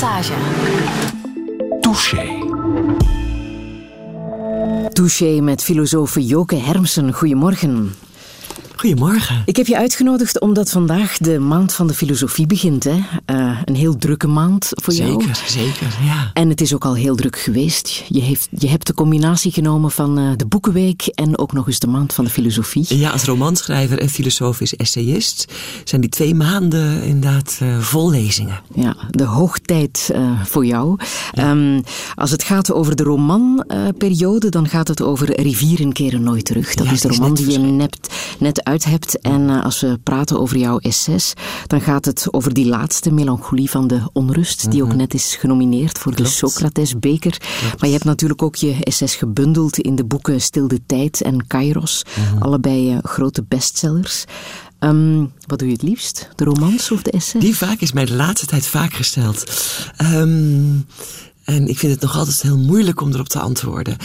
Passage. 0.00 0.32
Touché. 1.80 2.38
Touché 4.92 5.40
met 5.40 5.62
filosoof 5.62 6.16
Joke 6.18 6.56
Hermsen. 6.56 7.12
Goedemorgen. 7.12 7.94
Goedemorgen. 8.80 9.42
Ik 9.44 9.56
heb 9.56 9.66
je 9.66 9.76
uitgenodigd 9.76 10.40
omdat 10.40 10.70
vandaag 10.70 11.18
de 11.18 11.38
maand 11.38 11.72
van 11.72 11.86
de 11.86 11.94
filosofie 11.94 12.46
begint. 12.46 12.84
Hè? 12.84 12.90
Uh, 12.90 13.58
een 13.64 13.74
heel 13.74 13.96
drukke 13.96 14.26
maand 14.26 14.68
voor 14.70 14.92
zeker, 14.92 15.10
jou. 15.10 15.22
Zeker, 15.22 15.46
zeker, 15.46 16.04
ja. 16.04 16.30
En 16.34 16.48
het 16.48 16.60
is 16.60 16.74
ook 16.74 16.84
al 16.84 16.94
heel 16.94 17.16
druk 17.16 17.38
geweest. 17.38 18.04
Je, 18.08 18.20
heeft, 18.20 18.48
je 18.58 18.68
hebt 18.68 18.86
de 18.86 18.94
combinatie 18.94 19.52
genomen 19.52 19.90
van 19.90 20.18
uh, 20.18 20.30
de 20.36 20.46
Boekenweek 20.46 21.06
en 21.06 21.38
ook 21.38 21.52
nog 21.52 21.66
eens 21.66 21.78
de 21.78 21.86
maand 21.86 22.12
van 22.12 22.24
de 22.24 22.30
filosofie. 22.30 22.98
Ja, 22.98 23.10
als 23.10 23.24
romanschrijver 23.24 23.98
en 23.98 24.08
filosofisch 24.08 24.76
essayist 24.76 25.52
zijn 25.84 26.00
die 26.00 26.10
twee 26.10 26.34
maanden 26.34 27.02
inderdaad 27.02 27.58
uh, 27.62 27.78
vol 27.78 28.10
lezingen. 28.10 28.60
Ja, 28.74 28.96
de 29.10 29.24
hoogtijd 29.24 30.10
voor 30.44 30.66
jou. 30.66 30.96
Ja. 31.32 31.50
Um, 31.50 31.82
als 32.14 32.30
het 32.30 32.42
gaat 32.42 32.72
over 32.72 32.96
de 32.96 33.02
romanperiode, 33.02 34.48
dan 34.48 34.68
gaat 34.68 34.88
het 34.88 35.02
over 35.02 35.40
Rivieren 35.40 35.92
keren 35.92 36.22
nooit 36.22 36.44
terug. 36.44 36.74
Dat 36.74 36.86
ja, 36.86 36.92
is 36.92 37.00
de 37.00 37.08
roman 37.08 37.34
die 37.34 37.50
je 37.50 37.58
net, 37.58 37.98
net 38.38 38.68
uit 38.70 38.84
hebt. 38.84 39.20
En 39.20 39.40
uh, 39.40 39.64
als 39.64 39.80
we 39.80 39.98
praten 40.02 40.40
over 40.40 40.56
jouw 40.56 40.78
essays, 40.78 41.32
dan 41.66 41.80
gaat 41.80 42.04
het 42.04 42.26
over 42.30 42.54
die 42.54 42.66
laatste 42.66 43.12
melancholie 43.12 43.70
van 43.70 43.86
de 43.86 44.00
onrust, 44.12 44.70
die 44.70 44.82
ook 44.82 44.94
net 44.94 45.14
is 45.14 45.36
genomineerd 45.36 45.98
voor 45.98 46.14
Klopt. 46.14 46.30
de 46.30 46.36
Socrates-beker. 46.36 47.36
Maar 47.78 47.86
je 47.88 47.94
hebt 47.94 48.04
natuurlijk 48.04 48.42
ook 48.42 48.54
je 48.54 48.76
essays 48.80 49.14
gebundeld 49.14 49.78
in 49.78 49.94
de 49.94 50.04
boeken 50.04 50.40
Stil 50.40 50.68
de 50.68 50.80
Tijd 50.86 51.20
en 51.20 51.46
Kairos. 51.46 52.02
-hmm. 52.14 52.42
Allebei 52.42 52.92
uh, 52.92 52.98
grote 53.02 53.44
bestsellers. 53.48 54.24
Um, 54.78 55.32
wat 55.46 55.58
doe 55.58 55.68
je 55.68 55.74
het 55.74 55.82
liefst? 55.82 56.28
De 56.36 56.44
romans 56.44 56.90
of 56.90 57.02
de 57.02 57.10
essays? 57.10 57.44
Die 57.44 57.56
vraag 57.56 57.78
is 57.78 57.92
mij 57.92 58.04
de 58.04 58.14
laatste 58.14 58.46
tijd 58.46 58.66
vaak 58.66 58.92
gesteld. 58.92 59.52
Um, 60.02 60.86
en 61.44 61.68
ik 61.68 61.78
vind 61.78 61.92
het 61.92 62.00
nog 62.00 62.16
altijd 62.16 62.42
heel 62.42 62.58
moeilijk 62.58 63.00
om 63.00 63.12
erop 63.12 63.28
te 63.28 63.40
antwoorden. 63.40 63.96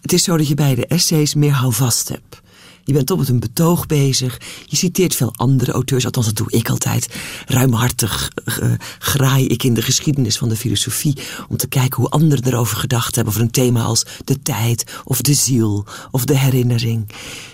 Het 0.00 0.12
is 0.12 0.24
zo 0.24 0.36
dat 0.36 0.48
je 0.48 0.54
bij 0.54 0.74
de 0.74 0.86
essays 0.86 1.34
meer 1.34 1.52
houvast 1.52 2.08
hebt. 2.08 2.40
Je 2.84 2.92
bent 2.92 3.06
toch 3.06 3.18
met 3.18 3.28
een 3.28 3.40
betoog 3.40 3.86
bezig. 3.86 4.40
Je 4.66 4.76
citeert 4.76 5.14
veel 5.14 5.32
andere 5.36 5.72
auteurs, 5.72 6.04
althans 6.04 6.26
dat 6.26 6.36
doe 6.36 6.50
ik 6.50 6.68
altijd. 6.68 7.14
Ruimhartig 7.46 8.32
uh, 8.62 8.72
graai 8.98 9.46
ik 9.46 9.62
in 9.62 9.74
de 9.74 9.82
geschiedenis 9.82 10.38
van 10.38 10.48
de 10.48 10.56
filosofie... 10.56 11.16
om 11.48 11.56
te 11.56 11.68
kijken 11.68 12.00
hoe 12.00 12.10
anderen 12.10 12.46
erover 12.46 12.76
gedacht 12.76 13.14
hebben... 13.14 13.32
over 13.32 13.44
een 13.44 13.50
thema 13.50 13.82
als 13.82 14.06
de 14.24 14.42
tijd, 14.42 14.84
of 15.04 15.20
de 15.20 15.34
ziel, 15.34 15.86
of 16.10 16.24
de 16.24 16.38
herinnering. 16.38 17.08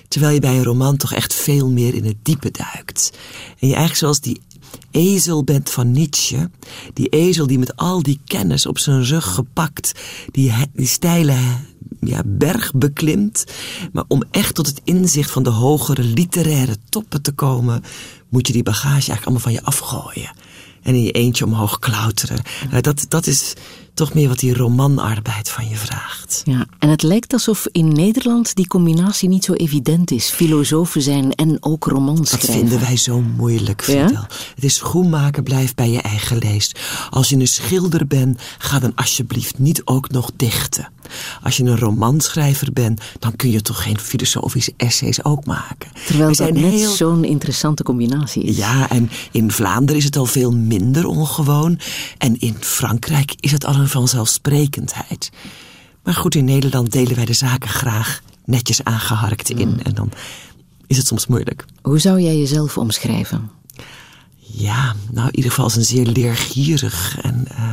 Terwijl 0.09 0.35
je 0.35 0.41
bij 0.41 0.57
een 0.57 0.65
roman 0.65 0.97
toch 0.97 1.13
echt 1.13 1.35
veel 1.35 1.71
meer 1.71 1.95
in 1.95 2.05
het 2.05 2.17
diepe 2.23 2.51
duikt. 2.51 3.11
En 3.59 3.69
je 3.69 3.75
eigenlijk 3.75 3.97
zoals 3.97 4.21
die 4.21 4.41
ezel 4.91 5.45
bent 5.45 5.71
van 5.71 5.93
Nietzsche. 5.93 6.51
Die 6.95 7.09
ezel 7.09 7.47
die 7.47 7.59
met 7.59 7.77
al 7.77 8.03
die 8.03 8.21
kennis 8.25 8.67
op 8.67 8.79
zijn 8.79 9.05
rug 9.05 9.35
gepakt... 9.35 9.93
die, 10.31 10.53
steile 10.77 11.37
ja, 12.01 12.23
berg 12.25 12.73
beklimt. 12.75 13.45
Maar 13.93 14.05
om 14.09 14.23
echt 14.31 14.55
tot 14.55 14.67
het 14.67 14.81
inzicht 14.85 15.31
van 15.31 15.43
de 15.43 15.51
hogere 15.51 16.03
literaire 16.03 16.77
toppen 16.89 17.23
te 17.23 17.33
komen... 17.33 17.83
moet 18.29 18.47
je 18.47 18.53
die 18.53 18.63
bagage 18.63 18.91
eigenlijk 18.93 19.25
allemaal 19.25 19.43
van 19.43 19.53
je 19.53 19.63
afgooien. 19.63 20.31
En 20.83 20.95
in 20.95 21.03
je 21.03 21.13
eentje 21.13 21.45
omhoog 21.45 21.79
klauteren. 21.79 22.43
Nou, 22.71 22.83
dat, 22.83 23.07
dat 23.09 23.27
is 23.27 23.55
toch 23.97 24.15
meer 24.15 24.29
wat 24.29 24.39
die 24.39 24.55
romanarbeid 24.55 25.49
van 25.49 25.69
je 25.69 25.77
vraagt. 25.77 26.43
Ja, 26.45 26.67
en 26.79 26.89
het 26.89 27.03
lijkt 27.03 27.33
alsof 27.33 27.67
in 27.73 27.93
Nederland 27.93 28.55
die 28.55 28.67
combinatie 28.67 29.29
niet 29.29 29.45
zo 29.45 29.53
evident 29.53 30.11
is. 30.11 30.29
Filosofen 30.29 31.03
zijn 31.03 31.33
en 31.35 31.57
ook 31.61 31.85
romans 31.85 32.31
Dat 32.31 32.41
vinden 32.41 32.81
wij 32.81 32.97
zo 32.97 33.21
moeilijk, 33.21 33.83
Fidel. 33.83 34.11
Ja? 34.11 34.27
Het 34.55 34.65
is 34.65 34.75
schoenmaker, 34.75 35.43
blijf 35.43 35.75
bij 35.75 35.91
je 35.91 36.01
eigen 36.01 36.39
leest. 36.39 36.81
Als 37.11 37.29
je 37.29 37.37
een 37.37 37.49
schilder 37.49 38.07
bent, 38.07 38.41
ga 38.59 38.79
dan 38.79 38.93
alsjeblieft 38.95 39.59
niet 39.59 39.83
ook 39.85 40.11
nog 40.11 40.31
dichten. 40.37 40.89
Als 41.43 41.57
je 41.57 41.65
een 41.65 41.79
romanschrijver 41.79 42.73
bent, 42.73 43.01
dan 43.19 43.37
kun 43.37 43.51
je 43.51 43.63
toch 43.63 43.83
geen 43.83 43.99
filosofische 43.99 44.73
essays 44.77 45.25
ook 45.25 45.45
maken. 45.45 45.91
Terwijl 46.07 46.35
dat 46.35 46.53
net 46.53 46.73
heel- 46.73 46.91
zo'n 46.91 47.25
interessante 47.25 47.83
combinatie 47.83 48.43
is. 48.43 48.57
Ja, 48.57 48.91
en 48.91 49.11
in 49.33 49.51
Vlaanderen 49.51 49.97
is 49.97 50.05
het 50.05 50.17
al 50.17 50.27
veel 50.27 50.53
minder 50.53 51.07
ongewoon. 51.07 51.79
En 52.19 52.41
in 52.41 52.57
Frankrijk 52.61 53.35
is 53.41 53.53
het 53.53 53.65
al 53.65 53.75
een 53.75 53.89
vanzelfsprekendheid. 53.89 55.31
Maar 56.03 56.15
goed, 56.15 56.35
in 56.35 56.45
Nederland 56.45 56.93
delen 56.93 57.15
wij 57.17 57.25
de 57.25 57.33
zaken 57.33 57.69
graag 57.71 58.21
netjes 58.45 58.85
aangeharkt 58.85 59.51
in. 59.51 59.69
Mm. 59.69 59.79
En 59.83 59.95
dan 59.95 60.11
is 60.87 60.97
het 60.97 61.07
soms 61.07 61.27
moeilijk. 61.27 61.65
Hoe 61.83 61.99
zou 61.99 62.21
jij 62.21 62.37
jezelf 62.39 62.79
omschrijven? 62.79 63.51
Ja, 64.39 64.95
nou 65.11 65.27
in 65.29 65.37
ieder 65.37 65.51
geval 65.51 65.65
als 65.65 65.77
een 65.77 65.85
zeer 65.85 66.07
leergierig 66.07 67.19
en 67.23 67.45
uh, 67.51 67.71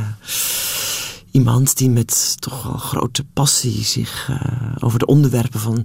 iemand 1.34 1.76
die 1.76 1.90
met 1.90 2.40
toch 2.40 2.62
wel 2.62 2.76
grote 2.76 3.24
passie 3.24 3.84
zich 3.84 4.28
uh, 4.30 4.36
over 4.78 4.98
de 4.98 5.06
onderwerpen 5.06 5.60
van, 5.60 5.84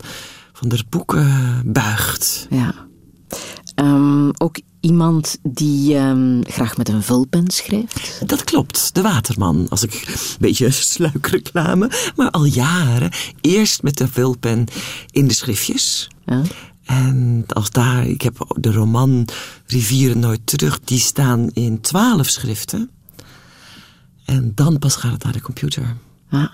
van 0.53 0.69
de 0.69 0.83
boeken 0.89 1.61
buigt. 1.65 2.47
Ja. 2.49 2.73
Um, 3.75 4.31
ook 4.37 4.59
iemand 4.79 5.37
die 5.43 5.95
um, 5.95 6.41
graag 6.45 6.77
met 6.77 6.89
een 6.89 7.03
vulpen 7.03 7.49
schrijft? 7.49 8.21
Dat 8.25 8.43
klopt, 8.43 8.93
de 8.93 9.01
Waterman. 9.01 9.65
Als 9.69 9.83
ik 9.83 10.03
een 10.07 10.15
beetje 10.39 10.71
sluikreclame, 10.93 11.91
maar 12.15 12.29
al 12.29 12.45
jaren. 12.45 13.11
Eerst 13.41 13.83
met 13.83 13.97
de 13.97 14.07
vulpen 14.07 14.65
in 15.11 15.27
de 15.27 15.33
schriftjes. 15.33 16.09
Ja. 16.25 16.41
En 16.85 17.43
als 17.47 17.69
daar, 17.69 18.07
ik 18.07 18.21
heb 18.21 18.45
de 18.59 18.71
roman 18.71 19.27
Rivieren 19.65 20.19
Nooit 20.19 20.41
Terug, 20.43 20.79
die 20.79 20.99
staan 20.99 21.49
in 21.53 21.81
twaalf 21.81 22.27
schriften. 22.27 22.89
En 24.29 24.51
dan 24.55 24.79
pas 24.79 24.95
gaat 24.95 25.11
het 25.11 25.23
naar 25.23 25.33
de 25.33 25.41
computer. 25.41 25.95
Ja. 26.29 26.51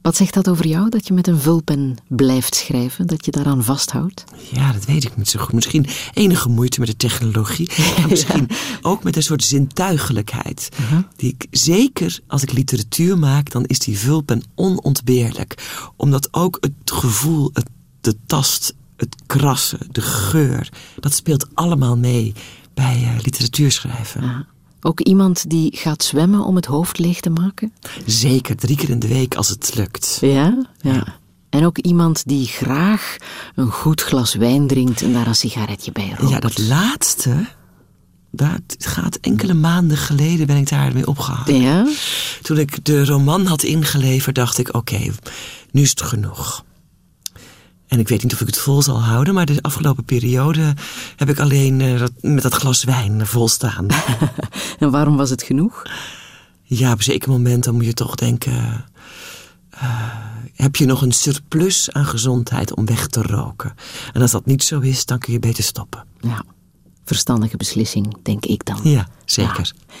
Wat 0.00 0.16
zegt 0.16 0.34
dat 0.34 0.48
over 0.48 0.66
jou, 0.66 0.88
dat 0.88 1.06
je 1.06 1.12
met 1.12 1.26
een 1.26 1.40
vulpen 1.40 1.96
blijft 2.08 2.54
schrijven, 2.54 3.06
dat 3.06 3.24
je 3.24 3.30
daaraan 3.30 3.64
vasthoudt? 3.64 4.24
Ja, 4.50 4.72
dat 4.72 4.84
weet 4.84 5.04
ik 5.04 5.16
niet 5.16 5.28
zo 5.28 5.40
goed. 5.40 5.52
Misschien 5.52 5.86
enige 6.12 6.48
moeite 6.48 6.80
met 6.80 6.88
de 6.88 6.96
technologie. 6.96 7.70
Maar 7.98 8.08
misschien 8.08 8.46
ja. 8.48 8.56
ook 8.82 9.02
met 9.02 9.16
een 9.16 9.22
soort 9.22 9.44
zintuigelijkheid. 9.44 10.68
Uh 10.80 10.90
-huh. 10.90 10.98
Die 11.16 11.34
ik, 11.38 11.46
zeker 11.50 12.20
als 12.26 12.42
ik 12.42 12.52
literatuur 12.52 13.18
maak, 13.18 13.50
dan 13.50 13.64
is 13.64 13.78
die 13.78 13.98
vulpen 13.98 14.42
onontbeerlijk. 14.54 15.72
Omdat 15.96 16.28
ook 16.30 16.58
het 16.60 16.72
gevoel, 16.84 17.50
het, 17.52 17.68
de 18.00 18.16
tast, 18.26 18.74
het 18.96 19.16
krassen, 19.26 19.88
de 19.90 20.00
geur, 20.00 20.68
dat 21.00 21.14
speelt 21.14 21.46
allemaal 21.54 21.96
mee 21.96 22.32
bij 22.74 23.00
uh, 23.02 23.22
literatuurschrijven. 23.22 24.22
Ja. 24.22 24.46
Ook 24.84 25.00
iemand 25.00 25.50
die 25.50 25.76
gaat 25.76 26.04
zwemmen 26.04 26.44
om 26.44 26.56
het 26.56 26.66
hoofd 26.66 26.98
leeg 26.98 27.20
te 27.20 27.30
maken? 27.30 27.72
Zeker, 28.06 28.56
drie 28.56 28.76
keer 28.76 28.90
in 28.90 28.98
de 28.98 29.08
week 29.08 29.34
als 29.34 29.48
het 29.48 29.74
lukt. 29.74 30.18
Ja? 30.20 30.66
Ja. 30.80 30.92
ja. 30.92 31.20
En 31.50 31.64
ook 31.64 31.78
iemand 31.78 32.22
die 32.26 32.46
graag 32.46 33.16
een 33.54 33.70
goed 33.70 34.00
glas 34.00 34.34
wijn 34.34 34.66
drinkt 34.66 35.02
en 35.02 35.12
daar 35.12 35.26
een 35.26 35.34
sigaretje 35.34 35.92
bij 35.92 36.14
rookt. 36.18 36.32
Ja, 36.32 36.40
dat 36.40 36.58
laatste, 36.58 37.46
dat 38.30 38.60
gaat 38.78 39.18
enkele 39.20 39.54
maanden 39.54 39.96
geleden 39.96 40.46
ben 40.46 40.56
ik 40.56 40.68
daarmee 40.68 41.06
opgehouden. 41.06 41.60
Ja? 41.60 41.86
Toen 42.42 42.58
ik 42.58 42.84
de 42.84 43.04
roman 43.04 43.46
had 43.46 43.62
ingeleverd, 43.62 44.34
dacht 44.34 44.58
ik, 44.58 44.68
oké, 44.68 44.76
okay, 44.76 45.12
nu 45.70 45.82
is 45.82 45.90
het 45.90 46.02
genoeg. 46.02 46.64
En 47.92 47.98
ik 47.98 48.08
weet 48.08 48.22
niet 48.22 48.32
of 48.32 48.40
ik 48.40 48.46
het 48.46 48.58
vol 48.58 48.82
zal 48.82 49.02
houden, 49.02 49.34
maar 49.34 49.46
de 49.46 49.62
afgelopen 49.62 50.04
periode 50.04 50.74
heb 51.16 51.28
ik 51.28 51.38
alleen 51.38 51.80
uh, 51.80 51.98
dat, 51.98 52.12
met 52.20 52.42
dat 52.42 52.54
glas 52.54 52.84
wijn 52.84 53.26
volstaan. 53.26 53.86
en 54.78 54.90
waarom 54.90 55.16
was 55.16 55.30
het 55.30 55.42
genoeg? 55.42 55.82
Ja, 56.62 56.92
op 56.92 56.98
een 56.98 57.04
zeker 57.04 57.30
moment 57.30 57.64
dan 57.64 57.74
moet 57.74 57.84
je 57.84 57.92
toch 57.92 58.14
denken... 58.14 58.84
Uh, 59.74 60.14
heb 60.54 60.76
je 60.76 60.86
nog 60.86 61.02
een 61.02 61.12
surplus 61.12 61.92
aan 61.92 62.04
gezondheid 62.06 62.74
om 62.74 62.86
weg 62.86 63.06
te 63.06 63.22
roken? 63.22 63.74
En 64.12 64.20
als 64.22 64.30
dat 64.30 64.46
niet 64.46 64.62
zo 64.62 64.80
is, 64.80 65.04
dan 65.04 65.18
kun 65.18 65.32
je 65.32 65.38
beter 65.38 65.64
stoppen. 65.64 66.04
Ja, 66.20 66.44
verstandige 67.04 67.56
beslissing, 67.56 68.16
denk 68.22 68.46
ik 68.46 68.64
dan. 68.64 68.80
Ja, 68.82 69.08
zeker. 69.24 69.72
Ja. 69.74 69.94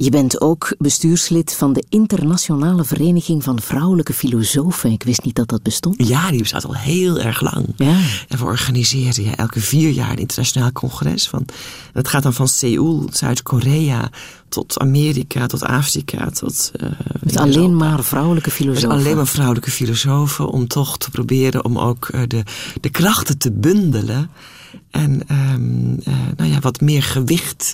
Je 0.00 0.10
bent 0.10 0.40
ook 0.40 0.74
bestuurslid 0.78 1.54
van 1.54 1.72
de 1.72 1.84
Internationale 1.88 2.84
Vereniging 2.84 3.44
van 3.44 3.60
Vrouwelijke 3.60 4.12
Filosofen. 4.12 4.90
Ik 4.90 5.02
wist 5.02 5.24
niet 5.24 5.34
dat 5.34 5.48
dat 5.48 5.62
bestond. 5.62 6.08
Ja, 6.08 6.30
die 6.30 6.40
bestaat 6.40 6.64
al 6.64 6.74
heel 6.74 7.18
erg 7.18 7.40
lang. 7.40 7.66
Ja. 7.76 8.00
En 8.28 8.38
we 8.38 8.44
organiseren 8.44 9.24
ja, 9.24 9.36
elke 9.36 9.60
vier 9.60 9.90
jaar 9.90 10.10
een 10.10 10.18
internationaal 10.18 10.72
congres. 10.72 11.28
Van, 11.28 11.44
dat 11.92 12.08
gaat 12.08 12.22
dan 12.22 12.34
van 12.34 12.48
Seoul, 12.48 13.08
Zuid-Korea, 13.12 14.10
tot 14.48 14.78
Amerika, 14.78 15.46
tot 15.46 15.62
Afrika, 15.62 16.30
tot... 16.30 16.72
Uh, 16.80 16.88
Met 17.22 17.36
alleen 17.36 17.76
maar 17.76 18.04
vrouwelijke 18.04 18.50
filosofen. 18.50 18.88
Met 18.88 18.98
alleen 18.98 19.16
maar 19.16 19.26
vrouwelijke 19.26 19.70
filosofen, 19.70 20.48
om 20.48 20.66
toch 20.66 20.98
te 20.98 21.10
proberen 21.10 21.64
om 21.64 21.78
ook 21.78 22.08
uh, 22.14 22.20
de, 22.26 22.42
de 22.80 22.90
krachten 22.90 23.38
te 23.38 23.52
bundelen. 23.52 24.30
En 24.90 25.22
um, 25.30 25.96
uh, 26.08 26.14
nou 26.36 26.50
ja, 26.50 26.60
wat 26.60 26.80
meer 26.80 27.02
gewicht 27.02 27.72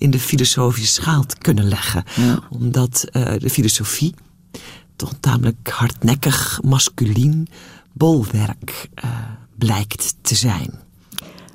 in 0.00 0.10
de 0.10 0.18
filosofische 0.18 0.92
schaal 0.92 1.26
te 1.26 1.36
kunnen 1.38 1.68
leggen. 1.68 2.04
Ja. 2.16 2.38
Omdat 2.50 3.04
uh, 3.12 3.32
de 3.38 3.50
filosofie 3.50 4.14
toch 4.96 5.12
tamelijk 5.20 5.68
hardnekkig, 5.68 6.60
masculien 6.64 7.48
bolwerk 7.92 8.88
uh, 9.04 9.10
blijkt 9.58 10.14
te 10.20 10.34
zijn. 10.34 10.70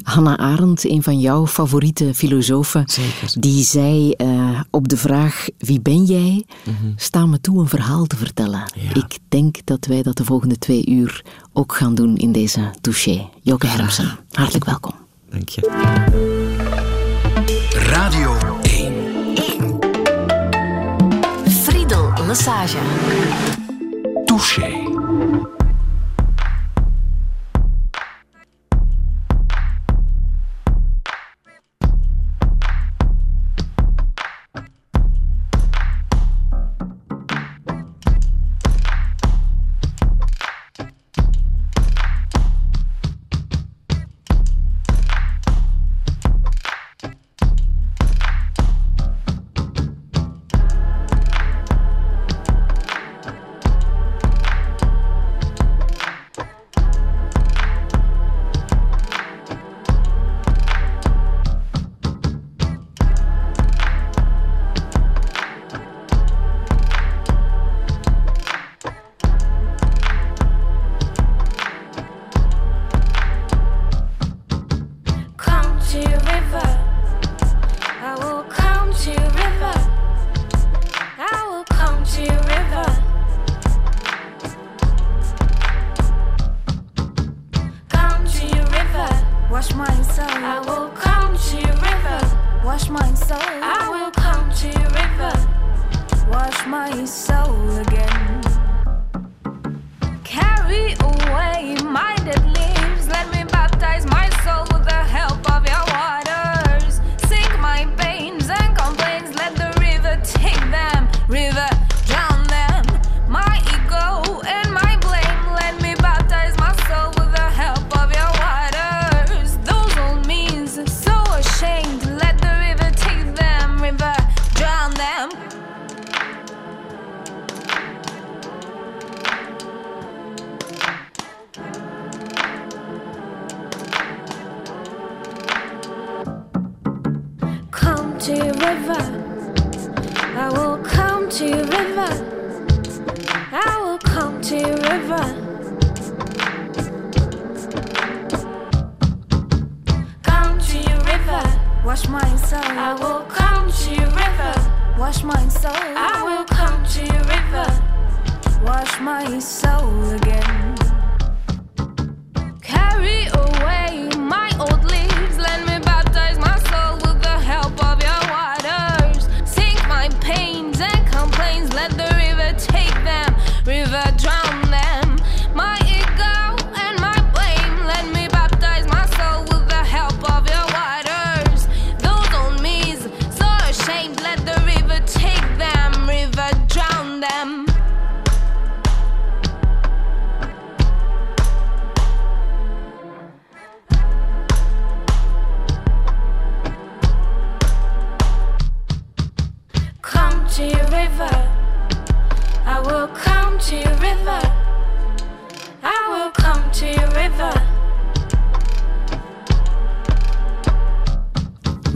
Hannah 0.04 0.38
Arendt, 0.38 0.84
een 0.84 1.04
van 1.04 1.20
jouw 1.20 1.48
favoriete 1.48 2.14
filosofen, 2.14 2.84
Zeker. 2.86 3.34
die 3.40 3.64
zei 3.64 4.14
uh, 4.18 4.60
op 4.70 4.88
de 4.88 4.98
vraag 4.98 5.48
wie 5.58 5.82
ben 5.82 6.04
jij, 6.04 6.46
mm 6.66 6.76
-hmm. 6.80 6.94
sta 6.96 7.26
me 7.26 7.42
toe 7.42 7.60
een 7.60 7.70
verhaal 7.70 8.06
te 8.06 8.16
vertellen. 8.16 8.64
Ja. 8.76 8.94
Ik 8.94 9.18
denk 9.30 9.58
dat 9.64 9.86
wij 9.86 10.02
dat 10.04 10.18
de 10.18 10.26
volgende 10.26 10.58
twee 10.58 10.86
uur 10.86 11.26
ook 11.54 11.76
gaan 11.76 11.96
doen 11.96 12.18
in 12.18 12.32
deze 12.32 12.74
touché. 12.82 13.30
Joke 13.42 13.68
Hermsen, 13.68 14.18
hartelijk 14.32 14.66
welkom. 14.66 14.94
Dank 15.30 15.50
je. 15.50 16.45
Radio 17.78 18.32
1. 18.32 19.36
1. 19.60 19.80
Friedel 21.64 22.14
Lassage. 22.26 22.78
Touché. 24.26 25.55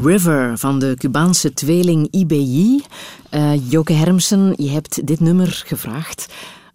River 0.09 0.57
van 0.57 0.79
de 0.79 0.95
Cubaanse 0.97 1.53
tweeling 1.53 2.07
IBI. 2.11 2.81
Uh, 3.31 3.69
Joke 3.69 3.93
Hermsen, 3.93 4.53
je 4.57 4.69
hebt 4.69 5.07
dit 5.07 5.19
nummer 5.19 5.63
gevraagd 5.65 6.33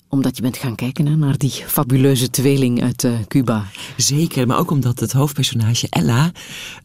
omdat 0.08 0.36
je 0.36 0.42
bent 0.42 0.56
gaan 0.56 0.74
kijken 0.74 1.18
naar 1.18 1.38
die 1.38 1.50
fabuleuze 1.50 2.30
tweeling 2.30 2.82
uit 2.82 3.02
uh, 3.02 3.12
Cuba. 3.28 3.64
Zeker, 3.96 4.46
maar 4.46 4.58
ook 4.58 4.70
omdat 4.70 5.00
het 5.00 5.12
hoofdpersonage 5.12 5.86
Ella... 5.90 6.32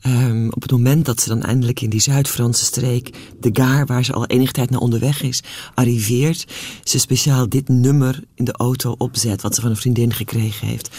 Um, 0.07 0.51
op 0.51 0.61
het 0.61 0.71
moment 0.71 1.05
dat 1.05 1.21
ze 1.21 1.29
dan 1.29 1.41
eindelijk 1.41 1.81
in 1.81 1.89
die 1.89 1.99
Zuid-Franse 1.99 2.65
streek... 2.65 3.17
de 3.39 3.49
Gaar, 3.53 3.85
waar 3.85 4.05
ze 4.05 4.13
al 4.13 4.25
enige 4.25 4.51
tijd 4.51 4.69
naar 4.69 4.79
onderweg 4.79 5.21
is, 5.21 5.43
arriveert... 5.73 6.45
ze 6.83 6.99
speciaal 6.99 7.49
dit 7.49 7.67
nummer 7.67 8.23
in 8.35 8.45
de 8.45 8.53
auto 8.53 8.95
opzet... 8.97 9.41
wat 9.41 9.55
ze 9.55 9.61
van 9.61 9.69
een 9.69 9.75
vriendin 9.75 10.13
gekregen 10.13 10.67
heeft... 10.67 10.89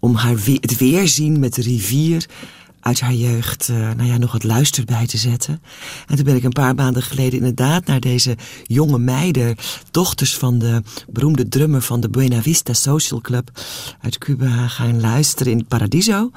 om 0.00 0.14
haar 0.14 0.36
het 0.44 0.78
weerzien 0.78 1.38
met 1.38 1.54
de 1.54 1.62
rivier 1.62 2.26
uit 2.82 3.00
haar 3.00 3.14
jeugd 3.14 3.68
uh, 3.68 3.76
nou 3.76 4.04
ja, 4.04 4.16
nog 4.16 4.32
wat 4.32 4.44
luister 4.44 4.84
bij 4.84 5.06
te 5.06 5.16
zetten. 5.16 5.62
En 6.06 6.16
toen 6.16 6.24
ben 6.24 6.36
ik 6.36 6.42
een 6.42 6.52
paar 6.52 6.74
maanden 6.74 7.02
geleden 7.02 7.38
inderdaad 7.38 7.86
naar 7.86 8.00
deze 8.00 8.36
jonge 8.62 8.98
meiden, 8.98 9.56
dochters 9.90 10.36
van 10.36 10.58
de 10.58 10.82
beroemde 11.10 11.48
drummer 11.48 11.82
van 11.82 12.00
de 12.00 12.10
Buena 12.10 12.42
Vista 12.42 12.72
Social 12.72 13.20
Club 13.20 13.50
uit 14.00 14.18
Cuba, 14.18 14.68
gaan 14.68 15.00
luisteren 15.00 15.52
in 15.52 15.66
Paradiso. 15.66 16.30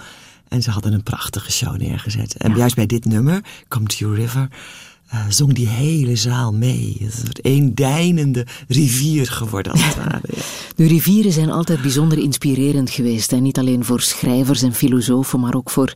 En 0.47 0.61
ze 0.61 0.71
hadden 0.71 0.93
een 0.93 1.03
prachtige 1.03 1.51
show 1.51 1.77
neergezet. 1.77 2.37
En 2.37 2.51
ja. 2.51 2.57
juist 2.57 2.75
bij 2.75 2.85
dit 2.85 3.05
nummer, 3.05 3.43
Come 3.67 3.85
to 3.85 3.95
Your 3.97 4.15
River, 4.15 4.47
uh, 5.13 5.25
zong 5.29 5.53
die 5.53 5.67
hele 5.67 6.15
zaal 6.15 6.53
mee. 6.53 6.97
Het 6.99 7.13
is 7.13 7.19
een 7.19 7.31
één 7.41 7.75
deinende 7.75 8.45
rivier 8.67 9.27
geworden 9.27 9.71
als 9.71 9.85
het 9.85 9.95
ware. 9.95 10.21
Ja. 10.35 10.41
De 10.75 10.87
rivieren 10.87 11.31
zijn 11.31 11.49
altijd 11.49 11.81
bijzonder 11.81 12.17
inspirerend 12.17 12.89
geweest. 12.89 13.31
Hè? 13.31 13.37
Niet 13.37 13.57
alleen 13.57 13.85
voor 13.85 14.01
schrijvers 14.01 14.61
en 14.61 14.73
filosofen, 14.73 15.39
maar 15.39 15.55
ook 15.55 15.69
voor 15.69 15.93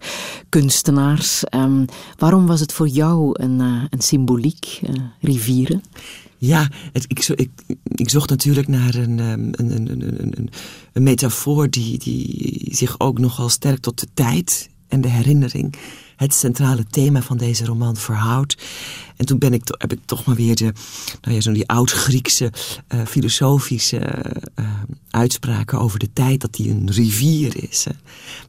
kunstenaars. 0.49 1.43
Um, 1.55 1.85
waarom 2.17 2.45
was 2.45 2.59
het 2.59 2.73
voor 2.73 2.87
jou 2.87 3.29
een, 3.33 3.59
uh, 3.59 3.83
een 3.89 4.01
symboliek, 4.01 4.79
uh, 4.83 4.95
rivieren? 5.21 5.83
Ja, 6.37 6.69
het, 6.93 7.05
ik, 7.07 7.27
ik, 7.27 7.49
ik, 7.95 8.09
zocht 8.09 8.29
natuurlijk 8.29 8.67
naar 8.67 8.95
een, 8.95 9.17
een, 9.17 9.53
een, 9.57 9.89
een, 10.21 10.49
een 10.93 11.03
metafoor 11.03 11.69
die, 11.69 11.97
die 11.97 12.67
zich 12.75 12.99
ook 12.99 13.19
nogal 13.19 13.49
sterk 13.49 13.79
tot 13.79 13.99
de 13.99 14.07
tijd 14.13 14.69
en 14.87 15.01
de 15.01 15.07
herinnering 15.07 15.75
het 16.19 16.33
centrale 16.33 16.85
thema 16.89 17.21
van 17.21 17.37
deze 17.37 17.65
roman 17.65 17.95
verhoudt. 17.95 18.57
En 19.15 19.25
toen 19.25 19.37
ben 19.37 19.53
ik, 19.53 19.61
heb 19.77 19.91
ik 19.91 19.99
toch 20.05 20.25
maar 20.25 20.35
weer 20.35 20.55
de, 20.55 20.73
nou 21.21 21.35
ja, 21.35 21.41
zo'n 21.41 21.53
die 21.53 21.67
oud-Griekse 21.67 22.51
uh, 22.89 23.05
filosofische 23.05 24.25
uh, 24.55 24.65
uitspraken 25.09 25.79
over 25.79 25.99
de 25.99 26.13
tijd 26.13 26.41
dat 26.41 26.53
die 26.53 26.69
een 26.69 26.91
rivier 26.91 27.69
is. 27.69 27.85
Hè, 27.85 27.91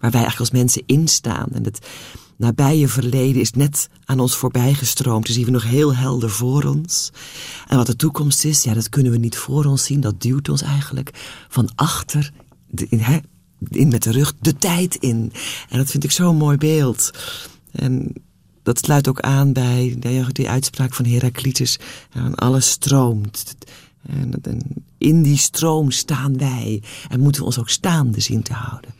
waar 0.00 0.10
wij 0.10 0.20
eigenlijk 0.20 0.38
als 0.38 0.50
mensen 0.50 0.82
instaan. 0.86 1.48
En 1.52 1.64
het 1.64 1.86
nabije 2.36 2.88
verleden 2.88 3.40
is 3.40 3.52
net 3.52 3.88
aan 4.04 4.20
ons 4.20 4.36
voorbij 4.36 4.74
gestroomd. 4.74 5.26
Dat 5.26 5.34
zien 5.34 5.44
we 5.44 5.50
nog 5.50 5.64
heel 5.64 5.94
helder 5.94 6.30
voor 6.30 6.64
ons. 6.64 7.12
En 7.68 7.76
wat 7.76 7.86
de 7.86 7.96
toekomst 7.96 8.44
is, 8.44 8.62
ja, 8.62 8.74
dat 8.74 8.88
kunnen 8.88 9.12
we 9.12 9.18
niet 9.18 9.36
voor 9.36 9.64
ons 9.64 9.84
zien. 9.84 10.00
Dat 10.00 10.20
duwt 10.22 10.48
ons 10.48 10.62
eigenlijk 10.62 11.10
van 11.48 11.70
achter, 11.74 12.32
de, 12.66 12.86
in, 12.88 13.00
hè, 13.00 13.18
in 13.68 13.88
met 13.88 14.02
de 14.02 14.12
rug, 14.12 14.34
de 14.40 14.56
tijd 14.56 14.94
in. 14.94 15.32
En 15.68 15.78
dat 15.78 15.90
vind 15.90 16.04
ik 16.04 16.10
zo'n 16.10 16.36
mooi 16.36 16.56
beeld. 16.56 17.10
En 17.72 18.12
dat 18.62 18.78
sluit 18.78 19.08
ook 19.08 19.20
aan 19.20 19.52
bij 19.52 19.96
die 20.32 20.48
uitspraak 20.48 20.94
van 20.94 21.04
Heraclitus. 21.04 21.78
Alles 22.34 22.70
stroomt. 22.70 23.54
En, 24.06 24.32
in 24.98 25.22
die 25.22 25.38
stroom 25.38 25.90
staan 25.90 26.38
wij. 26.38 26.82
En 27.08 27.20
moeten 27.20 27.40
we 27.40 27.46
ons 27.46 27.58
ook 27.58 27.68
staande 27.68 28.20
zien 28.20 28.42
te 28.42 28.52
houden. 28.52 28.90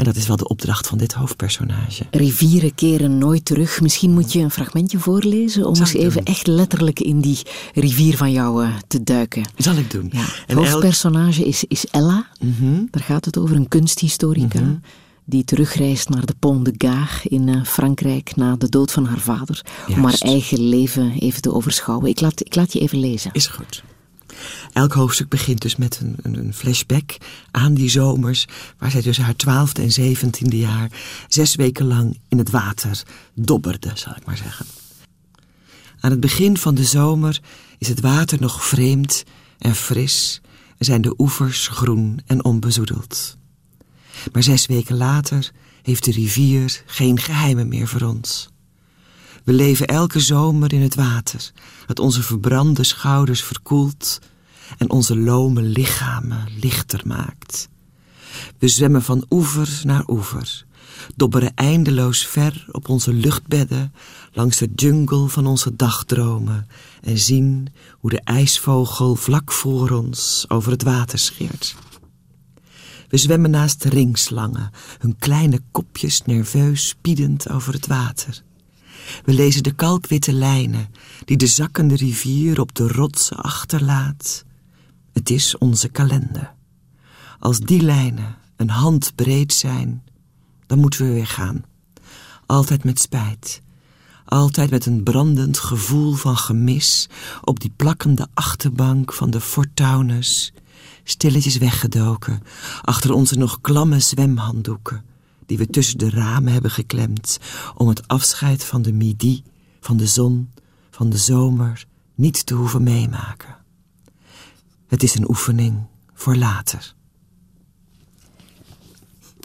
En 0.00 0.06
dat 0.06 0.16
is 0.16 0.26
wel 0.26 0.36
de 0.36 0.48
opdracht 0.48 0.86
van 0.86 0.98
dit 0.98 1.12
hoofdpersonage. 1.12 2.04
Rivieren 2.10 2.74
keren 2.74 3.18
nooit 3.18 3.44
terug. 3.44 3.80
Misschien 3.80 4.12
moet 4.12 4.32
je 4.32 4.40
een 4.40 4.50
fragmentje 4.50 4.98
voorlezen 4.98 5.66
om 5.66 5.76
eens 5.76 5.94
even 5.94 6.22
echt 6.22 6.46
letterlijk 6.46 7.00
in 7.00 7.20
die 7.20 7.38
rivier 7.74 8.16
van 8.16 8.32
jou 8.32 8.64
uh, 8.64 8.74
te 8.86 9.02
duiken. 9.02 9.42
Zal 9.56 9.76
ik 9.76 9.90
doen. 9.90 10.08
Ja. 10.12 10.24
Het 10.46 10.56
hoofdpersonage 10.56 11.44
is, 11.44 11.64
is 11.64 11.86
Ella. 11.86 12.26
Mm 12.40 12.88
Daar 12.90 13.02
gaat 13.02 13.24
het 13.24 13.38
over, 13.38 13.56
een 13.56 13.68
kunsthistorica. 13.68 14.60
Mhm. 14.60 14.74
Die 15.30 15.44
terugreist 15.44 16.08
naar 16.08 16.26
de 16.26 16.34
Pont 16.38 16.64
de 16.64 16.74
Gare 16.78 17.28
in 17.28 17.46
uh, 17.46 17.64
Frankrijk 17.64 18.36
na 18.36 18.56
de 18.56 18.68
dood 18.68 18.92
van 18.92 19.06
haar 19.06 19.18
vader. 19.18 19.64
Om 19.88 20.04
haar 20.04 20.18
eigen 20.18 20.68
leven 20.68 21.12
even 21.12 21.42
te 21.42 21.52
overschouwen. 21.52 22.08
Ik 22.08 22.20
laat, 22.20 22.40
ik 22.44 22.54
laat 22.54 22.72
je 22.72 22.80
even 22.80 22.98
lezen. 22.98 23.30
Is 23.32 23.46
goed. 23.46 23.82
Elk 24.72 24.92
hoofdstuk 24.92 25.28
begint 25.28 25.60
dus 25.60 25.76
met 25.76 26.00
een, 26.00 26.16
een, 26.22 26.38
een, 26.38 26.54
flashback 26.54 27.16
aan 27.50 27.74
die 27.74 27.88
zomers, 27.88 28.46
waar 28.78 28.90
zij 28.90 29.02
dus 29.02 29.18
haar 29.18 29.36
twaalfde 29.36 29.82
en 29.82 29.92
zeventiende 29.92 30.58
jaar 30.58 30.90
zes 31.28 31.54
weken 31.54 31.86
lang 31.86 32.18
in 32.28 32.38
het 32.38 32.50
water 32.50 33.02
dobberde, 33.34 33.90
zal 33.94 34.12
ik 34.16 34.26
maar 34.26 34.36
zeggen. 34.36 34.66
Aan 36.00 36.10
het 36.10 36.20
begin 36.20 36.56
van 36.56 36.74
de 36.74 36.84
zomer 36.84 37.40
is 37.78 37.88
het 37.88 38.00
water 38.00 38.40
nog 38.40 38.64
vreemd 38.64 39.24
en 39.58 39.74
fris 39.74 40.40
en 40.78 40.84
zijn 40.84 41.02
de 41.02 41.14
oevers 41.18 41.68
groen 41.68 42.20
en 42.26 42.44
onbezoedeld. 42.44 43.38
Maar 44.32 44.42
zes 44.42 44.66
weken 44.66 44.96
later 44.96 45.50
heeft 45.82 46.04
de 46.04 46.12
rivier 46.12 46.82
geen 46.86 47.18
geheimen 47.18 47.68
meer 47.68 47.88
voor 47.88 48.02
ons. 48.02 48.48
We 49.44 49.52
leven 49.52 49.86
elke 49.86 50.20
zomer 50.20 50.72
in 50.72 50.82
het 50.82 50.94
water, 50.94 51.50
dat 51.86 51.98
onze 51.98 52.22
verbrande 52.22 52.84
schouders 52.84 53.42
verkoelt 53.42 54.18
en 54.78 54.90
onze 54.90 55.16
lome 55.16 55.62
lichamen 55.62 56.48
lichter 56.60 57.02
maakt. 57.06 57.68
We 58.58 58.68
zwemmen 58.68 59.02
van 59.02 59.26
oever 59.30 59.80
naar 59.84 60.04
oever, 60.06 60.64
dobberen 61.16 61.52
eindeloos 61.54 62.26
ver 62.26 62.66
op 62.70 62.88
onze 62.88 63.12
luchtbedden 63.12 63.92
langs 64.32 64.58
de 64.58 64.70
jungle 64.74 65.28
van 65.28 65.46
onze 65.46 65.76
dagdromen 65.76 66.66
en 67.00 67.18
zien 67.18 67.68
hoe 67.98 68.10
de 68.10 68.20
ijsvogel 68.20 69.14
vlak 69.14 69.52
voor 69.52 69.90
ons 69.90 70.44
over 70.48 70.72
het 70.72 70.82
water 70.82 71.18
scheert. 71.18 71.74
We 73.10 73.16
zwemmen 73.16 73.50
naast 73.50 73.84
ringslangen, 73.84 74.70
hun 74.98 75.16
kleine 75.18 75.60
kopjes 75.70 76.22
nerveus 76.24 76.88
spiedend 76.88 77.48
over 77.48 77.72
het 77.72 77.86
water. 77.86 78.42
We 79.24 79.32
lezen 79.32 79.62
de 79.62 79.74
kalkwitte 79.74 80.32
lijnen 80.32 80.88
die 81.24 81.36
de 81.36 81.46
zakkende 81.46 81.96
rivier 81.96 82.60
op 82.60 82.74
de 82.74 82.88
rotsen 82.88 83.36
achterlaat. 83.36 84.44
Het 85.12 85.30
is 85.30 85.58
onze 85.58 85.88
kalender. 85.88 86.54
Als 87.38 87.60
die 87.60 87.82
lijnen 87.82 88.36
een 88.56 88.70
hand 88.70 89.12
breed 89.14 89.52
zijn, 89.52 90.02
dan 90.66 90.78
moeten 90.78 91.06
we 91.06 91.12
weer 91.12 91.26
gaan. 91.26 91.64
Altijd 92.46 92.84
met 92.84 93.00
spijt. 93.00 93.62
Altijd 94.24 94.70
met 94.70 94.86
een 94.86 95.02
brandend 95.02 95.58
gevoel 95.58 96.12
van 96.12 96.36
gemis 96.36 97.08
op 97.44 97.60
die 97.60 97.72
plakkende 97.76 98.28
achterbank 98.34 99.12
van 99.12 99.30
de 99.30 99.40
Fortuinus, 99.40 100.52
stilletjes 101.10 101.56
weggedoken 101.56 102.42
achter 102.82 103.12
onze 103.12 103.38
nog 103.38 103.60
klamme 103.60 104.00
zwemhanddoeken 104.00 105.04
die 105.46 105.58
we 105.58 105.66
tussen 105.66 105.98
de 105.98 106.10
ramen 106.10 106.52
hebben 106.52 106.70
geklemd 106.70 107.38
om 107.74 107.88
het 107.88 108.08
afscheid 108.08 108.64
van 108.64 108.82
de 108.82 108.92
midi, 108.92 109.42
van 109.80 109.96
de 109.96 110.06
zon, 110.06 110.50
van 110.90 111.10
de 111.10 111.16
zomer 111.16 111.86
niet 112.14 112.46
te 112.46 112.54
hoeven 112.54 112.82
meemaken. 112.82 113.56
Het 114.86 115.02
is 115.02 115.14
een 115.14 115.28
oefening 115.28 115.86
voor 116.14 116.36
later. 116.36 116.94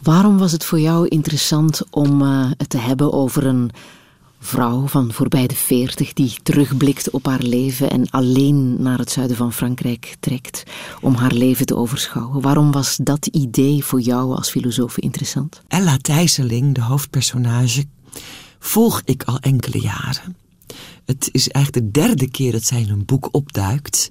Waarom 0.03 0.37
was 0.37 0.51
het 0.51 0.65
voor 0.65 0.79
jou 0.79 1.07
interessant 1.07 1.81
om 1.89 2.21
uh, 2.21 2.51
het 2.57 2.69
te 2.69 2.77
hebben 2.77 3.13
over 3.13 3.45
een 3.45 3.71
vrouw 4.45 4.87
van 4.87 5.13
voorbij 5.13 5.47
de 5.47 5.55
veertig 5.55 6.13
die 6.13 6.35
terugblikt 6.43 7.09
op 7.09 7.25
haar 7.25 7.41
leven 7.41 7.89
en 7.89 8.09
alleen 8.09 8.81
naar 8.81 8.97
het 8.97 9.11
zuiden 9.11 9.37
van 9.37 9.53
Frankrijk 9.53 10.15
trekt 10.19 10.63
om 11.01 11.15
haar 11.15 11.31
leven 11.31 11.65
te 11.65 11.75
overschouwen? 11.75 12.41
Waarom 12.41 12.71
was 12.71 12.97
dat 13.01 13.25
idee 13.25 13.83
voor 13.83 14.01
jou 14.01 14.35
als 14.35 14.49
filosoof 14.49 14.97
interessant? 14.97 15.61
Ella 15.67 15.97
Thijsseling, 15.97 16.75
de 16.75 16.81
hoofdpersonage, 16.81 17.85
volg 18.59 19.01
ik 19.05 19.23
al 19.23 19.39
enkele 19.39 19.81
jaren. 19.81 20.35
Het 21.05 21.29
is 21.31 21.49
eigenlijk 21.49 21.85
de 21.85 21.99
derde 22.01 22.29
keer 22.29 22.51
dat 22.51 22.63
zij 22.63 22.81
in 22.81 22.89
een 22.89 23.05
boek 23.05 23.27
opduikt. 23.31 24.09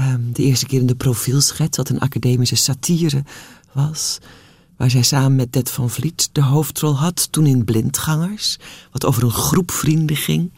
Um, 0.00 0.30
de 0.32 0.42
eerste 0.42 0.66
keer 0.66 0.80
in 0.80 0.86
de 0.86 0.94
profielschets, 0.94 1.76
wat 1.76 1.88
een 1.88 2.00
academische 2.00 2.56
satire 2.56 3.24
was 3.72 4.18
waar 4.82 4.90
zij 4.90 5.02
samen 5.02 5.36
met 5.36 5.52
Det 5.52 5.70
van 5.70 5.90
Vliet 5.90 6.28
de 6.32 6.42
hoofdrol 6.42 6.98
had, 6.98 7.32
toen 7.32 7.46
in 7.46 7.64
Blindgangers, 7.64 8.58
wat 8.92 9.04
over 9.04 9.22
een 9.22 9.30
groep 9.30 9.70
vrienden 9.70 10.16
ging, 10.16 10.52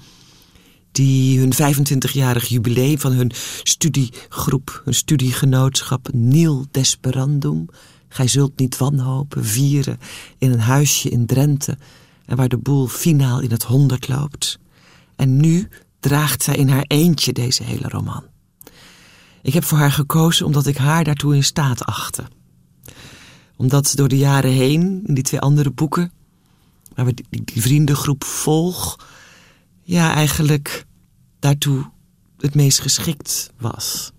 die 0.92 1.38
hun 1.38 1.52
25-jarig 1.52 2.48
jubileum 2.48 2.98
van 2.98 3.12
hun 3.12 3.32
studiegroep, 3.62 4.82
hun 4.84 4.94
studiegenootschap 4.94 6.08
Niel 6.12 6.66
Desperandum, 6.70 7.66
Gij 8.08 8.28
zult 8.28 8.58
niet 8.58 8.76
wanhopen, 8.76 9.44
vieren 9.44 9.98
in 10.38 10.52
een 10.52 10.60
huisje 10.60 11.08
in 11.08 11.26
Drenthe 11.26 11.78
en 12.26 12.36
waar 12.36 12.48
de 12.48 12.58
boel 12.58 12.86
finaal 12.86 13.40
in 13.40 13.50
het 13.50 13.62
honderd 13.62 14.08
loopt. 14.08 14.58
En 15.16 15.36
nu 15.36 15.68
draagt 16.00 16.42
zij 16.42 16.56
in 16.56 16.68
haar 16.68 16.84
eentje 16.86 17.32
deze 17.32 17.62
hele 17.62 17.88
roman. 17.88 18.24
Ik 19.42 19.54
heb 19.54 19.64
voor 19.64 19.78
haar 19.78 19.92
gekozen 19.92 20.46
omdat 20.46 20.66
ik 20.66 20.76
haar 20.76 21.04
daartoe 21.04 21.34
in 21.34 21.44
staat 21.44 21.84
achtte 21.84 22.24
omdat 23.56 23.92
door 23.94 24.08
de 24.08 24.18
jaren 24.18 24.50
heen, 24.50 25.02
in 25.06 25.14
die 25.14 25.24
twee 25.24 25.40
andere 25.40 25.70
boeken, 25.70 26.12
waar 26.94 27.04
we 27.04 27.14
die, 27.30 27.62
vriendengroep 27.62 28.24
volg, 28.24 29.06
ja, 29.82 30.14
eigenlijk 30.14 30.86
daartoe 31.38 31.90
het 32.38 32.54
meest 32.54 32.80
geschikt 32.80 33.50
was. 33.58 34.12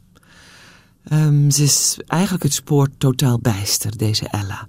Um, 1.11 1.51
ze 1.51 1.63
is 1.63 1.97
eigenlijk 2.07 2.43
het 2.43 2.53
spoor 2.53 2.89
totaal 2.97 3.39
bijster, 3.39 3.97
deze 3.97 4.27
Ella. 4.27 4.67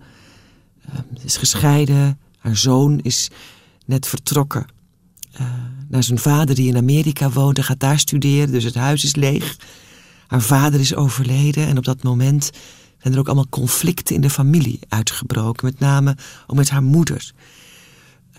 Um, 0.97 1.19
ze 1.19 1.25
is 1.25 1.37
gescheiden, 1.37 2.19
haar 2.39 2.57
zoon 2.57 3.01
is 3.01 3.31
net 3.85 4.07
vertrokken 4.07 4.67
uh, 5.41 5.47
naar 5.89 6.03
zijn 6.03 6.19
vader 6.19 6.55
die 6.55 6.69
in 6.69 6.77
Amerika 6.77 7.31
woont 7.31 7.59
en 7.59 7.65
gaat 7.65 7.81
daar 7.81 7.99
studeren, 7.99 8.51
dus 8.51 8.65
het 8.65 8.75
huis 8.75 9.05
is 9.05 9.15
leeg. 9.15 9.57
Haar 10.27 10.43
vader 10.43 10.81
is 10.81 10.95
overleden 10.95 11.67
en 11.67 11.79
op 11.79 11.85
dat 11.85 12.03
moment 12.03 12.51
zijn 13.07 13.19
er 13.19 13.25
ook 13.25 13.35
allemaal 13.35 13.61
conflicten 13.61 14.15
in 14.15 14.21
de 14.21 14.31
familie 14.31 14.79
uitgebroken. 14.89 15.65
Met 15.65 15.79
name 15.79 16.17
ook 16.47 16.57
met 16.57 16.71
haar 16.71 16.83
moeder. 16.83 17.33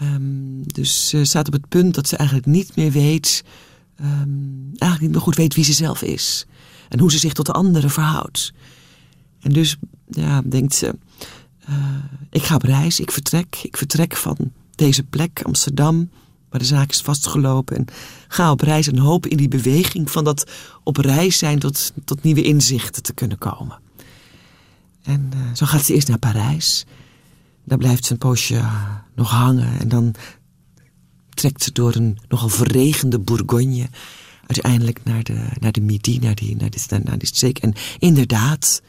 Um, 0.01 0.61
dus 0.73 1.09
ze 1.09 1.25
staat 1.25 1.47
op 1.47 1.53
het 1.53 1.67
punt 1.67 1.95
dat 1.95 2.07
ze 2.07 2.15
eigenlijk 2.15 2.47
niet 2.47 2.75
meer 2.75 2.91
weet... 2.91 3.43
Um, 4.01 4.69
eigenlijk 4.69 5.01
niet 5.01 5.11
meer 5.11 5.21
goed 5.21 5.35
weet 5.35 5.55
wie 5.55 5.63
ze 5.63 5.73
zelf 5.73 6.01
is. 6.01 6.45
En 6.89 6.99
hoe 6.99 7.11
ze 7.11 7.17
zich 7.17 7.33
tot 7.33 7.45
de 7.45 7.51
anderen 7.51 7.89
verhoudt. 7.89 8.53
En 9.39 9.53
dus 9.53 9.77
ja, 10.09 10.41
denkt 10.45 10.75
ze... 10.75 10.95
Uh, 11.69 11.75
ik 12.29 12.43
ga 12.43 12.55
op 12.55 12.63
reis, 12.63 12.99
ik 12.99 13.11
vertrek. 13.11 13.59
Ik 13.63 13.77
vertrek 13.77 14.15
van 14.15 14.37
deze 14.75 15.03
plek, 15.03 15.41
Amsterdam... 15.43 16.09
waar 16.49 16.59
de 16.59 16.65
zaak 16.65 16.89
is 16.89 17.01
vastgelopen. 17.01 17.77
En 17.77 17.85
ga 18.27 18.51
op 18.51 18.61
reis 18.61 18.87
en 18.87 18.97
hoop 18.97 19.25
in 19.25 19.37
die 19.37 19.47
beweging 19.47 20.11
van 20.11 20.23
dat 20.23 20.51
op 20.83 20.97
reis 20.97 21.37
zijn... 21.37 21.59
tot, 21.59 21.93
tot 22.05 22.23
nieuwe 22.23 22.43
inzichten 22.43 23.03
te 23.03 23.13
kunnen 23.13 23.37
komen. 23.37 23.85
En 25.07 25.31
uh, 25.35 25.39
zo 25.53 25.65
gaat 25.65 25.85
ze 25.85 25.93
eerst 25.93 26.07
naar 26.07 26.17
Parijs. 26.17 26.85
Daar 27.63 27.77
blijft 27.77 28.05
ze 28.05 28.11
een 28.11 28.17
poosje 28.17 28.55
uh, 28.55 28.95
nog 29.15 29.29
hangen. 29.29 29.79
En 29.79 29.87
dan 29.87 30.15
trekt 31.29 31.63
ze 31.63 31.71
door 31.71 31.95
een 31.95 32.17
nogal 32.27 32.49
verregende 32.49 33.19
Bourgogne... 33.19 33.87
uiteindelijk 34.47 35.03
naar 35.03 35.23
de, 35.23 35.47
naar 35.59 35.71
de 35.71 35.81
Midi, 35.81 36.19
naar 36.19 36.35
die, 36.35 36.55
naar, 36.55 36.69
die, 36.69 36.99
naar 37.03 37.17
die 37.17 37.27
streek. 37.27 37.57
En 37.57 37.73
inderdaad, 37.99 38.81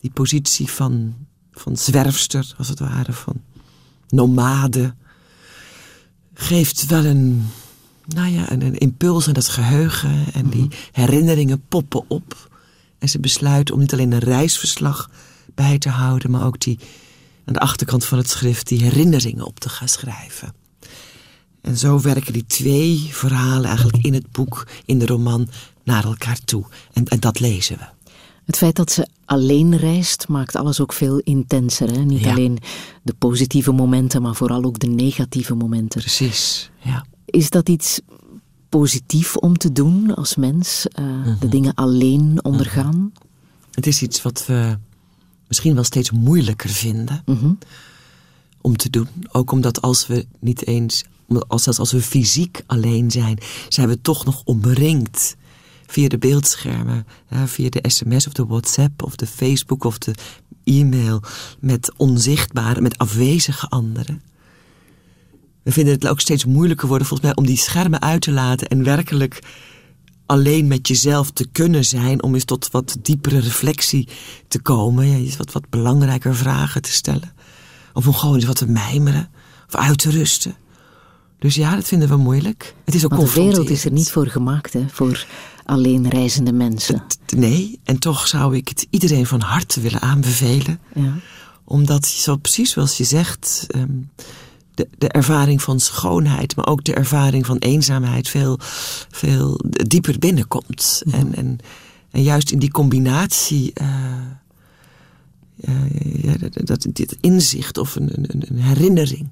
die 0.00 0.10
positie 0.10 0.70
van, 0.70 1.14
van 1.52 1.76
zwerfster, 1.76 2.54
als 2.58 2.68
het 2.68 2.78
ware, 2.78 3.12
van 3.12 3.42
nomade... 4.08 4.94
geeft 6.34 6.86
wel 6.86 7.04
een, 7.04 7.46
nou 8.06 8.28
ja, 8.28 8.52
een, 8.52 8.62
een 8.62 8.78
impuls 8.78 9.28
aan 9.28 9.34
het 9.34 9.48
geheugen. 9.48 10.32
En 10.32 10.48
die 10.48 10.68
herinneringen 10.92 11.64
poppen 11.68 12.04
op. 12.08 12.50
En 12.98 13.08
ze 13.08 13.20
besluit 13.20 13.70
om 13.70 13.78
niet 13.78 13.92
alleen 13.92 14.12
een 14.12 14.18
reisverslag 14.18 15.10
bij 15.54 15.78
te 15.78 15.88
houden, 15.88 16.30
maar 16.30 16.46
ook 16.46 16.60
die 16.60 16.78
aan 17.44 17.52
de 17.54 17.60
achterkant 17.60 18.04
van 18.04 18.18
het 18.18 18.28
schrift 18.28 18.68
die 18.68 18.82
herinneringen 18.82 19.46
op 19.46 19.58
te 19.60 19.68
gaan 19.68 19.88
schrijven. 19.88 20.54
En 21.60 21.76
zo 21.76 22.00
werken 22.00 22.32
die 22.32 22.46
twee 22.46 23.08
verhalen 23.10 23.64
eigenlijk 23.68 24.04
in 24.04 24.14
het 24.14 24.30
boek, 24.32 24.66
in 24.84 24.98
de 24.98 25.06
roman, 25.06 25.48
naar 25.84 26.04
elkaar 26.04 26.38
toe. 26.44 26.64
En, 26.92 27.04
en 27.04 27.20
dat 27.20 27.40
lezen 27.40 27.78
we. 27.78 27.84
Het 28.44 28.56
feit 28.56 28.76
dat 28.76 28.92
ze 28.92 29.06
alleen 29.24 29.76
reist 29.76 30.28
maakt 30.28 30.56
alles 30.56 30.80
ook 30.80 30.92
veel 30.92 31.18
intenser. 31.18 31.90
Hè? 31.92 32.04
Niet 32.04 32.20
Ja. 32.20 32.30
alleen 32.30 32.58
de 33.02 33.14
positieve 33.18 33.72
momenten, 33.72 34.22
maar 34.22 34.34
vooral 34.34 34.64
ook 34.64 34.78
de 34.78 34.86
negatieve 34.86 35.54
momenten. 35.54 36.00
Precies, 36.00 36.70
ja. 36.82 37.04
Is 37.24 37.50
dat 37.50 37.68
iets 37.68 38.00
positief 38.68 39.36
om 39.36 39.56
te 39.58 39.72
doen 39.72 40.14
als 40.14 40.36
mens? 40.36 40.86
Mhm. 40.98 41.38
De 41.40 41.48
dingen 41.48 41.74
alleen 41.74 42.38
ondergaan? 42.42 43.12
Het 43.70 43.86
is 43.86 44.02
iets 44.02 44.22
wat 44.22 44.46
we 44.46 44.78
misschien 45.48 45.74
wel 45.74 45.84
steeds 45.84 46.10
moeilijker 46.10 46.70
vinden 46.70 47.22
Mhm. 47.24 47.52
om 48.60 48.76
te 48.76 48.90
doen. 48.90 49.08
Ook 49.32 49.52
omdat 49.52 49.82
als 49.82 50.06
we 50.06 50.26
niet 50.40 50.66
eens, 50.66 51.04
als, 51.48 51.62
zelfs 51.62 51.78
als 51.78 51.92
we 51.92 52.02
fysiek 52.02 52.62
alleen 52.66 53.10
zijn, 53.10 53.38
zijn 53.68 53.88
we 53.88 54.00
toch 54.00 54.24
nog 54.24 54.42
omringd 54.44 55.36
via 55.86 56.08
de 56.08 56.18
beeldschermen, 56.18 57.06
ja, 57.30 57.46
via 57.48 57.68
de 57.68 57.88
sms 57.88 58.26
of 58.26 58.32
de 58.32 58.46
WhatsApp 58.46 59.02
of 59.02 59.16
de 59.16 59.26
Facebook 59.26 59.84
of 59.84 59.98
de 59.98 60.14
e-mail 60.64 61.22
met 61.60 61.92
onzichtbare, 61.96 62.80
met 62.80 62.98
afwezige 62.98 63.66
anderen. 63.68 64.22
We 65.62 65.72
vinden 65.72 65.94
het 65.94 66.06
ook 66.06 66.20
steeds 66.20 66.44
moeilijker 66.44 66.88
worden 66.88 67.06
volgens 67.06 67.28
mij 67.28 67.38
om 67.38 67.46
die 67.46 67.56
schermen 67.56 68.02
uit 68.02 68.20
te 68.20 68.32
laten 68.32 68.68
en 68.68 68.84
werkelijk 68.84 69.42
alleen 70.26 70.66
met 70.66 70.88
jezelf 70.88 71.30
te 71.30 71.46
kunnen 71.52 71.84
zijn 71.84 72.22
om 72.22 72.34
eens 72.34 72.44
tot 72.44 72.70
wat 72.70 72.96
diepere 73.02 73.38
reflectie 73.38 74.08
te 74.48 74.60
komen. 74.60 75.24
Ja, 75.24 75.36
wat, 75.36 75.52
wat 75.52 75.70
belangrijker 75.70 76.36
vragen 76.36 76.82
te 76.82 76.92
stellen. 76.92 77.32
Of 77.92 78.06
om 78.06 78.14
gewoon 78.14 78.34
eens 78.34 78.44
wat 78.44 78.56
te 78.56 78.66
mijmeren 78.66 79.30
of 79.66 79.74
uit 79.74 79.98
te 79.98 80.10
rusten. 80.10 80.56
Dus 81.38 81.54
ja, 81.54 81.74
dat 81.74 81.84
vinden 81.84 82.08
we 82.08 82.16
moeilijk. 82.16 82.74
Het 82.84 82.94
is 82.94 83.04
ook 83.04 83.14
Want 83.14 83.34
de 83.34 83.40
wereld 83.40 83.70
is 83.70 83.84
er 83.84 83.92
niet 83.92 84.10
voor 84.10 84.26
gemaakt, 84.26 84.72
hè? 84.72 84.84
voor 84.90 85.26
alleen 85.64 86.08
reizende 86.08 86.52
mensen. 86.52 87.02
Nee, 87.36 87.80
en 87.84 87.98
toch 87.98 88.26
zou 88.26 88.56
ik 88.56 88.68
het 88.68 88.86
iedereen 88.90 89.26
van 89.26 89.40
harte 89.40 89.80
willen 89.80 90.00
aanbevelen. 90.00 90.80
Ja. 90.94 91.12
Omdat, 91.64 92.06
zo 92.06 92.36
precies 92.36 92.70
zoals 92.70 92.96
je 92.96 93.04
zegt, 93.04 93.66
ehm, 93.68 93.90
de, 94.76 94.88
de 94.98 95.08
ervaring 95.08 95.62
van 95.62 95.80
schoonheid, 95.80 96.56
maar 96.56 96.66
ook 96.66 96.84
de 96.84 96.94
ervaring 96.94 97.46
van 97.46 97.58
eenzaamheid 97.58 98.28
veel, 98.28 98.58
veel 99.10 99.60
dieper 99.86 100.18
binnenkomt. 100.18 101.02
En, 101.10 101.34
en, 101.34 101.58
en 102.10 102.22
juist 102.22 102.50
in 102.50 102.58
die 102.58 102.70
combinatie, 102.70 103.70
eh, 103.74 103.86
eh, 105.60 106.22
ja, 106.22 106.32
dat, 106.38 106.66
dat, 106.66 106.86
dit 106.92 107.16
inzicht 107.20 107.78
of 107.78 107.96
een, 107.96 108.10
een, 108.12 108.42
een 108.48 108.60
herinnering 108.60 109.28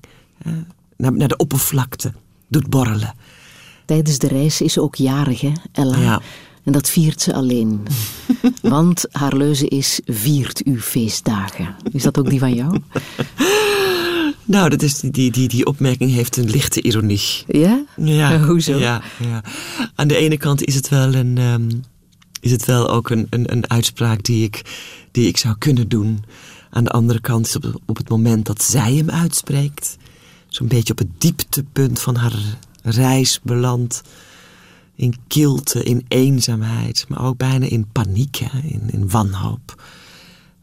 naar, 0.97 1.13
naar 1.13 1.29
de 1.29 1.37
oppervlakte 1.37 2.13
doet 2.49 2.71
borrelen. 2.71 3.15
Tijdens 3.85 4.19
de 4.19 4.29
reis 4.29 4.61
is 4.61 4.73
ze 4.73 4.81
ook 4.81 4.95
jarig, 4.95 5.41
hè, 5.41 5.53
Ella? 5.73 5.99
Ja. 5.99 6.21
En 6.65 6.73
dat 6.73 6.89
viert 6.89 7.21
ze 7.21 7.35
alleen. 7.35 7.83
Want 8.63 9.05
haar 9.11 9.37
leuze 9.37 9.69
is, 9.69 10.01
viert 10.05 10.63
uw 10.65 10.79
feestdagen. 10.79 11.75
Is 11.93 12.03
dat 12.03 12.19
ook 12.19 12.31
die 12.31 12.39
van 12.39 12.55
jou? 12.55 12.79
Nou, 14.45 14.69
dat 14.69 14.83
is 14.83 15.01
die, 15.01 15.31
die, 15.31 15.49
die, 15.49 15.67
opmerking 15.67 16.11
heeft 16.11 16.37
een 16.37 16.51
lichte 16.51 16.83
ironie. 16.83 17.45
Ja? 17.47 17.85
Ja, 17.97 18.39
Hoezo? 18.47 18.79
Ja, 18.79 19.03
ja. 19.21 19.43
Aan 19.95 20.09
de 20.09 20.17
ene 20.17 20.37
kant 20.37 20.65
is 20.65 20.75
het 20.75 20.89
wel, 20.89 21.15
een, 21.15 21.39
ehm, 21.39 21.71
is 22.41 22.51
het 22.51 22.65
wel 22.65 22.91
ook 22.91 23.11
een, 23.11 23.27
een, 23.31 23.53
een 23.53 23.71
uitspraak 23.71 24.23
die 24.23 24.45
ik, 24.45 24.63
die 25.11 25.29
ik 25.29 25.37
zou 25.37 25.55
kunnen 25.59 25.89
doen. 25.89 26.25
Aan 26.71 26.85
de 26.85 26.91
andere 26.91 27.21
kant 27.21 27.47
is 27.47 27.57
op, 27.57 27.81
op 27.87 27.97
het 27.97 28.09
moment 28.09 28.47
dat 28.47 28.63
zij 28.63 28.95
hem 28.95 29.11
uitspreekt, 29.11 29.97
zo'n 30.49 30.69
beetje 30.69 30.93
op 30.93 30.99
het 30.99 31.21
dieptepunt 31.21 32.01
van 32.01 32.17
haar 32.17 32.39
reis 32.83 33.41
belandt. 33.43 34.03
In 34.97 35.15
kilte, 35.27 35.83
in 35.83 36.05
eenzaamheid, 36.09 37.05
maar 37.09 37.25
ook 37.25 37.37
bijna 37.37 37.67
in 37.67 37.87
paniek, 37.93 38.37
hè, 38.37 38.59
in, 38.59 38.83
in 38.91 39.11
wanhoop. 39.11 39.83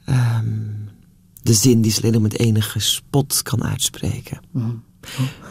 Ehm, 0.05 0.45
de 1.41 1.53
zin 1.53 1.81
die 1.81 1.91
ze 1.91 2.01
alleen 2.01 2.21
met 2.21 2.39
enige 2.39 2.79
spot 2.79 3.41
kan 3.41 3.63
uitspreken. 3.63 4.39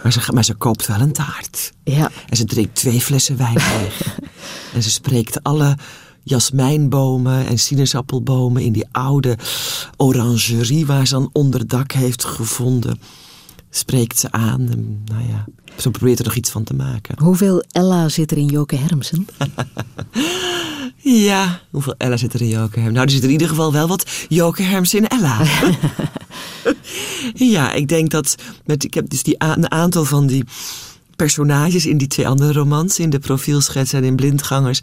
Maar, 0.03 0.13
ze, 0.13 0.33
maar 0.33 0.45
ze 0.45 0.55
koopt 0.55 0.87
wel 0.87 1.01
een 1.01 1.13
taart. 1.13 1.73
Ja. 1.85 2.11
En 2.29 2.37
ze 2.37 2.45
drinkt 2.45 2.75
twee 2.75 3.01
flessen 3.01 3.37
wijn 3.37 3.55
leeg. 3.79 4.19
en 4.75 4.83
ze 4.83 4.91
spreekt 4.91 5.43
alle 5.43 5.77
jasmijnbomen 6.23 7.47
en 7.47 7.59
sinaasappelbomen 7.59 8.63
in 8.63 8.73
die 8.73 8.87
oude 8.93 9.39
orangerie 9.97 10.87
waar 10.87 11.07
ze 11.07 11.17
een 11.17 11.31
onderdak 11.33 11.93
heeft 11.93 12.25
gevonden. 12.25 13.01
Spreekt 13.71 14.19
ze 14.19 14.33
aan. 14.33 14.69
En, 14.71 15.03
nou 15.05 15.29
ja, 15.29 15.45
ze 15.77 15.91
probeert 15.91 16.19
er 16.19 16.25
nog 16.25 16.35
iets 16.35 16.51
van 16.51 16.65
te 16.65 16.75
maken. 16.75 17.23
Hoeveel 17.23 17.65
Ella 17.73 18.09
zit 18.09 18.31
er 18.31 18.37
in 18.37 18.47
Joke 18.47 18.77
Hermsen? 18.77 19.27
Ja, 21.03 21.61
hoeveel 21.71 21.95
Ella 21.99 22.17
zit 22.17 22.35
er 22.35 22.41
in 22.41 22.49
Joke 22.49 22.81
Herm? 22.81 22.93
Nou, 22.93 23.05
er 23.05 23.13
zit 23.13 23.23
in 23.23 23.31
ieder 23.31 23.49
geval 23.49 23.73
wel 23.73 23.89
wat 23.89 24.11
Joke 24.29 24.63
Herms 24.63 24.95
in 24.95 25.09
Ella. 25.09 25.41
ja, 27.55 27.73
ik 27.73 27.89
denk 27.89 28.11
dat 28.11 28.35
met, 28.65 28.85
ik 28.85 28.95
heb 28.95 29.11
dus 29.11 29.23
die 29.23 29.35
een 29.39 29.71
aantal 29.71 30.05
van 30.05 30.27
die 30.27 30.45
personages 31.25 31.87
in 31.87 31.99
die 31.99 32.07
twee 32.09 32.29
andere 32.29 32.53
romans, 32.53 32.99
in 32.99 33.11
de 33.11 33.19
profielschets 33.19 33.93
en 33.93 34.05
in 34.05 34.17
blindgangers, 34.17 34.81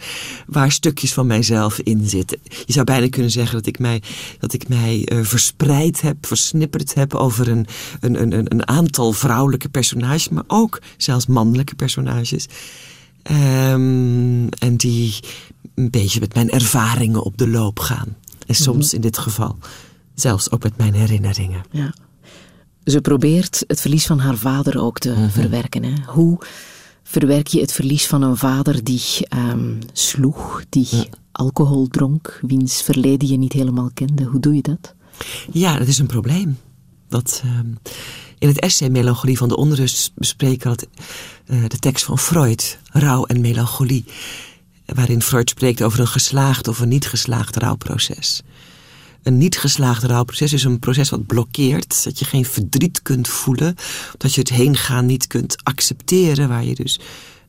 waar 0.48 0.72
stukjes 0.72 1.14
van 1.14 1.28
mijzelf 1.28 1.80
in 1.80 2.10
zitten. 2.10 2.38
Je 2.66 2.74
zou 2.74 2.86
bijna 2.86 3.10
kunnen 3.10 3.32
zeggen 3.32 3.56
dat 3.56 3.66
ik 3.66 3.80
mij, 3.80 4.02
dat 4.40 4.54
ik 4.54 4.68
mij 4.68 5.06
eh, 5.06 5.20
verspreid 5.22 6.02
heb, 6.02 6.26
versnipperd 6.26 6.94
heb 6.94 7.14
over 7.16 7.48
een, 7.48 7.66
een, 8.00 8.22
een, 8.22 8.34
een- 8.34 8.68
aantal 8.68 9.12
vrouwelijke 9.14 9.70
personages, 9.70 10.30
maar 10.30 10.44
ook 10.48 10.82
zelfs 10.98 11.26
mannelijke 11.26 11.76
personages. 11.76 12.48
Ehm, 13.24 14.48
en 14.48 14.76
die 14.78 15.20
een 15.76 15.90
beetje 15.90 16.20
met 16.20 16.34
mijn 16.34 16.50
ervaringen 16.50 17.24
op 17.24 17.38
de 17.38 17.48
loop 17.48 17.80
gaan. 17.80 18.16
En 18.48 18.56
soms 18.56 18.94
in 18.94 19.02
dit 19.02 19.18
geval 19.18 19.58
zelfs 20.16 20.52
ook 20.52 20.64
met 20.64 20.78
mijn 20.78 20.94
herinneringen. 20.94 21.64
Ja. 21.72 21.94
Ze 22.88 23.02
probeert 23.02 23.64
het 23.68 23.82
verlies 23.82 24.06
van 24.06 24.20
haar 24.20 24.38
vader 24.38 24.80
ook 24.82 25.00
te 25.00 25.10
Mhm. 25.12 25.30
verwerken. 25.30 25.84
Hè? 25.84 25.94
Hoe 26.06 26.38
verwerk 27.04 27.48
je 27.48 27.60
het 27.62 27.72
verlies 27.72 28.08
van 28.08 28.22
een 28.22 28.38
vader 28.38 28.84
die 28.84 29.02
ehm, 29.30 29.74
sloeg, 29.94 30.64
die 30.70 31.10
alcohol 31.32 31.88
dronk, 31.88 32.40
wiens 32.42 32.82
verleden 32.82 33.28
je 33.28 33.38
niet 33.38 33.54
helemaal 33.54 33.90
kende? 33.94 34.24
Hoe 34.24 34.40
doe 34.40 34.56
je 34.56 34.62
dat? 34.62 34.94
Ja, 35.52 35.78
dat 35.78 35.88
is 35.88 35.98
een 35.98 36.06
probleem. 36.08 36.58
Dat, 37.10 37.42
ehm, 37.46 37.68
in 38.38 38.48
het 38.48 38.60
essay 38.60 38.90
Melancholie 38.90 39.38
van 39.38 39.48
de 39.48 39.56
Onrust 39.58 40.12
bespreken 40.16 40.72
we 40.76 40.88
eh, 41.46 41.64
de 41.68 41.80
tekst 41.80 42.06
van 42.06 42.18
Freud, 42.20 42.80
Rouw 42.92 43.26
en 43.26 43.42
Melancholie. 43.42 44.06
Waarin 44.86 45.22
Freud 45.22 45.50
spreekt 45.50 45.82
over 45.84 46.00
een 46.00 46.08
geslaagd 46.08 46.68
of 46.68 46.80
een 46.80 46.88
niet 46.88 47.08
geslaagd 47.08 47.56
rouwproces. 47.56 48.42
Een 49.28 49.38
niet 49.38 49.58
geslaagd 49.58 50.04
rouwproces 50.04 50.54
is 50.54 50.64
een 50.64 50.80
proces 50.80 51.10
wat 51.10 51.26
blokkeert. 51.26 52.04
Dat 52.04 52.20
je 52.20 52.26
geen 52.26 52.46
verdriet 52.46 53.02
kunt 53.02 53.28
voelen. 53.28 53.76
Dat 54.18 54.34
je 54.34 54.40
het 54.40 54.50
heengaan 54.50 55.06
niet 55.06 55.28
kunt 55.28 55.56
accepteren. 55.64 56.50
Waar 56.50 56.64
je 56.64 56.76
dus 56.76 57.00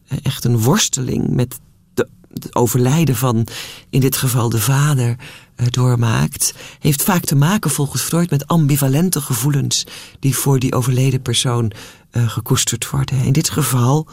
eh, 0.08 0.18
echt 0.22 0.44
een 0.44 0.58
worsteling 0.58 1.28
met 1.30 1.58
de, 1.94 2.08
het 2.34 2.54
overlijden 2.54 3.16
van, 3.16 3.46
in 3.90 4.00
dit 4.00 4.16
geval 4.16 4.48
de 4.48 4.60
vader, 4.60 5.16
eh, 5.54 5.66
doormaakt. 5.70 6.54
Heeft 6.78 7.02
vaak 7.02 7.24
te 7.24 7.36
maken 7.36 7.70
volgens 7.70 8.02
Freud 8.02 8.30
met 8.30 8.46
ambivalente 8.46 9.20
gevoelens. 9.20 9.86
Die 10.18 10.36
voor 10.36 10.58
die 10.58 10.74
overleden 10.74 11.22
persoon 11.22 11.72
eh, 12.10 12.28
gekoesterd 12.28 12.90
worden. 12.90 13.24
In 13.24 13.32
dit 13.32 13.50
geval 13.50 14.06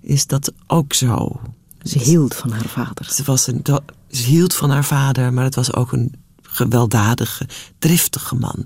is 0.00 0.26
dat 0.26 0.52
ook 0.66 0.92
zo. 0.92 1.40
Ze 1.82 1.98
hield 1.98 2.34
van 2.34 2.50
haar 2.50 2.68
vader. 2.68 3.12
Ze, 3.12 3.22
was 3.24 3.46
een, 3.46 3.62
ze 4.10 4.22
hield 4.22 4.54
van 4.54 4.70
haar 4.70 4.84
vader, 4.84 5.32
maar 5.32 5.44
het 5.44 5.54
was 5.54 5.74
ook 5.74 5.92
een 5.92 6.19
gewelddadige, 6.50 7.48
driftige 7.78 8.34
man. 8.34 8.64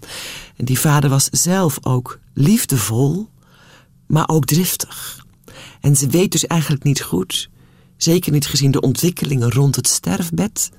En 0.57 0.65
die 0.65 0.79
vader 0.79 1.11
was 1.11 1.29
zelf 1.31 1.79
ook 1.83 2.19
liefdevol, 2.35 3.29
maar 4.07 4.29
ook 4.29 4.45
driftig. 4.45 5.25
En 5.81 5.97
ze 5.97 6.07
weet 6.07 6.33
dus 6.33 6.47
eigenlijk 6.47 6.83
niet 6.83 7.03
goed, 7.03 7.51
zeker 7.97 8.33
niet 8.33 8.47
gezien 8.47 8.71
de 8.71 8.81
ontwikkelingen 8.81 9.51
rond 9.51 9.77
het 9.77 9.89
sterfbed, 9.89 10.71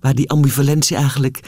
waar 0.00 0.14
die 0.14 0.30
ambivalentie 0.30 0.96
eigenlijk 0.96 1.40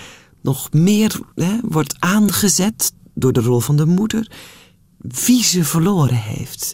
nog 0.42 0.72
meer 0.72 1.20
hè, 1.34 1.58
wordt 1.62 1.94
aangezet 1.98 2.92
door 3.14 3.32
de 3.32 3.40
rol 3.40 3.60
van 3.60 3.76
de 3.76 3.86
moeder, 3.86 4.30
wie 4.98 5.44
ze 5.44 5.64
verloren 5.64 6.16
heeft. 6.16 6.72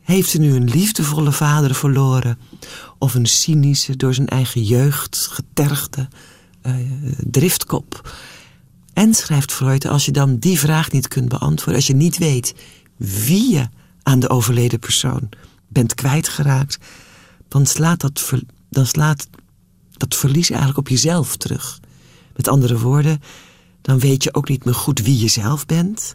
Heeft 0.00 0.30
ze 0.30 0.38
nu 0.38 0.54
een 0.54 0.70
liefdevolle 0.70 1.32
vader 1.32 1.74
verloren? 1.74 2.38
Of 2.98 3.14
een 3.14 3.26
cynische, 3.26 3.96
door 3.96 4.14
zijn 4.14 4.28
eigen 4.28 4.62
jeugd 4.62 5.28
getergde 5.30 6.08
driftkop? 7.30 8.12
En 8.92 9.14
schrijft 9.14 9.52
Freud, 9.52 9.86
als 9.86 10.04
je 10.04 10.12
dan 10.12 10.38
die 10.38 10.58
vraag 10.58 10.90
niet 10.90 11.08
kunt 11.08 11.28
beantwoorden, 11.28 11.74
als 11.74 11.86
je 11.86 11.94
niet 11.94 12.18
weet 12.18 12.54
wie 12.96 13.52
je 13.52 13.68
aan 14.02 14.20
de 14.20 14.28
overleden 14.28 14.78
persoon 14.78 15.28
bent 15.68 15.94
kwijtgeraakt, 15.94 16.78
dan 17.48 17.66
slaat 17.66 18.00
dat, 18.00 18.32
dan 18.70 18.86
slaat 18.86 19.28
dat 19.92 20.16
verlies 20.16 20.50
eigenlijk 20.50 20.78
op 20.78 20.88
jezelf 20.88 21.36
terug. 21.36 21.80
Met 22.36 22.48
andere 22.48 22.78
woorden, 22.78 23.22
dan 23.82 23.98
weet 23.98 24.22
je 24.22 24.34
ook 24.34 24.48
niet 24.48 24.64
meer 24.64 24.74
goed 24.74 25.00
wie 25.00 25.18
je 25.18 25.28
zelf 25.28 25.66
bent. 25.66 26.14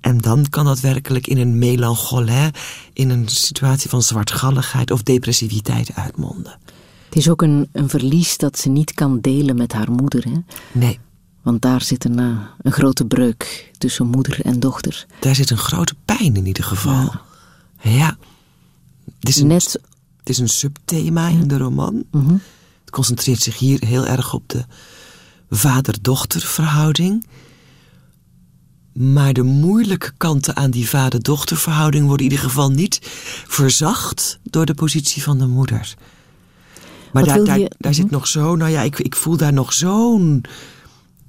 En 0.00 0.18
dan 0.18 0.48
kan 0.48 0.64
dat 0.64 0.80
werkelijk 0.80 1.26
in 1.26 1.38
een 1.38 1.58
melancholie, 1.58 2.50
in 2.92 3.10
een 3.10 3.28
situatie 3.28 3.90
van 3.90 4.02
zwartgalligheid 4.02 4.90
of 4.90 5.02
depressiviteit 5.02 5.94
uitmonden. 5.94 6.58
Het 7.06 7.16
is 7.16 7.28
ook 7.28 7.42
een, 7.42 7.68
een 7.72 7.88
verlies 7.88 8.36
dat 8.36 8.58
ze 8.58 8.68
niet 8.68 8.94
kan 8.94 9.20
delen 9.20 9.56
met 9.56 9.72
haar 9.72 9.90
moeder. 9.90 10.24
Hè? 10.24 10.38
Nee. 10.72 10.98
Want 11.42 11.62
daar 11.62 11.82
zit 11.82 12.04
een, 12.04 12.20
uh, 12.20 12.38
een 12.62 12.72
grote 12.72 13.04
breuk 13.04 13.70
tussen 13.78 14.06
moeder 14.06 14.40
en 14.40 14.60
dochter. 14.60 15.06
Daar 15.20 15.34
zit 15.34 15.50
een 15.50 15.56
grote 15.56 15.94
pijn 16.04 16.36
in 16.36 16.46
ieder 16.46 16.64
geval. 16.64 17.12
Ja. 17.82 17.90
ja. 17.90 18.16
Het, 19.20 19.28
is 19.28 19.36
een, 19.36 19.46
Net... 19.46 19.80
het 20.18 20.28
is 20.28 20.38
een 20.38 20.48
subthema 20.48 21.28
in 21.28 21.48
de 21.48 21.56
roman. 21.56 22.04
Mm 22.10 22.26
-hmm. 22.26 22.40
Het 22.80 22.90
concentreert 22.90 23.42
zich 23.42 23.58
hier 23.58 23.84
heel 23.84 24.06
erg 24.06 24.34
op 24.34 24.42
de 24.46 24.64
vader-dochter 25.50 26.40
verhouding. 26.40 27.26
Maar 28.92 29.32
de 29.32 29.42
moeilijke 29.42 30.12
kanten 30.16 30.56
aan 30.56 30.70
die 30.70 30.88
vader-dochter 30.88 31.56
verhouding 31.56 32.06
worden 32.06 32.26
in 32.26 32.32
ieder 32.32 32.46
geval 32.46 32.70
niet 32.70 32.98
verzacht 33.46 34.38
door 34.42 34.66
de 34.66 34.74
positie 34.74 35.22
van 35.22 35.38
de 35.38 35.46
moeder. 35.46 35.94
Maar 37.16 37.36
daar, 37.36 37.44
daar, 37.44 37.58
je... 37.58 37.70
daar, 37.78 37.94
zit 37.94 38.10
nog 38.10 38.26
zo, 38.26 38.56
nou 38.56 38.70
ja, 38.70 38.82
ik, 38.82 38.98
ik 38.98 39.16
voel 39.16 39.36
daar 39.36 39.52
nog 39.52 39.72
zo'n 39.72 40.44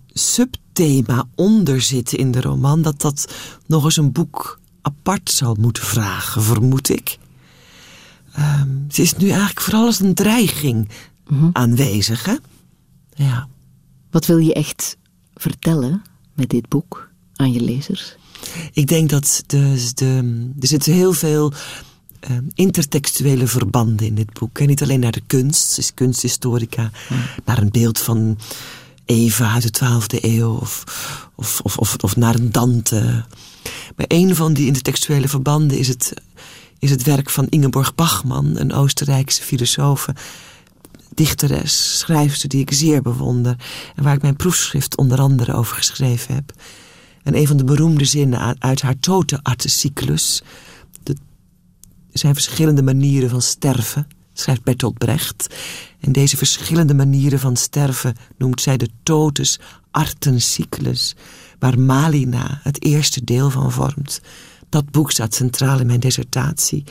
subthema 0.08 1.28
onder 1.36 1.82
zitten 1.82 2.18
in 2.18 2.32
de 2.32 2.42
roman, 2.42 2.82
dat 2.82 3.02
dat 3.02 3.34
nog 3.66 3.84
eens 3.84 3.98
een 3.98 4.12
boek 4.12 4.60
apart 4.82 5.32
zal 5.32 5.56
moeten 5.60 5.84
vragen, 5.84 6.42
vermoed 6.44 6.90
ik. 6.90 7.18
Um, 8.40 8.84
het 8.88 9.00
is 9.00 9.16
nu 9.16 9.30
eigenlijk 9.30 9.62
vooral 9.62 9.86
als 9.86 10.00
een 10.00 10.14
dreiging 10.14 10.90
-hmm. 11.26 11.50
aanwezig, 11.54 12.26
hè? 12.26 12.36
Ja. 13.14 13.48
Wat 14.12 14.26
wil 14.26 14.38
je 14.38 14.54
echt 14.54 14.98
vertellen 15.36 16.02
met 16.34 16.50
dit 16.50 16.70
boek 16.70 17.10
aan 17.36 17.52
je 17.52 17.62
lezers? 17.62 18.16
Ik 18.72 18.88
denk 18.88 19.10
dat 19.10 19.44
de, 19.46 19.92
de, 19.94 20.52
er 20.60 20.68
zitten 20.68 20.94
heel 20.94 21.14
veel 21.14 21.54
intertextuele 22.54 23.48
verbanden 23.48 24.06
in 24.06 24.16
dit 24.16 24.34
boek. 24.34 24.60
En 24.60 24.68
niet 24.68 24.82
alleen 24.82 25.00
naar 25.00 25.12
de 25.12 25.24
kunst, 25.28 25.78
is 25.78 25.94
kunsthistorica, 25.94 26.92
mm. 27.10 27.18
naar 27.46 27.58
een 27.58 27.72
beeld 27.72 28.00
van 28.00 28.38
Eva 29.06 29.54
uit 29.54 29.80
de 29.80 29.86
12e 29.86 30.24
eeuw 30.24 30.56
of, 30.56 30.84
of, 31.36 31.60
of, 31.64 31.78
of, 31.78 31.96
of 31.96 32.16
naar 32.16 32.36
een 32.36 32.52
Dante. 32.52 33.26
Maar 33.96 34.06
een 34.08 34.36
van 34.36 34.54
die 34.54 34.66
intertextuele 34.66 35.28
verbanden 35.28 35.78
is 35.78 35.88
het, 35.88 36.14
is 36.80 36.90
het 36.90 37.04
werk 37.04 37.30
van 37.30 37.48
Ingeborg 37.50 37.96
Bachmann, 37.96 38.58
een 38.58 38.74
Oostenrijkse 38.74 39.44
filosoof, 39.44 40.08
dichteres, 41.14 42.00
schrijfster 42.00 42.50
die 42.50 42.62
ik 42.62 42.74
zeer 42.74 43.02
bewonder 43.02 43.56
en 43.96 44.04
waar 44.04 44.16
ik 44.16 44.22
mijn 44.22 44.36
proefschrift 44.36 44.98
onder 44.98 45.20
andere 45.20 45.54
over 45.54 45.76
geschreven 45.76 46.36
heb. 46.36 46.54
En 47.24 47.36
een 47.36 47.48
van 47.48 47.58
de 47.58 47.64
beroemde 47.64 48.06
zinnen 48.06 48.56
uit 48.60 48.82
haar 48.82 49.00
Totenartencyclus. 49.00 50.42
Zijn 52.18 52.34
verschillende 52.34 52.84
manieren 52.84 53.30
van 53.30 53.42
sterven, 53.42 54.08
schrijft 54.34 54.64
Bertolt 54.64 54.98
Brecht. 54.98 55.56
En 56.00 56.12
deze 56.12 56.38
verschillende 56.38 56.94
manieren 56.94 57.40
van 57.40 57.56
sterven 57.56 58.16
noemt 58.38 58.62
zij 58.62 58.78
de 58.78 58.90
totus 59.04 59.60
artencyclus, 59.92 61.16
waar 61.60 61.80
Malina 61.80 62.60
het 62.64 62.84
eerste 62.84 63.24
deel 63.24 63.50
van 63.50 63.72
vormt. 63.72 64.22
Dat 64.70 64.92
boek 64.92 65.12
staat 65.12 65.36
centraal 65.36 65.80
in 65.80 65.88
mijn 65.88 66.00
dissertatie. 66.00 66.84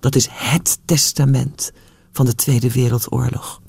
Dat 0.00 0.14
is 0.14 0.28
het 0.30 0.78
testament 0.84 1.72
van 2.12 2.26
de 2.26 2.34
Tweede 2.34 2.72
Wereldoorlog. 2.72 3.60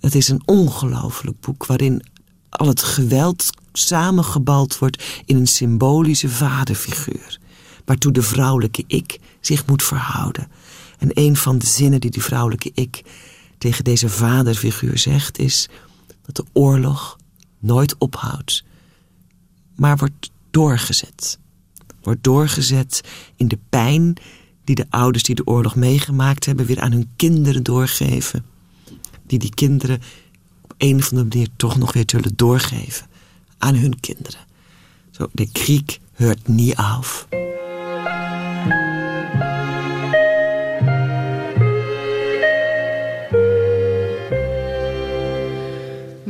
Het 0.00 0.14
is 0.14 0.28
een 0.28 0.42
ongelooflijk 0.44 1.40
boek 1.40 1.66
waarin 1.66 2.02
al 2.48 2.66
het 2.66 2.82
geweld 2.82 3.50
samengebald 3.72 4.78
wordt 4.78 5.04
in 5.24 5.36
een 5.36 5.46
symbolische 5.46 6.28
vaderfiguur, 6.28 7.38
waartoe 7.84 8.12
de 8.12 8.22
vrouwelijke 8.22 8.84
ik 8.86 9.18
zich 9.40 9.66
moet 9.66 9.82
verhouden. 9.82 10.48
En 10.98 11.10
een 11.12 11.36
van 11.36 11.58
de 11.58 11.66
zinnen 11.66 12.00
die 12.00 12.10
die 12.10 12.22
vrouwelijke 12.22 12.70
ik 12.74 13.02
tegen 13.58 13.84
deze 13.84 14.08
vaderfiguur 14.08 14.98
zegt 14.98 15.38
is 15.38 15.68
dat 16.22 16.36
de 16.36 16.44
oorlog 16.52 17.16
nooit 17.58 17.98
ophoudt, 17.98 18.64
maar 19.76 19.96
wordt 19.96 20.30
doorgezet. 20.50 21.38
Wordt 22.02 22.24
doorgezet 22.24 23.00
in 23.36 23.48
de 23.48 23.58
pijn 23.68 24.16
die 24.64 24.74
de 24.74 24.86
ouders 24.90 25.24
die 25.24 25.34
de 25.34 25.46
oorlog 25.46 25.74
meegemaakt 25.74 26.44
hebben 26.44 26.66
weer 26.66 26.80
aan 26.80 26.92
hun 26.92 27.10
kinderen 27.16 27.62
doorgeven. 27.62 28.44
Die 29.26 29.38
die 29.38 29.54
kinderen 29.54 30.00
op 30.60 30.74
een 30.78 30.96
of 30.96 31.10
andere 31.10 31.28
manier 31.28 31.48
toch 31.56 31.78
nog 31.78 31.92
weer 31.92 32.04
zullen 32.06 32.32
doorgeven 32.36 33.06
aan 33.58 33.74
hun 33.74 34.00
kinderen. 34.00 34.40
Zo, 35.10 35.28
de 35.32 35.48
kriek 35.52 36.00
hört 36.12 36.48
nie 36.48 36.76
auf. 36.76 37.26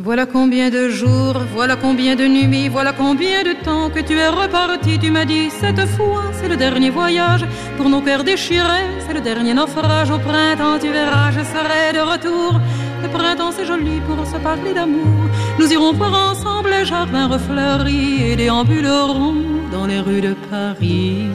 Voilà 0.08 0.24
combien 0.24 0.70
de 0.70 0.88
jours, 0.88 1.36
voilà 1.52 1.76
combien 1.76 2.16
de 2.16 2.24
nuits, 2.24 2.70
voilà 2.70 2.94
combien 2.94 3.42
de 3.42 3.52
temps 3.62 3.90
que 3.90 4.00
tu 4.00 4.14
es 4.14 4.30
reparti. 4.30 4.98
Tu 4.98 5.10
m'as 5.10 5.26
dit 5.26 5.50
cette 5.50 5.84
fois, 5.96 6.24
c'est 6.32 6.48
le 6.48 6.56
dernier 6.56 6.88
voyage 6.88 7.44
pour 7.76 7.90
nos 7.90 8.00
cœurs 8.00 8.24
déchirés, 8.24 8.88
c'est 9.06 9.12
le 9.12 9.20
dernier 9.20 9.52
naufrage. 9.52 10.10
Au 10.10 10.18
printemps, 10.18 10.78
tu 10.80 10.88
verras, 10.88 11.30
je 11.32 11.40
serai 11.52 11.92
de 11.92 12.00
retour. 12.12 12.58
Le 13.02 13.08
printemps, 13.10 13.52
c'est 13.54 13.66
joli 13.66 14.00
pour 14.08 14.26
se 14.26 14.38
parler 14.38 14.72
d'amour. 14.72 15.20
Nous 15.58 15.70
irons 15.70 15.92
voir 15.92 16.30
ensemble 16.30 16.70
les 16.70 16.86
jardins 16.86 17.28
refleuris 17.28 18.30
et 18.30 18.36
déambulerons 18.36 19.34
dans 19.70 19.84
les 19.84 20.00
rues 20.00 20.22
de 20.22 20.34
Paris. 20.48 21.26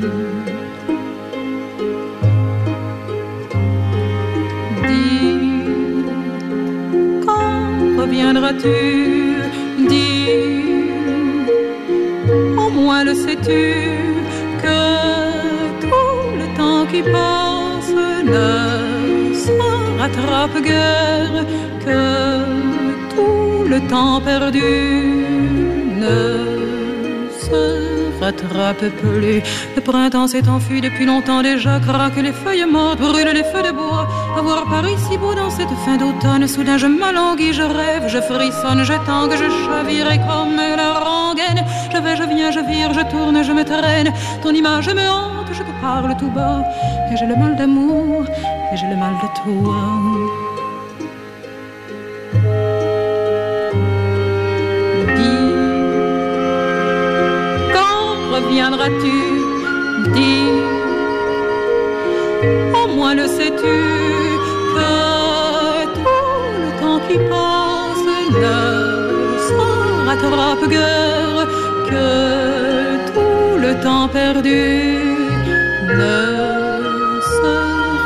Reviendras-tu 8.04 8.78
Dis, 9.92 10.28
au 12.64 12.70
moins 12.78 13.04
le 13.04 13.14
sais-tu 13.24 13.64
que 14.64 14.80
tout 15.84 16.20
le 16.42 16.48
temps 16.58 16.86
qui 16.92 17.02
passe 17.16 17.94
ne 18.34 18.48
se 19.44 19.52
rattrape 20.00 20.58
guère, 20.70 21.36
que 21.86 22.02
tout 23.14 23.68
le 23.74 23.80
temps 23.92 24.20
perdu 24.22 24.74
ne 26.04 26.63
rattrape 28.24 28.86
plus. 29.02 29.42
Le 29.76 29.82
printemps 29.82 30.28
s'est 30.28 30.48
enfui 30.48 30.82
depuis 30.82 31.06
longtemps 31.06 31.42
déjà, 31.42 31.80
craque 31.80 32.18
les 32.18 32.32
feuilles 32.32 32.66
mortes, 32.66 33.00
brûle 33.00 33.32
les 33.34 33.44
feux 33.44 33.64
de 33.68 33.72
bois. 33.72 34.08
Avoir 34.38 34.66
Paris 34.66 34.96
si 35.10 35.18
beau 35.18 35.34
dans 35.34 35.50
cette 35.50 35.76
fin 35.86 35.98
d'automne, 35.98 36.48
soudain 36.48 36.78
je 36.78 36.88
m'alanguis, 36.88 37.54
je 37.54 37.64
rêve, 37.64 38.06
je 38.08 38.20
frissonne, 38.20 38.84
je 38.84 38.98
tangue, 39.06 39.36
je 39.44 39.50
chavirai 39.66 40.18
comme 40.28 40.56
la 40.82 40.92
rengaine. 41.08 41.62
Je 41.94 41.98
vais, 41.98 42.16
je 42.16 42.24
viens, 42.24 42.52
je 42.52 42.62
vire, 42.72 42.94
je 42.94 43.04
tourne, 43.12 43.44
je 43.44 43.52
me 43.52 43.64
traîne. 43.64 44.10
Ton 44.42 44.52
image 44.52 44.90
me 45.00 45.08
hante, 45.10 45.52
je 45.52 45.64
te 45.64 45.74
parle 45.82 46.16
tout 46.18 46.32
bas. 46.38 46.64
Et 47.12 47.18
j'ai 47.18 47.26
le 47.26 47.36
mal 47.36 47.56
d'amour, 47.56 48.26
et 48.72 48.78
j'ai 48.78 48.88
le 48.88 48.96
mal 48.96 49.14
de 49.24 49.30
toi. 49.40 50.43
Sais-tu 63.38 63.78
que 64.76 64.92
tout 65.98 66.20
le 66.64 66.70
temps 66.82 67.00
qui 67.08 67.18
passe 67.32 68.06
ne 68.44 68.58
se 69.48 69.62
rattrape 70.08 70.66
guère, 70.70 71.48
que 71.90 72.08
tout 73.14 73.58
le 73.66 73.72
temps 73.84 74.08
perdu 74.08 74.64
ne 76.00 76.20
se 77.38 77.54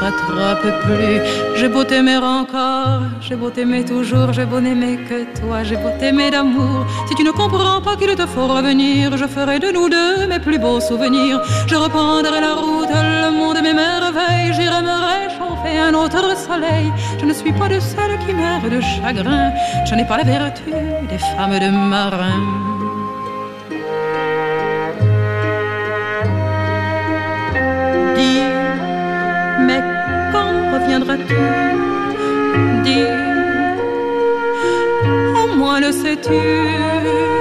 rattrape 0.02 0.70
plus. 0.86 1.20
J'ai 1.56 1.70
beau 1.70 1.84
t'aimer 1.84 2.18
encore, 2.18 3.02
j'ai 3.20 3.36
beau 3.36 3.50
t'aimer 3.50 3.84
toujours, 3.84 4.32
j'ai 4.32 4.46
beau 4.46 4.60
n'aimer 4.60 4.98
que 5.10 5.20
toi, 5.40 5.64
j'ai 5.64 5.76
beau 5.76 5.92
t'aimer 6.00 6.30
d'amour. 6.32 6.86
Si 7.08 7.16
tu 7.16 7.24
ne 7.24 7.32
comprends 7.32 7.82
pas 7.82 7.96
qu'il 7.96 8.14
te 8.16 8.26
faut 8.26 8.48
revenir, 8.48 9.18
je 9.18 9.26
ferai 9.26 9.60
de 9.60 9.70
nous 9.72 9.90
deux 9.90 10.28
mes 10.28 10.40
plus 10.40 10.60
beaux 10.60 10.80
souvenirs. 10.80 11.42
Je 11.68 11.76
reprendrai 11.76 12.40
la 12.48 12.54
route, 12.54 12.94
le 13.24 13.32
monde 13.40 13.60
mes 13.62 13.74
merveilles, 13.74 14.54
j'irai 14.54 14.82
me 14.82 14.97
un 15.78 15.94
autre 15.94 16.38
soleil. 16.38 16.92
Je 17.20 17.26
ne 17.26 17.34
suis 17.34 17.54
pas 17.54 17.68
de 17.68 17.80
celles 17.80 18.18
qui 18.26 18.34
meurent 18.34 18.70
de 18.70 18.80
chagrin. 18.82 19.52
Je 19.86 19.96
n'ai 19.96 20.06
pas 20.06 20.18
la 20.18 20.24
vertu 20.24 20.72
des 21.10 21.18
femmes 21.18 21.60
de 21.60 21.70
marins. 21.70 22.68
mais 29.68 29.82
quand 30.32 30.54
reviendras-tu? 30.74 31.42
Dis, 32.86 33.06
au 35.42 35.48
moins 35.58 35.80
le 35.80 35.92
sais-tu. 35.92 37.37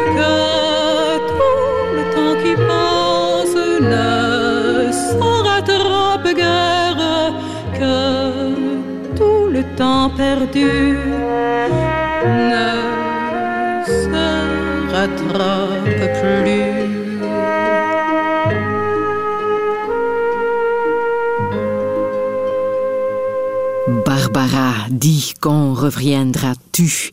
Perdu 10.16 10.72
ne 12.48 12.68
se 13.85 14.29
rattrape 14.92 16.07
plus. 16.20 16.94
Barbara, 24.05 24.87
die 24.90 25.33
quand 25.38 25.79
reviendras-tu? 25.79 27.11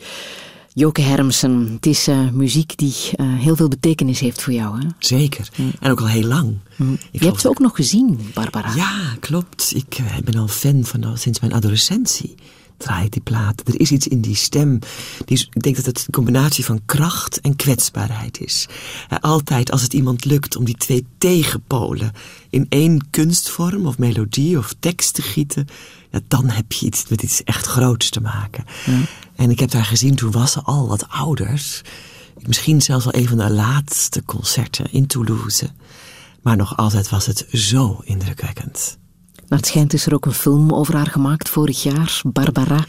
Joke 0.76 1.02
Hermsen, 1.02 1.72
het 1.74 1.86
is 1.86 2.08
uh, 2.08 2.30
muziek 2.32 2.78
die 2.78 2.96
uh, 3.16 3.40
heel 3.40 3.56
veel 3.56 3.68
betekenis 3.68 4.20
heeft 4.20 4.42
voor 4.42 4.54
jou. 4.54 4.82
Hè? 4.82 4.88
Zeker. 5.00 5.50
En 5.80 5.92
ook 5.92 6.00
al 6.00 6.08
heel 6.08 6.28
lang. 6.28 6.58
Mm. 6.76 6.98
Je 7.12 7.26
hebt 7.26 7.42
ze 7.42 7.50
ook 7.50 7.60
nog 7.60 7.76
gezien, 7.76 8.20
Barbara. 8.34 8.76
Ja, 8.76 9.16
klopt. 9.20 9.72
Ik 9.76 10.00
uh, 10.00 10.18
ben 10.24 10.36
al 10.36 10.48
fan 10.48 10.84
van 10.84 11.18
sinds 11.18 11.40
mijn 11.40 11.54
adolescentie. 11.54 12.36
Draait 12.78 13.12
die 13.12 13.22
plaat. 13.22 13.62
Er 13.68 13.80
is 13.80 13.92
iets 13.92 14.08
in 14.08 14.22
die 14.22 14.36
stem. 14.36 14.80
Die 15.26 15.38
is, 15.38 15.50
ik 15.54 15.64
denk 15.64 15.76
dat 15.76 15.86
het 15.86 15.98
een 15.98 16.14
combinatie 16.14 16.66
van 16.66 16.82
kracht 16.86 17.42
en 17.42 17.56
kwetsbaarheid 17.56 18.42
is. 18.42 18.68
altijd 19.20 19.72
als 19.72 19.82
het 19.82 19.94
iemand 19.94 20.26
lukt 20.26 20.56
om 20.56 20.66
die 20.66 20.78
twee 20.78 21.06
tegenpolen 21.18 22.12
in 22.50 22.66
één 22.70 23.10
kunstvorm 23.10 23.86
of 23.86 23.98
melodie 23.98 24.58
of 24.58 24.76
tekst 24.80 25.14
te 25.14 25.22
gieten 25.22 25.68
ja, 26.14 26.20
dan 26.28 26.50
heb 26.50 26.72
je 26.72 26.86
iets 26.86 27.08
met 27.08 27.22
iets 27.22 27.44
echt 27.44 27.66
groots 27.66 28.10
te 28.10 28.22
maken. 28.22 28.66
Ja. 28.86 29.00
En 29.36 29.50
ik 29.50 29.60
heb 29.60 29.72
daar 29.72 29.86
gezien, 29.86 30.16
toen 30.16 30.32
was 30.32 30.52
ze 30.52 30.62
al 30.62 30.88
wat 30.88 31.06
ouders. 31.10 31.82
Misschien 32.46 32.82
zelfs 32.82 33.06
al 33.06 33.16
een 33.16 33.28
van 33.28 33.38
de 33.38 33.50
laatste 33.50 34.24
concerten 34.24 34.92
in 34.92 35.08
Toulouse. 35.08 35.70
Maar 36.42 36.56
nog 36.56 36.78
altijd 36.78 37.10
was 37.10 37.26
het 37.26 37.46
zo 37.52 38.02
indrukwekkend. 38.04 38.98
Nou, 39.54 39.66
het 39.66 39.74
schijnt 39.74 39.94
is 39.94 40.06
er 40.06 40.14
ook 40.14 40.26
een 40.26 40.34
film 40.34 40.72
over 40.72 40.96
haar 40.96 41.08
gemaakt 41.08 41.50
vorig 41.50 41.84
jaar, 41.84 42.22
Barbara, 42.26 42.86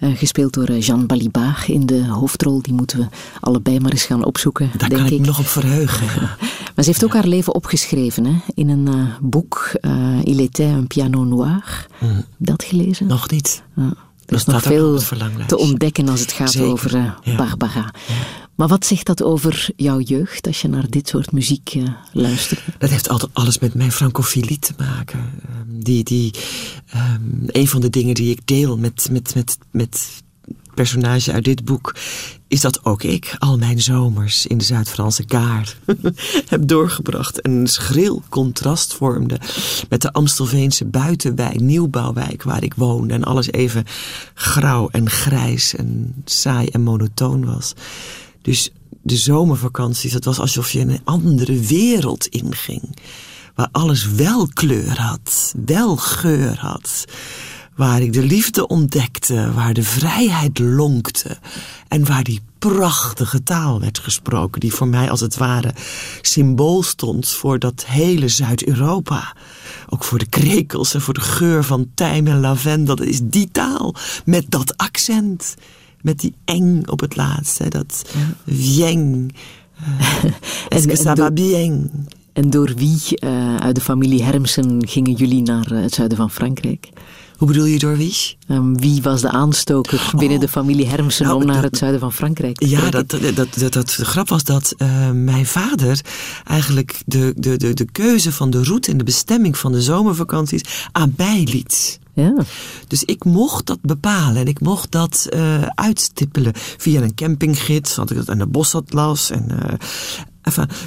eh, 0.00 0.16
gespeeld 0.16 0.52
door 0.52 0.68
eh, 0.68 0.80
Jean 0.80 1.06
Balibar 1.06 1.64
in 1.66 1.86
de 1.86 2.06
hoofdrol. 2.06 2.62
Die 2.62 2.72
moeten 2.72 2.98
we 2.98 3.06
allebei 3.40 3.80
maar 3.80 3.90
eens 3.90 4.04
gaan 4.04 4.24
opzoeken. 4.24 4.70
Daar 4.76 4.88
denk 4.88 5.00
kan 5.00 5.12
ik 5.12 5.18
ik. 5.18 5.26
nog 5.26 5.38
op 5.38 5.46
verheugen. 5.46 6.06
maar 6.74 6.84
ze 6.84 6.90
heeft 6.90 7.04
ook 7.04 7.12
haar 7.12 7.26
leven 7.26 7.54
opgeschreven 7.54 8.24
hè, 8.24 8.32
in 8.54 8.68
een 8.68 8.88
uh, 8.88 9.04
boek, 9.20 9.70
uh, 9.80 10.22
Il 10.24 10.38
était 10.38 10.74
un 10.76 10.86
piano 10.86 11.24
noir. 11.24 11.86
Mm. 12.00 12.24
Dat 12.36 12.64
gelezen? 12.64 13.06
Nog 13.06 13.30
niet. 13.30 13.62
Ja. 13.74 13.92
Er 14.26 14.36
is 14.36 14.44
nog 14.44 14.62
veel 14.62 15.00
te 15.46 15.58
ontdekken 15.58 16.08
als 16.08 16.20
het 16.20 16.32
gaat 16.32 16.50
Zeker. 16.50 16.70
over 16.70 16.94
uh, 16.94 17.10
ja. 17.22 17.36
Barbara. 17.36 17.92
Ja. 18.08 18.14
Maar 18.56 18.68
wat 18.68 18.86
zegt 18.86 19.06
dat 19.06 19.22
over 19.22 19.68
jouw 19.76 20.00
jeugd 20.00 20.46
als 20.46 20.60
je 20.60 20.68
naar 20.68 20.90
dit 20.90 21.08
soort 21.08 21.32
muziek 21.32 21.74
uh, 21.74 21.88
luistert? 22.12 22.60
Dat 22.78 22.90
heeft 22.90 23.08
altijd 23.08 23.30
alles 23.34 23.58
met 23.58 23.74
mijn 23.74 23.92
francofilie 23.92 24.58
te 24.58 24.72
maken. 24.78 25.18
Um, 25.18 25.84
die, 25.84 26.04
die, 26.04 26.34
um, 26.94 27.42
een 27.46 27.68
van 27.68 27.80
de 27.80 27.90
dingen 27.90 28.14
die 28.14 28.30
ik 28.30 28.40
deel 28.44 28.78
met, 28.78 29.08
met, 29.10 29.34
met, 29.34 29.58
met 29.70 30.22
personage 30.76 31.32
uit 31.32 31.44
dit 31.44 31.64
boek 31.64 31.94
is 32.48 32.60
dat 32.60 32.84
ook 32.84 33.02
ik 33.02 33.36
al 33.38 33.58
mijn 33.58 33.80
zomers 33.80 34.46
in 34.46 34.58
de 34.58 34.64
Zuid-Franse 34.64 35.24
Gaar 35.26 35.76
heb 36.48 36.68
doorgebracht. 36.68 37.40
En 37.40 37.50
een 37.50 37.66
schril 37.66 38.22
contrast 38.28 38.94
vormde 38.94 39.40
met 39.88 40.02
de 40.02 40.12
Amstelveense 40.12 40.84
buitenwijk, 40.84 41.60
nieuwbouwwijk 41.60 42.42
waar 42.42 42.62
ik 42.62 42.74
woonde. 42.74 43.14
En 43.14 43.24
alles 43.24 43.52
even 43.52 43.84
grauw 44.34 44.88
en 44.88 45.10
grijs 45.10 45.74
en 45.74 46.14
saai 46.24 46.66
en 46.66 46.82
monotoon 46.82 47.44
was. 47.44 47.72
Dus 48.42 48.70
de 49.02 49.16
zomervakanties, 49.16 50.12
dat 50.12 50.24
was 50.24 50.38
alsof 50.38 50.70
je 50.70 50.80
een 50.80 51.00
andere 51.04 51.60
wereld 51.60 52.26
inging. 52.26 52.96
Waar 53.54 53.68
alles 53.72 54.06
wel 54.06 54.48
kleur 54.52 55.00
had, 55.00 55.54
wel 55.64 55.96
geur 55.96 56.58
had 56.58 57.04
waar 57.76 58.02
ik 58.02 58.12
de 58.12 58.22
liefde 58.22 58.66
ontdekte, 58.66 59.52
waar 59.52 59.74
de 59.74 59.82
vrijheid 59.82 60.58
lonkte 60.58 61.38
en 61.88 62.04
waar 62.04 62.24
die 62.24 62.40
prachtige 62.58 63.42
taal 63.42 63.80
werd 63.80 63.98
gesproken, 63.98 64.60
die 64.60 64.72
voor 64.74 64.88
mij 64.88 65.10
als 65.10 65.20
het 65.20 65.36
ware 65.36 65.74
symbool 66.20 66.82
stond 66.82 67.28
voor 67.28 67.58
dat 67.58 67.84
hele 67.86 68.28
Zuid-Europa. 68.28 69.36
Ook 69.88 70.04
voor 70.04 70.18
de 70.18 70.26
krekels 70.26 70.94
en 70.94 71.00
voor 71.00 71.14
de 71.14 71.20
geur 71.20 71.64
van 71.64 71.90
tijm 71.94 72.26
en 72.26 72.40
lavendel. 72.40 72.96
Dat 72.96 73.06
is 73.06 73.20
die 73.22 73.48
taal 73.52 73.94
met 74.24 74.44
dat 74.48 74.76
accent. 74.76 75.54
Met 76.00 76.20
die 76.20 76.34
eng 76.44 76.82
op 76.86 77.00
het 77.00 77.16
laatst. 77.16 77.58
Hè, 77.58 77.68
dat 77.68 78.04
vieng. 78.46 79.34
Uh, 79.80 80.24
Est-ce 80.68 80.88
que 80.88 80.96
ça 80.96 81.12
va 81.14 81.30
bien? 81.30 81.90
En 82.32 82.50
door 82.50 82.72
wie 82.76 83.00
uh, 83.24 83.56
uit 83.56 83.74
de 83.74 83.80
familie 83.80 84.22
Hermsen 84.22 84.88
gingen 84.88 85.12
jullie 85.12 85.42
naar 85.42 85.72
uh, 85.72 85.82
het 85.82 85.94
zuiden 85.94 86.16
van 86.16 86.30
Frankrijk? 86.30 86.88
Hoe 87.36 87.48
bedoel 87.48 87.64
je 87.64 87.78
door 87.78 87.96
wie? 87.96 88.36
Um, 88.48 88.80
wie 88.80 89.02
was 89.02 89.20
de 89.20 89.30
aanstoker 89.30 90.10
oh. 90.12 90.20
binnen 90.20 90.40
de 90.40 90.48
familie 90.48 90.86
Hermsen 90.86 91.24
nou, 91.24 91.40
om 91.40 91.46
naar 91.46 91.62
het 91.62 91.76
zuiden 91.76 92.00
van 92.00 92.12
Frankrijk 92.12 92.56
te 92.56 92.68
Ja, 92.68 92.90
dat, 92.90 93.10
dat, 93.10 93.36
dat, 93.36 93.72
dat, 93.72 93.94
de 93.96 94.04
grap 94.04 94.28
was 94.28 94.44
dat 94.44 94.74
uh, 94.78 95.10
mijn 95.10 95.46
vader 95.46 96.00
eigenlijk 96.44 97.02
de, 97.06 97.34
de, 97.36 97.56
de, 97.56 97.74
de 97.74 97.90
keuze 97.92 98.32
van 98.32 98.50
de 98.50 98.62
route 98.62 98.90
en 98.90 98.98
de 98.98 99.04
bestemming 99.04 99.58
van 99.58 99.72
de 99.72 99.82
zomervakanties 99.82 100.88
aan 100.92 101.14
mij 101.16 101.48
liet. 101.50 101.98
Ja. 102.12 102.34
Dus 102.86 103.04
ik 103.04 103.24
mocht 103.24 103.66
dat 103.66 103.78
bepalen 103.82 104.36
en 104.36 104.46
ik 104.46 104.60
mocht 104.60 104.90
dat 104.90 105.26
uh, 105.34 105.62
uitstippelen 105.62 106.52
via 106.54 107.02
een 107.02 107.14
campinggids, 107.14 107.96
want 107.96 108.10
ik 108.10 108.16
dat 108.16 108.30
aan 108.30 108.38
de 108.38 108.46
bosatlas 108.46 109.30
en 109.30 109.46
uh, 109.50 109.74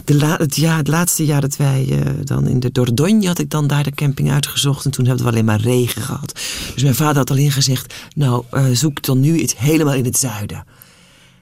De 0.04 0.15
la, 0.15 0.38
het, 0.38 0.56
jaar, 0.56 0.78
het 0.78 0.88
laatste 0.88 1.26
jaar 1.26 1.41
dat 1.41 1.58
wij 1.58 1.86
uh, 1.89 2.00
dan 2.24 2.48
in 2.48 2.60
de 2.60 2.72
Dordogne 2.72 3.28
had 3.28 3.39
ik 3.39 3.50
dan 3.50 3.67
daar 3.67 3.84
de 3.84 3.91
camping 3.91 4.32
uitgezocht. 4.32 4.86
En 4.86 4.91
toen 4.91 5.06
hebben 5.06 5.24
we 5.24 5.32
alleen 5.32 5.45
maar 5.45 5.62
regen 5.62 6.02
gehad. 6.02 6.34
Dus 6.74 6.84
mijn 6.84 6.95
vader 6.95 7.17
had 7.17 7.32
alleen 7.32 7.52
gezegd, 7.52 7.93
nou 8.15 8.43
uh, 8.54 8.65
zoek 8.74 9.04
dan 9.04 9.19
nu 9.19 9.38
iets 9.38 9.58
helemaal 9.58 9.93
in 9.93 10.06
het 10.06 10.17
zuiden. 10.17 10.65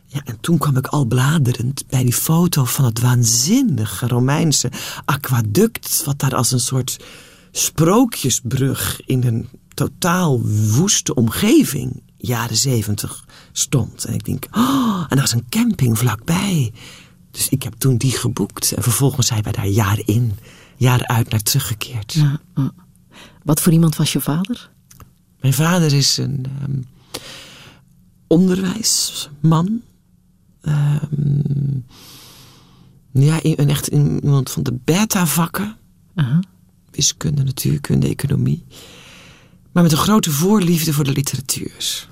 Ja, 0.06 0.22
en 0.26 0.38
toen 0.42 0.58
kwam 0.58 0.78
ik 0.78 0.88
al 0.88 1.06
bladerend 1.06 1.84
bij 1.88 2.04
die 2.04 2.14
foto 2.14 2.66
van 2.66 2.86
het 2.86 3.00
waanzinnige 3.00 4.08
Romeinse 4.08 4.72
aquaduct. 5.06 6.02
Wat 6.06 6.20
daar 6.20 6.36
als 6.36 6.52
een 6.52 6.60
soort 6.60 6.98
sprookjesbrug 7.52 9.02
in 9.06 9.24
een 9.24 9.50
totaal 9.74 10.42
woeste 10.76 11.14
omgeving, 11.14 12.02
jaren 12.18 12.58
zeventig, 12.58 13.26
stond. 13.52 14.06
En 14.06 14.14
ik 14.14 14.26
denk, 14.26 14.48
oh, 14.52 15.06
en 15.10 15.16
daar 15.16 15.26
is 15.26 15.32
een 15.32 15.50
camping 15.50 15.98
vlakbij. 15.98 16.72
Dus 17.38 17.50
ik 17.50 17.64
heb 17.64 17.74
toen 17.74 17.98
die 17.98 18.12
geboekt. 18.12 18.72
En 18.72 18.84
vervolgens 18.84 19.28
zijn 19.28 19.44
wij 19.44 19.52
daar 19.52 19.68
jaar 19.68 20.00
in, 20.06 20.34
jaar 20.76 21.08
uit 21.08 21.30
naar 21.30 21.42
teruggekeerd. 21.42 22.14
Ja, 22.14 22.40
wat 23.44 23.62
voor 23.62 23.74
iemand 23.74 23.96
was 23.96 24.12
je 24.14 24.22
vader? 24.22 24.70
Mijn 25.42 25.54
vader 25.54 25.94
is 25.94 26.18
een 26.18 26.46
um, 26.64 26.86
onderwijsman. 28.28 29.82
Um, 30.62 31.86
ja, 33.12 33.40
een, 33.42 33.70
echt 33.70 33.88
iemand 33.88 34.52
van 34.52 34.64
de 34.64 34.80
beta-vakken. 34.84 35.76
Uh 36.16 36.28
-huh. 36.28 36.40
Wiskunde, 36.92 37.44
natuurkunde, 37.44 38.08
economie. 38.08 38.66
Maar 39.72 39.84
met 39.84 39.92
een 39.92 39.98
grote 39.98 40.32
voorliefde 40.32 40.94
voor 40.94 41.04
de 41.04 41.12
literatuur. 41.12 42.08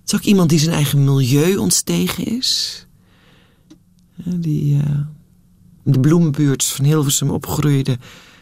Het 0.00 0.12
is 0.12 0.14
ook 0.14 0.22
iemand 0.22 0.50
die 0.50 0.58
zijn 0.58 0.74
eigen 0.74 1.04
milieu 1.04 1.56
ontstegen 1.56 2.24
is 2.24 2.84
die 4.24 4.74
in 5.84 5.92
de 5.92 6.00
bloemenbuurt 6.00 6.64
van 6.64 6.84
Hilversum 6.84 7.30
opgroeide, 7.30 7.98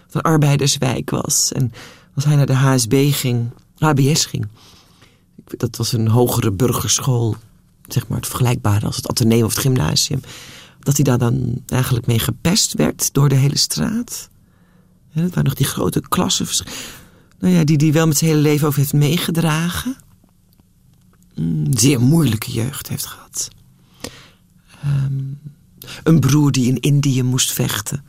wat 0.07 0.14
een 0.14 0.21
arbeiderswijk 0.31 1.11
was. 1.11 1.53
En 1.53 1.73
als 2.14 2.25
hij 2.25 2.37
naar 2.37 2.47
de 2.47 2.55
HSB 2.55 3.12
ging, 3.12 3.51
HBS 3.79 4.27
ging, 4.27 4.49
dat 5.45 5.77
was 5.77 5.93
een 5.93 6.09
hogere 6.09 6.53
burgerschool, 6.53 7.37
zeg 7.87 8.09
maar 8.09 8.19
het 8.19 8.27
vergelijkbare 8.27 8.87
als 8.87 8.97
het 8.97 9.09
ateneum 9.09 9.45
of 9.45 9.55
het 9.55 9.62
gymnasium, 9.62 10.21
dat 10.81 10.95
hij 10.95 11.05
daar 11.05 11.19
dan 11.19 11.62
eigenlijk 11.67 12.07
mee 12.07 12.19
gepest 12.19 12.73
werd 12.73 13.12
door 13.12 13.29
de 13.29 13.35
hele 13.35 13.59
straat. 13.59 14.29
Dat 15.12 15.29
waren 15.29 15.45
nog 15.45 15.55
die 15.55 15.67
grote 15.67 16.01
klassen, 16.01 16.47
nou 17.38 17.55
ja, 17.55 17.64
die 17.64 17.77
hij 17.77 17.93
wel 17.93 18.07
met 18.07 18.17
zijn 18.17 18.31
hele 18.31 18.43
leven 18.43 18.67
over 18.67 18.79
heeft 18.79 18.93
meegedragen. 18.93 19.97
Een 21.35 21.73
zeer 21.77 22.01
moeilijke 22.01 22.51
jeugd 22.51 22.88
heeft 22.88 23.07
gehad. 23.07 23.49
Um, 24.85 25.38
een 26.03 26.21
broer 26.21 26.53
die 26.53 26.67
in 26.67 26.81
Indië 26.81 27.23
moest 27.23 27.53
vechten. 27.53 28.05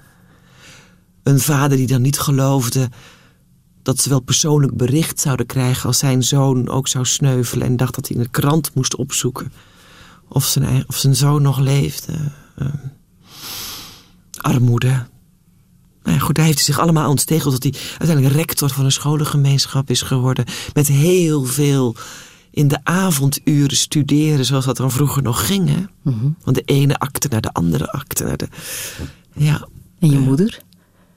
Een 1.23 1.39
vader 1.39 1.77
die 1.77 1.87
dan 1.87 2.01
niet 2.01 2.19
geloofde 2.19 2.89
dat 3.81 3.99
ze 3.99 4.09
wel 4.09 4.19
persoonlijk 4.19 4.77
bericht 4.77 5.19
zouden 5.19 5.45
krijgen 5.45 5.87
als 5.87 5.97
zijn 5.97 6.23
zoon 6.23 6.69
ook 6.69 6.87
zou 6.87 7.05
sneuvelen 7.05 7.67
en 7.67 7.77
dacht 7.77 7.95
dat 7.95 8.07
hij 8.07 8.17
in 8.17 8.23
de 8.23 8.29
krant 8.29 8.75
moest 8.75 8.95
opzoeken 8.95 9.51
of 10.27 10.45
zijn, 10.45 10.83
of 10.87 10.97
zijn 10.97 11.15
zoon 11.15 11.41
nog 11.41 11.59
leefde. 11.59 12.13
Uh, 12.59 12.67
armoede, 14.37 15.05
Nou 16.03 16.17
ja, 16.17 16.19
goed, 16.19 16.35
daar 16.35 16.45
heeft 16.45 16.57
hij 16.57 16.65
zich 16.65 16.79
allemaal 16.79 17.09
ontstegeld 17.09 17.53
dat 17.53 17.63
hij 17.63 17.81
uiteindelijk 17.97 18.35
rector 18.35 18.69
van 18.69 18.85
een 18.85 18.91
scholengemeenschap 18.91 19.89
is 19.89 20.01
geworden. 20.01 20.45
Met 20.73 20.87
heel 20.87 21.45
veel 21.45 21.95
in 22.51 22.67
de 22.67 22.79
avonduren 22.83 23.77
studeren, 23.77 24.45
zoals 24.45 24.65
dat 24.65 24.77
dan 24.77 24.91
vroeger 24.91 25.23
nog 25.23 25.45
ging. 25.47 25.69
Hè? 25.69 26.11
Van 26.39 26.53
de 26.53 26.61
ene 26.65 26.97
akte 26.97 27.27
naar 27.31 27.41
de 27.41 27.51
andere 27.51 27.91
akte. 27.91 28.23
Naar 28.23 28.37
de... 28.37 28.47
Ja, 29.35 29.67
En 29.99 30.09
je 30.09 30.19
moeder? 30.19 30.61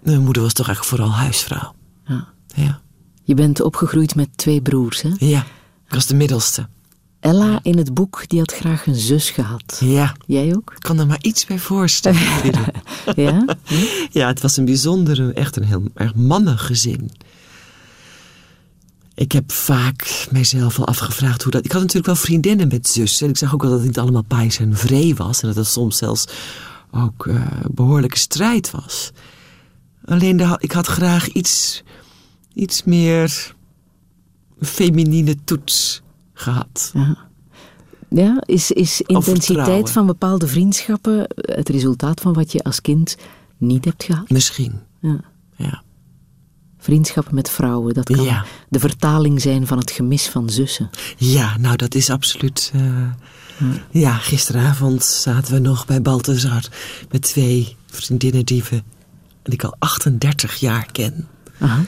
mijn 0.02 0.22
moeder 0.24 0.42
was 0.42 0.52
toch 0.52 0.66
eigenlijk 0.66 0.96
vooral 0.96 1.16
huisvrouw. 1.18 1.74
Ja. 2.04 2.28
Ja, 2.54 2.80
Je 3.24 3.34
bent 3.34 3.60
opgegroeid 3.60 4.14
met 4.14 4.28
twee 4.36 4.60
broers, 4.62 5.02
hè? 5.02 5.10
ja. 5.18 5.40
ik 5.88 5.94
was 5.94 6.06
de 6.06 6.14
middelste. 6.14 6.68
Ella 7.20 7.58
in 7.62 7.78
het 7.78 7.94
boek, 7.94 8.24
die 8.28 8.38
had 8.38 8.52
graag 8.52 8.86
een 8.86 8.94
zus 8.94 9.30
gehad. 9.30 9.78
Ja, 9.84 10.14
Jij 10.26 10.54
ook? 10.56 10.72
ik 10.74 10.80
kan 10.80 10.98
er 10.98 11.06
maar 11.06 11.18
iets 11.22 11.46
bij 11.46 11.58
voorstellen. 11.58 12.20
Ja? 13.16 13.44
Ja, 14.10 14.26
het 14.26 14.40
was 14.40 14.56
een 14.56 14.64
bijzondere, 14.64 15.32
echt 15.32 15.56
een 15.56 15.64
heel 15.64 15.82
erg 15.94 16.14
mannengezin. 16.14 17.10
Ik 19.14 19.32
heb 19.32 19.52
vaak 19.52 20.26
mijzelf 20.30 20.78
al 20.78 20.86
afgevraagd 20.86 21.42
hoe 21.42 21.52
dat... 21.52 21.64
Ik 21.64 21.72
had 21.72 21.80
natuurlijk 21.80 22.06
wel 22.06 22.16
vriendinnen 22.16 22.68
met 22.68 22.88
zussen. 22.88 23.26
En 23.26 23.32
ik 23.32 23.38
zag 23.38 23.54
ook 23.54 23.62
wel 23.62 23.70
dat 23.70 23.78
het 23.78 23.88
niet 23.88 23.98
allemaal 23.98 24.22
pais 24.22 24.58
en 24.58 24.76
vree 24.76 25.14
was. 25.14 25.42
En 25.42 25.48
dat 25.48 25.56
het 25.56 25.66
soms 25.66 25.96
zelfs 25.96 26.26
ook 26.90 27.26
eh, 27.26 27.42
behoorlijke 27.70 28.18
strijd 28.18 28.70
was. 28.70 29.12
Alleen 30.04 30.36
de, 30.36 30.56
ik 30.58 30.72
had 30.72 30.86
graag 30.86 31.28
iets, 31.28 31.82
iets 32.54 32.84
meer 32.84 33.54
feminine 34.60 35.36
toets 35.44 36.02
gehad. 36.32 36.92
Ja, 38.08 38.42
is, 38.46 38.70
is 38.70 39.00
intensiteit 39.00 39.90
van 39.90 40.06
bepaalde 40.06 40.46
vriendschappen 40.46 41.26
het 41.36 41.68
resultaat 41.68 42.20
van 42.20 42.32
wat 42.32 42.52
je 42.52 42.62
als 42.62 42.80
kind 42.80 43.16
niet 43.58 43.84
hebt 43.84 44.04
gehad? 44.04 44.30
Misschien, 44.30 44.80
Ja. 45.00 45.20
ja. 45.56 45.82
Vriendschappen 46.82 47.34
met 47.34 47.50
vrouwen, 47.50 47.94
dat 47.94 48.04
kan 48.10 48.24
Ja. 48.24 48.44
de 48.68 48.78
vertaling 48.78 49.40
zijn 49.40 49.66
van 49.66 49.78
het 49.78 49.90
gemis 49.90 50.28
van 50.28 50.50
zussen. 50.50 50.90
Ja, 51.16 51.56
nou 51.58 51.76
dat 51.76 51.94
is 51.94 52.10
absoluut. 52.10 52.70
eh, 52.74 53.10
Ja, 53.90 54.14
gisteravond 54.14 55.04
zaten 55.04 55.52
we 55.54 55.58
nog 55.60 55.86
bij 55.86 56.02
Balthazar 56.02 56.62
met 57.10 57.22
twee 57.22 57.76
vriendinnen 57.86 58.44
die 58.44 58.62
we, 58.70 58.82
die 59.42 59.54
ik 59.54 59.64
al 59.64 59.74
38 59.78 60.54
jaar 60.54 60.92
ken. 60.92 61.28
Aha. 61.58 61.84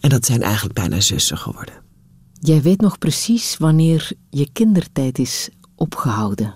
En 0.00 0.08
dat 0.08 0.26
zijn 0.26 0.42
eigenlijk 0.42 0.74
bijna 0.74 1.00
zussen 1.00 1.38
geworden. 1.38 1.74
Jij 2.40 2.62
weet 2.62 2.80
nog 2.80 2.98
precies 2.98 3.56
wanneer 3.58 4.10
je 4.30 4.48
kindertijd 4.52 5.18
is 5.18 5.48
opgehouden. 5.74 6.54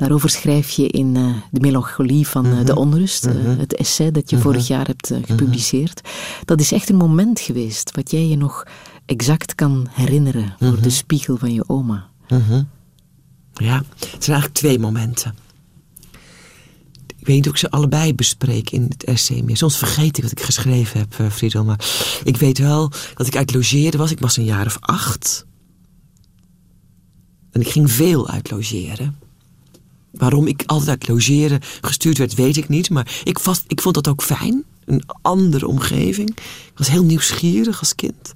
Daarover 0.00 0.30
schrijf 0.30 0.70
je 0.70 0.86
in 0.86 1.16
eh, 1.16 1.34
De 1.50 1.60
Melancholie 1.60 2.26
van 2.26 2.46
eh, 2.46 2.64
de 2.64 2.76
Onrust, 2.76 3.26
eh, 3.26 3.34
het 3.34 3.74
essay 3.74 4.10
dat 4.10 4.30
je 4.30 4.38
vorig 4.38 4.66
jaar 4.66 4.86
hebt 4.86 5.12
gepubliceerd. 5.24 6.00
Dat 6.44 6.60
is 6.60 6.72
echt 6.72 6.88
een 6.88 6.96
moment 6.96 7.40
geweest 7.40 7.94
wat 7.94 8.10
jij 8.10 8.26
je 8.26 8.36
nog 8.36 8.64
exact 9.06 9.54
kan 9.54 9.88
herinneren 9.90 10.54
voor 10.58 10.80
de 10.80 10.90
spiegel 10.90 11.36
van 11.36 11.52
je 11.52 11.68
oma. 11.68 12.08
Ja, 13.52 13.76
het 13.76 14.24
zijn 14.24 14.36
eigenlijk 14.36 14.54
twee 14.54 14.78
momenten. 14.78 15.34
Ik 17.16 17.26
weet 17.26 17.36
niet 17.36 17.46
of 17.46 17.52
ik 17.52 17.58
ze 17.58 17.70
allebei 17.70 18.14
bespreek 18.14 18.70
in 18.70 18.86
het 18.88 19.04
essay 19.04 19.42
meer. 19.42 19.56
Soms 19.56 19.78
vergeet 19.78 20.16
ik 20.16 20.22
wat 20.22 20.32
ik 20.32 20.40
geschreven 20.40 20.98
heb, 20.98 21.14
eh, 21.18 21.30
Friedel. 21.30 21.64
Maar 21.64 21.84
ik 22.24 22.36
weet 22.36 22.58
wel 22.58 22.92
dat 23.14 23.26
ik 23.26 23.36
uit 23.36 23.54
logeren 23.54 23.98
was. 23.98 24.10
Ik 24.10 24.20
was 24.20 24.36
een 24.36 24.44
jaar 24.44 24.66
of 24.66 24.76
acht. 24.80 25.46
En 27.50 27.60
ik 27.60 27.68
ging 27.68 27.90
veel 27.90 28.28
uit 28.28 28.50
logeren. 28.50 29.19
Waarom 30.12 30.46
ik 30.46 30.62
altijd 30.66 30.88
uit 30.88 31.08
logeren 31.08 31.60
gestuurd 31.80 32.18
werd, 32.18 32.34
weet 32.34 32.56
ik 32.56 32.68
niet. 32.68 32.90
Maar 32.90 33.20
ik, 33.24 33.38
vast, 33.38 33.64
ik 33.66 33.80
vond 33.80 33.94
dat 33.94 34.08
ook 34.08 34.22
fijn. 34.22 34.64
Een 34.84 35.02
andere 35.22 35.66
omgeving. 35.66 36.30
Ik 36.30 36.72
was 36.74 36.88
heel 36.88 37.04
nieuwsgierig 37.04 37.78
als 37.78 37.94
kind. 37.94 38.32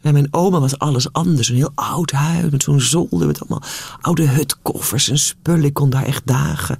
Bij 0.00 0.12
mijn 0.12 0.28
oma 0.30 0.60
was 0.60 0.78
alles 0.78 1.12
anders. 1.12 1.48
Een 1.48 1.56
heel 1.56 1.72
oud 1.74 2.10
huis 2.10 2.50
met 2.50 2.62
zo'n 2.62 2.80
zolder 2.80 3.26
met 3.26 3.40
allemaal 3.40 3.62
oude 4.00 4.28
hutkoffers 4.28 5.08
en 5.08 5.18
spullen. 5.18 5.64
Ik 5.64 5.74
kon 5.74 5.90
daar 5.90 6.04
echt 6.04 6.26
dagen. 6.26 6.78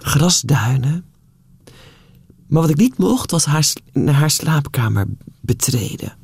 Grasduinen. 0.00 1.04
Maar 2.46 2.62
wat 2.62 2.70
ik 2.70 2.76
niet 2.76 2.98
mocht 2.98 3.30
was 3.30 3.44
haar, 3.44 3.72
naar 3.92 4.14
haar 4.14 4.30
slaapkamer 4.30 5.06
betreden. 5.40 6.16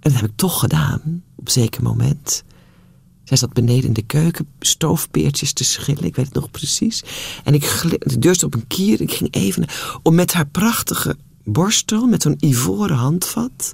En 0.00 0.10
dat 0.10 0.20
heb 0.20 0.30
ik 0.30 0.36
toch 0.36 0.60
gedaan, 0.60 1.22
op 1.36 1.46
een 1.46 1.52
zeker 1.52 1.82
moment. 1.82 2.44
Zij 3.28 3.36
zat 3.36 3.52
beneden 3.52 3.84
in 3.84 3.92
de 3.92 4.02
keuken 4.02 4.48
stoofpeertjes 4.60 5.52
te 5.52 5.64
schillen, 5.64 6.04
ik 6.04 6.16
weet 6.16 6.24
het 6.24 6.34
nog 6.34 6.50
precies. 6.50 7.04
En 7.44 7.54
ik 7.54 7.84
de 7.98 8.18
deur 8.18 8.44
op 8.44 8.54
een 8.54 8.66
kier, 8.66 9.00
ik 9.00 9.12
ging 9.12 9.34
even 9.34 9.66
om 10.02 10.14
met 10.14 10.32
haar 10.32 10.46
prachtige 10.46 11.16
borstel, 11.44 12.06
met 12.06 12.22
zo'n 12.22 12.36
ivoren 12.38 12.96
handvat, 12.96 13.72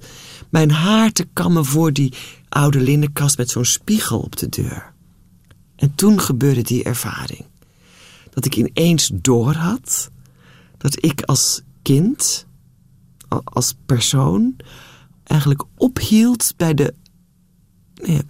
mijn 0.48 0.70
haar 0.70 1.12
te 1.12 1.26
kammen 1.32 1.64
voor 1.64 1.92
die 1.92 2.12
oude 2.48 2.80
linnenkast 2.80 3.36
met 3.36 3.50
zo'n 3.50 3.64
spiegel 3.64 4.18
op 4.18 4.36
de 4.36 4.48
deur. 4.48 4.92
En 5.76 5.94
toen 5.94 6.20
gebeurde 6.20 6.62
die 6.62 6.84
ervaring. 6.84 7.44
Dat 8.30 8.44
ik 8.44 8.56
ineens 8.56 9.10
doorhad 9.14 10.10
dat 10.78 11.04
ik 11.04 11.22
als 11.22 11.62
kind, 11.82 12.46
als 13.44 13.74
persoon, 13.86 14.56
eigenlijk 15.24 15.64
ophield 15.76 16.54
bij 16.56 16.74
de 16.74 16.94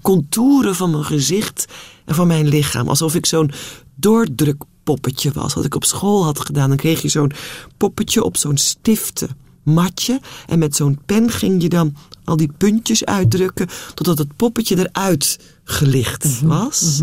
contouren 0.02 0.74
van 0.74 0.90
mijn 0.90 1.04
gezicht 1.04 1.64
en 2.04 2.14
van 2.14 2.26
mijn 2.26 2.48
lichaam. 2.48 2.88
Alsof 2.88 3.14
ik 3.14 3.26
zo'n 3.26 3.50
doordrukpoppetje 3.94 5.32
was. 5.32 5.54
Wat 5.54 5.64
ik 5.64 5.74
op 5.74 5.84
school 5.84 6.24
had 6.24 6.40
gedaan. 6.40 6.68
Dan 6.68 6.76
kreeg 6.76 7.02
je 7.02 7.08
zo'n 7.08 7.32
poppetje 7.76 8.24
op 8.24 8.36
zo'n 8.36 8.56
stifte 8.56 9.28
matje. 9.62 10.20
En 10.46 10.58
met 10.58 10.76
zo'n 10.76 10.98
pen 11.06 11.30
ging 11.30 11.62
je 11.62 11.68
dan 11.68 11.96
al 12.24 12.36
die 12.36 12.52
puntjes 12.58 13.04
uitdrukken. 13.04 13.68
Totdat 13.94 14.18
het 14.18 14.36
poppetje 14.36 14.78
eruit 14.78 15.38
gelicht 15.64 16.40
was. 16.40 17.02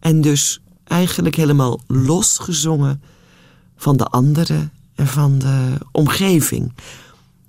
En 0.00 0.20
dus 0.20 0.60
eigenlijk 0.84 1.36
helemaal 1.36 1.80
losgezongen 1.86 3.02
van 3.76 3.96
de 3.96 4.04
anderen 4.04 4.72
en 4.94 5.06
van 5.06 5.38
de 5.38 5.78
omgeving. 5.92 6.72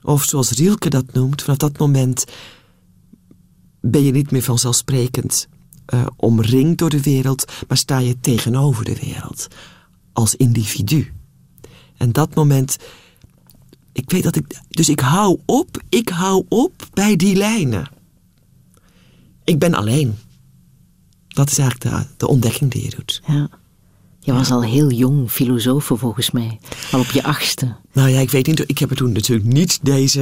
Of 0.03 0.23
zoals 0.23 0.51
Rielke 0.51 0.89
dat 0.89 1.13
noemt, 1.13 1.41
vanaf 1.41 1.57
dat 1.57 1.77
moment 1.77 2.25
ben 3.81 4.03
je 4.03 4.11
niet 4.11 4.31
meer 4.31 4.43
vanzelfsprekend 4.43 5.47
eh, 5.85 6.05
omringd 6.15 6.77
door 6.77 6.89
de 6.89 7.01
wereld, 7.01 7.51
maar 7.67 7.77
sta 7.77 7.97
je 7.97 8.19
tegenover 8.19 8.85
de 8.85 8.95
wereld 9.01 9.47
als 10.13 10.35
individu. 10.35 11.13
En 11.97 12.11
dat 12.11 12.35
moment, 12.35 12.77
ik 13.91 14.11
weet 14.11 14.23
dat 14.23 14.35
ik, 14.35 14.61
dus 14.69 14.89
ik 14.89 14.99
hou 14.99 15.39
op, 15.45 15.81
ik 15.89 16.09
hou 16.09 16.45
op 16.49 16.87
bij 16.93 17.15
die 17.15 17.35
lijnen. 17.35 17.89
Ik 19.43 19.59
ben 19.59 19.73
alleen. 19.73 20.15
Dat 21.27 21.49
is 21.49 21.57
eigenlijk 21.57 21.95
de, 21.95 22.15
de 22.17 22.27
ontdekking 22.27 22.71
die 22.71 22.83
je 22.83 22.89
doet. 22.89 23.21
Ja. 23.27 23.60
Je 24.31 24.37
was 24.37 24.51
al 24.51 24.63
heel 24.63 24.91
jong 24.91 25.31
filosoof 25.31 25.85
volgens 25.93 26.31
mij, 26.31 26.59
al 26.91 26.99
op 26.99 27.11
je 27.11 27.23
achtste. 27.23 27.75
Nou 27.93 28.09
ja, 28.09 28.19
ik 28.19 28.31
weet 28.31 28.47
niet, 28.47 28.69
ik 28.69 28.77
heb 28.77 28.89
er 28.89 28.95
toen 28.95 29.11
natuurlijk 29.11 29.47
niet 29.47 29.79
deze... 29.81 30.19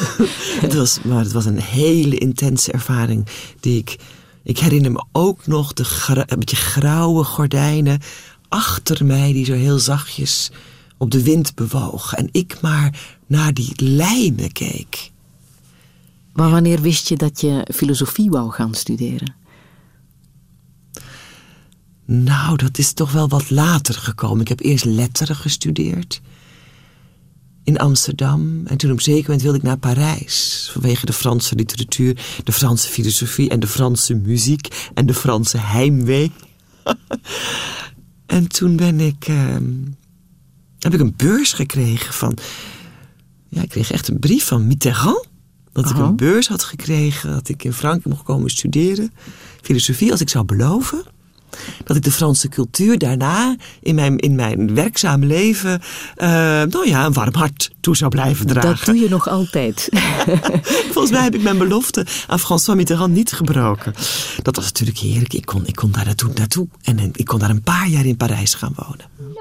het 0.64 0.74
was, 0.74 0.98
maar 1.02 1.18
het 1.18 1.32
was 1.32 1.44
een 1.44 1.60
hele 1.60 2.18
intense 2.18 2.72
ervaring 2.72 3.26
die 3.60 3.78
ik... 3.78 3.96
Ik 4.42 4.58
herinner 4.58 4.92
me 4.92 5.04
ook 5.12 5.46
nog 5.46 5.72
de 5.72 5.84
gra- 5.84 6.24
een 6.26 6.38
beetje 6.38 6.56
grauwe 6.56 7.24
gordijnen 7.24 8.00
achter 8.48 9.04
mij... 9.04 9.32
die 9.32 9.44
zo 9.44 9.54
heel 9.54 9.78
zachtjes 9.78 10.50
op 10.96 11.10
de 11.10 11.22
wind 11.22 11.54
bewogen. 11.54 12.18
En 12.18 12.28
ik 12.32 12.60
maar 12.60 13.18
naar 13.26 13.54
die 13.54 13.72
lijnen 13.76 14.52
keek. 14.52 15.10
Maar 16.32 16.50
wanneer 16.50 16.80
wist 16.80 17.08
je 17.08 17.16
dat 17.16 17.40
je 17.40 17.66
filosofie 17.74 18.30
wou 18.30 18.50
gaan 18.50 18.74
studeren? 18.74 19.34
Nou, 22.12 22.56
dat 22.56 22.78
is 22.78 22.92
toch 22.92 23.12
wel 23.12 23.28
wat 23.28 23.50
later 23.50 23.94
gekomen. 23.94 24.40
Ik 24.40 24.48
heb 24.48 24.60
eerst 24.60 24.84
letteren 24.84 25.36
gestudeerd 25.36 26.20
in 27.64 27.78
Amsterdam. 27.78 28.66
En 28.66 28.76
toen 28.76 28.90
op 28.90 28.96
een 28.96 29.02
zeker 29.02 29.22
moment 29.22 29.42
wilde 29.42 29.58
ik 29.58 29.64
naar 29.64 29.78
Parijs. 29.78 30.68
Vanwege 30.72 31.06
de 31.06 31.12
Franse 31.12 31.54
literatuur, 31.54 32.24
de 32.44 32.52
Franse 32.52 32.88
filosofie 32.88 33.48
en 33.48 33.60
de 33.60 33.66
Franse 33.66 34.14
muziek 34.14 34.90
en 34.94 35.06
de 35.06 35.14
Franse 35.14 35.58
heimwee. 35.58 36.32
en 38.26 38.48
toen 38.48 38.76
ben 38.76 39.00
ik, 39.00 39.24
ehm, 39.28 39.72
heb 40.78 40.94
ik 40.94 41.00
een 41.00 41.14
beurs 41.16 41.52
gekregen 41.52 42.14
van... 42.14 42.38
Ja, 43.48 43.62
ik 43.62 43.68
kreeg 43.68 43.90
echt 43.90 44.08
een 44.08 44.18
brief 44.18 44.46
van 44.46 44.66
Mitterrand. 44.66 45.28
Dat 45.72 45.90
ik 45.90 45.96
Aha. 45.96 46.04
een 46.04 46.16
beurs 46.16 46.48
had 46.48 46.64
gekregen, 46.64 47.30
dat 47.30 47.48
ik 47.48 47.64
in 47.64 47.72
Frankrijk 47.72 48.06
mocht 48.06 48.24
komen 48.24 48.50
studeren. 48.50 49.12
Filosofie, 49.60 50.10
als 50.10 50.20
ik 50.20 50.28
zou 50.28 50.44
beloven 50.44 51.04
dat 51.84 51.96
ik 51.96 52.02
de 52.02 52.12
Franse 52.12 52.48
cultuur 52.48 52.98
daarna 52.98 53.56
in 53.80 53.94
mijn, 53.94 54.18
in 54.18 54.34
mijn 54.34 54.74
werkzame 54.74 55.26
leven, 55.26 55.80
eh, 56.14 56.28
nou 56.62 56.88
ja, 56.88 57.04
een 57.04 57.12
warm 57.12 57.34
hart 57.34 57.70
toe 57.80 57.96
zou 57.96 58.10
blijven 58.10 58.46
dragen. 58.46 58.70
Dat 58.70 58.84
doe 58.84 58.98
je 58.98 59.08
nog 59.08 59.28
altijd. 59.28 59.88
Volgens 60.92 61.10
mij 61.10 61.22
heb 61.22 61.34
ik 61.34 61.42
mijn 61.42 61.58
belofte 61.58 62.06
aan 62.26 62.38
François 62.38 62.78
Mitterrand 62.78 63.14
niet 63.14 63.32
gebroken. 63.32 63.94
Dat 64.42 64.56
was 64.56 64.64
natuurlijk 64.64 64.98
heerlijk. 64.98 65.32
Ik 65.32 65.46
kon, 65.46 65.66
ik 65.66 65.74
kon 65.74 65.90
daar 65.90 66.04
naartoe, 66.04 66.30
naartoe. 66.34 66.68
En 66.82 67.10
ik 67.12 67.24
kon 67.24 67.38
daar 67.38 67.50
een 67.50 67.62
paar 67.62 67.88
jaar 67.88 68.06
in 68.06 68.16
Parijs 68.16 68.54
gaan 68.54 68.74
wonen. 68.76 69.32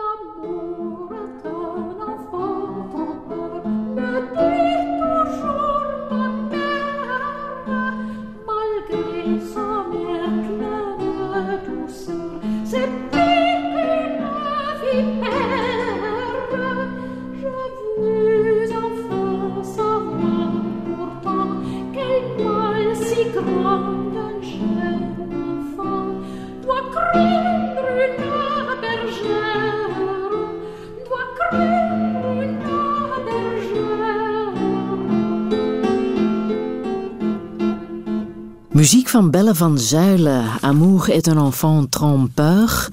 Muziek 38.71 39.07
van 39.07 39.31
Belle 39.31 39.55
van 39.55 39.79
Zuilen. 39.79 40.45
Amour 40.61 41.09
est 41.09 41.27
un 41.27 41.37
enfant 41.37 41.91
trompeur. 41.91 42.89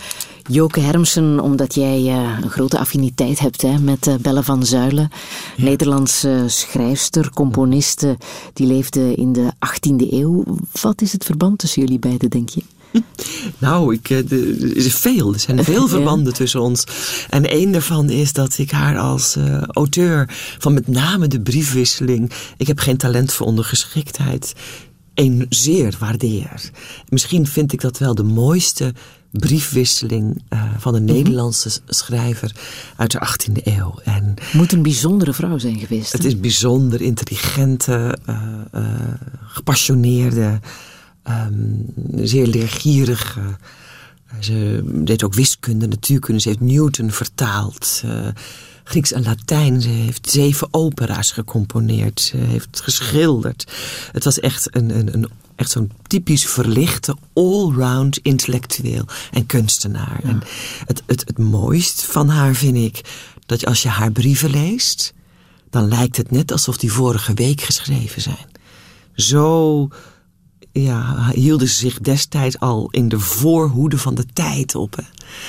Joke 0.50 0.80
Hermsen, 0.80 1.40
omdat 1.40 1.74
jij 1.74 2.00
uh, 2.00 2.38
een 2.42 2.50
grote 2.50 2.78
affiniteit 2.78 3.38
hebt 3.38 3.62
hè, 3.62 3.78
met 3.78 4.06
uh, 4.06 4.14
Belle 4.14 4.42
van 4.42 4.66
Zuilen. 4.66 5.10
Ja. 5.56 5.64
Nederlandse 5.64 6.44
schrijfster, 6.46 7.30
componiste, 7.34 8.18
die 8.52 8.66
leefde 8.66 9.14
in 9.14 9.32
de 9.32 9.52
18e 9.66 10.10
eeuw. 10.10 10.44
Wat 10.80 11.00
is 11.02 11.12
het 11.12 11.24
verband 11.24 11.58
tussen 11.58 11.82
jullie 11.82 11.98
beiden, 11.98 12.30
denk 12.30 12.48
je? 12.48 12.62
Nou, 13.58 13.94
ik, 13.94 14.10
er 14.10 14.76
is 14.76 14.94
veel. 14.94 15.32
Er 15.32 15.40
zijn 15.40 15.64
veel 15.64 15.88
verbanden 15.98 16.32
tussen 16.32 16.60
ons. 16.60 16.84
En 17.30 17.50
één 17.50 17.72
daarvan 17.72 18.10
is 18.10 18.32
dat 18.32 18.58
ik 18.58 18.70
haar 18.70 18.98
als 18.98 19.36
uh, 19.36 19.62
auteur 19.62 20.26
van 20.58 20.74
met 20.74 20.88
name 20.88 21.28
de 21.28 21.40
briefwisseling. 21.40 22.30
Ik 22.56 22.66
heb 22.66 22.78
geen 22.78 22.96
talent 22.96 23.32
voor 23.32 23.46
ondergeschiktheid. 23.46 24.54
Een 25.18 25.46
zeer 25.48 25.96
waardeer. 25.98 26.70
Misschien 27.08 27.46
vind 27.46 27.72
ik 27.72 27.80
dat 27.80 27.98
wel 27.98 28.14
de 28.14 28.22
mooiste 28.22 28.94
briefwisseling 29.30 30.42
uh, 30.52 30.62
van 30.78 30.94
een 30.94 31.02
mm 31.02 31.08
-hmm. 31.08 31.16
Nederlandse 31.16 31.80
schrijver 31.86 32.54
uit 32.96 33.10
de 33.10 33.18
18e 33.18 33.62
eeuw. 33.64 33.94
En 34.04 34.34
Moet 34.52 34.72
een 34.72 34.82
bijzondere 34.82 35.32
vrouw 35.32 35.58
zijn 35.58 35.78
geweest. 35.78 36.12
Het 36.12 36.24
is 36.24 36.40
bijzonder 36.40 37.00
intelligente, 37.00 38.18
uh, 38.28 38.42
uh, 38.74 38.84
gepassioneerde, 39.46 40.60
um, 41.28 41.86
zeer 42.14 42.46
leergierige. 42.46 43.40
Ze 44.40 44.82
deed 44.84 45.24
ook 45.24 45.34
wiskunde, 45.34 45.86
natuurkunde. 45.86 46.40
Ze 46.40 46.48
heeft 46.48 46.60
Newton 46.60 47.10
vertaald. 47.10 48.02
Grieks 48.89 49.12
en 49.12 49.22
Latijn. 49.22 49.82
Ze 49.82 49.89
heeft 49.89 50.30
zeven 50.30 50.68
opera's 50.70 51.32
gecomponeerd. 51.32 52.20
Ze 52.20 52.36
heeft 52.36 52.80
geschilderd. 52.80 53.72
Het 54.12 54.24
was 54.24 54.41
echt 54.41 54.76
een, 54.76 54.99
een, 54.99 55.14
een 55.14 55.28
echt 55.57 55.70
zo'n 55.70 55.91
typisch 56.07 56.47
verlichte, 56.47 57.16
allround 57.32 58.18
intellectueel 58.18 59.05
en 59.30 59.47
kunstenaar. 59.47 60.20
Ja. 60.22 60.28
En 60.28 60.43
het, 60.86 61.03
het, 61.07 61.20
het 61.26 61.39
mooist 61.39 62.05
van 62.05 62.28
haar 62.28 62.55
vind 62.55 62.76
ik 62.76 63.01
dat 63.47 63.66
als 63.66 63.82
je 63.82 63.89
haar 63.89 64.12
brieven 64.12 64.51
leest, 64.51 65.14
dan 65.70 65.89
lijkt 65.89 66.16
het 66.16 66.30
net 66.30 66.53
alsof 66.53 66.76
die 66.76 66.93
vorige 66.93 67.34
week 67.34 67.61
geschreven 67.61 68.22
zijn. 68.22 68.47
Zo 69.14 69.89
ja, 70.72 71.30
hielden 71.32 71.68
ze 71.68 71.74
zich 71.74 71.99
destijds 71.99 72.59
al 72.59 72.89
in 72.91 73.09
de 73.09 73.18
voorhoede 73.18 73.99
van 73.99 74.14
de 74.14 74.26
tijd 74.32 74.74
op. 74.74 74.97
Hè? 74.97 75.03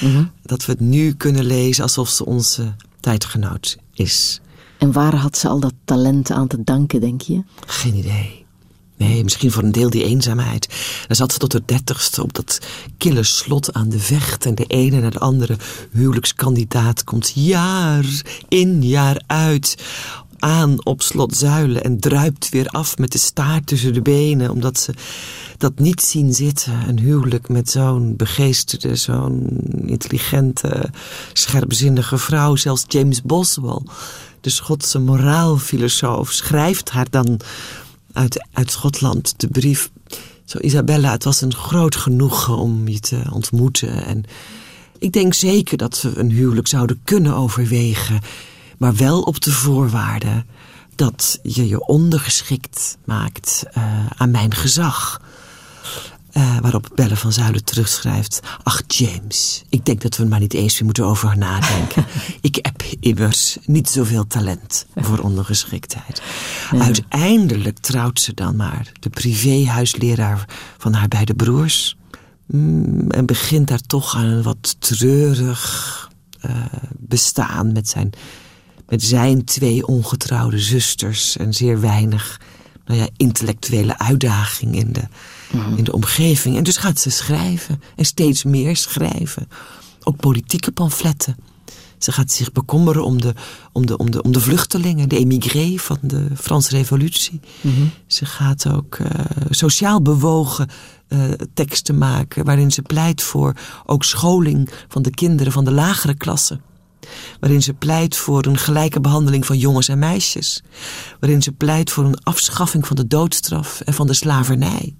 Mm 0.08 0.16
-hmm. 0.16 0.32
Dat 0.44 0.66
we 0.66 0.72
het 0.72 0.82
nu 0.82 1.14
kunnen 1.14 1.46
lezen 1.46 1.84
alsof 1.84 2.10
ze 2.10 2.26
onze 2.26 2.76
tijdgenoot 3.10 3.78
is. 3.94 4.42
En 4.78 4.92
waar 4.92 5.16
had 5.16 5.38
ze 5.38 5.48
al 5.48 5.60
dat 5.60 5.74
talent 5.86 6.32
aan 6.32 6.48
te 6.48 6.64
danken, 6.64 7.00
denk 7.00 7.22
je? 7.22 7.44
Geen 7.66 7.96
idee. 7.96 8.46
Nee, 8.98 9.24
misschien 9.24 9.52
voor 9.52 9.64
een 9.64 9.72
deel 9.72 9.90
die 9.90 10.04
eenzaamheid. 10.04 10.68
Dan 11.08 11.16
zat 11.16 11.32
ze 11.32 11.38
tot 11.38 11.52
de 11.52 11.62
dertigste 11.66 12.24
op 12.24 12.34
dat 12.34 12.60
kille 12.98 13.24
slot 13.24 13.74
aan 13.74 13.90
de 13.90 14.00
vecht. 14.00 14.46
En 14.46 14.56
de 14.56 14.66
ene 14.66 15.00
naar 15.00 15.12
de 15.12 15.20
andere 15.20 15.58
huwelijkskandidaat 15.92 17.04
komt 17.04 17.32
jaar 17.36 18.06
in, 18.48 18.84
jaar 18.84 19.22
uit 19.28 19.76
aan 20.40 20.86
op 20.86 21.02
slot 21.02 21.36
Zuilen. 21.36 21.84
En 21.84 22.00
druipt 22.00 22.50
weer 22.50 22.68
af 22.68 22.98
met 22.98 23.12
de 23.12 23.18
staart 23.18 23.68
tussen 23.68 23.94
de 23.94 24.02
benen. 24.02 24.50
Omdat 24.50 24.80
ze 24.80 24.94
dat 25.58 25.80
niet 25.80 26.02
zien 26.02 26.34
zitten. 26.34 26.74
Een 26.88 27.00
huwelijk 27.00 27.50
met 27.50 27.70
zo'n 27.70 28.16
begeesterde, 28.16 28.96
zo'n 28.96 29.48
intelligente, 29.86 30.90
scherpzinnige 31.34 32.18
vrouw. 32.18 32.56
Zelfs 32.56 32.84
James 32.88 33.22
Boswell, 33.22 33.82
de 34.42 34.50
Schotse 34.50 35.00
moraalfilosoof, 35.00 36.32
schrijft 36.32 36.90
haar 36.90 37.10
dan 37.10 37.40
uit, 38.14 38.48
uit 38.54 38.72
Schotland 38.72 39.34
de 39.38 39.48
brief. 39.48 39.90
Zo, 40.46 40.58
Isabella, 40.58 41.12
het 41.12 41.24
was 41.24 41.42
een 41.42 41.54
groot 41.54 41.96
genoegen 41.96 42.58
om 42.58 42.88
je 42.88 43.00
te 43.00 43.22
ontmoeten. 43.32 44.06
En 44.06 44.24
ik 45.00 45.12
denk 45.12 45.34
zeker 45.34 45.78
dat 45.78 46.02
we 46.02 46.18
een 46.18 46.32
huwelijk 46.32 46.68
zouden 46.68 47.02
kunnen 47.04 47.36
overwegen. 47.36 48.22
Maar 48.80 48.96
wel 48.96 49.22
op 49.22 49.42
de 49.42 49.52
voorwaarde 49.52 50.46
dat 50.96 51.40
je 51.44 51.68
je 51.68 51.86
ondergeschikt 51.86 52.98
maakt 53.06 53.64
uh, 53.78 54.06
aan 54.18 54.32
mijn 54.32 54.56
gezag. 54.56 55.22
Uh, 56.34 56.58
waarop 56.60 56.90
Belle 56.96 57.16
van 57.16 57.34
Zuilen 57.34 57.64
terugschrijft... 57.64 58.40
Ach, 58.64 58.82
James, 58.88 59.64
ik 59.70 59.86
denk 59.86 60.02
dat 60.02 60.18
we 60.18 60.24
er 60.24 60.30
maar 60.30 60.40
niet 60.40 60.54
eens 60.54 60.74
meer 60.74 60.86
moeten 60.86 61.06
over 61.06 61.38
nadenken. 61.38 62.06
ik 62.42 62.56
heb 62.62 62.84
immers 63.00 63.58
niet 63.66 63.90
zoveel 63.90 64.28
talent 64.28 64.86
voor 64.96 65.20
ondergeschiktheid. 65.20 66.22
Ja. 66.72 66.80
Uiteindelijk 66.80 67.80
trouwt 67.80 68.20
ze 68.20 68.34
dan 68.34 68.56
maar 68.56 68.92
de 69.00 69.10
privéhuisleraar 69.10 70.46
van 70.78 70.94
haar 70.94 71.08
beide 71.08 71.34
broers... 71.34 71.98
Mm, 72.46 73.12
en 73.12 73.26
begint 73.26 73.68
daar 73.68 73.82
toch 73.82 74.16
aan 74.16 74.26
een 74.26 74.44
wat 74.44 74.76
treurig 74.80 76.10
uh, 76.46 76.52
bestaan... 76.98 77.72
met 77.72 77.90
zijn, 77.90 78.10
met 78.90 79.04
zijn 79.04 79.44
twee 79.46 79.88
ongetrouwde 79.88 80.60
zusters 80.60 81.38
en 81.38 81.54
zeer 81.54 81.82
weinig... 81.82 82.42
Nou 82.86 83.02
ja, 83.02 83.10
intellectuele 83.18 83.98
uitdaging 83.98 84.76
in 84.76 84.94
de 84.94 85.08
mm. 85.52 85.78
in 85.78 85.84
de 85.84 85.94
omgeving. 85.94 86.58
En 86.58 86.64
dus 86.64 86.78
gaat 86.78 87.00
ze 87.00 87.10
schrijven 87.10 87.82
en 87.96 88.06
steeds 88.06 88.44
meer 88.44 88.76
schrijven. 88.76 89.48
Ook 90.04 90.18
politieke 90.18 90.72
pamfletten. 90.72 91.36
Ze 91.98 92.12
gaat 92.12 92.32
zich 92.32 92.52
bekommeren 92.52 93.04
om 93.04 93.22
de, 93.22 93.34
om 93.72 93.86
de, 93.86 93.98
om 93.98 94.12
de, 94.12 94.22
om 94.22 94.32
de 94.32 94.40
vluchtelingen, 94.40 95.10
de 95.10 95.18
emigré 95.18 95.78
van 95.78 95.98
de 96.02 96.28
Franse 96.36 96.70
revolutie. 96.70 97.40
Mm 97.62 97.74
-hmm. 97.74 97.92
Ze 98.08 98.26
gaat 98.26 98.68
ook 98.68 98.98
uh, 98.98 99.10
sociaal 99.50 100.02
bewogen 100.02 100.70
uh, 101.10 101.32
teksten 101.54 101.98
maken 101.98 102.46
waarin 102.46 102.72
ze 102.72 102.82
pleit 102.82 103.22
voor 103.22 103.54
ook 103.86 104.04
scholing 104.04 104.70
van 104.88 105.02
de 105.02 105.10
kinderen 105.10 105.52
van 105.52 105.66
de 105.66 105.72
lagere 105.72 106.16
klasse. 106.16 106.60
Waarin 107.40 107.62
ze 107.62 107.74
pleit 107.74 108.16
voor 108.16 108.46
een 108.46 108.58
gelijke 108.58 109.02
behandeling 109.02 109.46
van 109.46 109.58
jongens 109.58 109.88
en 109.88 110.00
meisjes. 110.00 110.64
Waarin 111.20 111.42
ze 111.42 111.52
pleit 111.52 111.92
voor 111.92 112.06
een 112.06 112.24
afschaffing 112.24 112.88
van 112.88 112.96
de 112.96 113.08
doodstraf 113.08 113.82
en 113.82 113.94
van 113.94 114.08
de 114.08 114.14
slavernij. 114.14 114.96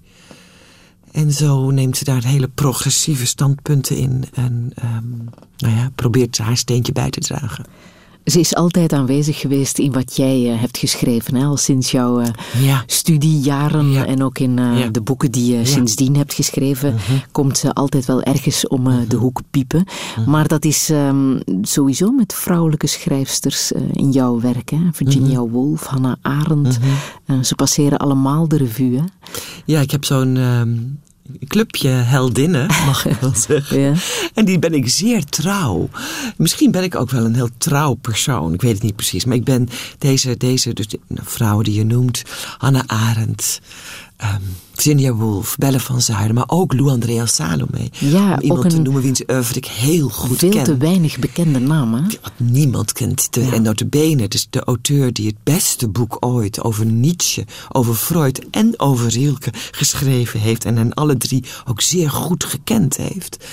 En 1.12 1.32
zo 1.32 1.70
neemt 1.70 1.96
ze 1.96 2.04
daar 2.04 2.24
hele 2.24 2.48
progressieve 2.48 3.26
standpunten 3.26 3.96
in. 3.96 4.24
En 4.32 4.72
um, 4.84 5.28
nou 5.56 5.74
ja, 5.74 5.90
probeert 5.94 6.36
ze 6.36 6.42
haar 6.42 6.56
steentje 6.56 6.92
bij 6.92 7.10
te 7.10 7.20
dragen. 7.20 7.64
Ze 8.24 8.40
is 8.40 8.54
altijd 8.54 8.92
aanwezig 8.92 9.38
geweest 9.38 9.78
in 9.78 9.92
wat 9.92 10.16
jij 10.16 10.40
uh, 10.40 10.60
hebt 10.60 10.78
geschreven. 10.78 11.34
Hè? 11.34 11.44
Al 11.44 11.56
sinds 11.56 11.90
jouw 11.90 12.20
uh, 12.20 12.26
ja. 12.60 12.82
studiejaren 12.86 13.90
ja. 13.90 14.06
en 14.06 14.22
ook 14.22 14.38
in 14.38 14.56
uh, 14.58 14.78
ja. 14.78 14.88
de 14.88 15.00
boeken 15.00 15.30
die 15.30 15.56
je 15.56 15.64
sindsdien 15.64 16.16
hebt 16.16 16.32
geschreven... 16.32 16.90
-huh. 16.90 17.18
komt 17.32 17.58
ze 17.58 17.72
altijd 17.72 18.04
wel 18.04 18.22
ergens 18.22 18.68
om 18.68 18.86
-huh. 18.86 19.08
de 19.08 19.16
hoek 19.16 19.40
piepen. 19.50 19.84
-huh. 20.14 20.26
Maar 20.26 20.48
dat 20.48 20.64
is 20.64 20.88
um, 20.88 21.40
sowieso 21.62 22.10
met 22.10 22.34
vrouwelijke 22.34 22.86
schrijfsters 22.86 23.72
in 23.92 24.10
jouw 24.10 24.40
werk. 24.40 24.70
Hè? 24.70 24.78
Virginia 24.92 25.40
Woolf, 25.40 25.86
Hannah 25.86 26.16
Arendt. 26.22 26.78
ze 27.42 27.54
passeren 27.54 27.98
allemaal 27.98 28.48
de 28.48 28.56
revue. 28.56 28.96
Hè? 28.96 29.04
Ja, 29.64 29.80
ik 29.80 29.90
heb 29.90 30.04
zo'n... 30.04 30.36
Um 30.36 30.98
clubje 31.48 31.88
heldinnen, 31.88 32.66
mag 32.86 33.06
ik 33.06 33.16
wel 33.20 33.34
zeggen. 33.34 33.80
ja. 33.80 33.92
En 34.34 34.44
die 34.44 34.58
ben 34.58 34.74
ik 34.74 34.88
zeer 34.88 35.24
trouw. 35.24 35.88
Misschien 36.36 36.70
ben 36.70 36.82
ik 36.82 36.94
ook 36.94 37.10
wel 37.10 37.24
een 37.24 37.34
heel 37.34 37.50
trouw 37.58 37.94
persoon. 37.94 38.54
Ik 38.54 38.62
weet 38.62 38.72
het 38.74 38.82
niet 38.82 38.96
precies. 38.96 39.24
Maar 39.24 39.36
ik 39.36 39.44
ben 39.44 39.68
deze, 39.98 40.36
deze 40.36 40.72
dus 40.72 40.86
de 40.86 40.98
vrouwen 41.22 41.64
die 41.64 41.74
je 41.74 41.84
noemt. 41.84 42.22
Hannah 42.58 42.82
Arendt. 42.86 43.60
Um, 44.22 44.56
Virginia 44.80 45.12
Woolf, 45.12 45.56
Belle 45.58 45.80
van 45.80 46.00
Zuiden, 46.00 46.34
maar 46.34 46.44
ook 46.46 46.72
Lou 46.72 46.90
Andrea 46.90 47.26
Salome. 47.26 47.90
Ja, 47.98 48.34
om 48.34 48.40
iemand 48.40 48.70
te 48.70 48.80
noemen 48.80 49.02
wiens 49.02 49.22
oeuvre 49.26 49.56
ik 49.56 49.66
heel 49.66 50.08
goed 50.08 50.38
veel 50.38 50.50
ken. 50.50 50.64
Veel 50.64 50.74
te 50.74 50.80
weinig 50.80 51.18
bekende 51.18 51.58
namen. 51.58 52.04
Wat 52.22 52.32
niemand 52.36 52.92
kent. 52.92 53.32
De, 53.32 53.44
ja. 53.44 53.52
En 53.52 53.62
notabene, 53.62 54.28
dus 54.28 54.46
de 54.50 54.64
auteur 54.64 55.12
die 55.12 55.26
het 55.26 55.36
beste 55.42 55.88
boek 55.88 56.16
ooit 56.20 56.62
over 56.62 56.86
Nietzsche, 56.86 57.46
over 57.68 57.94
Freud 57.94 58.40
en 58.50 58.80
over 58.80 59.08
Rilke 59.08 59.52
geschreven 59.70 60.40
heeft. 60.40 60.64
En 60.64 60.76
hen 60.76 60.94
alle 60.94 61.16
drie 61.16 61.44
ook 61.64 61.80
zeer 61.80 62.10
goed 62.10 62.44
gekend 62.44 62.96
heeft. 62.96 63.44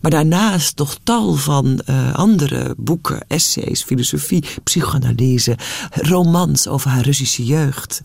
Maar 0.00 0.10
daarnaast 0.10 0.78
nog 0.78 0.96
tal 1.02 1.34
van 1.34 1.80
uh, 1.86 2.14
andere 2.14 2.74
boeken, 2.78 3.24
essays, 3.28 3.82
filosofie, 3.82 4.44
psychoanalyse, 4.64 5.58
romans 5.90 6.68
over 6.68 6.90
haar 6.90 7.04
Russische 7.04 7.44
jeugd. 7.44 8.00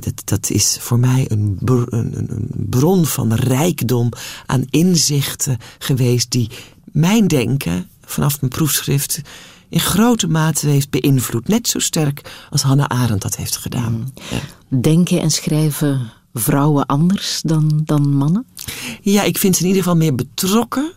Dat, 0.00 0.22
dat, 0.24 0.50
is 0.50 0.76
voor 0.80 0.98
mij 0.98 1.24
een, 1.28 1.56
br 1.60 1.72
een, 1.72 2.14
een, 2.28 2.50
bron 2.70 3.06
van 3.06 3.34
rijkdom 3.34 4.08
aan 4.46 4.64
inzichten 4.70 5.58
geweest 5.78 6.30
die 6.30 6.50
mijn 6.84 7.26
denken 7.26 7.88
vanaf 8.04 8.40
mijn 8.40 8.52
proefschrift 8.52 9.20
in 9.68 9.80
grote 9.80 10.26
mate 10.26 10.66
heeft 10.66 10.90
beïnvloed. 10.90 11.48
Net 11.48 11.68
zo 11.68 11.78
sterk 11.78 12.46
als 12.50 12.62
Hannah 12.62 12.86
Arendt 12.86 13.22
dat 13.22 13.36
heeft 13.36 13.56
gedaan. 13.56 13.92
Mm. 13.92 14.12
Ja. 14.30 14.40
Denken 14.80 15.20
en 15.20 15.30
schrijven 15.30 16.12
vrouwen 16.34 16.86
anders 16.86 17.40
dan, 17.42 17.82
dan 17.84 18.08
mannen? 18.08 18.46
Ja, 19.00 19.22
ik 19.22 19.38
vind 19.38 19.56
ze 19.56 19.62
in 19.62 19.68
ieder 19.68 19.82
geval 19.82 19.98
meer 19.98 20.14
betrokken. 20.14 20.92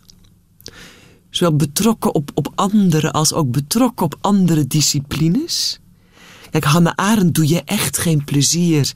Zowel 1.30 1.56
betrokken 1.56 2.16
op, 2.16 2.32
op 2.34 2.52
anderen 2.56 3.12
als 3.12 3.34
ook 3.34 3.52
betrokken 3.52 4.06
op 4.06 4.18
andere 4.22 4.68
disciplines. 4.68 5.80
Kijk, 6.52 6.64
Hannah 6.66 6.94
Arendt 6.96 7.34
doe 7.36 7.48
je 7.48 7.62
echt 7.66 7.98
geen 7.98 8.24
plezier 8.24 8.92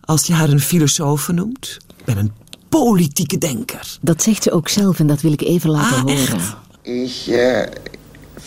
als 0.00 0.26
je 0.26 0.32
haar 0.32 0.48
een 0.48 0.60
filosoof 0.60 1.28
noemt. 1.28 1.78
Ik 1.98 2.04
ben 2.04 2.16
een 2.16 2.32
politieke 2.68 3.38
denker. 3.38 3.98
Dat 4.00 4.22
zegt 4.22 4.42
ze 4.42 4.50
ook 4.52 4.68
zelf 4.68 4.98
en 4.98 5.06
dat 5.06 5.20
wil 5.20 5.32
ik 5.32 5.42
even 5.42 5.70
laten 5.70 5.96
Ah, 5.96 6.02
horen. 6.02 6.16
echt? 6.18 6.56
Ich 6.82 7.28
äh, 7.30 7.66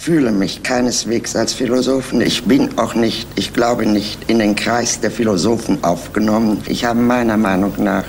fühle 0.03 0.32
mich 0.32 0.61
keineswegs 0.61 1.36
als 1.36 1.53
Philosophen. 1.53 2.22
Ich 2.22 2.43
bin 2.43 2.70
auch 2.78 2.95
nicht, 2.95 3.28
ich 3.34 3.51
glaube 3.51 3.86
nicht, 3.86 4.18
in 4.26 4.38
den 4.38 4.55
Kreis 4.55 4.99
der 4.99 5.11
Philosophen 5.11 5.78
aufgenommen. 5.84 6.57
Ich 6.68 6.84
habe 6.84 6.99
meiner 6.99 7.38
Meinung 7.38 7.74
nach 7.78 8.05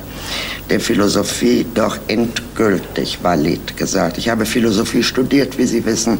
der 0.70 0.80
Philosophie 0.80 1.66
doch 1.74 1.98
endgültig 2.08 3.18
valid 3.22 3.76
gesagt. 3.76 4.18
Ich 4.18 4.28
habe 4.28 4.46
Philosophie 4.46 5.02
studiert, 5.02 5.58
wie 5.58 5.66
Sie 5.66 5.84
wissen, 5.84 6.18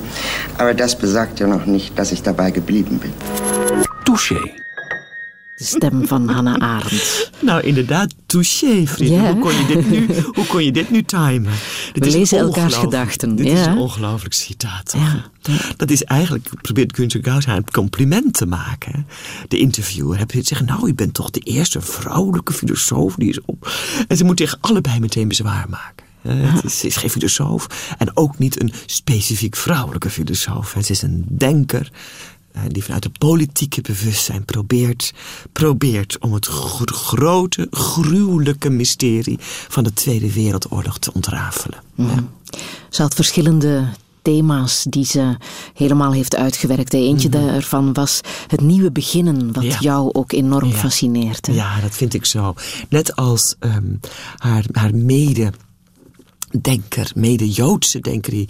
aber 0.59 0.75
das 0.75 0.97
besagt 0.97 1.41
ja 1.41 1.47
noch 1.47 1.67
nicht, 1.67 1.99
dass 1.99 2.13
ich 2.13 2.23
dabei 2.23 2.51
geblieben 2.51 2.99
bin. 2.99 3.13
Touché. 4.05 4.64
De 5.57 5.65
stem 5.65 6.07
van 6.07 6.29
Hannah 6.29 6.63
Arendt. 6.63 7.31
Nou, 7.41 7.63
inderdaad, 7.63 8.15
touché, 8.27 8.87
vrienden. 8.87 9.23
Ja. 9.23 9.33
Hoe, 9.33 9.41
kon 9.41 9.55
je 9.55 9.67
dit 9.67 9.91
nu, 9.91 10.07
hoe 10.33 10.47
kon 10.47 10.65
je 10.65 10.73
dit 10.73 10.91
nu 10.91 11.03
timen? 11.03 11.53
Dit 11.93 12.05
We 12.05 12.11
lezen 12.11 12.39
elkaars 12.39 12.75
gedachten, 12.75 13.37
Dit 13.37 13.47
is 13.47 13.67
een 13.67 13.79
ongelooflijk 13.79 14.35
citaat. 14.35 14.95
Ja. 14.97 15.31
Dat 15.77 15.91
is 15.91 16.05
eigenlijk, 16.05 16.49
probeert 16.61 16.97
Gunther 16.97 17.21
Gauss 17.25 17.47
een 17.47 17.71
compliment 17.71 18.35
te 18.35 18.47
maken. 18.47 19.07
De 19.49 19.59
interviewer 19.59 20.19
heb 20.19 20.31
je 20.31 20.43
zeggen, 20.43 20.67
nou, 20.67 20.87
je 20.87 20.95
bent 20.95 21.15
toch 21.15 21.31
de 21.31 21.41
eerste 21.41 21.81
vrouwelijke 21.81 22.53
filosoof 22.53 23.15
die 23.15 23.29
is 23.29 23.41
op. 23.45 23.73
En 24.09 24.17
ze 24.17 24.25
moet 24.25 24.37
tegen 24.37 24.59
allebei 24.61 25.01
meteen 25.01 25.29
bezwaar 25.29 25.67
maken. 25.69 26.05
Het 26.29 26.65
is, 26.65 26.79
ze 26.79 26.87
is 26.87 26.97
geen 26.97 27.11
filosoof 27.11 27.95
en 27.99 28.17
ook 28.17 28.39
niet 28.39 28.61
een 28.61 28.73
specifiek 28.87 29.57
vrouwelijke 29.57 30.11
filosoof. 30.11 30.77
Ze 30.83 30.93
is 30.93 31.03
een 31.03 31.25
denker 31.29 31.91
die 32.69 32.85
vanuit 32.85 33.05
het 33.05 33.19
politieke 33.19 33.81
bewustzijn 33.81 34.45
probeert, 34.45 35.13
probeert 35.53 36.17
om 36.21 36.33
het 36.33 36.47
gro- 36.47 36.85
grote, 36.85 37.67
gruwelijke 37.71 38.71
mysterie 38.71 39.39
van 39.69 39.85
de 39.85 39.93
Tweede 39.93 40.33
Wereldoorlog 40.33 40.99
te 40.99 41.13
ontrafelen. 41.13 41.79
Ja. 41.95 42.25
Ze 42.91 43.03
had 43.03 43.15
verschillende 43.15 43.89
thema's 44.23 44.87
die 44.89 45.05
ze 45.05 45.37
helemaal 45.75 46.13
heeft 46.13 46.37
uitgewerkt. 46.37 46.93
Eentje 46.95 47.29
daarvan 47.29 47.93
was 47.93 48.21
het 48.47 48.61
nieuwe 48.61 48.91
beginnen, 48.93 49.47
wat 49.53 49.63
Mhm. 49.63 49.73
Ja. 49.73 49.79
jou 49.81 50.13
ook 50.13 50.33
enorm 50.33 50.69
Ja. 50.69 50.75
fascineert. 50.77 51.47
hè? 51.47 51.53
Ja, 51.53 51.81
dat 51.81 51.95
vind 51.97 52.15
ik 52.15 52.25
zo. 52.25 52.55
Net 52.89 53.17
als 53.17 53.55
ehm, 53.59 53.95
haar, 54.37 54.65
haar 54.73 54.95
mede. 54.95 55.53
Denker, 56.61 57.13
mede-Joodse 57.15 58.01
denker, 58.01 58.31
die 58.33 58.49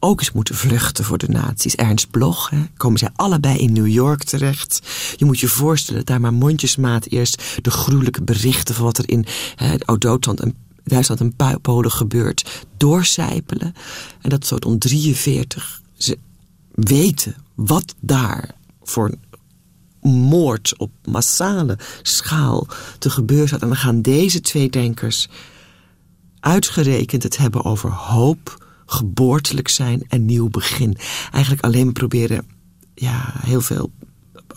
ook 0.00 0.20
eens 0.20 0.32
moeten 0.32 0.54
vluchten 0.54 1.04
voor 1.04 1.18
de 1.18 1.28
nazi's. 1.28 1.74
Ernst 1.74 2.10
Bloch, 2.10 2.50
hè, 2.50 2.58
komen 2.76 2.98
zij 2.98 3.10
allebei 3.14 3.58
in 3.58 3.72
New 3.72 3.86
York 3.86 4.24
terecht. 4.24 4.80
Je 5.16 5.24
moet 5.24 5.40
je 5.40 5.48
voorstellen, 5.48 6.04
daar 6.04 6.20
maar 6.20 6.34
mondjesmaat 6.34 7.06
eerst 7.06 7.42
de 7.62 7.70
gruwelijke 7.70 8.22
berichten 8.22 8.74
van 8.74 8.84
wat 8.84 8.98
er 8.98 9.08
in 9.08 9.26
hè, 9.56 9.74
Oud-Duitsland 9.84 10.40
en 10.40 10.54
Duitsland 10.84 11.20
en 11.20 11.60
Polen 11.60 11.90
gebeurt, 11.90 12.66
doorcijpelen. 12.76 13.74
En 14.20 14.30
dat 14.30 14.46
zo 14.46 14.56
om 14.56 14.78
43 14.78 15.80
ze 15.96 16.18
weten 16.74 17.36
wat 17.54 17.94
daar 18.00 18.54
voor 18.82 19.14
moord 20.00 20.74
op 20.76 20.90
massale 21.04 21.78
schaal 22.02 22.66
te 22.98 23.10
gebeuren 23.10 23.48
staat. 23.48 23.62
En 23.62 23.68
dan 23.68 23.76
gaan 23.76 24.02
deze 24.02 24.40
twee 24.40 24.70
denkers 24.70 25.28
uitgerekend 26.46 27.22
het 27.22 27.36
hebben 27.36 27.64
over 27.64 27.90
hoop, 27.90 28.66
geboortelijk 28.86 29.68
zijn 29.68 30.04
en 30.08 30.24
nieuw 30.24 30.48
begin. 30.48 30.96
Eigenlijk 31.32 31.64
alleen 31.64 31.84
maar 31.84 31.92
proberen 31.92 32.46
ja, 32.94 33.32
heel 33.40 33.60
veel 33.60 33.90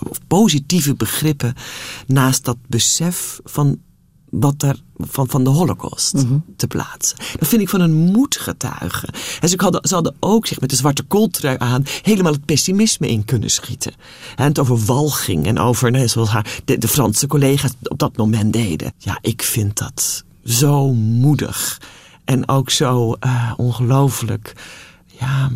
of 0.09 0.19
positieve 0.27 0.95
begrippen 0.95 1.53
naast 2.07 2.45
dat 2.45 2.57
besef 2.67 3.39
van 3.43 3.79
wat 4.29 4.63
er 4.63 4.81
van, 4.97 5.29
van 5.29 5.43
de 5.43 5.49
holocaust 5.49 6.13
te 6.55 6.67
plaatsen. 6.67 7.17
Dat 7.39 7.47
vind 7.47 7.61
ik 7.61 7.69
van 7.69 7.81
een 7.81 7.93
moed 7.93 8.37
getuigen. 8.37 9.13
En 9.39 9.49
ze 9.49 9.55
hadden, 9.57 9.87
ze 9.87 9.93
hadden 9.93 10.15
ook 10.19 10.45
zich 10.47 10.59
met 10.59 10.69
de 10.69 10.75
zwarte 10.75 11.03
kooltrui 11.03 11.55
aan 11.59 11.83
helemaal 12.01 12.31
het 12.31 12.45
pessimisme 12.45 13.07
in 13.09 13.25
kunnen 13.25 13.51
schieten. 13.51 13.93
En 14.35 14.45
het 14.45 14.59
over 14.59 14.85
walging 14.85 15.45
en 15.45 15.59
over, 15.59 16.09
zoals 16.09 16.29
haar, 16.29 16.61
de, 16.65 16.77
de 16.77 16.87
Franse 16.87 17.27
collega's 17.27 17.71
op 17.83 17.99
dat 17.99 18.17
moment 18.17 18.53
deden. 18.53 18.93
Ja, 18.97 19.17
ik 19.21 19.41
vind 19.41 19.77
dat 19.77 20.23
zo 20.43 20.93
moedig. 20.93 21.81
En 22.25 22.49
ook 22.49 22.69
zo 22.69 23.13
eh, 23.13 23.53
ongelooflijk, 23.57 24.53
ja, 25.05 25.49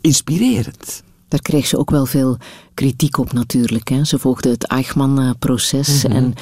inspirerend. 0.00 1.02
Daar 1.28 1.42
kreeg 1.42 1.66
ze 1.66 1.78
ook 1.78 1.90
wel 1.90 2.06
veel 2.06 2.38
kritiek 2.74 3.18
op 3.18 3.32
natuurlijk. 3.32 3.88
Hè. 3.88 4.04
Ze 4.04 4.18
volgde 4.18 4.50
het 4.50 4.64
Eichmann-proces 4.64 6.02
Mhm. 6.04 6.12
en 6.16 6.34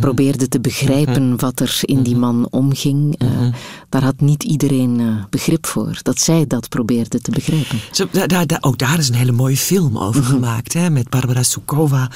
probeerde 0.00 0.48
te 0.48 0.60
begrijpen 0.60 1.40
wat 1.40 1.60
er 1.60 1.78
in 1.82 1.94
Mhm. 1.94 2.04
die 2.04 2.16
man 2.16 2.46
omging. 2.50 3.18
Eh, 3.18 3.28
daar 3.88 4.02
had 4.04 4.20
niet 4.20 4.42
iedereen 4.42 5.00
eh, 5.00 5.06
begrip 5.30 5.66
voor, 5.66 5.98
dat 6.02 6.20
zij 6.20 6.46
dat 6.46 6.68
probeerde 6.68 7.20
te 7.20 7.30
begrijpen. 7.30 7.78
Zo, 7.92 8.06
daar- 8.26 8.58
ook 8.60 8.78
daar 8.78 8.98
is 8.98 9.08
een 9.08 9.14
hele 9.14 9.32
mooie 9.32 9.56
film 9.56 9.98
over 9.98 10.24
gemaakt. 10.24 10.72
Hè, 10.72 10.90
met 10.90 11.08
Barbara 11.10 11.42
Sukova 11.42 12.10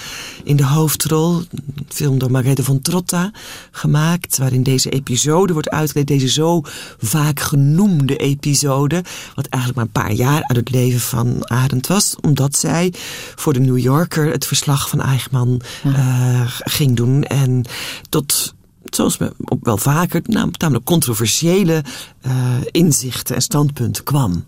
in 0.45 0.57
de 0.57 0.65
hoofdrol. 0.65 1.35
Een 1.37 1.87
film 1.89 2.19
door 2.19 2.31
Margrethe 2.31 2.63
von 2.63 2.81
Trotta 2.81 3.31
gemaakt. 3.71 4.39
Waarin 4.39 4.63
deze 4.63 4.91
episode 4.91 5.53
wordt 5.53 5.71
uitgelegd. 5.71 6.09
Deze 6.09 6.29
zo 6.29 6.61
vaak 6.99 7.41
genoemde 7.41 8.17
episode. 8.17 9.05
Wat 9.35 9.47
eigenlijk 9.47 9.75
maar 9.75 9.85
een 9.85 10.09
paar 10.09 10.13
jaar 10.27 10.43
uit 10.43 10.57
het 10.57 10.71
leven 10.71 11.01
van 11.01 11.49
Arendt 11.49 11.87
was. 11.87 12.17
Omdat 12.21 12.57
zij 12.57 12.93
voor 13.35 13.55
de 13.57 13.63
New 13.71 13.79
Yorker 13.79 14.31
het 14.33 14.47
verslag 14.47 14.89
van 14.89 15.01
Eichmann 15.01 15.61
eh, 15.85 16.43
ging 16.47 16.97
doen. 16.97 17.23
En 17.25 17.65
tot 18.09 18.55
zoals 18.85 19.19
op 19.45 19.65
wel 19.65 19.77
vaker, 19.77 20.21
nam- 20.25 20.53
tamelijk 20.57 20.85
controversiële 20.85 21.85
eh, 22.21 22.33
inzichten 22.71 23.35
en 23.35 23.43
standpunten 23.43 24.05
kwam. 24.05 24.45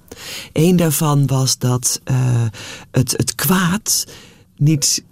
Eén 0.53 0.77
daarvan 0.77 1.27
was 1.27 1.59
dat 1.59 2.01
eh, 2.05 2.17
het, 2.91 3.15
het 3.17 3.35
kwaad 3.35 4.07
niet, 4.57 5.05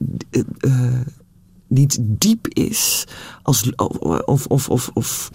niet 1.69 1.99
diep 2.01 2.49
is 2.49 3.05
als, 3.43 3.75
of, 4.25 4.47
of, 4.47 4.69
of, 4.69 4.91
of 4.95 5.31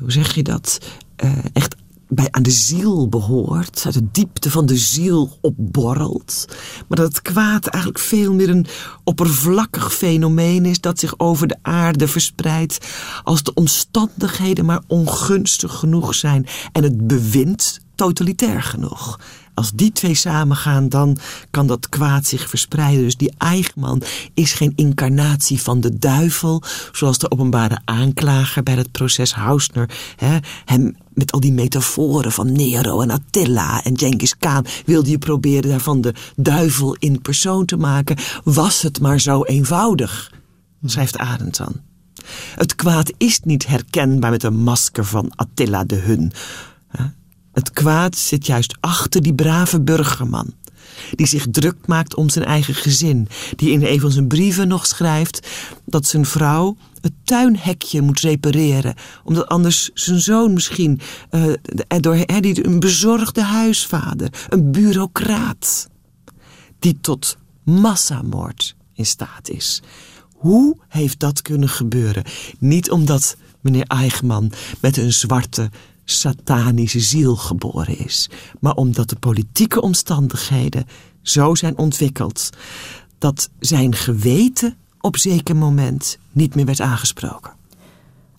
hoe 0.00 0.12
zeg 0.12 0.34
je 0.34 0.42
dat? 0.42 0.78
Eh, 1.16 1.32
echt 1.52 1.74
bij 2.08 2.28
aan 2.30 2.42
de 2.42 2.50
ziel 2.50 3.08
behoort, 3.08 3.82
uit 3.84 3.94
de 3.94 4.10
diepte 4.12 4.50
van 4.50 4.66
de 4.66 4.76
ziel 4.76 5.38
opborrelt. 5.40 6.44
Maar 6.88 6.98
dat 6.98 7.08
het 7.08 7.22
kwaad 7.22 7.66
eigenlijk 7.66 8.04
veel 8.04 8.32
meer 8.32 8.48
een 8.48 8.66
oppervlakkig 9.04 9.94
fenomeen 9.94 10.66
is 10.66 10.80
dat 10.80 10.98
zich 10.98 11.18
over 11.18 11.46
de 11.46 11.56
aarde 11.62 12.08
verspreidt 12.08 12.86
als 13.22 13.42
de 13.42 13.54
omstandigheden 13.54 14.64
maar 14.64 14.82
ongunstig 14.86 15.74
genoeg 15.74 16.14
zijn 16.14 16.46
en 16.72 16.82
het 16.82 17.06
bewind 17.06 17.80
totalitair 17.94 18.62
genoeg. 18.62 19.18
Als 19.54 19.72
die 19.72 19.92
twee 19.92 20.14
samengaan, 20.14 20.88
dan 20.88 21.16
kan 21.50 21.66
dat 21.66 21.88
kwaad 21.88 22.26
zich 22.26 22.48
verspreiden. 22.48 23.02
Dus 23.02 23.16
die 23.16 23.34
Eichmann 23.38 24.02
is 24.34 24.52
geen 24.52 24.72
incarnatie 24.76 25.60
van 25.60 25.80
de 25.80 25.98
duivel, 25.98 26.62
zoals 26.92 27.18
de 27.18 27.30
openbare 27.30 27.80
aanklager 27.84 28.62
bij 28.62 28.74
het 28.74 28.92
proces 28.92 29.34
Hausner 29.34 29.90
hè, 30.16 30.38
hem 30.64 30.96
met 31.14 31.32
al 31.32 31.40
die 31.40 31.52
metaforen 31.52 32.32
van 32.32 32.52
Nero 32.52 33.00
en 33.00 33.10
Attila 33.10 33.84
en 33.84 33.98
Genghis 33.98 34.36
Khan 34.38 34.66
wilde 34.86 35.10
je 35.10 35.18
proberen 35.18 35.70
daarvan 35.70 36.00
de 36.00 36.14
duivel 36.36 36.96
in 36.98 37.20
persoon 37.20 37.64
te 37.64 37.76
maken. 37.76 38.16
Was 38.44 38.82
het 38.82 39.00
maar 39.00 39.20
zo 39.20 39.44
eenvoudig, 39.44 40.32
schrijft 40.84 41.18
Arendt 41.18 41.56
dan. 41.56 41.80
Het 42.54 42.74
kwaad 42.74 43.12
is 43.16 43.40
niet 43.40 43.66
herkenbaar 43.66 44.30
met 44.30 44.42
een 44.42 44.62
masker 44.62 45.04
van 45.04 45.32
Attila 45.36 45.84
de 45.84 45.94
Hun. 45.96 46.32
Het 47.54 47.70
kwaad 47.70 48.16
zit 48.16 48.46
juist 48.46 48.76
achter 48.80 49.22
die 49.22 49.34
brave 49.34 49.80
burgerman. 49.80 50.54
Die 51.14 51.26
zich 51.26 51.46
druk 51.50 51.86
maakt 51.86 52.14
om 52.14 52.28
zijn 52.28 52.44
eigen 52.44 52.74
gezin. 52.74 53.28
Die 53.56 53.70
in 53.70 53.84
een 53.84 54.00
van 54.00 54.12
zijn 54.12 54.26
brieven 54.26 54.68
nog 54.68 54.86
schrijft 54.86 55.48
dat 55.84 56.06
zijn 56.06 56.24
vrouw 56.26 56.76
het 57.00 57.12
tuinhekje 57.24 58.00
moet 58.00 58.20
repareren. 58.20 58.94
Omdat 59.24 59.48
anders 59.48 59.90
zijn 59.94 60.20
zoon 60.20 60.52
misschien. 60.52 61.00
er 61.88 62.00
door, 62.00 62.16
hè, 62.16 62.40
die, 62.40 62.66
een 62.66 62.80
bezorgde 62.80 63.42
huisvader, 63.42 64.28
een 64.48 64.70
bureaucraat. 64.70 65.88
Die 66.78 66.98
tot 67.00 67.36
massamoord 67.64 68.76
in 68.94 69.06
staat 69.06 69.48
is. 69.48 69.82
Hoe 70.34 70.76
heeft 70.88 71.20
dat 71.20 71.42
kunnen 71.42 71.68
gebeuren? 71.68 72.24
Niet 72.58 72.90
omdat 72.90 73.36
meneer 73.60 73.86
Eichmann 73.86 74.52
met 74.80 74.96
een 74.96 75.12
zwarte 75.12 75.70
satanische 76.04 77.00
ziel 77.00 77.36
geboren 77.36 77.98
is, 77.98 78.30
maar 78.60 78.74
omdat 78.74 79.08
de 79.08 79.16
politieke 79.16 79.80
omstandigheden 79.80 80.86
zo 81.22 81.54
zijn 81.54 81.78
ontwikkeld 81.78 82.50
dat 83.18 83.50
zijn 83.58 83.94
geweten 83.94 84.76
op 85.00 85.16
zeker 85.16 85.56
moment 85.56 86.18
niet 86.32 86.54
meer 86.54 86.64
werd 86.64 86.80
aangesproken. 86.80 87.52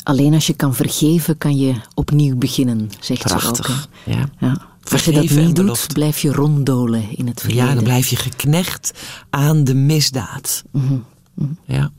Alleen 0.03 0.33
als 0.33 0.47
je 0.47 0.53
kan 0.53 0.75
vergeven, 0.75 1.37
kan 1.37 1.57
je 1.57 1.75
opnieuw 1.93 2.35
beginnen, 2.35 2.89
zegt 2.99 3.21
ze 3.21 3.33
ook. 3.33 3.39
Prachtig. 3.39 3.89
Ja. 4.05 4.29
Ja. 4.39 4.61
Als 4.91 5.05
je 5.05 5.11
dat 5.11 5.29
niet 5.29 5.55
doet, 5.55 5.87
blijf 5.93 6.19
je 6.19 6.31
ronddolen 6.31 7.17
in 7.17 7.27
het 7.27 7.39
verleden. 7.41 7.65
Ja, 7.65 7.73
dan 7.73 7.83
blijf 7.83 8.07
je 8.07 8.15
geknecht 8.15 8.91
aan 9.29 9.63
de 9.63 9.73
misdaad. 9.73 10.63
Ja. 11.65 11.91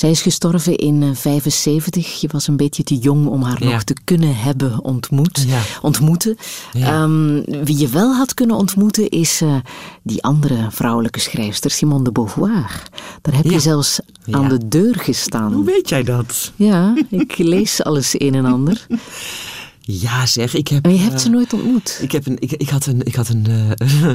Zij 0.00 0.10
is 0.10 0.22
gestorven 0.22 0.76
in 0.76 1.02
eh, 1.02 1.08
75. 1.14 2.20
Je 2.20 2.28
was 2.32 2.46
een 2.48 2.56
beetje 2.56 2.82
te 2.82 2.98
jong 2.98 3.26
om 3.26 3.42
haar 3.42 3.64
Ja. 3.64 3.70
nog 3.70 3.82
te 3.82 3.94
kunnen 4.04 4.36
hebben 4.36 4.84
ontmoet. 4.84 5.44
Ja. 5.48 5.60
ontmoeten. 5.82 6.36
Ja. 6.72 6.86
Ehm, 7.02 7.42
wie 7.64 7.78
je 7.78 7.88
wel 7.88 8.14
had 8.14 8.34
kunnen 8.34 8.56
ontmoeten 8.56 9.08
is 9.08 9.40
eh, 9.40 9.54
die 10.02 10.22
andere 10.22 10.66
vrouwelijke 10.70 11.20
schrijfster, 11.20 11.70
Simone 11.70 12.04
de 12.04 12.12
Beauvoir. 12.12 12.82
Daar 13.22 13.34
heb 13.34 13.44
je 13.44 13.60
zelfs 13.60 14.00
aan 14.30 14.48
de 14.48 14.68
deur 14.68 14.94
gestaan. 14.98 15.52
Hoe 15.52 15.64
weet 15.64 15.88
jij 15.88 16.02
dat? 16.02 16.52
Ja, 16.56 16.94
ik 17.10 17.38
lees 17.38 17.82
alles 17.82 18.20
een 18.20 18.34
en 18.34 18.44
ander. 18.44 18.86
Ja, 19.92 20.26
zeg, 20.26 20.54
ik 20.54 20.68
heb. 20.68 20.82
Maar 20.82 20.92
je 20.92 20.98
hebt 20.98 21.12
eh, 21.12 21.18
ze 21.18 21.28
nooit 21.28 21.52
ontmoet. 21.52 21.98
Ik, 22.02 22.12
heb 22.12 22.26
een, 22.26 22.36
ik, 22.40 22.52
ik 22.52 22.68
had 22.68 22.86
een. 22.86 23.06
Ik 23.06 23.14
had 23.14 23.28
een 23.28 23.46
eh, 23.46 24.14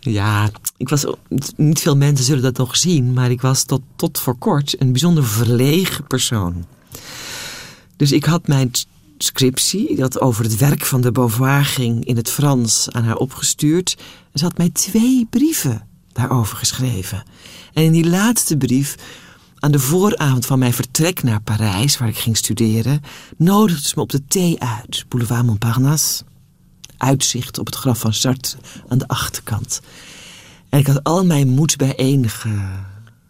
ja, 0.14 0.50
ik 0.76 0.88
was. 0.88 1.04
Niet 1.56 1.80
veel 1.80 1.96
mensen 1.96 2.24
zullen 2.24 2.42
dat 2.42 2.56
nog 2.56 2.76
zien, 2.76 3.12
maar 3.12 3.30
ik 3.30 3.40
was 3.40 3.64
tot, 3.64 3.80
tot 3.96 4.18
voor 4.18 4.36
kort 4.38 4.80
een 4.80 4.92
bijzonder 4.92 5.24
verlegen 5.24 6.06
persoon. 6.06 6.66
Dus 7.96 8.12
ik 8.12 8.24
had 8.24 8.46
mijn 8.46 8.70
scriptie, 9.18 9.96
dat 9.96 10.20
over 10.20 10.44
het 10.44 10.56
werk 10.56 10.84
van 10.84 11.00
de 11.00 11.12
Beauvoir 11.12 11.64
ging, 11.64 12.04
in 12.04 12.16
het 12.16 12.30
Frans 12.30 12.90
aan 12.90 13.04
haar 13.04 13.16
opgestuurd. 13.16 13.96
En 14.32 14.38
ze 14.38 14.44
had 14.44 14.58
mij 14.58 14.70
twee 14.70 15.26
brieven 15.30 15.86
daarover 16.12 16.56
geschreven. 16.56 17.22
En 17.72 17.84
in 17.84 17.92
die 17.92 18.08
laatste 18.08 18.56
brief, 18.56 18.96
aan 19.58 19.70
de 19.70 19.78
vooravond 19.78 20.46
van 20.46 20.58
mijn 20.58 20.72
vertrek 20.72 21.22
naar 21.22 21.40
Parijs, 21.40 21.98
waar 21.98 22.08
ik 22.08 22.18
ging 22.18 22.36
studeren, 22.36 23.00
nodigde 23.36 23.88
ze 23.88 23.92
me 23.96 24.02
op 24.02 24.10
de 24.10 24.24
thee 24.24 24.60
uit, 24.60 25.04
Boulevard 25.08 25.46
Montparnasse 25.46 26.24
uitzicht 26.96 27.58
op 27.58 27.66
het 27.66 27.74
graf 27.74 27.98
van 27.98 28.14
Sartre 28.14 28.58
aan 28.88 28.98
de 28.98 29.08
achterkant. 29.08 29.80
En 30.68 30.78
ik 30.78 30.86
had 30.86 31.04
al 31.04 31.24
mijn 31.24 31.48
moed 31.48 31.76
bijeen 31.76 32.28
ge- 32.28 32.78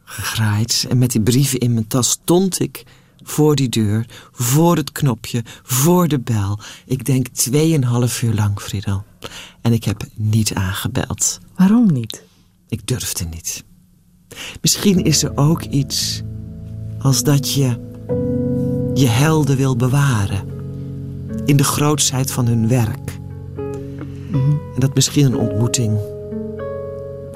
gegraaid. 0.04 0.86
En 0.88 0.98
met 0.98 1.10
die 1.12 1.20
brieven 1.20 1.58
in 1.58 1.72
mijn 1.72 1.86
tas 1.86 2.10
stond 2.10 2.60
ik 2.60 2.84
voor 3.22 3.54
die 3.54 3.68
deur, 3.68 4.06
voor 4.32 4.76
het 4.76 4.92
knopje, 4.92 5.44
voor 5.62 6.08
de 6.08 6.18
bel. 6.18 6.58
Ik 6.86 7.04
denk 7.04 7.28
tweeënhalf 7.28 8.22
uur 8.22 8.34
lang, 8.34 8.60
Friedel. 8.60 9.04
En 9.60 9.72
ik 9.72 9.84
heb 9.84 10.04
niet 10.14 10.54
aangebeld. 10.54 11.38
Waarom 11.56 11.92
niet? 11.92 12.22
Ik 12.68 12.86
durfde 12.86 13.24
niet. 13.24 13.64
Misschien 14.60 15.04
is 15.04 15.22
er 15.22 15.32
ook 15.34 15.62
iets 15.62 16.22
als 16.98 17.22
dat 17.22 17.52
je 17.52 17.76
je 18.94 19.06
helden 19.06 19.56
wil 19.56 19.76
bewaren. 19.76 20.48
In 21.44 21.56
de 21.56 21.64
grootsheid 21.64 22.30
van 22.32 22.46
hun 22.46 22.68
werk. 22.68 23.18
En 24.74 24.80
dat 24.80 24.94
misschien 24.94 25.24
een 25.24 25.38
ontmoeting 25.38 25.98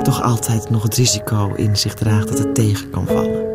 toch 0.03 0.23
altijd 0.23 0.71
nog 0.71 0.83
het 0.83 0.97
risico 0.97 1.55
in 1.55 1.77
zich 1.77 1.95
draagt 1.95 2.29
dat 2.29 2.39
het 2.39 2.55
tegen 2.55 2.91
kan 2.91 3.07
vallen. 3.07 3.53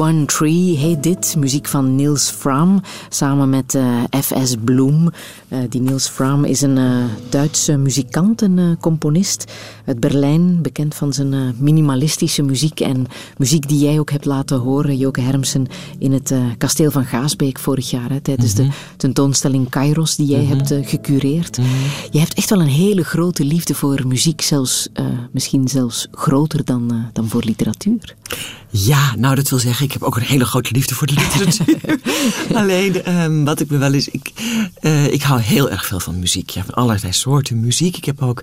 One 0.00 0.24
Tree 0.24 0.76
heet 0.76 1.02
dit. 1.02 1.34
Muziek 1.38 1.66
van 1.66 1.94
Niels 1.94 2.30
Fram 2.30 2.82
samen 3.08 3.50
met 3.50 3.74
eh, 3.74 4.02
F.S. 4.20 4.54
Bloem. 4.64 5.10
Eh, 5.48 5.58
die 5.68 5.80
Niels 5.80 6.08
Fram 6.08 6.44
is 6.44 6.60
een 6.60 6.78
eh, 6.78 7.04
Duitse 7.28 7.76
muzikant 7.76 8.42
en 8.42 8.76
componist 8.80 9.52
uit 9.84 10.00
Berlijn. 10.00 10.62
Bekend 10.62 10.94
van 10.94 11.12
zijn 11.12 11.54
minimalistische 11.58 12.42
muziek 12.42 12.80
en 12.80 13.06
muziek 13.36 13.68
die 13.68 13.78
jij 13.78 13.98
ook 13.98 14.10
hebt 14.10 14.24
laten 14.24 14.58
horen, 14.58 14.96
Joke 14.96 15.20
Hermsen, 15.20 15.66
in 15.98 16.12
het 16.12 16.34
kasteel 16.58 16.90
van 16.90 17.04
Gaasbeek 17.04 17.58
vorig 17.58 17.90
jaar. 17.90 18.10
Hè, 18.10 18.20
tijdens 18.20 18.54
de 18.54 18.68
tentoonstelling 18.96 19.68
Kairos 19.68 20.16
die 20.16 20.26
jij 20.26 20.44
hebt 20.44 20.70
eh, 20.70 20.86
gecureerd. 20.88 21.58
Je 22.10 22.18
hebt 22.18 22.34
echt 22.34 22.50
wel 22.50 22.60
een 22.60 22.66
hele 22.66 23.04
grote 23.04 23.44
liefde 23.44 23.74
voor 23.74 24.06
muziek, 24.06 24.40
zelfs, 24.40 24.88
misschien 25.32 25.68
zelfs 25.68 26.08
groter 26.10 26.64
dan, 26.64 27.08
dan 27.12 27.28
voor 27.28 27.42
literatuur. 27.44 28.16
Ja, 28.72 29.14
nou 29.16 29.34
dat 29.34 29.48
wil 29.48 29.58
zeggen, 29.58 29.84
ik 29.84 29.92
heb 29.92 30.02
ook 30.02 30.16
een 30.16 30.22
hele 30.22 30.44
grote 30.44 30.72
liefde 30.72 30.94
voor 30.94 31.06
de 31.06 31.14
literatuur. 31.14 32.00
Alleen, 32.60 33.04
ehm, 33.04 33.44
wat 33.44 33.60
ik 33.60 33.70
me 33.70 33.78
wel 33.78 33.92
eens... 33.92 34.08
Ik, 34.08 34.32
eh, 34.80 35.12
ik 35.12 35.22
hou 35.22 35.40
heel 35.40 35.70
erg 35.70 35.86
veel 35.86 36.00
van 36.00 36.18
muziek. 36.18 36.50
Ja, 36.50 36.64
van 36.64 36.74
allerlei 36.74 37.12
soorten 37.12 37.60
muziek. 37.60 37.96
Ik 37.96 38.04
heb 38.04 38.22
ook 38.22 38.42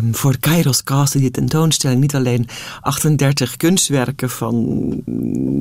um, 0.00 0.14
voor 0.14 0.32
de 0.32 0.38
Kairos 0.38 0.82
Cast, 0.82 1.12
die 1.12 1.30
tentoonstelling, 1.30 2.00
niet 2.00 2.14
alleen 2.14 2.48
38 2.80 3.56
kunstwerken 3.56 4.30
van 4.30 5.02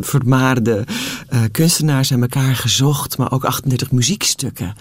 vermaarde 0.02 0.86
uh, 1.30 1.40
kunstenaars 1.52 2.12
aan 2.12 2.22
elkaar 2.22 2.56
gezocht, 2.56 3.18
maar 3.18 3.32
ook 3.32 3.46
38 3.46 3.92
muziekstukken 3.92 4.76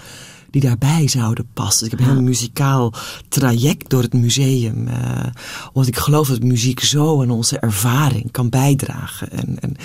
die 0.55 0.63
daarbij 0.63 1.09
zouden 1.09 1.47
passen. 1.53 1.85
ik 1.85 1.91
heb 1.91 2.01
een 2.01 2.13
heel 2.13 2.23
muzikaal 2.23 2.93
traject 3.29 3.91
door 3.91 4.03
het 4.03 4.13
museum. 4.13 4.89
Uh, 4.89 5.27
omdat 5.73 5.87
ik 5.89 5.97
geloof 5.97 6.29
dat 6.29 6.43
muziek 6.43 6.81
zo 6.81 7.23
aan 7.23 7.31
onze 7.31 7.59
ervaring 7.59 8.31
kan 8.31 8.49
bijdragen. 8.49 9.31
En, 9.31 9.61
en, 9.61 9.77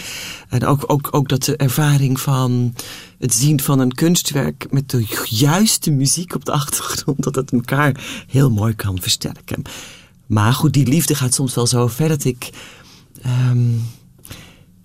en 0.49 0.65
ook, 0.65 0.83
ook, 0.87 1.07
ook 1.11 1.29
dat 1.29 1.43
de 1.43 1.55
ervaring 1.55 2.19
van 2.19 2.73
het 3.19 3.33
zien 3.33 3.61
van 3.61 3.79
een 3.79 3.91
kunstwerk 3.91 4.67
met 4.71 4.89
de 4.89 5.25
juiste 5.25 5.91
muziek 5.91 6.35
op 6.35 6.45
de 6.45 6.51
achtergrond, 6.51 7.23
dat 7.23 7.35
het 7.35 7.51
elkaar 7.51 8.23
heel 8.27 8.49
mooi 8.49 8.75
kan 8.75 9.01
versterken. 9.01 9.61
Maar 10.25 10.53
goed, 10.53 10.73
die 10.73 10.87
liefde 10.87 11.15
gaat 11.15 11.33
soms 11.33 11.55
wel 11.55 11.67
zo 11.67 11.87
ver 11.87 12.07
dat 12.07 12.23
ik 12.23 12.49
um, 13.51 13.81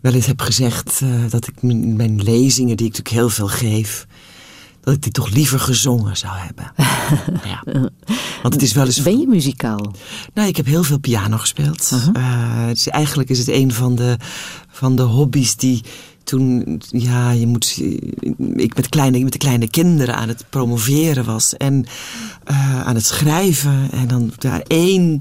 wel 0.01 0.13
eens 0.13 0.27
heb 0.27 0.41
gezegd 0.41 1.01
uh, 1.03 1.31
dat 1.31 1.47
ik 1.47 1.63
mijn 1.63 2.23
lezingen, 2.23 2.77
die 2.77 2.87
ik 2.87 2.93
natuurlijk 2.97 3.09
heel 3.09 3.29
veel 3.29 3.49
geef, 3.49 4.07
dat 4.85 4.95
ik 4.95 5.03
die 5.03 5.13
toch 5.13 5.31
liever 5.31 5.61
gezongen 5.61 6.17
zou 6.17 6.37
hebben. 6.37 6.73
ja. 7.53 7.63
Want 8.43 8.55
het 8.55 8.63
is 8.63 8.73
wel 8.73 8.85
eens... 8.85 9.03
Ben 9.03 9.19
je 9.19 9.27
muzikaal? 9.27 9.95
Nou, 10.35 10.49
ik 10.49 10.57
heb 10.57 10.67
heel 10.67 10.83
veel 10.83 10.99
piano 10.99 11.37
gespeeld. 11.37 11.91
Uh 11.95 12.05
-huh. 12.05 12.17
uh, 12.17 12.67
het 12.67 12.77
is, 12.77 12.89
eigenlijk 12.89 13.31
is 13.31 13.39
het 13.39 13.49
een 13.49 13.73
van 13.73 13.95
de, 13.95 14.17
van 14.69 14.97
de 14.97 15.03
hobby's 15.03 15.57
die 15.57 15.83
toen, 16.25 16.81
ja, 16.89 17.31
je 17.31 17.47
moet, 17.47 17.81
ik 18.57 18.75
met, 18.77 18.89
kleine, 18.89 19.19
met 19.19 19.33
de 19.33 19.39
kleine 19.39 19.71
kinderen 19.71 20.17
aan 20.17 20.29
het 20.29 20.45
promoveren 20.51 21.25
was 21.25 21.57
en 21.57 21.87
uh, 22.51 22.81
aan 22.81 22.95
het 22.95 23.07
schrijven. 23.07 23.91
En 23.91 24.09
dan 24.09 24.33
daar 24.39 24.61
één 24.61 25.21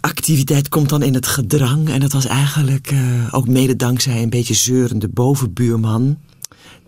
activiteit 0.00 0.68
komt 0.68 0.88
dan 0.88 1.02
in 1.02 1.14
het 1.14 1.26
gedrang. 1.26 1.88
En 1.88 2.00
dat 2.00 2.12
was 2.12 2.26
eigenlijk 2.26 2.92
uh, 2.92 3.00
ook 3.30 3.48
mede 3.48 3.76
dankzij 3.76 4.22
een 4.22 4.30
beetje 4.30 4.54
zeurende 4.54 5.08
bovenbuurman, 5.08 6.18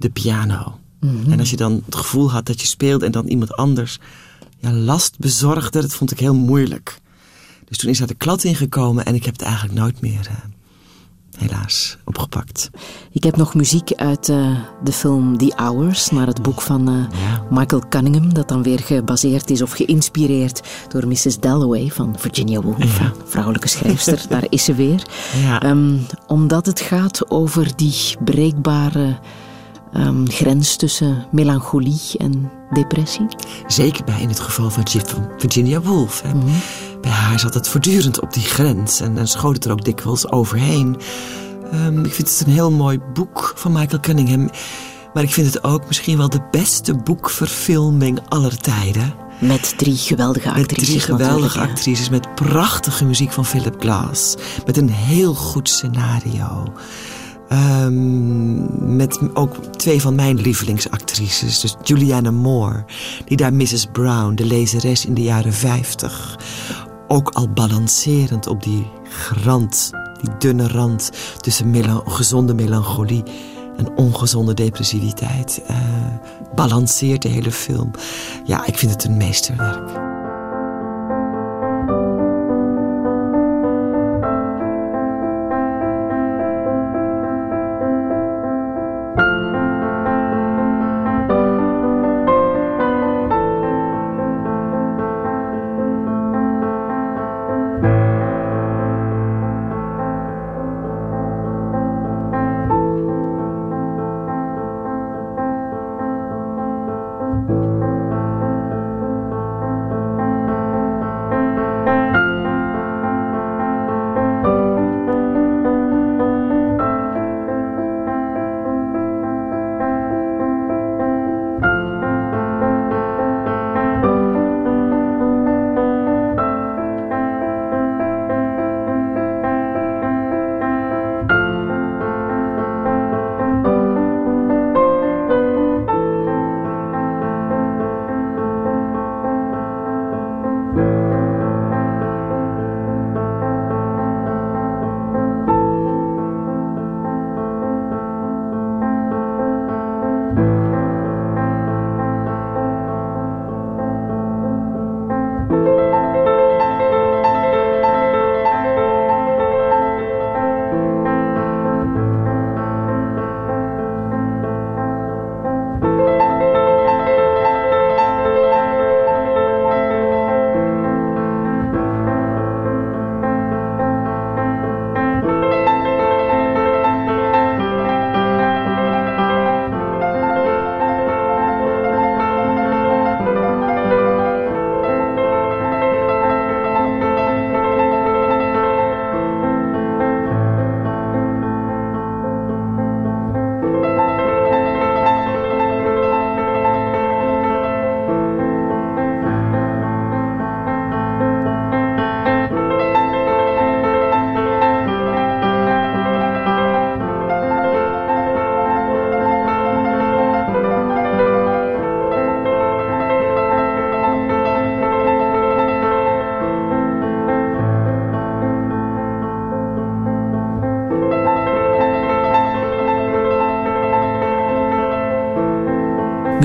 de 0.00 0.10
piano. 0.10 0.78
Mm 1.00 1.22
-hmm. 1.22 1.32
En 1.32 1.38
als 1.38 1.50
je 1.50 1.56
dan 1.56 1.82
het 1.84 1.96
gevoel 1.96 2.30
had 2.30 2.46
dat 2.46 2.60
je 2.60 2.66
speelde 2.66 3.06
en 3.06 3.12
dan 3.12 3.26
iemand 3.26 3.52
anders 3.56 3.98
ja, 4.58 4.72
last 4.72 5.18
bezorgde, 5.18 5.80
dat 5.80 5.94
vond 5.94 6.10
ik 6.10 6.20
heel 6.20 6.34
moeilijk. 6.34 7.00
Dus 7.70 7.78
toen 7.78 7.90
is 7.90 7.98
daar 7.98 8.06
de 8.06 8.14
klad 8.14 8.44
ingekomen 8.44 9.04
en 9.04 9.14
ik 9.14 9.24
heb 9.24 9.32
het 9.32 9.42
eigenlijk 9.42 9.78
nooit 9.78 10.00
meer, 10.00 10.28
uh, 10.30 10.36
helaas, 11.36 11.96
opgepakt. 12.04 12.70
Ik 13.12 13.24
heb 13.24 13.36
nog 13.36 13.54
muziek 13.54 13.92
uit 13.92 14.28
uh, 14.28 14.58
de 14.84 14.92
film 14.92 15.38
The 15.38 15.52
Hours, 15.56 16.10
naar 16.10 16.26
het 16.26 16.42
boek 16.42 16.60
van 16.60 16.90
uh, 16.90 17.04
ja. 17.20 17.46
Michael 17.50 17.88
Cunningham, 17.88 18.34
dat 18.34 18.48
dan 18.48 18.62
weer 18.62 18.78
gebaseerd 18.78 19.50
is 19.50 19.62
of 19.62 19.72
geïnspireerd 19.72 20.60
door 20.88 21.08
Mrs. 21.08 21.38
Dalloway 21.38 21.88
van 21.88 22.14
Virginia 22.18 22.60
Woolf, 22.60 22.98
ja. 22.98 23.12
vrouwelijke 23.24 23.68
schrijfster. 23.68 24.24
daar 24.28 24.46
is 24.48 24.64
ze 24.64 24.74
weer. 24.74 25.06
Ja. 25.42 25.70
Um, 25.70 26.06
omdat 26.26 26.66
het 26.66 26.80
gaat 26.80 27.30
over 27.30 27.76
die 27.76 28.16
breekbare 28.24 29.18
um, 29.96 30.30
grens 30.30 30.76
tussen 30.76 31.26
melancholie 31.30 32.00
en 32.18 32.50
depressie? 32.70 33.26
Zeker 33.66 34.04
bij 34.04 34.20
in 34.20 34.28
het 34.28 34.40
geval 34.40 34.70
van 34.70 34.84
Virginia 35.36 35.80
Woolf. 35.80 36.22
Hè. 36.22 36.34
Mm 36.34 36.40
-hmm. 36.40 36.60
Bij 37.00 37.10
haar 37.10 37.40
zat 37.40 37.54
het 37.54 37.68
voortdurend 37.68 38.20
op 38.20 38.32
die 38.32 38.42
grens 38.42 39.00
en, 39.00 39.18
en 39.18 39.28
schoot 39.28 39.54
het 39.54 39.64
er 39.64 39.72
ook 39.72 39.84
dikwijls 39.84 40.30
overheen. 40.30 40.96
Um, 41.74 42.04
ik 42.04 42.14
vind 42.14 42.28
het 42.28 42.46
een 42.46 42.52
heel 42.52 42.70
mooi 42.70 42.98
boek 43.12 43.52
van 43.56 43.72
Michael 43.72 44.00
Cunningham. 44.00 44.50
Maar 45.14 45.22
ik 45.22 45.32
vind 45.32 45.54
het 45.54 45.64
ook 45.64 45.86
misschien 45.86 46.16
wel 46.16 46.28
de 46.28 46.48
beste 46.50 46.94
boekverfilming 46.94 48.20
aller 48.28 48.56
tijden. 48.56 49.14
Met 49.38 49.74
drie 49.78 49.96
geweldige 49.96 50.48
actrices. 50.50 50.76
Met 50.78 50.86
drie 50.86 51.00
geweldige 51.00 51.60
actrices. 51.60 52.08
Met 52.08 52.34
prachtige 52.34 53.04
muziek 53.04 53.32
van 53.32 53.46
Philip 53.46 53.80
Glass. 53.80 54.34
Met 54.66 54.76
een 54.76 54.90
heel 54.90 55.34
goed 55.34 55.68
scenario. 55.68 56.72
Um, 57.52 58.96
met 58.96 59.18
ook 59.34 59.56
twee 59.64 60.00
van 60.00 60.14
mijn 60.14 60.40
lievelingsactrices. 60.40 61.60
Dus 61.60 61.76
Juliana 61.82 62.30
Moore, 62.30 62.84
die 63.24 63.36
daar 63.36 63.54
Mrs. 63.54 63.86
Brown, 63.92 64.34
de 64.34 64.46
lezeres 64.46 65.06
in 65.06 65.14
de 65.14 65.22
jaren 65.22 65.52
50, 65.52 66.38
ook 67.08 67.28
al 67.28 67.48
balancerend 67.48 68.46
op 68.46 68.62
die 68.62 68.86
rand, 69.44 69.90
die 70.20 70.30
dunne 70.38 70.68
rand 70.68 71.10
tussen 71.40 71.74
gezonde 72.10 72.54
melancholie 72.54 73.22
en 73.76 73.96
ongezonde 73.96 74.54
depressiviteit, 74.54 75.62
uh, 75.70 75.76
balanceert 76.54 77.22
de 77.22 77.28
hele 77.28 77.52
film. 77.52 77.90
Ja, 78.44 78.66
ik 78.66 78.78
vind 78.78 78.92
het 78.92 79.04
een 79.04 79.16
meesterwerk. 79.16 80.09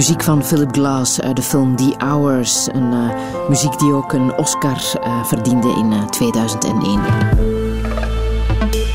Muziek 0.06 0.24
van 0.24 0.44
Philip 0.44 0.72
Glass 0.72 1.22
uit 1.22 1.36
de 1.36 1.42
film 1.42 1.76
The 1.76 1.94
Hours. 1.98 2.68
Een 2.72 2.92
uh, 2.92 3.10
muziek 3.50 3.80
die 3.80 3.94
ook 3.94 4.14
een 4.14 4.38
Oscar 4.38 4.82
uh, 5.06 5.26
verdiende 5.26 5.68
in 5.68 5.92
uh, 5.92 6.06
2001. 6.06 7.02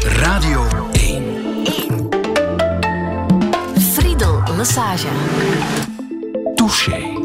Radio 0.03 0.67
1. 0.93 1.25
1. 1.65 2.09
Friedel 3.79 4.43
Lassage. 4.57 5.09
Touché. 6.55 7.21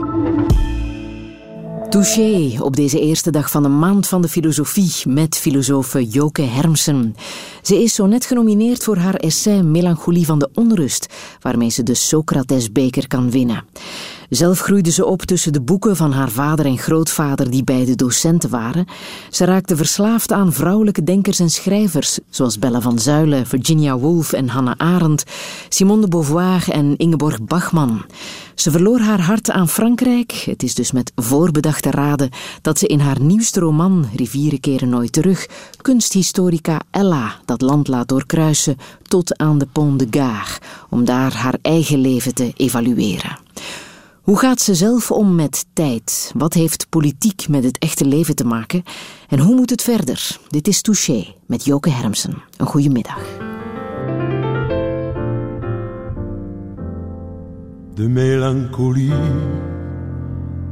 Touché 1.96 2.58
op 2.62 2.76
deze 2.76 3.00
eerste 3.00 3.32
dag 3.32 3.52
van 3.52 3.64
de 3.64 3.70
Maand 3.70 4.08
van 4.08 4.22
de 4.22 4.28
Filosofie 4.28 4.94
met 5.04 5.38
filosoof 5.38 5.96
Joke 6.00 6.42
Hermsen. 6.42 7.16
Ze 7.62 7.84
is 7.84 7.96
zo 7.96 8.06
net 8.06 8.26
genomineerd 8.26 8.84
voor 8.84 8.98
haar 8.98 9.16
essay 9.16 9.62
Melancholie 9.62 10.26
van 10.26 10.40
de 10.40 10.50
Onrust, 10.54 11.14
waarmee 11.42 11.70
ze 11.70 11.84
de 11.84 11.94
Socratesbeker 11.94 13.08
kan 13.08 13.32
winnen. 13.32 13.64
Zelf 14.30 14.60
groeide 14.60 14.92
ze 14.92 15.06
op 15.06 15.22
tussen 15.22 15.54
de 15.54 15.62
boeken 15.62 15.96
van 15.96 16.12
haar 16.12 16.30
vader 16.30 16.66
en 16.66 16.78
grootvader, 16.78 17.50
die 17.50 17.64
beide 17.64 17.96
docenten 17.96 18.50
waren. 18.50 18.86
Ze 19.30 19.46
raakte 19.46 19.76
verslaafd 19.76 20.32
aan 20.32 20.54
vrouwelijke 20.54 21.04
denkers 21.04 21.40
en 21.40 21.50
schrijvers, 21.50 22.20
zoals 22.30 22.60
Bella 22.60 22.82
van 22.82 23.00
Zuilen, 23.00 23.48
Virginia 23.48 23.98
Woolf 23.98 24.34
en 24.34 24.48
Hannah 24.48 24.76
Arendt, 24.78 25.24
Simone 25.70 26.02
de 26.02 26.08
Beauvoir 26.08 26.70
en 26.70 26.98
Ingeborg 26.98 27.42
Bachmann. 27.42 28.06
Ze 28.56 28.72
verloor 28.72 29.00
haar 29.00 29.22
hart 29.22 29.52
aan 29.52 29.70
Frankrijk. 29.70 30.32
Het 30.32 30.64
is 30.64 30.74
dus 30.76 30.92
met 30.92 31.12
voorbedachte 31.16 31.92
raden 31.92 32.30
dat 32.62 32.80
ze 32.80 32.88
in 32.88 33.00
haar 33.00 33.22
nieuwste 33.22 33.60
roman 33.60 34.06
Rivieren 34.16 34.60
keren 34.60 34.90
nooit 34.90 35.12
terug 35.12 35.48
kunsthistorica 35.82 36.82
Ella 36.92 37.36
dat 37.46 37.62
land 37.62 37.88
laat 37.88 38.08
doorkruisen 38.08 38.78
tot 39.02 39.38
aan 39.38 39.58
de 39.58 39.68
Pont 39.72 40.00
de 40.00 40.08
Gare, 40.10 40.60
om 40.90 41.06
daar 41.06 41.34
haar 41.34 41.58
eigen 41.62 42.00
leven 42.00 42.34
te 42.34 42.54
evalueren. 42.56 43.45
Hoe 44.26 44.40
gaat 44.40 44.62
ze 44.62 44.76
zelf 44.76 45.12
om 45.12 45.36
met 45.36 45.66
tijd? 45.74 46.32
Wat 46.36 46.54
heeft 46.54 46.90
politiek 46.90 47.48
met 47.48 47.64
het 47.64 47.78
echte 47.78 48.06
leven 48.06 48.36
te 48.36 48.46
maken? 48.46 48.84
En 49.30 49.40
hoe 49.40 49.56
moet 49.56 49.70
het 49.70 49.82
verder? 49.82 50.38
Dit 50.48 50.68
is 50.68 50.82
Touché 50.82 51.26
met 51.46 51.66
Joke 51.66 51.90
Hermsen. 51.90 52.44
Een 52.58 52.66
goede 52.66 52.90
middag. 52.90 53.20
De 57.94 58.08
melancholie 58.08 59.14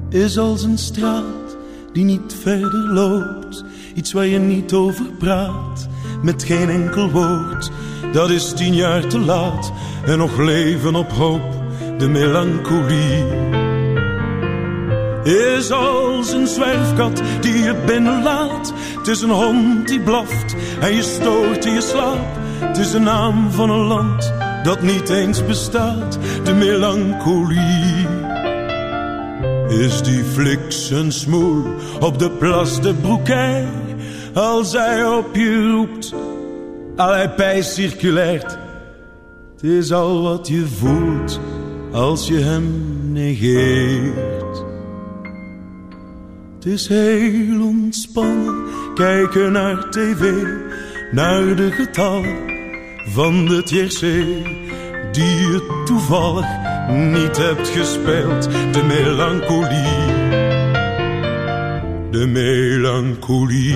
is 0.10 0.38
als 0.38 0.64
een 0.64 0.78
straat 0.78 1.58
die 1.91 2.04
niet 2.04 2.36
verder 2.41 2.93
loopt. 2.93 3.64
Iets 3.95 4.12
waar 4.12 4.28
je 4.28 4.39
niet 4.39 4.74
over 4.74 5.06
praat, 5.06 5.88
met 6.22 6.43
geen 6.43 6.70
enkel 6.70 7.12
woord. 7.12 7.72
Dat 8.14 8.30
is 8.30 8.54
tien 8.54 8.76
jaar 8.76 9.08
te 9.08 9.20
laat 9.20 9.72
en 10.06 10.18
nog 10.18 10.38
leven 10.38 10.95
op 10.95 11.12
hoop. 11.12 11.62
De 12.04 12.10
melancholie 12.10 13.24
is 15.24 15.72
als 15.72 16.32
een 16.32 16.47
zwerfkat 16.47 17.22
die 17.41 17.58
je 17.58 17.76
binnenlaat. 17.86 18.74
Het 18.97 19.08
is 19.08 19.22
een 19.22 19.30
hond 19.30 19.88
die 19.88 19.99
blaft 19.99 20.56
en 20.80 20.95
je 20.95 21.01
stoort 21.01 21.66
in 21.66 21.74
je 21.74 21.82
slaap. 21.82 22.38
Het 22.60 22.78
is 22.78 22.91
de 22.91 22.99
naam 22.99 23.51
van 23.51 23.70
een 23.70 23.86
land 23.86 24.34
dat 24.64 24.82
niet 24.82 25.10
eens 25.10 25.45
bestaat. 25.45 26.20
De 26.43 26.54
melancholie 26.54 28.08
is 29.68 30.01
die 30.01 30.24
fliksen 30.24 31.12
smoel 31.12 31.66
op 31.99 32.20
de 32.20 32.30
Place 32.30 32.82
de 32.82 32.93
Brouquet. 32.93 33.66
Als 34.34 34.74
hij 34.74 35.06
op 35.06 35.36
je 35.36 35.72
roept, 35.72 36.14
al 36.95 37.14
hij 37.14 37.30
pij 37.30 37.62
circulaert. 37.62 38.58
Het 39.54 39.64
is 39.64 39.91
al 39.91 40.22
wat 40.22 40.47
je 40.47 40.66
voelt 40.68 41.39
als 41.93 42.27
je 42.27 42.39
hem 42.39 42.65
negeert. 43.11 44.63
Het 46.55 46.65
is 46.65 46.87
heel 46.87 47.61
ontspannen, 47.61 48.63
kijken 48.95 49.51
naar 49.51 49.89
tv, 49.89 50.43
naar 51.11 51.55
de 51.55 51.71
getallen 51.71 52.35
van 53.09 53.45
de 53.45 53.63
tiercé, 53.63 54.25
die 55.11 55.35
je 55.35 55.81
toevallig 55.85 56.45
niet 56.89 57.37
hebt 57.37 57.69
gespeeld. 57.69 58.43
De 58.43 58.83
melancholie, 58.87 60.11
de 62.11 62.27
melancholie. 62.27 63.75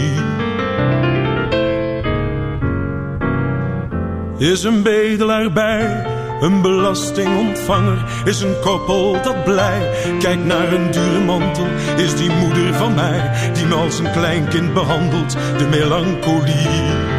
Is 4.38 4.64
een 4.64 4.84
bedelaar 4.84 5.54
bij 5.54 6.16
een 6.40 6.62
belastingontvanger 6.62 8.04
is 8.26 8.42
een 8.42 8.60
koppel 8.62 9.22
dat 9.24 9.44
blij 9.44 9.92
kijkt 10.20 10.46
naar 10.46 10.74
een 10.74 10.92
dure 10.92 11.20
mantel. 11.20 11.66
Is 11.98 12.16
die 12.16 12.32
moeder 12.32 12.74
van 12.74 12.96
mij 12.96 13.32
die 13.54 13.66
me 13.66 13.76
als 13.76 14.00
een 14.00 14.12
kleinkind 14.12 14.74
behandelt. 14.74 15.38
De 15.58 15.68
melancholie. 15.70 17.16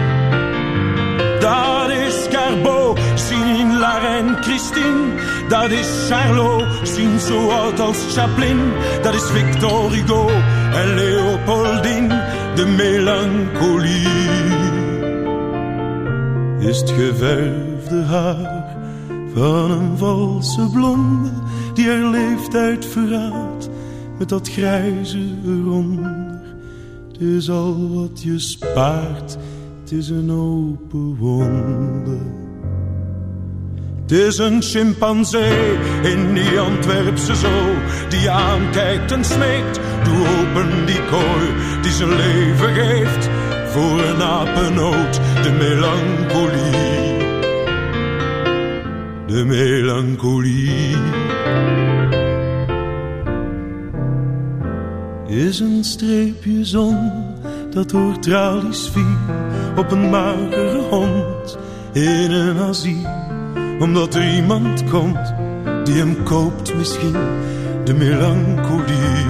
Dat 1.41 1.91
is 1.91 2.29
Carbo, 2.29 2.97
zien 3.15 3.79
La 3.79 3.99
Reine 3.99 4.37
Christine. 4.41 5.07
Dat 5.49 5.71
is 5.71 5.89
Charlot, 6.09 6.65
zien 6.83 7.19
zo 7.19 7.49
oud 7.49 7.81
als 7.81 7.99
Chaplin. 8.17 8.73
Dat 9.03 9.15
is 9.15 9.31
Victor 9.31 9.91
Hugo 9.91 10.29
en 10.73 10.95
Leopoldine. 10.95 12.25
De 12.55 12.67
melancholie. 12.67 14.09
Is 16.59 16.81
het 16.81 16.91
geverfde 16.91 18.03
haar 18.03 18.58
van 19.35 19.71
een 19.71 19.99
valse 19.99 20.69
blonde 20.73 21.31
die 21.75 21.89
haar 21.89 22.11
leeftijd 22.11 22.87
verraadt 22.87 23.69
met 24.19 24.29
dat 24.29 24.49
grijze 24.49 25.19
eronder. 25.45 26.41
Het 27.13 27.21
is 27.21 27.51
al 27.51 27.89
wat 27.95 28.23
je 28.23 28.39
spaart, 28.39 29.37
het 29.81 29.93
is 29.93 30.09
een 30.09 30.31
open 30.31 31.17
wonde. 31.17 32.19
Het 34.03 34.19
is 34.19 34.39
een 34.39 34.63
chimpansee 34.63 35.79
in 36.03 36.35
die 36.35 36.61
Antwerpse 36.61 37.35
zoo 37.35 37.75
die 38.09 38.31
aankijkt 38.31 39.13
en 39.13 39.25
smeekt. 39.25 39.81
Doe 40.05 40.27
open 40.39 40.87
die 40.87 41.05
kooi 41.05 41.49
die 41.83 41.93
zijn 41.93 42.17
leven 42.17 42.75
geeft 42.75 43.29
voor 43.67 44.01
een 44.01 44.23
apennoot, 44.23 45.21
de 45.43 45.53
melancholie 45.59 47.08
de 49.29 49.45
melancholie. 49.45 50.97
Is 55.27 55.61
een 55.61 55.85
streepje 55.85 56.65
zon 56.65 57.11
dat 57.71 57.91
door 57.91 58.19
tralies 58.19 58.91
viel 58.93 59.17
op 59.77 59.91
een 59.91 60.11
magere 60.11 60.81
hond 60.91 61.59
in 61.93 62.31
een 62.31 62.59
asiel. 62.59 63.09
Omdat 63.79 64.15
er 64.15 64.35
iemand 64.35 64.85
komt 64.91 65.35
die 65.85 65.95
hem 65.95 66.23
koopt 66.23 66.75
misschien, 66.75 67.17
de 67.85 67.95
melancholie. 67.95 69.27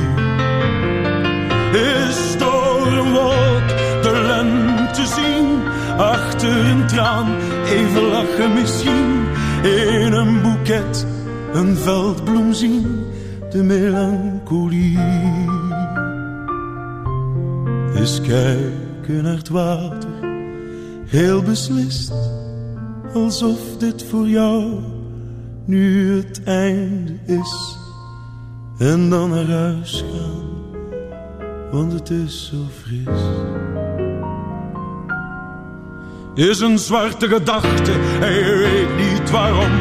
Is 1.73 2.39
door 2.39 2.87
een 2.87 3.13
wolk 3.13 3.69
de 4.03 4.25
lente 4.27 5.07
zien, 5.07 5.63
achter 5.97 6.71
een 6.71 6.87
traan 6.87 7.37
even 7.67 8.03
lachen 8.03 8.53
misschien 8.53 9.27
in 9.65 10.13
een 10.13 10.43
boeket 10.43 11.07
een 11.53 11.77
veldbloem 11.77 12.53
zien, 12.53 13.05
de 13.51 13.63
melancholie. 13.63 14.99
Is 17.95 18.21
kijken 18.21 19.23
naar 19.23 19.37
het 19.37 19.49
water, 19.49 20.09
heel 21.07 21.43
beslist, 21.43 22.13
alsof 23.15 23.59
dit 23.79 24.05
voor 24.05 24.29
jou 24.29 24.81
nu 25.65 26.17
het 26.17 26.43
einde 26.45 27.13
is. 27.27 27.77
En 28.79 29.11
dan 29.11 29.31
naar 29.31 29.51
huis 29.51 30.05
gaan, 30.13 30.49
want 31.71 31.93
het 31.93 32.11
is 32.11 32.47
zo 32.47 32.57
fris 32.83 33.47
is 36.39 36.61
een 36.61 36.79
zwarte 36.79 37.29
gedachte 37.29 37.93
en 38.21 38.33
je 38.33 38.57
weet 38.57 38.97
niet 38.97 39.08
waarom. 39.31 39.73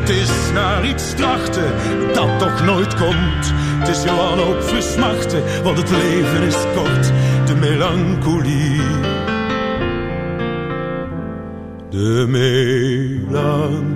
Het 0.00 0.08
is 0.08 0.30
naar 0.52 0.86
iets 0.86 1.14
trachten 1.14 1.72
dat 2.14 2.38
toch 2.38 2.64
nooit 2.64 2.94
komt. 2.94 3.52
Het 3.78 3.88
is 3.88 4.02
je 4.02 4.14
wanhoop 4.14 4.62
versmachten, 4.62 5.42
want 5.62 5.78
het 5.78 5.90
leven 5.90 6.42
is 6.42 6.56
kort. 6.74 7.12
De 7.46 7.54
melancholie. 7.54 8.80
De 11.90 12.24
melancholie. 12.28 13.94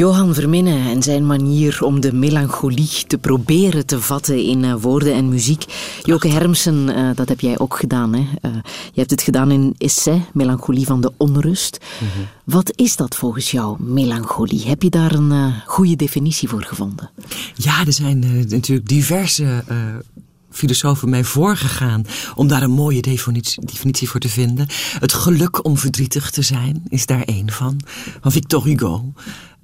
Johan 0.00 0.34
Verminnen 0.34 0.90
en 0.90 1.02
zijn 1.02 1.26
manier 1.26 1.84
om 1.84 2.00
de 2.00 2.12
melancholie 2.12 3.04
te 3.06 3.18
proberen 3.18 3.86
te 3.86 4.00
vatten 4.00 4.44
in 4.44 4.64
uh, 4.64 4.74
woorden 4.74 5.14
en 5.14 5.28
muziek. 5.28 5.64
Joke 6.02 6.28
Hermsen, 6.28 6.88
uh, 6.88 7.10
dat 7.14 7.28
heb 7.28 7.40
jij 7.40 7.58
ook 7.58 7.76
gedaan. 7.76 8.12
Hè? 8.14 8.20
Uh, 8.20 8.54
je 8.92 8.98
hebt 9.00 9.10
het 9.10 9.22
gedaan 9.22 9.50
in 9.50 9.74
Essai, 9.78 10.24
Melancholie 10.32 10.86
van 10.86 11.00
de 11.00 11.12
Onrust. 11.16 11.78
Mm 12.00 12.08
-hmm. 12.08 12.26
Wat 12.44 12.72
is 12.76 12.96
dat 12.96 13.16
volgens 13.16 13.50
jou, 13.50 13.82
melancholie? 13.82 14.66
Heb 14.66 14.82
je 14.82 14.90
daar 14.90 15.12
een 15.12 15.54
goede 15.66 15.96
definitie 15.96 16.48
voor 16.48 16.64
gevonden? 16.64 17.10
Ja, 17.54 17.86
er 17.86 17.92
zijn 17.92 18.46
natuurlijk 18.48 18.88
diverse 18.88 19.64
filosofen 20.50 21.10
mij 21.10 21.24
voorgegaan 21.24 22.04
om 22.34 22.48
daar 22.48 22.62
een 22.62 22.70
mooie 22.70 23.02
definitie, 23.02 23.66
definitie, 23.66 24.08
voor 24.08 24.20
te 24.20 24.28
vinden. 24.28 24.66
Het 24.98 25.12
geluk 25.12 25.64
om 25.64 25.76
verdrietig 25.76 26.30
te 26.30 26.42
zijn 26.42 26.82
is 26.88 27.06
daar 27.06 27.22
één 27.22 27.50
van, 27.50 27.80
van 28.20 28.32
Victor 28.32 28.64
Hugo. 28.64 29.12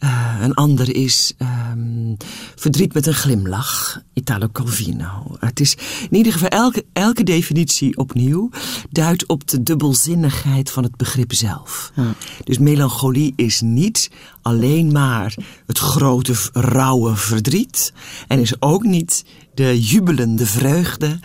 Uh, 0.01 0.35
een 0.41 0.55
ander 0.55 0.95
is 0.95 1.33
um, 1.39 2.17
verdriet 2.55 2.95
met 2.95 3.07
een 3.07 3.15
glimlach, 3.15 4.03
Italo 4.13 4.49
Calvino. 4.53 5.37
Het 5.39 5.61
is 5.61 5.77
in 6.11 6.17
ieder 6.17 6.33
geval 6.33 6.49
elke, 6.49 6.85
elke 6.93 7.23
definitie 7.23 7.97
opnieuw 7.97 8.51
duidt 8.91 9.27
op 9.27 9.49
de 9.49 9.63
dubbelzinnigheid 9.63 10.71
van 10.71 10.83
het 10.83 10.97
begrip 10.97 11.33
zelf. 11.33 11.93
Ja. 11.95 12.15
Dus 12.45 12.59
melancholie 12.59 13.33
is 13.37 13.61
niet 13.61 14.11
alleen 14.43 14.93
maar 14.93 15.35
het 15.67 15.79
grote 15.79 16.35
rauwe 16.53 17.17
verdriet 17.17 17.93
en 18.29 18.39
is 18.39 18.61
ook 18.63 18.83
niet 18.83 19.25
de 19.57 19.81
jubelende 19.81 20.47
vreugde. 20.47 21.19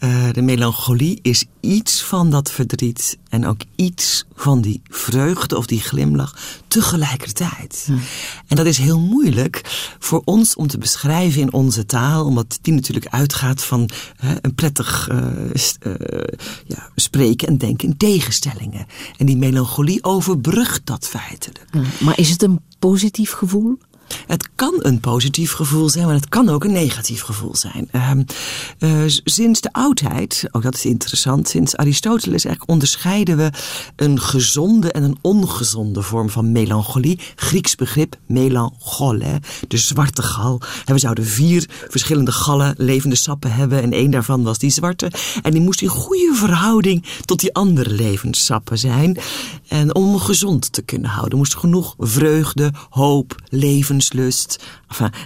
Uh, 0.00 0.32
de 0.32 0.42
melancholie 0.42 1.18
is 1.22 1.44
iets 1.60 2.02
van 2.02 2.30
dat 2.30 2.50
verdriet 2.50 3.18
en 3.28 3.46
ook 3.46 3.60
iets 3.76 4.24
van 4.34 4.60
die 4.60 4.82
vreugde 4.88 5.56
of 5.56 5.66
die 5.66 5.80
glimlach 5.80 6.36
tegelijkertijd. 6.68 7.84
Ja. 7.86 7.94
En 8.46 8.56
dat 8.56 8.66
is 8.66 8.78
heel 8.78 9.00
moeilijk 9.00 9.60
voor 9.98 10.22
ons 10.24 10.54
om 10.54 10.66
te 10.66 10.78
beschrijven 10.78 11.40
in 11.40 11.52
onze 11.52 11.86
taal, 11.86 12.24
omdat 12.24 12.58
die 12.62 12.74
natuurlijk 12.74 13.06
uitgaat 13.06 13.64
van 13.64 13.88
hè, 14.16 14.34
een 14.40 14.54
prettig 14.54 15.08
uh, 15.12 15.18
uh, 15.86 15.94
ja, 16.66 16.90
spreken 16.94 17.48
en 17.48 17.58
denken 17.58 17.88
in 17.88 17.96
tegenstellingen. 17.96 18.86
En 19.16 19.26
die 19.26 19.36
melancholie 19.36 20.04
overbrugt 20.04 20.86
dat 20.86 21.06
feitelijk. 21.06 21.64
Ja, 21.72 21.82
maar 22.00 22.18
is 22.18 22.30
het 22.30 22.42
een 22.42 22.60
positief 22.78 23.32
gevoel? 23.32 23.78
Het 24.26 24.48
kan 24.54 24.74
een 24.78 25.00
positief 25.00 25.52
gevoel 25.52 25.88
zijn, 25.88 26.04
maar 26.04 26.14
het 26.14 26.28
kan 26.28 26.48
ook 26.48 26.64
een 26.64 26.72
negatief 26.72 27.22
gevoel 27.22 27.56
zijn. 27.56 27.88
Uh, 27.92 28.10
uh, 28.78 29.02
sinds 29.24 29.60
de 29.60 29.72
oudheid, 29.72 30.44
ook 30.50 30.62
dat 30.62 30.74
is 30.74 30.84
interessant, 30.84 31.48
sinds 31.48 31.76
Aristoteles 31.76 32.44
eigenlijk 32.44 32.70
onderscheiden 32.70 33.36
we 33.36 33.50
een 33.96 34.20
gezonde 34.20 34.92
en 34.92 35.02
een 35.02 35.18
ongezonde 35.20 36.02
vorm 36.02 36.30
van 36.30 36.52
melancholie. 36.52 37.20
Grieks 37.34 37.74
begrip 37.74 38.16
melanchole, 38.26 39.40
de 39.68 39.76
zwarte 39.76 40.22
gal. 40.22 40.60
En 40.84 40.94
we 40.94 41.00
zouden 41.00 41.24
vier 41.24 41.68
verschillende 41.88 42.32
gallen, 42.32 42.74
levende 42.78 43.16
sappen 43.16 43.52
hebben 43.52 43.82
en 43.82 43.92
één 43.92 44.10
daarvan 44.10 44.42
was 44.42 44.58
die 44.58 44.70
zwarte. 44.70 45.10
En 45.42 45.50
die 45.50 45.60
moest 45.60 45.82
in 45.82 45.88
goede 45.88 46.32
verhouding 46.34 47.04
tot 47.24 47.40
die 47.40 47.54
andere 47.54 47.90
levende 47.90 48.38
sappen 48.38 48.78
zijn. 48.78 49.18
En 49.68 49.94
om 49.94 50.18
gezond 50.18 50.72
te 50.72 50.82
kunnen 50.82 51.10
houden 51.10 51.38
moest 51.38 51.56
genoeg 51.56 51.94
vreugde, 51.98 52.72
hoop, 52.90 53.42
leven 53.48 53.93
levenslust 53.94 54.64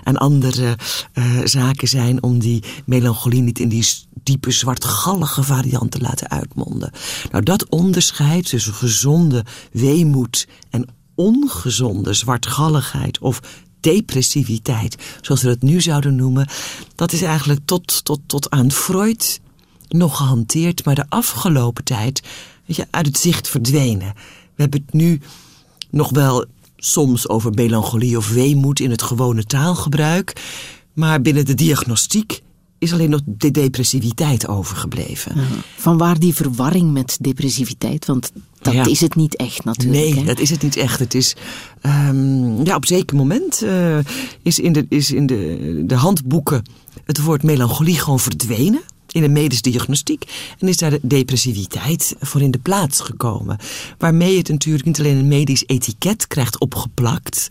en 0.04 0.16
andere 0.16 0.76
uh, 1.14 1.40
zaken 1.44 1.88
zijn 1.88 2.22
om 2.22 2.38
die 2.38 2.64
melancholie 2.84 3.42
niet 3.42 3.58
in 3.58 3.68
die 3.68 3.86
diepe 4.22 4.50
zwartgallige 4.50 5.42
variant 5.42 5.90
te 5.90 6.00
laten 6.00 6.30
uitmonden. 6.30 6.90
Nou, 7.30 7.44
dat 7.44 7.68
onderscheid 7.68 8.48
tussen 8.48 8.74
gezonde 8.74 9.44
weemoed 9.72 10.48
en 10.70 10.86
ongezonde 11.14 12.12
zwartgalligheid 12.12 13.18
of 13.18 13.40
depressiviteit, 13.80 14.96
zoals 15.20 15.42
we 15.42 15.48
dat 15.48 15.62
nu 15.62 15.80
zouden 15.80 16.16
noemen, 16.16 16.48
dat 16.94 17.12
is 17.12 17.22
eigenlijk 17.22 17.60
tot, 17.64 18.04
tot, 18.04 18.20
tot 18.26 18.50
aan 18.50 18.70
Freud 18.70 19.40
nog 19.88 20.16
gehanteerd, 20.16 20.84
maar 20.84 20.94
de 20.94 21.06
afgelopen 21.08 21.84
tijd 21.84 22.22
weet 22.66 22.76
je, 22.76 22.86
uit 22.90 23.06
het 23.06 23.18
zicht 23.18 23.48
verdwenen. 23.48 24.12
We 24.54 24.62
hebben 24.62 24.82
het 24.86 24.94
nu 24.94 25.20
nog 25.90 26.10
wel 26.10 26.46
soms 26.78 27.28
over 27.28 27.52
melancholie 27.52 28.16
of 28.16 28.30
weemoed 28.30 28.80
in 28.80 28.90
het 28.90 29.02
gewone 29.02 29.44
taalgebruik. 29.44 30.32
Maar 30.92 31.22
binnen 31.22 31.44
de 31.44 31.54
diagnostiek 31.54 32.42
is 32.78 32.92
alleen 32.92 33.10
nog 33.10 33.20
de 33.24 33.50
depressiviteit 33.50 34.48
overgebleven. 34.48 35.36
Ja. 35.36 35.42
Van 35.76 35.98
waar 35.98 36.18
die 36.18 36.34
verwarring 36.34 36.92
met 36.92 37.18
depressiviteit? 37.20 38.06
Want 38.06 38.32
dat 38.60 38.72
ja. 38.72 38.86
is 38.86 39.00
het 39.00 39.14
niet 39.14 39.36
echt 39.36 39.64
natuurlijk. 39.64 39.98
Nee, 39.98 40.14
hè? 40.14 40.24
dat 40.24 40.38
is 40.38 40.50
het 40.50 40.62
niet 40.62 40.76
echt. 40.76 40.98
Het 40.98 41.14
is, 41.14 41.36
um, 41.82 42.64
ja, 42.64 42.74
op 42.74 42.82
een 42.82 42.88
zeker 42.88 43.16
moment 43.16 43.62
uh, 43.62 43.98
is 44.42 44.58
in, 44.58 44.72
de, 44.72 44.86
is 44.88 45.10
in 45.10 45.26
de, 45.26 45.82
de 45.86 45.94
handboeken 45.94 46.62
het 47.04 47.22
woord 47.22 47.42
melancholie 47.42 47.98
gewoon 47.98 48.20
verdwenen 48.20 48.82
in 49.18 49.34
de 49.34 49.40
medische 49.40 49.62
diagnostiek. 49.62 50.24
En 50.58 50.68
is 50.68 50.76
daar 50.76 50.90
de 50.90 51.00
depressiviteit 51.02 52.16
voor 52.20 52.42
in 52.42 52.50
de 52.50 52.58
plaats 52.58 53.00
gekomen. 53.00 53.58
Waarmee 53.98 54.38
het 54.38 54.48
natuurlijk 54.48 54.84
niet 54.84 54.98
alleen 54.98 55.16
een 55.16 55.28
medisch 55.28 55.66
etiket 55.66 56.26
krijgt 56.26 56.58
opgeplakt, 56.58 57.50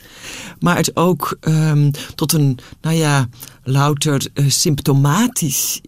maar 0.60 0.76
het 0.76 0.96
ook 0.96 1.38
um, 1.42 1.92
tot 2.16 2.34
een, 2.34 2.58
nou 2.82 2.96
ja, 2.96 3.30
louter 3.64 4.28
uh, 4.34 4.50
symptomatisch 4.50 5.82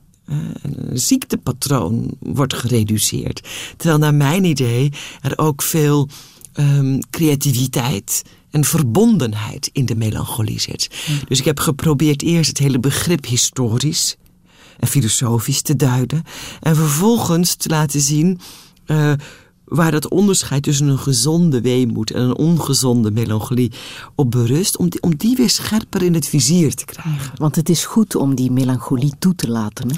een 0.62 1.00
ziektepatroon 1.00 2.12
wordt 2.20 2.54
gereduceerd. 2.54 3.48
Terwijl 3.78 4.00
naar 4.00 4.14
mijn 4.14 4.44
idee 4.44 4.92
er 5.22 5.38
ook 5.38 5.62
veel 5.62 6.10
um, 6.54 7.00
creativiteit 7.10 8.24
en 8.52 8.64
verbondenheid 8.64 9.70
in 9.74 9.86
de 9.86 9.96
melancholie 9.96 10.60
zit. 10.60 10.90
Ja. 11.06 11.14
Dus 11.28 11.40
ik 11.40 11.46
heb 11.46 11.60
geprobeerd 11.60 12.22
eerst 12.22 12.50
het 12.50 12.58
hele 12.58 12.80
begrip 12.80 13.26
historisch 13.26 14.16
en 14.80 14.88
filosofisch 14.88 15.62
te 15.62 15.76
duiden. 15.76 16.24
En 16.62 16.76
vervolgens 16.76 17.56
te 17.56 17.70
laten 17.70 18.02
zien 18.02 18.40
uh, 18.88 19.14
waar 19.66 19.92
dat 19.92 20.08
onderscheid 20.08 20.64
tussen 20.64 20.88
een 20.88 21.00
gezonde 21.00 21.62
weemoed 21.62 22.12
en 22.12 22.22
een 22.22 22.38
ongezonde 22.38 23.12
melancholie 23.12 23.72
op 24.16 24.32
berust, 24.32 24.78
om 24.78 24.90
die, 24.90 25.02
om 25.02 25.16
die 25.16 25.36
weer 25.36 25.50
scherper 25.50 26.04
in 26.04 26.14
het 26.14 26.28
vizier 26.28 26.76
te 26.76 26.86
krijgen. 26.86 27.32
Want 27.36 27.56
het 27.56 27.70
is 27.70 27.86
goed 27.86 28.16
om 28.16 28.36
die 28.36 28.52
melancholie 28.52 29.14
toe 29.20 29.36
te 29.36 29.50
laten. 29.50 29.90
Hè? 29.90 29.96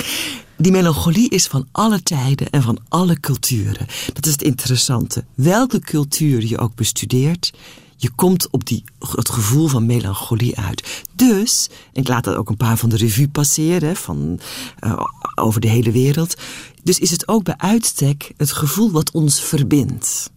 Die 0.58 0.72
melancholie 0.72 1.30
is 1.30 1.48
van 1.48 1.68
alle 1.72 2.04
tijden 2.04 2.50
en 2.50 2.62
van 2.62 2.80
alle 2.90 3.20
culturen. 3.20 3.88
Dat 4.14 4.26
is 4.26 4.32
het 4.32 4.42
interessante. 4.42 5.24
Welke 5.36 5.80
cultuur 5.80 6.46
je 6.46 6.58
ook 6.58 6.76
bestudeert, 6.76 7.54
je 8.02 8.10
komt 8.16 8.50
op 8.50 8.66
die, 8.66 8.84
het 9.00 9.30
gevoel 9.30 9.68
van 9.68 9.86
melancholie 9.86 10.58
uit. 10.58 11.04
Dus, 11.16 11.70
ik 11.94 12.08
laat 12.08 12.24
dat 12.24 12.36
ook 12.36 12.50
een 12.50 12.58
paar 12.58 12.78
van 12.78 12.90
de 12.90 12.98
revue 12.98 13.30
passeren, 13.30 13.96
van, 13.96 14.40
uh, 14.86 15.04
over 15.36 15.62
de 15.62 15.68
hele 15.68 15.92
wereld. 15.92 16.36
Dus 16.84 17.00
is 17.00 17.12
het 17.12 17.28
ook 17.28 17.44
bij 17.44 17.58
uitstek 17.58 18.34
het 18.38 18.52
gevoel 18.52 18.92
wat 18.92 19.12
ons 19.12 19.42
verbindt. 19.42 20.32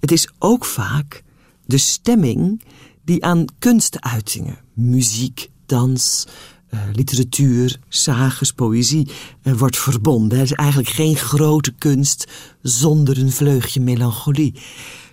Het 0.00 0.12
is 0.12 0.28
ook 0.38 0.64
vaak 0.64 1.22
de 1.66 1.78
stemming 1.78 2.62
die 3.04 3.24
aan 3.24 3.44
kunstuitingen, 3.58 4.58
muziek, 4.74 5.50
dans, 5.66 6.26
uh, 6.70 6.80
literatuur, 6.92 7.80
sages, 7.88 8.52
poëzie 8.52 9.08
uh, 9.42 9.54
wordt 9.54 9.78
verbonden. 9.78 10.38
Er 10.38 10.44
is 10.44 10.52
eigenlijk 10.52 10.88
geen 10.88 11.16
grote 11.16 11.72
kunst 11.72 12.32
zonder 12.62 13.18
een 13.18 13.32
vleugje 13.32 13.80
melancholie. 13.80 14.54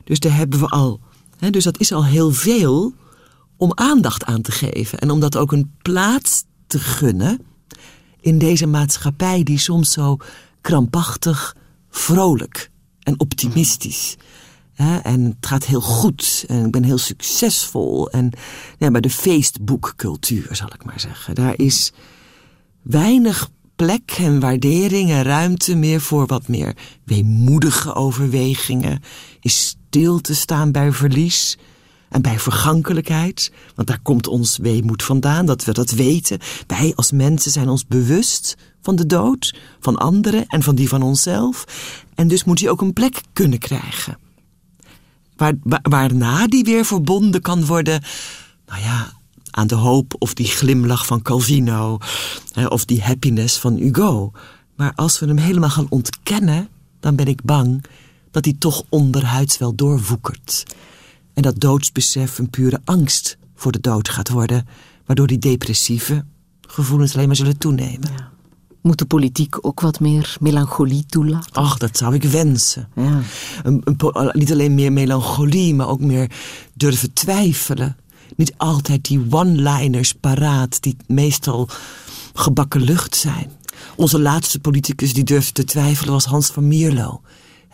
Dus 0.03 0.19
daar 0.19 0.35
hebben 0.35 0.59
we 0.59 0.67
al 0.67 0.99
Dus 1.39 1.63
dat 1.63 1.79
is 1.79 1.91
al 1.91 2.05
heel 2.05 2.31
veel 2.31 2.93
om 3.57 3.71
aandacht 3.75 4.25
aan 4.25 4.41
te 4.41 4.51
geven. 4.51 4.99
En 4.99 5.11
om 5.11 5.19
dat 5.19 5.37
ook 5.37 5.51
een 5.51 5.71
plaats 5.81 6.43
te 6.67 6.79
gunnen 6.79 7.39
in 8.19 8.37
deze 8.37 8.65
maatschappij 8.65 9.43
die 9.43 9.57
soms 9.57 9.91
zo 9.91 10.17
krampachtig, 10.61 11.55
vrolijk 11.89 12.71
en 12.99 13.19
optimistisch. 13.19 14.15
He, 14.73 14.97
en 14.97 15.23
het 15.23 15.45
gaat 15.45 15.65
heel 15.65 15.81
goed 15.81 16.43
en 16.47 16.65
ik 16.65 16.71
ben 16.71 16.83
heel 16.83 16.97
succesvol. 16.97 18.09
En 18.09 18.31
ja, 18.77 18.89
maar 18.89 19.01
de 19.01 19.09
feestboekcultuur, 19.09 20.47
zal 20.51 20.67
ik 20.73 20.85
maar 20.85 20.99
zeggen. 20.99 21.35
Daar 21.35 21.53
is 21.57 21.91
weinig 22.81 23.49
plek 23.75 24.15
en 24.17 24.39
waardering 24.39 25.09
en 25.09 25.23
ruimte 25.23 25.75
meer 25.75 26.01
voor 26.01 26.25
wat 26.25 26.47
meer 26.47 26.75
weemoedige 27.03 27.93
overwegingen. 27.93 29.01
Is 29.39 29.75
te 30.03 30.35
staan 30.35 30.71
bij 30.71 30.91
verlies 30.91 31.57
en 32.09 32.21
bij 32.21 32.39
vergankelijkheid. 32.39 33.51
Want 33.75 33.87
daar 33.87 33.99
komt 34.01 34.27
ons 34.27 34.57
weemoed 34.57 35.03
vandaan, 35.03 35.45
dat 35.45 35.63
we 35.63 35.73
dat 35.73 35.91
weten. 35.91 36.39
Wij 36.67 36.93
als 36.95 37.11
mensen 37.11 37.51
zijn 37.51 37.69
ons 37.69 37.87
bewust 37.87 38.57
van 38.81 38.95
de 38.95 39.05
dood, 39.05 39.55
van 39.79 39.95
anderen 39.97 40.45
en 40.47 40.63
van 40.63 40.75
die 40.75 40.89
van 40.89 41.01
onszelf. 41.01 41.65
En 42.15 42.27
dus 42.27 42.43
moet 42.43 42.57
die 42.57 42.69
ook 42.69 42.81
een 42.81 42.93
plek 42.93 43.21
kunnen 43.33 43.59
krijgen. 43.59 44.17
Waar, 45.35 45.53
waarna 45.81 46.47
die 46.47 46.63
weer 46.63 46.85
verbonden 46.85 47.41
kan 47.41 47.65
worden, 47.65 48.03
nou 48.65 48.81
ja, 48.81 49.13
aan 49.51 49.67
de 49.67 49.75
hoop 49.75 50.15
of 50.19 50.33
die 50.33 50.47
glimlach 50.47 51.05
van 51.05 51.21
Calvino 51.21 51.97
of 52.67 52.85
die 52.85 53.01
happiness 53.01 53.57
van 53.57 53.75
Hugo. 53.75 54.31
Maar 54.75 54.91
als 54.95 55.19
we 55.19 55.25
hem 55.25 55.37
helemaal 55.37 55.69
gaan 55.69 55.89
ontkennen, 55.89 56.69
dan 56.99 57.15
ben 57.15 57.27
ik 57.27 57.43
bang 57.43 57.85
dat 58.35 58.45
hij 58.45 58.55
toch 58.59 58.83
onderhuids 58.89 59.57
wel 59.57 59.75
doorwoekert. 59.75 60.63
En 61.33 61.41
dat 61.41 61.59
doodsbesef 61.59 62.37
een 62.37 62.49
pure 62.49 62.81
angst 62.83 63.37
voor 63.55 63.71
de 63.71 63.79
dood 63.79 64.09
gaat 64.09 64.29
worden, 64.29 64.67
waardoor 65.05 65.27
die 65.27 65.37
depressieve 65.37 66.25
gevoelens 66.61 67.15
alleen 67.15 67.27
maar 67.27 67.35
zullen 67.35 67.57
toenemen. 67.57 68.11
Ja. 68.17 68.31
Moet 68.81 68.97
de 68.97 69.05
politiek 69.05 69.65
ook 69.65 69.79
wat 69.79 69.99
meer 69.99 70.37
melancholie 70.39 71.05
toelaten? 71.05 71.53
Ach, 71.53 71.77
dat 71.77 71.97
zou 71.97 72.13
ik 72.13 72.23
wensen. 72.23 72.89
Ja. 72.95 73.21
Een, 73.63 73.81
een 73.83 73.95
po- 73.95 74.29
niet 74.31 74.51
alleen 74.51 74.75
meer 74.75 74.93
melancholie, 74.93 75.75
maar 75.75 75.87
ook 75.87 75.99
meer 75.99 76.31
durven 76.73 77.13
twijfelen. 77.13 77.97
Niet 78.35 78.53
altijd 78.57 79.03
die 79.03 79.25
one-liners 79.29 80.13
paraat, 80.13 80.81
die 80.81 80.97
meestal 81.07 81.69
gebakken 82.33 82.81
lucht 82.81 83.15
zijn. 83.15 83.51
Onze 83.95 84.19
laatste 84.19 84.59
politicus 84.59 85.13
die 85.13 85.23
durfde 85.23 85.51
te 85.51 85.63
twijfelen 85.63 86.13
was 86.13 86.25
Hans 86.25 86.47
van 86.47 86.67
Mierlo. 86.67 87.21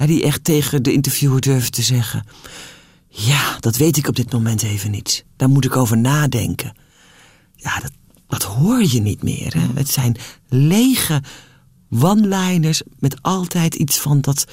Die 0.05 0.23
echt 0.23 0.43
tegen 0.43 0.83
de 0.83 0.93
interviewer 0.93 1.41
durfde 1.41 1.69
te 1.69 1.81
zeggen... 1.81 2.23
Ja, 3.13 3.57
dat 3.59 3.77
weet 3.77 3.97
ik 3.97 4.07
op 4.07 4.15
dit 4.15 4.31
moment 4.31 4.63
even 4.63 4.91
niet. 4.91 5.25
Daar 5.35 5.49
moet 5.49 5.65
ik 5.65 5.75
over 5.75 5.97
nadenken. 5.97 6.73
Ja, 7.55 7.79
dat, 7.79 7.91
dat 8.27 8.43
hoor 8.43 8.83
je 8.83 9.01
niet 9.01 9.23
meer. 9.23 9.53
Hè? 9.57 9.67
Het 9.73 9.89
zijn 9.89 10.15
lege 10.49 11.21
one-liners 11.99 12.81
met 12.99 13.21
altijd 13.21 13.75
iets 13.75 13.97
van 13.97 14.21
dat 14.21 14.45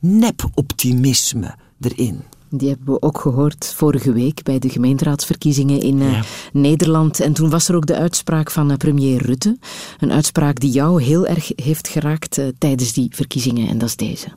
nep-optimisme 0.00 1.54
erin. 1.80 2.22
Die 2.50 2.68
hebben 2.68 2.94
we 2.94 3.02
ook 3.02 3.20
gehoord 3.20 3.72
vorige 3.76 4.12
week 4.12 4.42
bij 4.42 4.58
de 4.58 4.68
gemeenteraadsverkiezingen 4.68 5.80
in 5.80 6.00
eh, 6.00 6.12
Ja. 6.12 6.22
Nederland. 6.52 7.20
En 7.20 7.32
toen 7.32 7.50
was 7.50 7.68
er 7.68 7.74
ook 7.74 7.86
de 7.86 7.96
uitspraak 7.96 8.50
van 8.50 8.70
eh, 8.70 8.76
premier 8.76 9.22
Rutte. 9.22 9.58
Een 9.98 10.12
uitspraak 10.12 10.60
die 10.60 10.70
jou 10.70 11.02
heel 11.02 11.26
erg 11.26 11.52
heeft 11.56 11.88
geraakt 11.88 12.38
eh, 12.38 12.46
tijdens 12.58 12.92
die 12.92 13.08
verkiezingen. 13.10 13.68
En 13.68 13.78
dat 13.78 13.88
is 13.88 13.96
deze. 13.96 14.28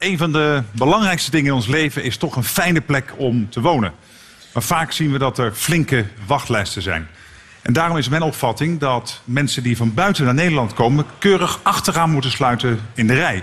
Een 0.00 0.18
van 0.18 0.32
de 0.32 0.62
belangrijkste 0.72 1.30
dingen 1.30 1.46
in 1.46 1.52
ons 1.52 1.66
leven 1.66 2.04
is 2.04 2.16
toch 2.16 2.36
een 2.36 2.44
fijne 2.44 2.80
plek 2.80 3.12
om 3.16 3.50
te 3.50 3.60
wonen. 3.60 3.92
Maar 4.52 4.62
vaak 4.62 4.92
zien 4.92 5.12
we 5.12 5.18
dat 5.18 5.38
er 5.38 5.52
flinke 5.52 6.06
wachtlijsten 6.26 6.82
zijn. 6.82 7.08
En 7.62 7.72
daarom 7.72 7.96
is 7.96 8.08
mijn 8.08 8.22
opvatting 8.22 8.78
dat 8.78 9.20
mensen 9.24 9.62
die 9.62 9.76
van 9.76 9.94
buiten 9.94 10.24
naar 10.24 10.34
Nederland 10.34 10.74
komen... 10.74 11.04
keurig 11.18 11.60
achteraan 11.62 12.10
moeten 12.10 12.30
sluiten 12.30 12.80
in 12.94 13.06
de 13.06 13.14
rij. 13.14 13.42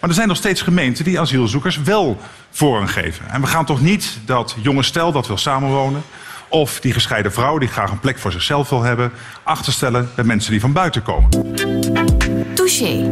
Maar 0.00 0.10
er 0.10 0.16
zijn 0.16 0.28
nog 0.28 0.36
steeds 0.36 0.62
gemeenten 0.62 1.04
die 1.04 1.20
asielzoekers 1.20 1.80
wel 1.82 2.20
voorrang 2.50 2.92
geven. 2.92 3.28
En 3.30 3.40
we 3.40 3.46
gaan 3.46 3.64
toch 3.64 3.80
niet 3.80 4.18
dat 4.24 4.56
jonge 4.62 4.82
stel 4.82 5.12
dat 5.12 5.26
wil 5.26 5.38
samenwonen... 5.38 6.02
of 6.48 6.80
die 6.80 6.92
gescheiden 6.92 7.32
vrouw 7.32 7.58
die 7.58 7.68
graag 7.68 7.90
een 7.90 8.00
plek 8.00 8.18
voor 8.18 8.32
zichzelf 8.32 8.68
wil 8.68 8.82
hebben... 8.82 9.12
achterstellen 9.42 10.10
bij 10.14 10.24
mensen 10.24 10.50
die 10.50 10.60
van 10.60 10.72
buiten 10.72 11.02
komen. 11.02 11.30
Touché. 12.54 13.08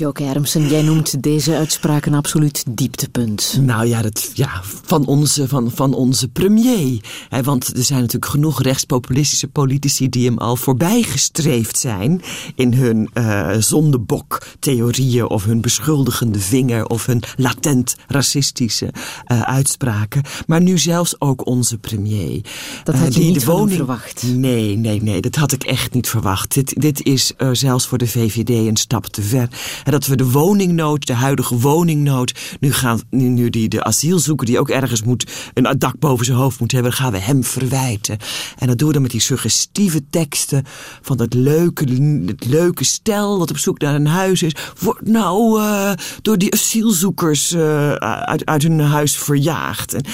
Joke 0.00 0.22
Hermsen, 0.22 0.68
jij 0.68 0.82
noemt 0.82 1.22
deze 1.22 1.56
uitspraak 1.56 2.06
een 2.06 2.14
absoluut 2.14 2.64
dieptepunt. 2.68 3.58
Nou 3.60 3.86
ja, 3.86 4.02
dat, 4.02 4.30
ja 4.34 4.60
van, 4.62 5.06
onze, 5.06 5.48
van, 5.48 5.70
van 5.74 5.94
onze 5.94 6.28
premier. 6.28 7.00
Want 7.42 7.76
er 7.76 7.84
zijn 7.84 8.00
natuurlijk 8.00 8.32
genoeg 8.32 8.62
rechtspopulistische 8.62 9.48
politici 9.48 10.08
die 10.08 10.26
hem 10.26 10.38
al 10.38 10.56
voorbijgestreefd 10.56 11.78
zijn 11.78 12.22
in 12.54 12.72
hun 12.72 13.10
eh 13.12 13.50
zondebok-theorieën 13.58 15.28
of 15.28 15.44
hun 15.44 15.60
beschuldigende 15.60 16.38
vinger 16.38 16.86
of 16.86 17.06
hun 17.06 17.22
latent 17.36 17.96
racistische 18.06 18.92
eh, 19.24 19.42
uitspraken. 19.42 20.22
Maar 20.46 20.60
nu 20.62 20.78
zelfs 20.78 21.20
ook 21.20 21.46
onze 21.46 21.78
premier. 21.78 22.40
Dat 22.84 22.94
Eh, 22.94 23.00
had 23.00 23.14
je 23.14 23.20
die 23.20 23.30
niet 23.30 23.40
de 23.40 23.46
woning... 23.46 23.76
verwacht. 23.76 24.22
Nee, 24.22 24.76
nee, 24.76 25.02
nee, 25.02 25.20
dat 25.20 25.34
had 25.34 25.52
ik 25.52 25.62
echt 25.62 25.94
niet 25.94 26.08
verwacht. 26.08 26.54
Dit, 26.54 26.80
dit 26.80 27.04
is 27.04 27.32
eh, 27.36 27.48
zelfs 27.52 27.86
voor 27.86 27.98
de 27.98 28.06
VVD 28.08 28.48
een 28.48 28.76
stap 28.76 29.06
te 29.06 29.22
ver. 29.22 29.48
Dat 29.90 30.06
we 30.06 30.16
de 30.16 30.30
woningnood, 30.30 31.06
de 31.06 31.12
huidige 31.12 31.58
woningnood, 31.58 32.56
nu 32.60 32.72
gaan, 32.72 33.00
nu, 33.10 33.50
die 33.50 33.68
de 33.68 33.84
asielzoeker 33.84 34.46
die 34.46 34.58
ook 34.58 34.68
ergens 34.68 35.02
moet, 35.02 35.50
een 35.54 35.78
dak 35.78 35.98
boven 35.98 36.24
zijn 36.24 36.36
hoofd 36.38 36.60
moet 36.60 36.72
hebben, 36.72 36.92
gaan 36.92 37.12
we 37.12 37.18
hem 37.18 37.44
verwijten. 37.44 38.18
En 38.58 38.66
dat 38.66 38.78
doen 38.78 38.86
we 38.86 38.92
dan 38.92 39.02
met 39.02 39.10
die 39.10 39.20
suggestieve 39.20 40.02
teksten 40.10 40.64
van 41.00 41.16
dat 41.16 41.34
leuke, 41.34 41.84
het 42.26 42.46
leuke 42.46 42.84
stel 42.84 43.38
dat 43.38 43.50
op 43.50 43.58
zoek 43.58 43.78
naar 43.78 43.94
een 43.94 44.06
huis 44.06 44.42
is, 44.42 44.52
wordt 44.78 45.08
nou 45.08 45.60
eh, 45.60 45.92
door 46.22 46.38
die 46.38 46.52
asielzoekers 46.52 47.52
eh, 47.52 47.92
uit, 47.92 48.46
uit 48.46 48.62
hun 48.62 48.80
huis 48.80 49.16
verjaagd. 49.16 49.94
En 49.94 50.04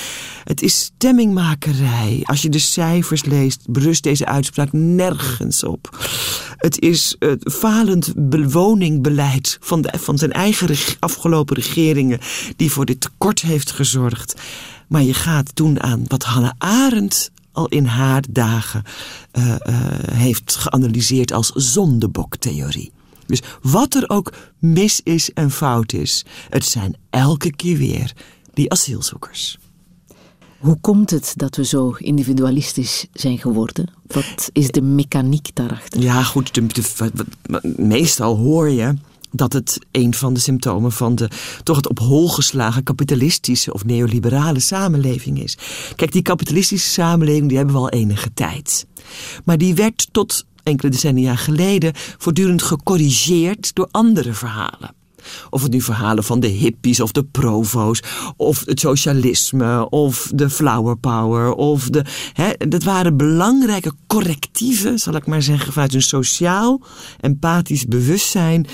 het 0.45 0.63
is 0.63 0.79
stemmingmakerij. 0.79 2.21
Als 2.23 2.43
je 2.43 2.49
de 2.49 2.59
cijfers 2.59 3.25
leest, 3.25 3.61
berust 3.69 4.03
deze 4.03 4.27
uitspraak 4.27 4.73
nergens 4.73 5.65
op. 5.65 6.07
Het 6.57 6.81
is 6.81 7.17
het 7.19 7.53
falend 7.53 8.13
bewoningbeleid 8.17 9.56
van, 9.61 9.83
de, 9.83 9.93
van 9.99 10.19
zijn 10.19 10.33
eigen 10.33 10.67
reg- 10.67 10.97
afgelopen 10.99 11.57
regeringen 11.57 12.21
die 12.57 12.73
voor 12.73 12.85
dit 12.85 13.01
tekort 13.01 13.41
heeft 13.41 13.71
gezorgd. 13.71 14.35
Maar 14.89 15.03
je 15.03 15.15
gaat 15.15 15.55
toen 15.55 15.83
aan 15.83 16.05
wat 16.07 16.23
Hannah 16.23 16.53
Arendt 16.59 17.31
al 17.53 17.67
in 17.67 17.85
haar 17.85 18.23
dagen 18.31 18.83
eh, 19.31 19.55
eh, 19.55 19.59
heeft 20.13 20.55
geanalyseerd 20.55 21.33
als 21.33 21.51
zondeboktheorie. 21.55 22.93
Dus 23.27 23.43
wat 23.63 23.95
er 23.95 24.09
ook 24.09 24.33
mis 24.59 25.01
is 25.05 25.33
en 25.33 25.51
fout 25.51 25.93
is, 25.93 26.25
het 26.49 26.65
zijn 26.65 26.97
elke 27.11 27.57
keer 27.57 27.77
weer 27.77 28.13
die 28.55 28.71
asielzoekers. 28.71 29.59
Hoe 30.59 30.79
komt 30.81 31.11
het 31.11 31.33
dat 31.37 31.57
we 31.57 31.65
zo 31.65 31.95
individualistisch 31.99 33.07
zijn 33.13 33.39
geworden? 33.39 33.89
Wat 34.07 34.51
is 34.53 34.71
de 34.71 34.83
mechaniek 34.83 35.49
daarachter? 35.55 36.01
Ja, 36.01 36.23
goed, 36.23 36.55
de, 36.55 36.85
meestal 37.77 38.37
hoor 38.37 38.69
je 38.69 38.95
dat 39.37 39.53
het 39.53 39.79
een 39.93 40.15
van 40.15 40.35
de 40.35 40.41
symptomen 40.41 40.93
van 40.93 41.15
de 41.15 41.29
toch 41.63 41.77
het 41.77 41.89
op 41.89 41.99
hol 41.99 42.29
geslagen 42.29 42.83
kapitalistische 42.83 43.73
of 43.73 43.85
neoliberale 43.85 44.61
samenleving 44.61 45.43
is. 45.43 45.57
Kijk, 45.97 46.13
die 46.13 46.23
kapitalistische 46.23 46.91
samenleving 46.91 47.49
die 47.49 47.57
hebben 47.57 47.75
we 47.75 47.81
al 47.81 47.91
enige 47.91 48.33
tijd. 48.35 48.87
Maar 49.45 49.59
die 49.59 49.75
werd 49.75 50.09
tot 50.13 50.47
enkele 50.63 50.91
decennia 50.91 51.37
geleden 51.37 51.93
voortdurend 51.95 52.63
gecorrigeerd 52.63 53.75
door 53.75 53.89
andere 53.91 54.33
verhalen. 54.33 54.95
Of 55.51 55.63
het 55.63 55.73
nu 55.73 55.81
verhalen 55.81 56.25
van 56.25 56.41
de 56.41 56.47
hippies 56.47 57.01
of 57.01 57.13
de 57.13 57.25
provo's, 57.25 58.03
of 58.37 58.63
het 58.65 58.81
socialisme, 58.81 59.89
of 59.91 60.31
de 60.35 60.51
flower 60.51 60.97
power, 60.97 61.53
of 61.53 61.89
de. 61.91 62.05
Hè, 62.33 62.51
dat 62.69 62.83
waren 62.83 63.17
belangrijke 63.17 63.93
correctieven, 64.07 64.99
zal 64.99 65.15
ik 65.15 65.27
maar 65.27 65.43
zeggen, 65.43 65.73
vanuit 65.73 65.95
een 65.95 66.03
sociaal, 66.03 66.81
empathisch 67.21 67.87
bewustzijn 67.87 68.67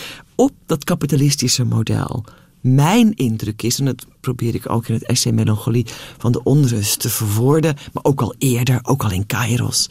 op 0.42 0.52
dat 0.66 0.84
kapitalistische 0.84 1.64
model. 1.64 2.24
Mijn 2.60 3.14
indruk 3.14 3.62
is, 3.62 3.78
en 3.78 3.84
dat 3.84 4.06
probeer 4.20 4.54
ik 4.54 4.70
ook 4.70 4.88
in 4.88 4.94
het 4.94 5.06
essay 5.06 5.32
Melancholie 5.32 5.86
van 6.18 6.32
de 6.32 6.42
onrust 6.42 7.00
te 7.00 7.08
verwoorden, 7.08 7.76
maar 7.92 8.04
ook 8.04 8.20
al 8.20 8.34
eerder, 8.38 8.80
ook 8.82 9.02
al 9.02 9.10
in 9.10 9.26
Kairos, 9.26 9.88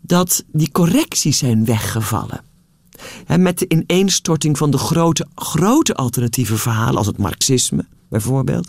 dat 0.00 0.44
die 0.52 0.70
correcties 0.70 1.38
zijn 1.38 1.64
weggevallen. 1.64 2.40
En 3.26 3.42
met 3.42 3.58
de 3.58 3.68
ineenstorting 3.68 4.58
van 4.58 4.70
de 4.70 4.78
grote, 4.78 5.26
grote 5.34 5.94
alternatieve 5.94 6.56
verhalen, 6.56 6.96
als 6.96 7.06
het 7.06 7.18
marxisme 7.18 7.86
bijvoorbeeld, 8.08 8.68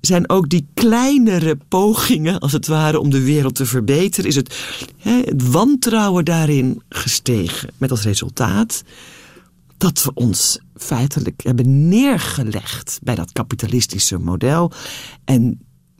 zijn 0.00 0.28
ook 0.30 0.48
die 0.48 0.66
kleinere 0.74 1.58
pogingen, 1.68 2.38
als 2.38 2.52
het 2.52 2.66
ware, 2.66 3.00
om 3.00 3.10
de 3.10 3.22
wereld 3.22 3.54
te 3.54 3.66
verbeteren, 3.66 4.30
is 4.30 4.36
het, 4.36 4.56
hè, 4.96 5.20
het 5.24 5.50
wantrouwen 5.50 6.24
daarin 6.24 6.82
gestegen. 6.88 7.70
Met 7.76 7.90
als 7.90 8.02
resultaat 8.02 8.82
dat 9.76 10.02
we 10.04 10.14
ons 10.14 10.58
feitelijk 10.74 11.42
hebben 11.42 11.88
neergelegd 11.88 12.98
bij 13.02 13.14
dat 13.14 13.32
kapitalistische 13.32 14.18
model 14.18 14.72
en 15.24 15.42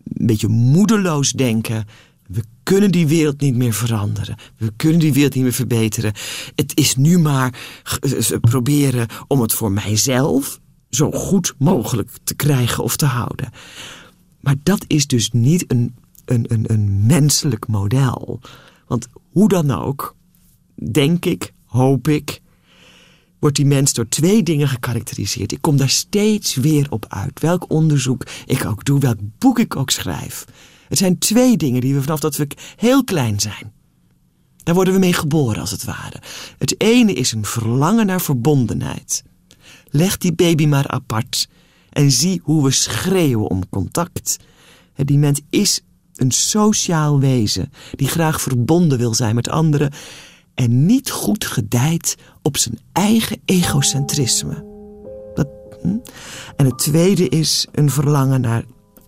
een 0.04 0.26
beetje 0.26 0.48
moedeloos 0.48 1.32
denken. 1.32 1.84
We 2.26 2.42
kunnen 2.62 2.90
die 2.90 3.06
wereld 3.06 3.40
niet 3.40 3.56
meer 3.56 3.72
veranderen. 3.72 4.36
We 4.56 4.72
kunnen 4.76 4.98
die 5.00 5.12
wereld 5.12 5.34
niet 5.34 5.42
meer 5.42 5.52
verbeteren. 5.52 6.12
Het 6.54 6.72
is 6.78 6.96
nu 6.96 7.18
maar 7.18 7.54
g- 7.84 7.96
eh, 7.98 8.38
proberen 8.40 9.06
om 9.26 9.40
het 9.40 9.52
voor 9.52 9.72
mijzelf 9.72 10.60
zo 10.90 11.10
goed 11.10 11.54
mogelijk 11.58 12.10
te 12.24 12.34
krijgen 12.34 12.84
of 12.84 12.96
te 12.96 13.04
houden. 13.06 13.50
Maar 14.40 14.54
dat 14.62 14.84
is 14.86 15.06
dus 15.06 15.30
niet 15.30 15.64
een, 15.68 15.94
een, 16.24 16.44
een, 16.48 16.64
een 16.72 17.06
menselijk 17.06 17.66
model. 17.66 18.40
Want 18.86 19.08
hoe 19.32 19.48
dan 19.48 19.70
ook, 19.70 20.16
denk 20.90 21.24
ik, 21.24 21.52
hoop 21.64 22.08
ik, 22.08 22.40
wordt 23.47 23.60
die 23.60 23.77
mens 23.77 23.93
door 23.93 24.09
twee 24.09 24.43
dingen 24.43 24.68
gekarakteriseerd. 24.68 25.52
Ik 25.52 25.60
kom 25.60 25.77
daar 25.77 25.89
steeds 25.89 26.55
weer 26.55 26.86
op 26.90 27.06
uit. 27.09 27.40
Welk 27.40 27.70
onderzoek 27.70 28.27
ik 28.47 28.64
ook 28.64 28.85
doe, 28.85 29.01
welk 29.01 29.18
boek 29.39 29.59
ik 29.59 29.77
ook 29.77 29.90
schrijf. 29.90 30.44
Het 30.89 30.98
zijn 30.98 31.18
twee 31.18 31.56
dingen 31.56 31.81
die 31.81 31.94
we 31.94 32.02
vanaf 32.02 32.20
dat 32.20 32.36
we 32.36 32.48
heel 32.77 33.05
klein 33.05 33.40
zijn. 33.40 33.73
Daar 34.56 34.74
worden 34.74 34.94
we 34.94 34.98
mee 34.98 35.12
geboren, 35.12 35.60
als 35.60 35.70
het 35.70 35.85
ware. 35.85 36.23
Het 36.59 36.81
ene 36.81 37.12
is 37.12 37.32
een 37.32 37.44
verlangen 37.44 38.06
naar 38.06 38.20
verbondenheid. 38.20 39.23
Leg 39.89 40.18
die 40.18 40.32
baby 40.32 40.66
maar 40.66 40.89
apart 40.89 41.48
en 41.90 42.10
zie 42.10 42.40
hoe 42.43 42.64
we 42.64 42.70
schreeuwen 42.70 43.51
om 43.51 43.68
contact. 43.68 44.36
Die 44.94 45.18
mens 45.18 45.40
is 45.51 45.81
een 46.14 46.31
sociaal 46.31 47.20
wezen 47.20 47.73
die 47.94 48.09
graag 48.09 48.40
verbonden 48.40 48.98
wil 48.98 49.14
zijn 49.14 49.35
met 49.35 49.48
anderen 49.48 49.93
en 50.56 50.86
niet 50.86 51.10
goed 51.10 51.44
gedijt 51.44 52.16
op 52.47 52.56
zijn 52.56 52.78
eigen 52.93 53.40
egocentrisme. 53.44 54.64
Dat, 55.35 55.48
hm? 55.82 55.97
En 56.56 56.66
het 56.66 56.78
tweede 56.78 57.28
is 57.28 57.66
een 57.73 57.90
verlangen 57.90 58.40
naar, 58.40 58.64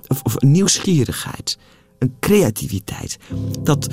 of, 0.06 0.23
of 0.23 0.43
een 0.43 0.51
nieuwsgierigheid. 0.51 1.59
een 1.98 2.15
creativiteit. 2.20 3.19
Dat 3.62 3.89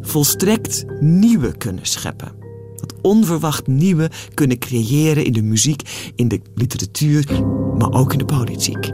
volstrekt 0.00 0.84
nieuwe 1.00 1.56
kunnen 1.56 1.86
scheppen. 1.86 2.32
Dat 2.76 2.94
onverwacht 3.02 3.66
nieuwe 3.66 4.10
kunnen 4.34 4.58
creëren 4.58 5.24
in 5.24 5.32
de 5.32 5.42
muziek, 5.42 6.12
in 6.14 6.28
de 6.28 6.40
literatuur, 6.54 7.42
maar 7.78 7.92
ook 7.92 8.12
in 8.12 8.18
de 8.18 8.24
politiek. 8.24 8.90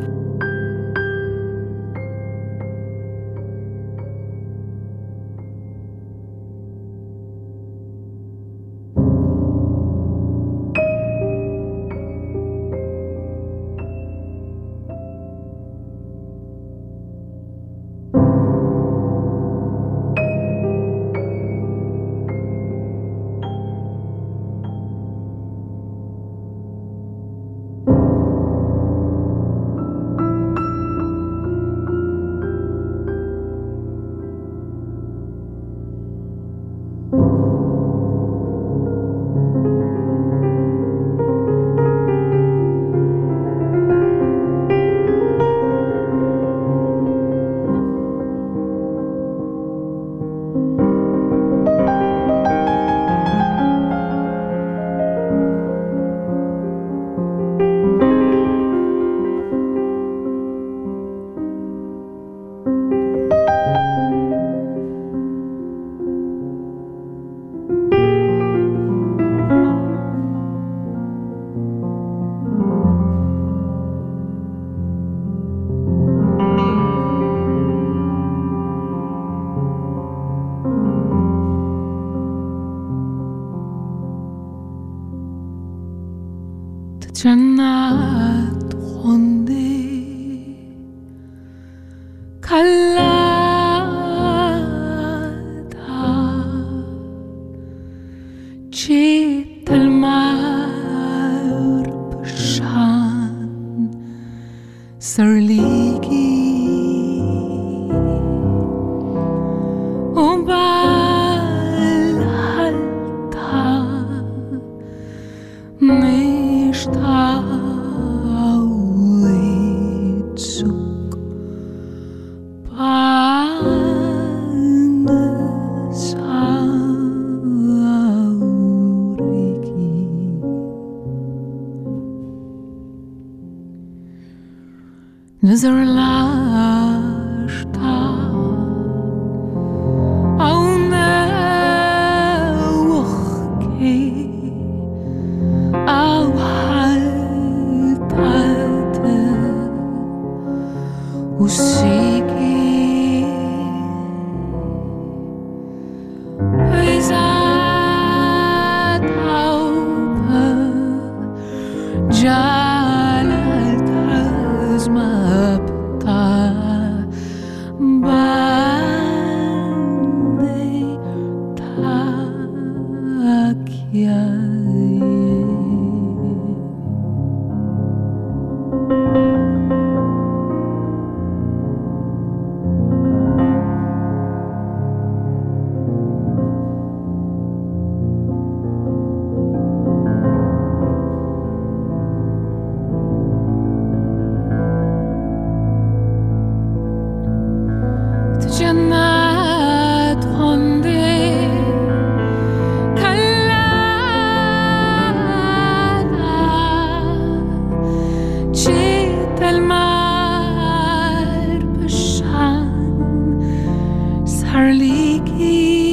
Mikey. 215.17 215.86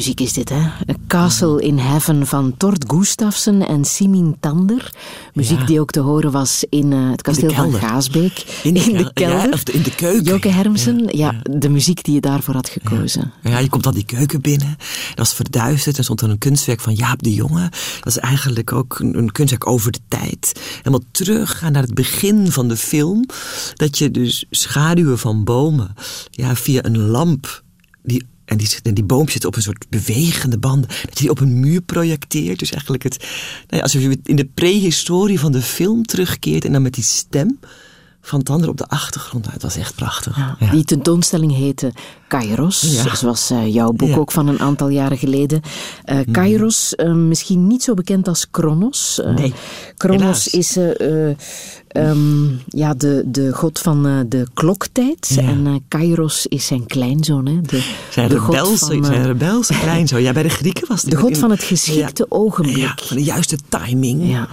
Muziek 0.00 0.20
is 0.20 0.32
dit, 0.32 0.48
hè? 0.48 0.60
Castle 1.06 1.62
in 1.62 1.78
Heaven 1.78 2.26
van 2.26 2.56
Tord 2.56 2.84
Gustafsson 2.86 3.62
en 3.66 3.84
Simin 3.84 4.36
Tander. 4.40 4.92
Muziek 5.34 5.58
Ja. 5.58 5.66
die 5.66 5.80
ook 5.80 5.90
te 5.90 6.00
horen 6.00 6.30
was 6.30 6.64
in 6.68 6.92
eh, 6.92 7.10
het 7.10 7.22
kasteel 7.22 7.50
van. 7.50 7.72
Gaasbeek. 7.74 8.60
In 8.62 8.74
de 8.74 8.80
kel- 8.82 8.94
ja, 8.94 9.10
kelder. 9.12 9.52
of 9.52 9.62
in 9.68 9.82
de 9.82 9.94
keuken. 9.94 10.22
Joke 10.22 10.48
Hermsen, 10.48 10.98
ja, 10.98 11.08
Ja, 11.44 11.58
de 11.58 11.68
muziek 11.68 12.04
die 12.04 12.14
je 12.14 12.20
daarvoor 12.20 12.54
had 12.54 12.68
gekozen. 12.68 13.32
Ja, 13.42 13.58
je 13.58 13.68
komt 13.68 13.82
dan 13.82 13.94
die 13.94 14.04
keuken 14.04 14.40
binnen. 14.40 14.76
Dat 15.08 15.18
was 15.18 15.34
verduisterd. 15.34 15.98
En 15.98 16.04
stond 16.04 16.20
er 16.20 16.30
een 16.30 16.38
kunstwerk 16.38 16.80
van 16.80 16.94
Jaap 16.94 17.22
de 17.22 17.34
Jonge. 17.34 17.68
Dat 18.00 18.06
is 18.06 18.18
eigenlijk 18.18 18.72
ook 18.72 18.98
een, 18.98 19.18
een 19.18 19.32
kunstwerk 19.32 19.66
over 19.66 19.92
de 19.92 20.00
tijd. 20.08 20.60
Helemaal 20.76 21.06
teruggaan 21.10 21.72
naar 21.72 21.82
het 21.82 21.94
begin 21.94 22.52
van 22.52 22.68
de 22.68 22.76
film. 22.76 23.26
Dat 23.74 23.98
je 23.98 24.10
dus 24.10 24.44
schaduwen 24.50 25.18
van 25.18 25.44
bomen 25.44 25.94
ja, 26.30 26.56
via 26.56 26.84
een 26.84 26.98
lamp. 26.98 27.62
Die, 28.02 28.26
en 28.50 28.56
die, 28.56 28.68
en 28.82 28.94
die 28.94 29.04
boom 29.04 29.28
zit 29.28 29.44
op 29.44 29.56
een 29.56 29.62
soort 29.62 29.86
bewegende 29.88 30.58
banden. 30.58 30.88
Dat 30.88 31.18
je 31.18 31.20
die 31.20 31.30
op 31.30 31.40
een 31.40 31.60
muur 31.60 31.80
projecteert. 31.80 32.58
Dus 32.58 32.70
eigenlijk 32.70 33.02
het, 33.02 33.18
nou 33.18 33.76
ja, 33.76 33.80
alsof 33.80 34.02
je 34.02 34.18
in 34.22 34.36
de 34.36 34.44
prehistorie 34.54 35.40
van 35.40 35.52
de 35.52 35.62
film 35.62 36.06
terugkeert. 36.06 36.64
En 36.64 36.72
dan 36.72 36.82
met 36.82 36.94
die 36.94 37.04
stem 37.04 37.58
van 38.22 38.42
Tander 38.42 38.68
op 38.68 38.76
de 38.76 38.86
achtergrond. 38.88 39.52
Het 39.52 39.62
was 39.62 39.76
echt 39.76 39.94
prachtig. 39.94 40.36
Ja. 40.36 40.70
Die 40.70 40.84
tentoonstelling 40.84 41.54
heette 41.56 41.92
Kairos, 42.28 42.80
Ja. 43.04 43.14
zoals 43.14 43.50
eh, 43.50 43.74
jouw 43.74 43.92
boek. 43.92 44.08
Mhm. 44.08 44.18
ook 44.18 44.32
van 44.32 44.48
een 44.48 44.60
aantal 44.60 44.88
jaren 44.88 45.18
geleden. 45.18 45.60
Eh 46.04 46.18
Kairos, 46.32 46.94
eh, 46.94 47.12
misschien 47.12 47.66
niet 47.66 47.82
zo 47.82 47.94
bekend 47.94 48.28
als 48.28 48.46
Kronos. 48.50 49.20
Nee, 49.36 49.54
Kronos 49.96 50.20
helaas. 50.20 50.46
is 50.46 50.76
eh, 50.76 51.28
eh, 51.30 51.36
ehm, 51.88 52.46
ja, 52.68 52.94
de, 52.94 53.22
de 53.26 53.52
god 53.52 53.78
van 53.78 54.24
de 54.28 54.46
kloktijd. 54.54 55.34
En 55.38 55.84
Kairos 55.88 56.46
is 56.46 56.66
zijn 56.66 56.86
kleinzoon. 56.86 57.46
Hè? 57.46 57.60
De, 57.60 57.84
Zijn 58.10 58.28
de 58.28 58.38
god 58.38 58.54
rebelse, 58.54 58.86
van, 58.86 59.04
zijn 59.04 59.26
rebelse 59.26 59.74
kleinzoon. 59.78 60.22
Ja, 60.22 60.32
bij 60.32 60.42
de 60.42 60.48
Grieken 60.48 60.88
was 60.88 61.02
het 61.02 61.10
de 61.10 61.16
god 61.16 61.30
in- 61.30 61.36
van 61.36 61.50
het 61.50 61.62
geschikte 61.62 62.26
ogenblik. 62.28 63.00
Van 63.02 63.16
de 63.16 63.22
juiste 63.24 63.58
timing. 63.68 64.28
Ja. 64.30 64.48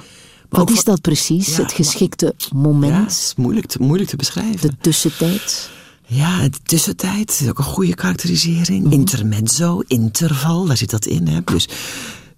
Wat 0.50 0.70
is 0.70 0.84
dat 0.84 1.02
precies, 1.02 1.56
Ja, 1.56 1.62
het 1.62 1.72
geschikte 1.72 2.36
moment, 2.54 2.94
Ja, 2.94 3.06
is 3.06 3.34
moeilijk 3.38 3.66
te, 3.68 3.78
moeilijk 3.82 4.10
te 4.10 4.16
beschrijven. 4.16 4.70
de 4.70 4.76
tussentijd? 4.82 5.70
Ja, 6.06 6.42
de 6.50 6.58
tussentijd 6.64 7.40
is 7.42 7.50
ook 7.50 7.58
een 7.58 7.64
goede 7.64 7.96
karakterisering. 7.96 8.92
Intermezzo, 8.92 9.82
interval, 9.88 10.66
daar 10.66 10.78
zit 10.78 10.90
dat 10.90 11.06
in. 11.06 11.28
Hè? 11.28 11.40
Dus 11.44 11.68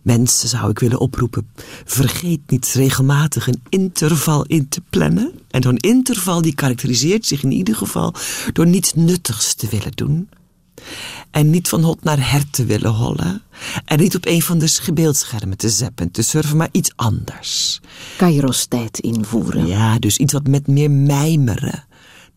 mensen 0.02 0.50
zou 0.50 0.70
ik 0.70 0.80
willen 0.80 1.00
oproepen, 1.00 1.48
vergeet 1.86 2.40
niet 2.48 2.68
regelmatig 2.74 3.48
een 3.48 3.62
interval 3.70 4.44
in 4.46 4.70
te 4.70 4.82
plannen. 4.90 5.32
En 5.52 5.62
zo'n 5.62 5.78
interval 5.78 6.42
die 6.42 6.56
karakteriseert 6.56 7.26
zich 7.26 7.44
in 7.44 7.52
ieder 7.52 7.76
geval 7.76 8.14
door 8.54 8.68
niets 8.68 8.94
nuttigs 8.94 9.54
te 9.54 9.68
willen 9.70 9.92
doen. 9.96 10.30
En 11.32 11.50
niet 11.50 11.68
van 11.68 11.84
hot 11.84 12.04
naar 12.04 12.32
her 12.32 12.50
te 12.50 12.66
willen 12.66 12.92
hollen. 12.92 13.42
En 13.86 14.00
niet 14.00 14.16
op 14.16 14.26
een 14.26 14.42
van 14.42 14.58
de 14.60 14.92
beeldschermen 14.94 15.58
te 15.58 15.70
zappen 15.70 16.06
en 16.06 16.12
te 16.12 16.22
surfen, 16.22 16.58
maar 16.58 16.70
iets 16.72 16.92
anders. 16.96 17.82
Kairos-tijd 18.18 19.00
invoeren. 19.00 19.68
Ja, 19.68 20.00
dus 20.00 20.18
iets 20.18 20.34
wat 20.34 20.48
met 20.48 20.68
meer 20.68 20.92
mijmeren, 20.92 21.84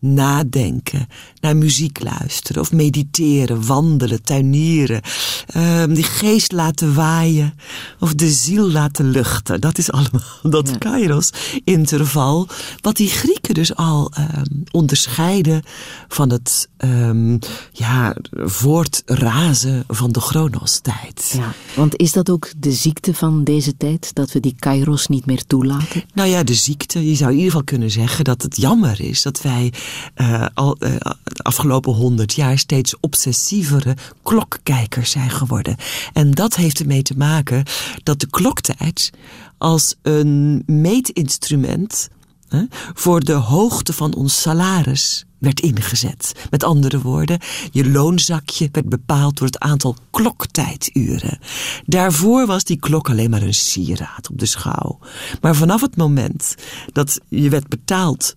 nadenken, 0.03 1.07
naar 1.41 1.57
muziek 1.57 2.03
luisteren 2.03 2.63
of 2.63 2.73
mediteren, 2.73 3.67
wandelen, 3.67 4.23
tuinieren, 4.23 5.01
ehm, 5.47 5.95
die 5.95 6.05
geest 6.05 6.53
laten 6.53 6.95
waaien 6.95 7.55
of 8.01 8.15
de 8.15 8.31
ziel 8.31 8.71
laten 8.71 9.11
luchten. 9.11 9.61
Dat 9.61 9.79
is 9.79 9.91
allemaal 9.91 10.23
dat 10.43 10.79
Kairos-interval, 10.79 12.49
wat 12.81 12.97
die 12.97 13.09
Grieken 13.09 13.55
dus 13.55 13.75
al 13.75 14.11
ehm, 14.13 14.45
onderscheiden 14.71 15.63
van 16.09 16.31
het 16.31 16.69
ehm, 16.77 17.39
ja, 17.73 18.17
voortrazen 18.37 19.85
van 19.89 20.13
de 20.13 20.21
Chronos-tijd. 20.21 21.35
Ja, 21.37 21.55
want 21.75 21.97
is 21.97 22.13
dat 22.13 22.31
ook 22.31 22.53
de 22.57 22.73
ziekte 22.73 23.15
van 23.15 23.45
deze 23.45 23.77
tijd, 23.77 24.15
dat 24.15 24.33
we 24.33 24.41
die 24.41 24.55
kairos 24.59 25.07
niet 25.07 25.27
meer 25.27 25.45
toelaten? 25.47 26.03
Nou 26.15 26.29
ja, 26.29 26.43
de 26.43 26.55
ziekte. 26.55 27.09
Je 27.09 27.15
zou 27.15 27.31
in 27.31 27.37
ieder 27.37 27.51
geval 27.51 27.65
kunnen 27.65 27.91
zeggen 27.91 28.25
dat 28.25 28.43
het 28.43 28.57
jammer 28.57 29.01
is 29.01 29.23
dat 29.23 29.43
wij 29.43 29.73
eh, 30.15 30.47
al 30.55 30.77
eh, 30.79 30.95
de 31.25 31.43
afgelopen 31.43 31.93
honderd 31.93 32.35
jaar 32.35 32.59
steeds 32.59 32.95
obsessievere 33.01 33.97
klokkijkers 34.23 35.11
zijn 35.11 35.31
geworden. 35.31 35.77
En 36.13 36.31
dat 36.31 36.55
heeft 36.55 36.81
ermee 36.81 37.03
te 37.03 37.17
maken 37.17 37.65
dat 38.03 38.21
de 38.21 38.31
kloktijd 38.31 39.11
als 39.59 39.95
een 40.03 40.63
meetinstrument 40.67 42.09
hè, 42.49 42.63
voor 42.95 43.21
de 43.21 43.33
hoogte 43.33 43.93
van 43.93 44.15
ons 44.15 44.41
salaris 44.41 45.25
werd 45.43 45.61
ingezet. 45.61 46.33
Met 46.51 46.65
andere 46.65 47.01
woorden, 47.01 47.39
je 47.71 47.91
loonzakje 47.91 48.69
werd 48.73 48.89
bepaald 48.89 49.37
door 49.37 49.47
het 49.47 49.59
aantal 49.59 49.97
kloktijduren. 50.11 51.39
Daarvoor 51.85 52.47
was 52.47 52.65
die 52.65 52.79
klok 52.79 53.11
alleen 53.11 53.31
maar 53.31 53.43
een 53.43 53.55
sieraad 53.55 54.31
op 54.31 54.39
de 54.39 54.47
schouw. 54.47 54.99
Maar 55.41 55.57
vanaf 55.57 55.81
het 55.81 55.97
moment 55.97 56.55
dat 56.93 57.21
je 57.29 57.49
werd 57.49 57.69
betaald 57.69 58.35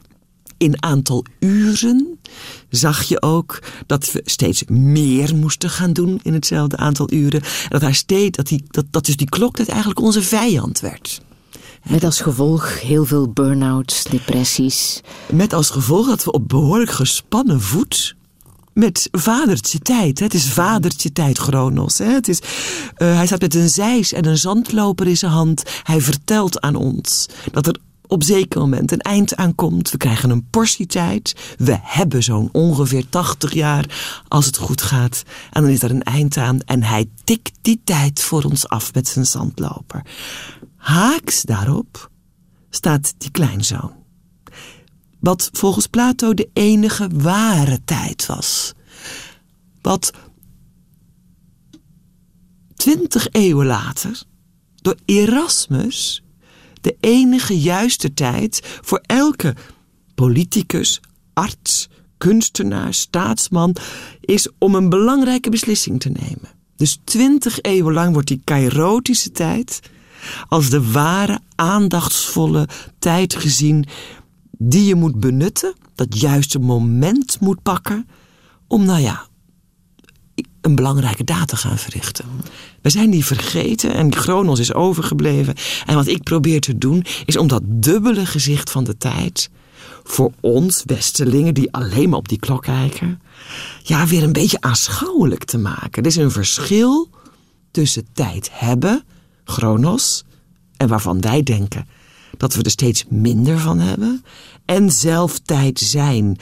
in 0.57 0.84
aantal 0.84 1.26
uren 1.40 2.19
zag 2.69 3.03
je 3.03 3.22
ook 3.22 3.60
dat 3.86 4.11
we 4.11 4.22
steeds 4.23 4.64
meer 4.68 5.36
moesten 5.36 5.69
gaan 5.69 5.94
doen 5.94 6.19
in 6.23 6.34
hetzelfde 6.34 6.77
aantal 6.77 7.11
uren. 7.14 7.41
En 7.41 7.69
dat, 7.69 7.82
daar 7.82 7.95
steeds, 7.95 8.38
dat, 8.38 8.48
die, 8.48 8.64
dat, 8.68 8.86
dat 8.90 9.06
dus 9.06 9.18
die 9.18 9.30
kloktijd 9.30 9.69
eigenlijk 9.69 9.99
onze 9.99 10.22
vijand 10.22 10.80
werd. 10.80 11.22
Met 11.90 12.03
als 12.03 12.22
gevolg 12.22 12.82
heel 12.82 13.06
veel 13.06 13.30
burn-outs, 13.30 14.03
depressies. 14.03 15.02
Met 15.32 15.53
als 15.53 15.69
gevolg 15.69 16.07
dat 16.07 16.23
we 16.23 16.32
op 16.32 16.48
behoorlijk 16.48 16.91
gespannen 16.91 17.61
voet 17.61 18.15
met 18.76 19.07
vadertje 19.11 19.80
tijd. 19.80 20.19
Het 20.19 20.34
is 20.34 20.45
vadertje 20.45 21.11
tijd, 21.11 21.38
Chronos. 21.38 21.98
Het 21.98 22.27
is, 22.27 22.40
eh, 22.95 23.15
hij 23.15 23.26
staat 23.26 23.41
met 23.41 23.56
een 23.56 23.69
zeis 23.69 24.14
en 24.14 24.26
een 24.26 24.38
zandloper 24.38 25.07
in 25.07 25.18
zijn 25.18 25.32
hand. 25.32 25.64
Hij 25.84 26.02
vertelt 26.02 26.61
aan 26.61 26.76
ons 26.76 27.26
dat 27.52 27.68
er 27.68 27.76
op 28.07 28.23
zeker 28.23 28.60
moment 28.60 28.91
een 28.91 28.99
eind 28.99 29.36
aankomt. 29.36 29.91
We 29.91 29.98
krijgen 29.98 30.30
een 30.30 30.49
portie 30.49 30.86
tijd. 30.86 31.56
We 31.57 31.77
hebben 31.82 32.23
zo'n 32.23 32.49
ongeveer 32.52 33.10
80 33.10 33.53
jaar 33.53 34.22
als 34.27 34.45
het 34.45 34.57
goed 34.57 34.82
gaat. 34.82 35.23
En 35.52 35.61
dan 35.61 35.72
is 35.72 35.82
er 35.82 35.91
een 35.91 36.03
eind 36.03 36.38
aan. 36.38 36.60
En 36.60 36.84
hij 36.84 37.10
tikt 37.23 37.52
die 37.61 37.82
tijd 37.84 38.22
voor 38.22 38.44
ons 38.44 38.68
af 38.68 38.94
met 38.94 39.07
zijn 39.07 39.26
zandloper. 39.26 40.06
Haaks 40.76 41.41
daarop 41.41 42.10
staat 42.69 43.14
die 43.18 43.32
kleinzoon. 43.32 43.94
Wat 45.19 45.49
volgens 45.53 45.88
Plato 45.88 46.34
de 46.34 46.49
enige 46.53 47.10
ware 47.14 47.80
tijd 47.86 48.26
was. 48.26 48.73
Wat 49.82 50.11
twintig 52.76 53.27
eeuwen 53.32 53.65
later 53.65 54.23
door 54.76 54.95
Erasmus 55.06 56.23
de 56.86 56.98
enige 56.99 57.60
juiste 57.60 58.14
tijd 58.14 58.62
voor 58.82 59.02
elke 59.06 59.56
politicus, 60.16 61.02
arts, 61.34 61.90
kunstenaar, 62.18 62.94
staatsman 62.94 63.76
is 64.22 64.49
om 64.57 64.76
een 64.76 64.90
belangrijke 64.90 65.49
beslissing 65.49 65.99
te 65.99 66.10
nemen. 66.10 66.49
Dus 66.76 66.99
twintig 67.03 67.62
eeuwen 67.62 67.94
lang 67.94 68.14
wordt 68.14 68.28
die 68.28 68.41
kairotische 68.44 69.32
tijd 69.32 69.80
als 70.48 70.70
de 70.70 70.91
ware 70.91 71.40
aandachtsvolle 71.56 72.68
tijd 72.99 73.36
gezien 73.36 73.86
die 74.57 74.86
je 74.86 74.95
moet 74.95 75.20
benutten, 75.20 75.74
dat 75.95 76.20
juiste 76.20 76.60
moment 76.60 77.40
moet 77.40 77.62
pakken 77.62 78.07
om, 78.68 78.86
nou 78.86 79.02
ja, 79.02 79.28
een 80.62 80.76
belangrijke 80.76 81.24
daad 81.24 81.48
te 81.48 81.56
gaan 81.56 81.78
verrichten. 81.78 82.26
We 82.86 82.91
zijn 82.91 83.10
die 83.10 83.26
vergeten 83.26 83.94
en 83.94 84.16
Chronos 84.16 84.60
is 84.60 84.74
overgebleven. 84.74 85.56
En 85.86 85.95
wat 85.95 86.07
ik 86.07 86.24
probeer 86.24 86.62
te 86.62 86.78
doen, 86.78 87.06
is 87.26 87.38
om 87.38 87.48
dat 87.48 87.62
dubbele 87.66 88.26
gezicht 88.26 88.72
van 88.72 88.84
de 88.84 88.98
tijd... 88.98 89.49
voor 90.03 90.32
ons 90.40 90.84
Westelingen 90.86 91.53
die 91.53 91.72
alleen 91.72 92.10
maar 92.10 92.18
op 92.18 92.28
die 92.28 92.40
klok 92.40 92.62
kijken... 92.62 93.22
ja, 93.84 94.07
weer 94.07 94.24
een 94.24 94.34
beetje 94.34 94.62
aanschouwelijk 94.62 95.44
te 95.44 95.57
maken. 95.57 96.03
Er 96.03 96.10
is 96.10 96.16
een 96.16 96.32
verschil 96.32 97.10
tussen 97.72 98.07
tijd 98.14 98.49
hebben, 98.52 99.03
Chronos... 99.44 100.24
en 100.78 100.88
waarvan 100.88 101.22
wij 101.22 101.44
denken 101.44 101.88
dat 102.38 102.56
we 102.56 102.64
er 102.64 102.72
steeds 102.72 103.06
minder 103.10 103.60
van 103.60 103.80
hebben... 103.80 104.24
en 104.66 104.91
zelf 104.91 105.40
tijd 105.40 105.80
zijn... 105.80 106.38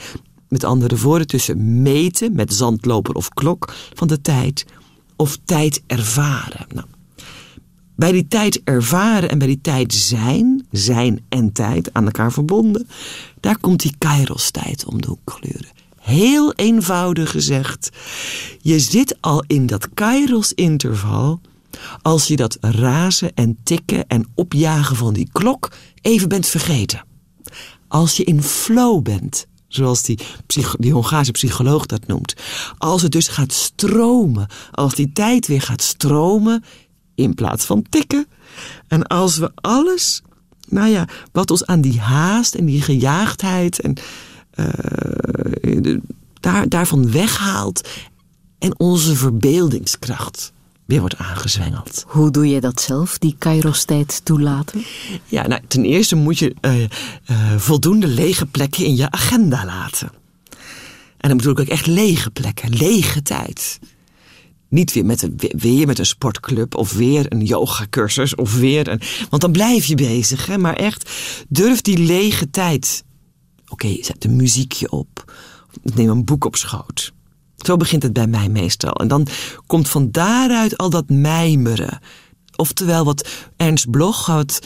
Met 0.48 0.64
andere 0.64 0.98
woorden, 0.98 1.26
tussen 1.26 1.82
meten 1.82 2.34
met 2.34 2.54
zandloper 2.54 3.14
of 3.14 3.28
klok 3.28 3.72
van 3.94 4.08
de 4.08 4.20
tijd 4.20 4.64
of 5.16 5.38
tijd 5.44 5.82
ervaren. 5.86 6.66
Nou, 6.74 6.86
bij 7.96 8.12
die 8.12 8.28
tijd 8.28 8.60
ervaren 8.64 9.30
en 9.30 9.38
bij 9.38 9.46
die 9.46 9.60
tijd 9.60 9.94
zijn, 9.94 10.66
zijn 10.70 11.24
en 11.28 11.52
tijd 11.52 11.92
aan 11.92 12.04
elkaar 12.04 12.32
verbonden, 12.32 12.88
daar 13.40 13.58
komt 13.58 13.80
die 13.80 13.94
kairos-tijd 13.98 14.84
om 14.84 15.00
de 15.00 15.08
hoek 15.08 15.20
kleuren. 15.24 15.70
Heel 15.98 16.52
eenvoudig 16.52 17.30
gezegd, 17.30 17.90
je 18.60 18.78
zit 18.78 19.16
al 19.20 19.44
in 19.46 19.66
dat 19.66 19.88
kairos-interval 19.94 21.40
als 22.02 22.26
je 22.26 22.36
dat 22.36 22.58
razen 22.60 23.34
en 23.34 23.58
tikken 23.62 24.06
en 24.06 24.26
opjagen 24.34 24.96
van 24.96 25.14
die 25.14 25.28
klok 25.32 25.72
even 26.00 26.28
bent 26.28 26.46
vergeten. 26.46 27.04
Als 27.88 28.16
je 28.16 28.24
in 28.24 28.42
flow 28.42 29.02
bent, 29.02 29.46
zoals 29.74 30.02
die, 30.02 30.92
Hongaarse 30.92 31.30
psycholoog 31.30 31.86
dat 31.86 32.06
noemt. 32.06 32.34
Als 32.78 33.02
het 33.02 33.12
dus 33.12 33.28
gaat 33.28 33.52
stromen, 33.52 34.46
als 34.70 34.94
die 34.94 35.12
tijd 35.12 35.46
weer 35.46 35.62
gaat 35.62 35.82
stromen 35.82 36.64
in 37.14 37.34
plaats 37.34 37.64
van 37.64 37.84
tikken. 37.88 38.26
En 38.88 39.06
als 39.06 39.38
we 39.38 39.50
alles, 39.54 40.22
nou 40.68 40.88
ja, 40.88 41.08
wat 41.32 41.50
ons 41.50 41.66
aan 41.66 41.80
die 41.80 42.00
haast 42.00 42.54
en 42.54 42.64
die 42.64 42.82
gejaagdheid 42.82 43.80
en 43.80 43.94
uh, 44.54 45.98
daar, 46.40 46.68
daarvan 46.68 47.10
weghaalt 47.10 47.88
en 48.58 48.78
onze 48.78 49.16
verbeeldingskracht 49.16 50.52
weer 50.84 51.00
wordt 51.00 51.16
aangezwengeld. 51.16 52.04
Hoe 52.06 52.30
doe 52.30 52.48
je 52.48 52.60
dat 52.60 52.80
zelf, 52.80 53.18
die 53.18 53.36
Kairos-tijd 53.38 54.24
toelaten? 54.24 54.84
Ja, 55.26 55.46
nou, 55.46 55.62
ten 55.68 55.84
eerste 55.84 56.16
moet 56.16 56.38
je 56.38 56.54
uh, 56.60 56.80
uh, 56.80 56.88
voldoende 57.56 58.06
lege 58.06 58.46
plekken 58.46 58.84
in 58.84 58.96
je 58.96 59.10
agenda 59.10 59.64
laten. 59.64 60.10
En 61.16 61.28
dan 61.28 61.36
bedoel 61.36 61.52
ik 61.52 61.60
ook 61.60 61.66
echt 61.66 61.86
lege 61.86 62.30
plekken, 62.30 62.70
lege 62.70 63.22
tijd. 63.22 63.78
Niet 64.68 64.92
weer 64.92 65.04
met, 65.04 65.22
een, 65.22 65.40
weer 65.56 65.86
met 65.86 65.98
een 65.98 66.06
sportclub 66.06 66.74
of 66.74 66.92
weer 66.92 67.32
een 67.32 67.44
yogacursus 67.44 68.34
of 68.34 68.54
weer 68.54 68.88
een... 68.88 69.00
Want 69.30 69.42
dan 69.42 69.52
blijf 69.52 69.84
je 69.84 69.94
bezig, 69.94 70.46
hè? 70.46 70.58
maar 70.58 70.76
echt 70.76 71.10
durf 71.48 71.80
die 71.80 71.98
lege 71.98 72.50
tijd. 72.50 73.04
Oké, 73.62 73.86
okay, 73.86 74.02
zet 74.02 74.24
een 74.24 74.36
muziekje 74.36 74.90
op. 74.90 75.32
Neem 75.82 76.08
een 76.08 76.24
boek 76.24 76.44
op 76.44 76.56
schoot. 76.56 77.12
Zo 77.66 77.76
begint 77.76 78.02
het 78.02 78.12
bij 78.12 78.26
mij 78.26 78.48
meestal. 78.48 78.92
En 78.92 79.08
dan 79.08 79.26
komt 79.66 79.88
van 79.88 80.10
daaruit 80.10 80.76
al 80.76 80.90
dat 80.90 81.08
mijmeren. 81.08 81.98
Oftewel 82.56 83.04
wat 83.04 83.28
Ernst 83.56 83.90
Bloch, 83.90 84.26
wat 84.26 84.60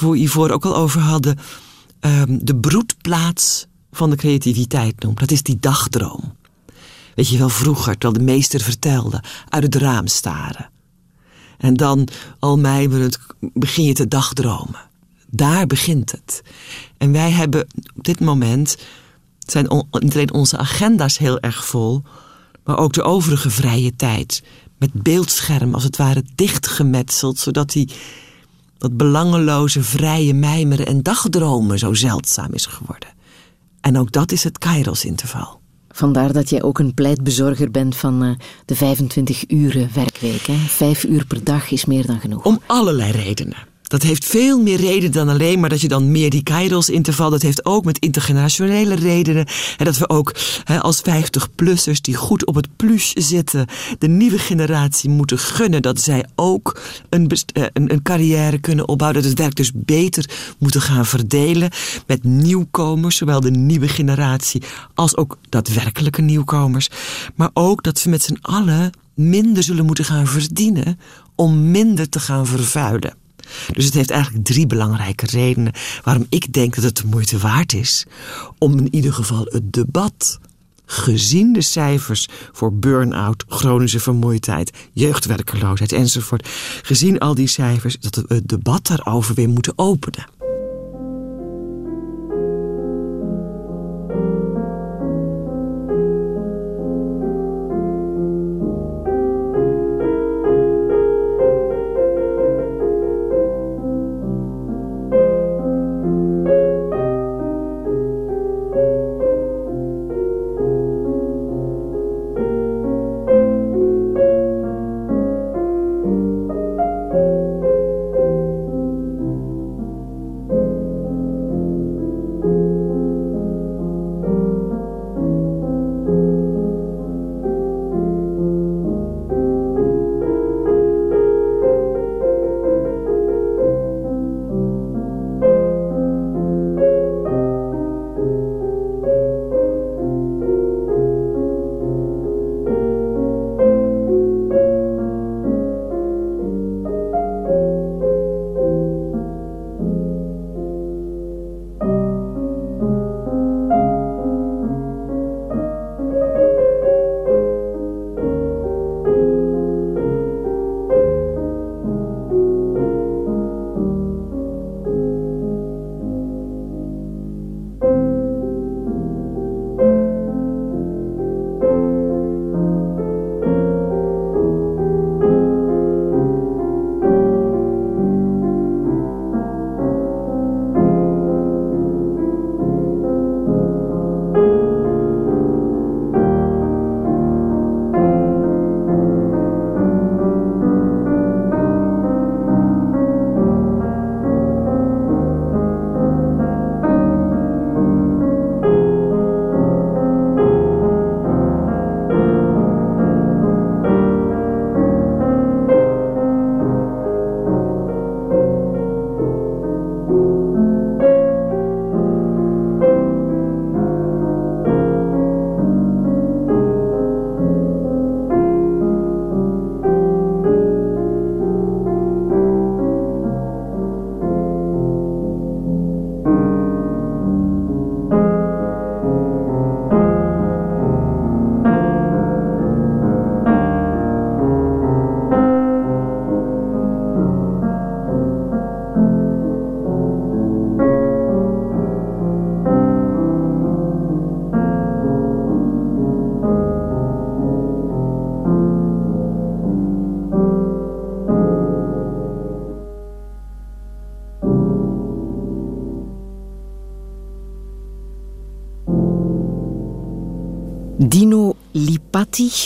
we 0.00 0.16
hiervoor 0.16 0.50
ook 0.50 0.64
al 0.64 0.76
over 0.76 1.00
hadden... 1.00 1.38
Um, 2.04 2.44
de 2.44 2.56
broedplaats 2.56 3.66
van 3.92 4.10
de 4.10 4.16
creativiteit 4.16 5.02
noemt. 5.02 5.18
Dat 5.18 5.30
is 5.30 5.42
die 5.42 5.56
dagdroom. 5.60 6.36
Weet 7.14 7.28
je 7.28 7.38
wel, 7.38 7.48
vroeger, 7.48 7.98
terwijl 7.98 8.24
de 8.24 8.32
meester 8.32 8.60
vertelde, 8.60 9.22
uit 9.48 9.62
het 9.62 9.74
raam 9.74 10.06
staren. 10.06 10.70
En 11.58 11.74
dan, 11.74 12.08
al 12.38 12.58
mijmerend, 12.58 13.18
begin 13.40 13.84
je 13.84 13.92
te 13.92 14.08
dagdromen. 14.08 14.80
Daar 15.26 15.66
begint 15.66 16.10
het. 16.10 16.42
En 16.98 17.12
wij 17.12 17.30
hebben 17.30 17.66
op 17.96 18.04
dit 18.04 18.20
moment, 18.20 18.76
zijn 19.38 19.68
alleen 19.68 20.32
onze 20.32 20.58
agenda's 20.58 21.18
heel 21.18 21.40
erg 21.40 21.66
vol, 21.66 22.02
maar 22.64 22.78
ook 22.78 22.92
de 22.92 23.02
overige 23.02 23.50
vrije 23.50 23.96
tijd. 23.96 24.42
Met 24.78 24.92
beeldscherm 24.92 25.74
als 25.74 25.84
het 25.84 25.96
ware 25.96 26.24
dichtgemetseld, 26.34 27.38
zodat 27.38 27.70
die, 27.70 27.88
dat 28.78 28.96
belangeloze 28.96 29.82
vrije 29.82 30.34
mijmeren 30.34 30.86
en 30.86 31.02
dagdromen 31.02 31.78
zo 31.78 31.94
zeldzaam 31.94 32.52
is 32.52 32.66
geworden. 32.66 33.08
En 33.80 33.98
ook 33.98 34.12
dat 34.12 34.32
is 34.32 34.44
het 34.44 34.58
Kairos-interval. 34.58 35.60
Vandaar 35.88 36.32
dat 36.32 36.50
jij 36.50 36.62
ook 36.62 36.78
een 36.78 36.94
pleitbezorger 36.94 37.70
bent 37.70 37.96
van 37.96 38.24
uh, 38.24 38.34
de 38.64 38.74
25 38.74 39.50
uren 39.50 39.90
werkweek. 39.94 40.46
Hè? 40.46 40.56
Vijf 40.56 41.04
uur 41.04 41.26
per 41.26 41.44
dag 41.44 41.70
is 41.70 41.84
meer 41.84 42.06
dan 42.06 42.20
genoeg. 42.20 42.44
Om 42.44 42.60
allerlei 42.66 43.10
redenen. 43.10 43.70
Dat 43.92 44.02
heeft 44.02 44.24
veel 44.24 44.58
meer 44.58 44.80
redenen 44.80 45.12
dan 45.12 45.28
alleen 45.28 45.60
maar 45.60 45.68
dat 45.68 45.80
je 45.80 45.88
dan 45.88 46.10
meer 46.10 46.30
die 46.30 46.42
kairos 46.42 46.90
interval. 46.90 47.30
Dat 47.30 47.42
heeft 47.42 47.64
ook 47.64 47.84
met 47.84 47.98
intergenerationele 47.98 48.94
redenen. 48.94 49.46
En 49.76 49.84
dat 49.84 49.98
we 49.98 50.08
ook 50.08 50.34
als 50.78 51.00
50-plussers 51.00 52.00
die 52.00 52.14
goed 52.14 52.46
op 52.46 52.54
het 52.54 52.76
plus 52.76 53.12
zitten, 53.12 53.66
de 53.98 54.08
nieuwe 54.08 54.38
generatie 54.38 55.10
moeten 55.10 55.38
gunnen 55.38 55.82
dat 55.82 56.00
zij 56.00 56.24
ook 56.34 56.80
een, 57.08 57.30
eh, 57.52 57.64
een, 57.72 57.92
een 57.92 58.02
carrière 58.02 58.58
kunnen 58.58 58.88
opbouwen. 58.88 59.20
Dat 59.20 59.30
het 59.30 59.38
werk 59.38 59.54
dus 59.54 59.70
beter 59.74 60.30
moeten 60.58 60.80
gaan 60.80 61.06
verdelen 61.06 61.70
met 62.06 62.24
nieuwkomers, 62.24 63.16
zowel 63.16 63.40
de 63.40 63.50
nieuwe 63.50 63.88
generatie 63.88 64.62
als 64.94 65.16
ook 65.16 65.38
daadwerkelijke 65.48 66.22
nieuwkomers. 66.22 66.88
Maar 67.34 67.50
ook 67.52 67.82
dat 67.82 68.02
we 68.02 68.10
met 68.10 68.22
z'n 68.22 68.38
allen 68.40 68.90
minder 69.14 69.62
zullen 69.62 69.86
moeten 69.86 70.04
gaan 70.04 70.26
verdienen 70.26 70.98
om 71.34 71.70
minder 71.70 72.08
te 72.08 72.20
gaan 72.20 72.46
vervuilen. 72.46 73.20
Dus 73.72 73.84
het 73.84 73.94
heeft 73.94 74.10
eigenlijk 74.10 74.44
drie 74.44 74.66
belangrijke 74.66 75.26
redenen 75.26 75.72
waarom 76.02 76.26
ik 76.28 76.52
denk 76.52 76.74
dat 76.74 76.84
het 76.84 76.96
de 76.96 77.06
moeite 77.06 77.38
waard 77.38 77.72
is 77.72 78.06
om 78.58 78.78
in 78.78 78.94
ieder 78.94 79.12
geval 79.12 79.46
het 79.50 79.72
debat 79.72 80.38
gezien 80.86 81.52
de 81.52 81.60
cijfers 81.60 82.28
voor 82.52 82.72
burn-out, 82.72 83.44
chronische 83.48 84.00
vermoeidheid, 84.00 84.70
jeugdwerkeloosheid 84.92 85.92
enzovoort, 85.92 86.48
gezien 86.82 87.18
al 87.18 87.34
die 87.34 87.46
cijfers, 87.46 87.96
dat 88.00 88.14
we 88.14 88.34
het 88.34 88.48
debat 88.48 88.86
daarover 88.86 89.34
weer 89.34 89.48
moeten 89.48 89.72
openen. 89.76 90.41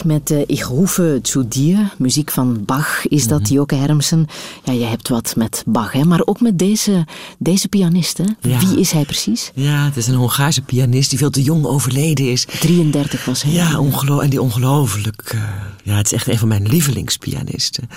Met 0.05 0.31
uh, 0.31 0.43
Ich 0.47 0.69
rufe 0.71 1.21
zu 1.23 1.43
dir, 1.43 1.91
muziek 1.99 2.31
van 2.31 2.65
Bach. 2.65 3.07
Is 3.07 3.27
dat, 3.27 3.41
Mhm. 3.41 3.53
Joke 3.53 3.75
Hermsen? 3.75 4.27
Ja, 4.65 4.73
je 4.73 4.85
hebt 4.85 5.09
wat 5.09 5.37
met 5.37 5.63
Bach, 5.67 5.93
hè? 5.93 6.05
maar 6.05 6.23
ook 6.25 6.41
met 6.41 6.59
deze, 6.59 7.07
deze 7.39 7.69
pianist. 7.69 8.19
Hè? 8.19 8.25
Ja. 8.41 8.59
Wie 8.59 8.79
is 8.81 8.91
hij 8.91 9.05
precies? 9.05 9.51
Ja, 9.55 9.85
het 9.85 9.97
is 9.97 10.07
een 10.07 10.15
Hongaarse 10.15 10.63
pianist 10.63 11.11
die 11.11 11.19
veel 11.19 11.31
te 11.31 11.43
jong 11.43 11.65
overleden 11.65 12.31
is. 12.31 12.45
33 12.61 13.25
was 13.25 13.43
hij. 13.43 13.53
Ja, 13.53 13.79
en 14.21 14.31
die 14.31 14.43
ongelooflijk. 14.43 15.23
eh, 15.35 15.41
ja, 15.83 15.97
het 15.97 16.07
is 16.07 16.13
echt 16.13 16.29
een 16.29 16.39
van 16.39 16.49
mijn 16.49 16.69
lievelingspianisten. 16.69 17.89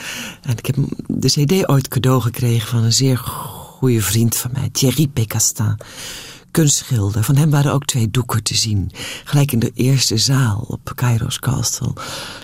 En 0.42 0.58
ik 0.58 0.66
heb 0.66 0.76
de 1.08 1.28
CD 1.28 1.70
ooit 1.70 1.88
cadeau 1.88 2.22
gekregen 2.22 2.68
van 2.68 2.84
een 2.84 2.94
zeer 2.94 3.18
goede 3.18 4.02
vriend 4.02 4.36
van 4.36 4.52
mij, 4.54 4.70
Thierry 4.72 5.08
Pécastin. 5.08 5.78
Kunstschilder. 6.52 7.24
Van 7.24 7.36
hem 7.36 7.50
waren 7.50 7.74
ook 7.74 7.86
twee 7.86 8.12
doeken 8.12 8.44
te 8.44 8.56
zien. 8.56 8.92
Gelijk 9.24 9.52
in 9.52 9.60
de 9.60 9.72
eerste 9.74 10.18
zaal 10.18 10.66
op 10.68 10.92
Kairos 10.96 11.40
Castle. 11.40 11.94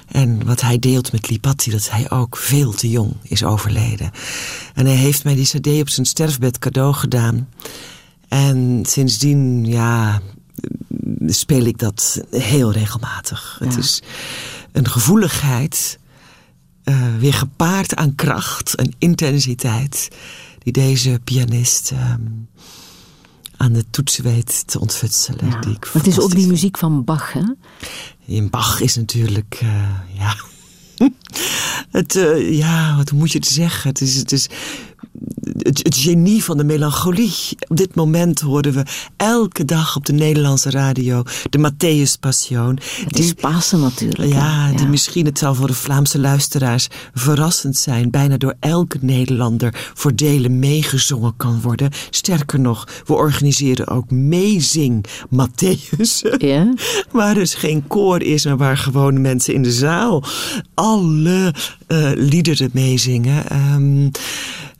En 0.07 0.45
wat 0.45 0.61
hij 0.61 0.79
deelt 0.79 1.11
met 1.11 1.29
Lipatti, 1.29 1.71
dat 1.71 1.89
hij 1.89 2.11
ook 2.11 2.37
veel 2.37 2.73
te 2.73 2.89
jong 2.89 3.13
is 3.21 3.43
overleden. 3.43 4.11
En 4.73 4.85
hij 4.85 4.95
heeft 4.95 5.23
mij 5.23 5.35
die 5.35 5.45
CD 5.45 5.67
op 5.81 5.89
zijn 5.89 6.05
sterfbed 6.05 6.59
cadeau 6.59 6.93
gedaan. 6.93 7.49
En 8.27 8.83
sindsdien, 8.87 9.65
ja, 9.65 10.21
speel 11.27 11.65
ik 11.65 11.77
dat 11.77 12.21
heel 12.29 12.71
regelmatig. 12.71 13.57
Het 13.59 13.77
is 13.77 14.01
een 14.71 14.87
gevoeligheid, 14.87 15.99
eh, 16.83 17.15
weer 17.19 17.33
gepaard 17.33 17.95
aan 17.95 18.15
kracht 18.15 18.75
en 18.75 18.93
intensiteit, 18.97 20.09
die 20.59 20.73
deze 20.73 21.19
pianist 21.23 21.91
ehm, 21.91 22.21
aan 23.57 23.73
de 23.73 23.85
toetsen 23.89 24.23
weet 24.23 24.67
te 24.67 24.79
ontfutselen. 24.79 25.49
Ja. 25.49 25.59
Die 25.59 25.75
ik 25.75 25.89
het 25.93 26.07
is 26.07 26.19
ook 26.19 26.35
die 26.35 26.47
muziek 26.47 26.77
van 26.77 27.03
Bach, 27.03 27.33
hè? 27.33 27.41
in 28.25 28.49
Bach 28.49 28.81
is 28.81 28.95
natuurlijk, 28.95 29.57
eh, 29.61 30.17
ja. 30.17 30.35
Het, 31.91 32.15
eh, 32.15 32.57
ja, 32.57 32.95
wat 32.95 33.11
moet 33.11 33.31
je 33.31 33.37
het 33.37 33.47
zeggen? 33.47 33.89
Het 33.89 34.01
is, 34.01 34.15
het 34.15 34.31
is 34.31 34.47
het, 35.57 35.77
het 35.77 35.95
genie 35.95 36.43
van 36.43 36.57
de 36.57 36.63
melancholie. 36.63 37.33
Op 37.67 37.77
dit 37.77 37.95
moment 37.95 38.41
horen 38.41 38.73
we 38.73 38.83
elke 39.17 39.65
dag 39.65 39.95
op 39.95 40.05
de 40.05 40.13
Nederlandse 40.13 40.69
radio 40.69 41.23
de 41.49 41.71
Matthäus 41.71 42.19
Passion. 42.19 42.79
Het 43.03 43.19
is 43.19 43.33
Pasen 43.33 43.79
natuurlijk. 43.79 44.33
Ja, 44.33 44.71
die 44.71 44.87
misschien, 44.87 45.25
het 45.25 45.37
zal 45.37 45.55
voor 45.55 45.67
de 45.67 45.73
Vlaamse 45.73 46.19
luisteraars 46.19 46.87
verrassend 47.13 47.77
zijn, 47.77 48.09
bijna 48.09 48.37
door 48.37 48.53
elke 48.59 48.97
Nederlander 49.01 49.91
voor 49.93 50.15
delen 50.15 50.59
meegezongen 50.59 51.33
kan 51.37 51.61
worden. 51.61 51.91
Sterker 52.09 52.59
nog, 52.59 52.87
we 53.05 53.13
organiseren 53.13 53.87
ook 53.87 54.11
meezing 54.11 55.05
Matthäus. 55.35 56.37
Ja? 56.37 56.73
Waar 57.11 57.33
dus 57.33 57.53
geen 57.53 57.87
koor 57.87 58.21
is, 58.21 58.45
maar 58.45 58.57
waar 58.57 58.77
gewoon 58.77 59.21
mensen 59.21 59.53
in 59.53 59.63
de 59.63 59.71
zaal 59.71 60.23
alle 60.73 61.53
eh, 61.87 62.11
liederen 62.15 62.69
meezingen. 62.73 63.49
Ehm, 63.49 64.09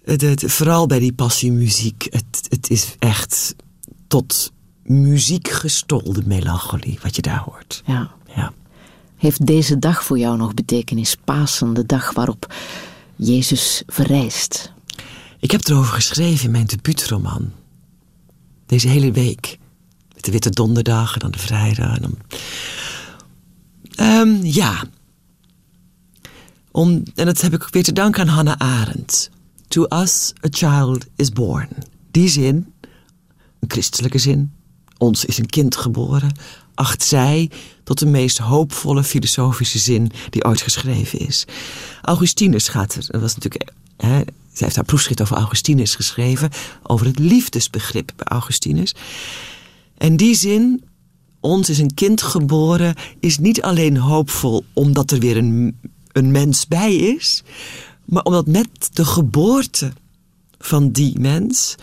het, 0.05 0.21
het- 0.21 0.43
vooral 0.51 0.87
bij 0.87 0.99
die 0.99 1.13
passiemuziek. 1.13 2.07
Het, 2.09 2.45
het 2.49 2.69
is 2.69 2.95
echt 2.99 3.55
tot 4.07 4.51
muziek 4.83 5.49
gestolde 5.49 6.21
melancholie 6.25 6.99
wat 7.01 7.15
je 7.15 7.21
daar 7.21 7.39
hoort. 7.45 7.81
ja. 7.85 8.13
Ja. 8.35 8.53
Heeft 9.15 9.45
deze 9.45 9.79
dag 9.79 10.03
voor 10.03 10.17
jou 10.19 10.37
nog 10.37 10.53
betekenis? 10.53 11.15
Pasen, 11.23 11.73
de 11.73 11.85
dag 11.85 12.13
waarop 12.13 12.53
Jezus 13.15 13.83
verrijst. 13.87 14.71
Ik 15.39 15.51
heb 15.51 15.67
erover 15.67 15.93
geschreven 15.93 16.45
in 16.45 16.51
mijn 16.51 16.65
debuutroman. 16.65 17.51
Deze 18.65 18.87
hele 18.87 19.11
week. 19.11 19.57
Met 20.15 20.23
de 20.25 20.31
Witte 20.31 20.49
Donderdag 20.49 21.13
en 21.13 21.19
dan 21.19 21.31
de 21.31 21.39
Vrijdag. 21.39 21.95
En 21.95 22.01
dan... 22.01 22.17
Ehm, 23.95 24.43
ja. 24.45 24.83
Om, 26.71 27.03
en 27.15 27.25
dat 27.25 27.41
heb 27.41 27.53
ik 27.53 27.63
ook 27.63 27.73
weer 27.73 27.83
te 27.83 27.93
danken 27.93 28.21
aan 28.21 28.27
Hannah 28.35 28.55
Arendt. 28.57 29.29
To 29.75 29.85
us 29.89 30.33
a 30.45 30.47
child 30.49 31.05
is 31.15 31.31
born. 31.31 31.67
Die 32.11 32.27
zin, 32.27 32.73
een 33.59 33.69
christelijke 33.69 34.17
zin, 34.17 34.53
ons 34.97 35.25
is 35.25 35.37
een 35.37 35.45
kind 35.45 35.75
geboren, 35.75 36.31
acht 36.73 37.03
zij 37.03 37.51
tot 37.83 37.99
de 37.99 38.05
meest 38.05 38.37
hoopvolle 38.37 39.03
filosofische 39.03 39.79
zin 39.79 40.11
die 40.29 40.45
ooit 40.45 40.61
geschreven 40.61 41.19
is. 41.19 41.45
Augustinus 42.01 42.67
gaat 42.67 42.95
er, 42.95 43.05
dat 43.07 43.21
was 43.21 43.35
natuurlijk, 43.35 43.71
hè, 43.97 44.15
zij 44.17 44.25
heeft 44.53 44.75
haar 44.75 44.85
proefschrift 44.85 45.21
over 45.21 45.35
Augustinus 45.37 45.95
geschreven, 45.95 46.49
over 46.83 47.05
het 47.05 47.19
liefdesbegrip 47.19 48.11
bij 48.15 48.27
Augustinus. 48.27 48.95
En 49.97 50.17
die 50.17 50.35
zin, 50.35 50.83
ons 51.39 51.69
is 51.69 51.79
een 51.79 51.93
kind 51.93 52.21
geboren, 52.21 52.95
is 53.19 53.37
niet 53.37 53.61
alleen 53.61 53.97
hoopvol 53.97 54.65
omdat 54.73 55.11
er 55.11 55.19
weer 55.19 55.37
een, 55.37 55.79
een 56.11 56.31
mens 56.31 56.67
bij 56.67 56.95
is, 56.95 57.43
maar 58.05 58.23
omdat 58.23 58.47
met 58.47 58.89
de 58.93 59.05
geboorte 59.05 59.93
van 60.57 60.91
die 60.91 61.19
mens 61.19 61.75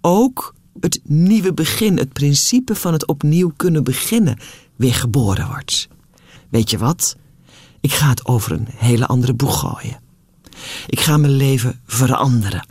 ook 0.00 0.54
het 0.80 1.00
nieuwe 1.04 1.52
begin, 1.54 1.98
het 1.98 2.12
principe 2.12 2.74
van 2.74 2.92
het 2.92 3.06
opnieuw 3.06 3.52
kunnen 3.56 3.84
beginnen, 3.84 4.38
weer 4.76 4.94
geboren 4.94 5.46
wordt. 5.46 5.88
Weet 6.48 6.70
je 6.70 6.78
wat? 6.78 7.16
Ik 7.80 7.92
ga 7.92 8.08
het 8.08 8.26
over 8.26 8.52
een 8.52 8.68
hele 8.70 9.06
andere 9.06 9.34
boeg 9.34 9.60
gooien. 9.60 10.00
Ik 10.86 11.00
ga 11.00 11.16
mijn 11.16 11.32
leven 11.32 11.80
veranderen. 11.86 12.66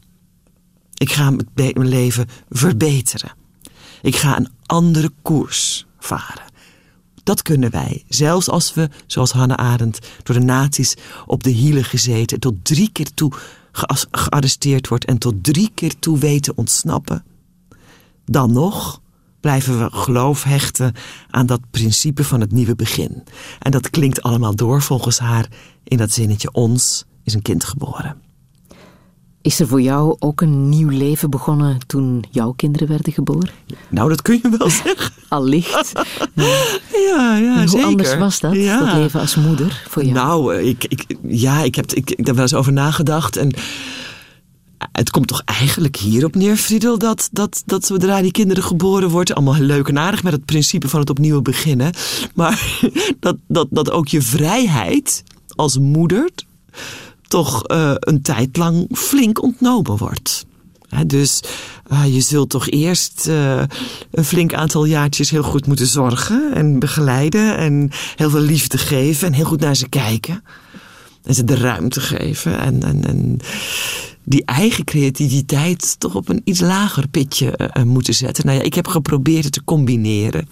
Ik 0.93 1.11
ga 1.11 1.29
mijn 1.55 1.88
leven 1.88 2.27
verbeteren. 2.49 3.31
Ik 4.01 4.15
ga 4.15 4.38
een 4.38 4.49
andere 4.65 5.11
koers 5.21 5.85
varen. 5.99 6.47
Dat 7.27 7.41
kunnen 7.41 7.71
wij, 7.71 8.03
zelfs 8.07 8.49
als 8.49 8.73
we, 8.73 8.89
zoals 9.07 9.31
Hannah 9.31 9.57
Arendt, 9.57 10.07
door 10.23 10.35
de 10.35 10.41
nazi's 10.41 10.95
op 11.25 11.43
de 11.43 11.49
hielen 11.49 11.83
gezeten, 11.83 12.39
tot 12.39 12.65
drie 12.65 12.89
keer 12.91 13.13
toe 13.13 13.31
gearresteerd 14.11 14.87
wordt 14.87 15.05
en 15.05 15.17
tot 15.17 15.43
drie 15.43 15.71
keer 15.73 15.99
toe 15.99 16.17
weten 16.17 16.57
ontsnappen. 16.57 17.23
Dan 18.25 18.51
nog 18.51 19.01
blijven 19.39 19.79
we 19.79 19.89
geloof 19.91 20.43
hechten 20.43 20.93
aan 21.29 21.45
dat 21.45 21.61
principe 21.71 22.23
van 22.23 22.41
het 22.41 22.51
nieuwe 22.51 22.75
begin. 22.75 23.23
En 23.59 23.71
dat 23.71 23.89
klinkt 23.89 24.21
allemaal 24.21 24.55
door 24.55 24.81
volgens 24.81 25.19
haar 25.19 25.47
in 25.83 25.97
dat 25.97 26.11
zinnetje: 26.11 26.51
ons 26.51 27.05
is 27.23 27.33
een 27.33 27.41
kind 27.41 27.63
geboren. 27.63 28.26
Is 29.48 29.60
er 29.60 29.68
voor 29.68 29.82
jou 29.82 30.15
ook 30.19 30.41
een 30.41 30.69
nieuw 30.69 30.90
leven 30.90 31.30
begonnen 31.30 31.78
toen 31.86 32.24
jouw 32.32 32.52
kinderen 32.52 32.88
werden 32.88 33.14
geboren? 33.14 33.49
Nou, 33.90 34.10
dat 34.10 34.22
kun 34.22 34.40
je 34.44 34.57
wel 34.57 34.69
zeggen. 34.69 35.14
Allicht. 35.28 35.91
Ja, 36.91 37.38
ja, 37.38 37.57
hoe 37.60 37.68
zeker. 37.68 37.86
anders 37.86 38.18
was 38.18 38.40
dat, 38.40 38.56
Ja. 38.56 38.80
dat 38.80 38.94
leven 38.94 39.19
als 39.19 39.36
moeder 39.36 39.84
voor 39.90 40.03
jou? 40.03 40.15
Nou, 40.15 40.56
eh, 40.56 40.68
ik, 40.68 40.84
ik, 40.84 41.06
ja, 41.28 41.64
ik 41.64 41.76
heb, 41.76 41.91
ik, 41.91 42.10
ik 42.10 42.18
heb 42.18 42.28
er 42.28 42.34
wel 42.34 42.44
eens 42.44 42.53
over 42.53 42.74
nagedacht. 42.74 43.38
En 43.38 43.53
het 44.91 45.10
komt 45.10 45.28
toch 45.28 45.41
eigenlijk 45.45 45.95
hierop 45.95 46.36
neer, 46.36 46.57
Friedel, 46.57 46.98
dat, 46.98 47.30
dat, 47.32 47.64
dat 47.65 47.86
zodra 47.86 48.22
die 48.22 48.32
kinderen 48.32 48.64
geboren 48.64 49.10
worden, 49.10 49.36
allemaal 49.36 49.61
leuk 49.61 49.88
en 49.88 49.99
aardig 49.99 50.24
met 50.24 50.34
het 50.34 50.45
principe 50.45 50.90
van 50.90 50.99
het 50.99 51.10
opnieuw 51.10 51.41
beginnen. 51.41 51.94
Maar 52.36 52.80
dat, 53.19 53.36
dat, 53.48 53.68
dat 53.69 53.91
ook 53.91 54.07
je 54.07 54.22
vrijheid 54.22 55.24
als 55.56 55.78
moeder 55.78 56.30
toch 57.27 57.63
eh, 57.63 57.91
een 57.99 58.21
tijd 58.21 58.57
lang 58.57 58.87
flink 58.91 59.43
ontnomen 59.43 59.97
wordt. 59.97 60.45
Dus 61.07 61.41
eh, 61.87 62.13
je 62.13 62.21
zult 62.21 62.49
toch 62.49 62.69
eerst 62.69 63.27
eh, 63.27 63.63
een 64.11 64.25
flink 64.25 64.53
aantal 64.53 64.85
jaartjes 64.85 65.29
heel 65.29 65.43
goed 65.43 65.67
moeten 65.67 65.87
zorgen 65.87 66.53
en 66.53 66.79
begeleiden 66.79 67.57
en 67.57 67.91
heel 68.15 68.29
veel 68.29 68.39
liefde 68.39 68.77
geven 68.77 69.27
en 69.27 69.33
heel 69.33 69.45
goed 69.45 69.59
naar 69.59 69.75
ze 69.75 69.89
kijken. 69.89 70.43
En 71.23 71.35
ze 71.35 71.43
de 71.43 71.55
ruimte 71.55 72.01
geven 72.01 72.59
en, 72.59 72.83
en, 72.83 73.05
en 73.05 73.39
die 74.23 74.45
eigen 74.45 74.83
creativiteit 74.83 75.99
toch 75.99 76.15
op 76.15 76.29
een 76.29 76.41
iets 76.43 76.59
lager 76.59 77.07
pitje 77.07 77.71
moeten 77.85 78.13
zetten. 78.13 78.45
Nou 78.45 78.57
ja, 78.57 78.63
ik 78.63 78.73
heb 78.73 78.87
geprobeerd 78.87 79.43
het 79.43 79.53
te 79.53 79.63
combineren. 79.63 80.49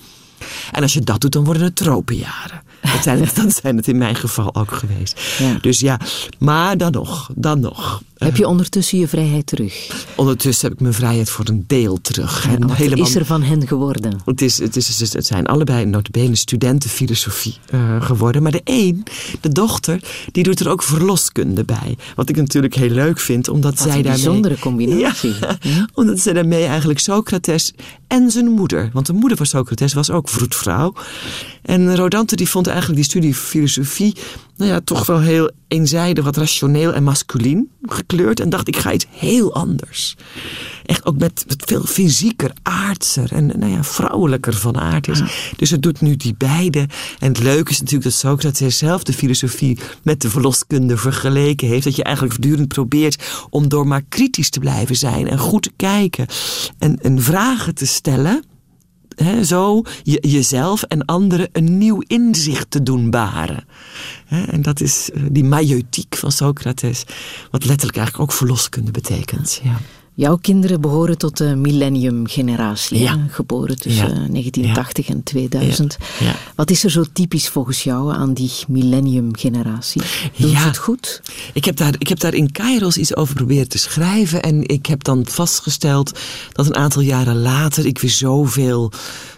En 0.71 0.81
als 0.81 0.93
je 0.93 1.01
dat 1.01 1.21
doet, 1.21 1.31
dan 1.31 1.43
worden 1.43 1.63
het 1.63 1.75
tropenjaren. 1.75 2.61
Dat 2.81 3.03
zijn 3.03 3.21
het, 3.21 3.35
dat 3.35 3.59
zijn 3.61 3.77
het 3.77 3.87
in 3.87 3.97
mijn 3.97 4.15
geval 4.15 4.55
ook 4.55 4.71
geweest. 4.71 5.21
Ja. 5.37 5.57
Dus 5.61 5.79
ja, 5.79 5.99
maar 6.39 6.77
dan 6.77 6.91
nog, 6.91 7.29
dan 7.35 7.59
nog. 7.59 8.01
Heb 8.25 8.37
je 8.37 8.47
ondertussen 8.47 8.97
je 8.97 9.07
vrijheid 9.07 9.47
terug? 9.47 10.05
Ondertussen 10.15 10.65
heb 10.67 10.73
ik 10.73 10.81
mijn 10.81 10.93
vrijheid 10.93 11.29
voor 11.29 11.47
een 11.47 11.63
deel 11.67 12.01
terug. 12.01 12.47
En 12.47 12.67
wat 12.67 12.77
helemaal, 12.77 13.05
is 13.05 13.15
er 13.15 13.25
van 13.25 13.43
hen 13.43 13.67
geworden? 13.67 14.19
het, 14.25 14.41
is, 14.41 14.57
het, 14.57 14.75
is, 14.75 15.13
het, 15.13 15.25
zijn 15.25 15.45
allebei 15.45 15.85
notabene 15.85 16.35
studenten 16.35 16.89
filosofie 16.89 17.55
eh, 17.69 18.01
geworden. 18.01 18.43
Maar 18.43 18.51
de 18.51 18.61
een, 18.63 19.03
de 19.41 19.49
dochter, 19.49 19.99
die 20.31 20.43
doet 20.43 20.59
er 20.59 20.69
ook 20.69 20.83
verloskunde 20.83 21.63
bij. 21.63 21.97
Wat 22.15 22.29
ik 22.29 22.35
natuurlijk 22.35 22.75
heel 22.75 22.89
leuk 22.89 23.19
vind, 23.19 23.47
omdat 23.47 23.79
Wat 23.79 23.87
zij 23.87 23.97
een 23.97 24.03
daarmee... 24.03 24.23
bijzondere 24.23 24.59
combinatie. 24.59 25.33
Ja, 25.41 25.57
omdat 25.93 26.19
zij 26.19 26.33
daarmee 26.33 26.65
eigenlijk 26.65 26.99
Socrates 26.99 27.73
en 28.07 28.31
zijn 28.31 28.47
moeder... 28.47 28.89
want 28.93 29.05
de 29.05 29.13
moeder 29.13 29.37
van 29.37 29.45
Socrates 29.45 29.93
was 29.93 30.11
ook 30.11 30.29
vroedvrouw. 30.29 30.93
En 31.61 31.95
Rodante 31.95 32.35
die 32.35 32.49
vond 32.49 32.67
eigenlijk 32.67 32.97
die 32.97 33.09
studie 33.09 33.33
filosofie 33.33 34.15
nou 34.55 34.71
ja, 34.71 34.81
toch 34.83 35.05
wel 35.05 35.19
heel 35.19 35.51
eenzijdig, 35.67 36.23
wat 36.23 36.37
rationeel 36.37 36.93
en 36.93 37.03
masculien 37.03 37.69
gekleurd. 37.81 38.39
En 38.39 38.49
dacht, 38.49 38.67
ik 38.67 38.77
ga 38.77 38.93
iets 38.93 39.05
heel 39.09 39.53
anders. 39.53 40.15
Echt 40.85 41.05
ook 41.05 41.17
met, 41.17 41.45
met 41.47 41.63
veel 41.65 41.83
fysieker, 41.83 42.51
aardser 42.61 43.31
en 43.31 43.45
nou 43.45 43.71
ja, 43.71 43.83
vrouwelijker 43.83 44.53
van 44.53 44.79
aard 44.79 45.07
is. 45.07 45.21
Dus 45.55 45.69
het 45.69 45.81
doet 45.81 46.01
nu 46.01 46.15
die 46.15 46.35
beide. 46.37 46.79
En 47.19 47.27
het 47.27 47.39
leuke 47.39 47.71
is 47.71 47.79
natuurlijk 47.79 48.03
dat 48.03 48.13
Socrates 48.13 48.77
zelf 48.77 49.03
de 49.03 49.13
filosofie 49.13 49.77
met 50.03 50.21
de 50.21 50.29
verloskunde 50.29 50.97
vergeleken 50.97 51.67
heeft. 51.67 51.83
Dat 51.83 51.95
je 51.95 52.03
eigenlijk 52.03 52.35
voortdurend 52.35 52.67
probeert 52.67 53.23
om 53.49 53.69
door 53.69 53.87
maar 53.87 54.03
kritisch 54.09 54.49
te 54.49 54.59
blijven 54.59 54.95
zijn 54.95 55.27
en 55.27 55.37
goed 55.37 55.63
te 55.63 55.71
kijken 55.75 56.25
en, 56.79 56.99
en 57.01 57.21
vragen 57.21 57.75
te 57.75 57.85
stellen 57.85 58.43
He, 59.15 59.43
zo 59.43 59.81
je, 60.03 60.27
jezelf 60.27 60.83
en 60.83 61.05
anderen 61.05 61.49
een 61.51 61.77
nieuw 61.77 62.01
inzicht 62.07 62.71
te 62.71 62.83
doen 62.83 63.09
baren. 63.09 63.65
en 64.27 64.61
dat 64.61 64.81
is 64.81 65.09
eh, 65.11 65.21
die 65.31 65.43
maïeutiek 65.43 66.15
van 66.15 66.31
Socrates, 66.31 67.03
wat 67.51 67.65
letterlijk 67.65 67.97
eigenlijk 67.97 68.29
ook 68.29 68.37
verloskunde 68.37 68.91
betekent. 68.91 69.59
Ja. 69.63 69.77
Jouw 70.17 70.37
kinderen 70.37 70.81
behoren 70.81 71.17
tot 71.17 71.37
de 71.37 71.55
millennium-generatie, 71.55 72.99
ja. 72.99 73.25
geboren 73.29 73.77
tussen 73.77 74.07
1980 74.07 75.09
en 75.09 75.23
2000. 75.23 75.97
Wat 76.55 76.69
is 76.69 76.83
er 76.83 76.91
zo 76.91 77.03
typisch 77.13 77.49
volgens 77.49 77.83
jou 77.83 78.13
aan 78.13 78.33
die 78.33 78.51
millennium-generatie? 78.67 80.01
Doen 80.37 80.49
ze 80.49 80.57
het 80.57 80.77
goed? 80.77 81.21
Ik 81.53 81.65
heb, 81.65 81.75
daar, 81.75 81.95
ik 81.97 82.07
heb 82.07 82.19
daar 82.19 82.33
in 82.33 82.51
Kairos 82.51 82.97
iets 82.97 83.15
over 83.15 83.35
proberen 83.35 83.69
te 83.69 83.77
schrijven 83.77 84.41
en 84.41 84.67
ik 84.67 84.85
heb 84.85 85.03
dan 85.03 85.25
vastgesteld 85.25 86.19
dat 86.51 86.65
een 86.65 86.75
aantal 86.75 87.01
jaren 87.01 87.41
later 87.41 87.85
ik 87.85 87.99
weer 87.99 88.11
zoveel 88.11 88.91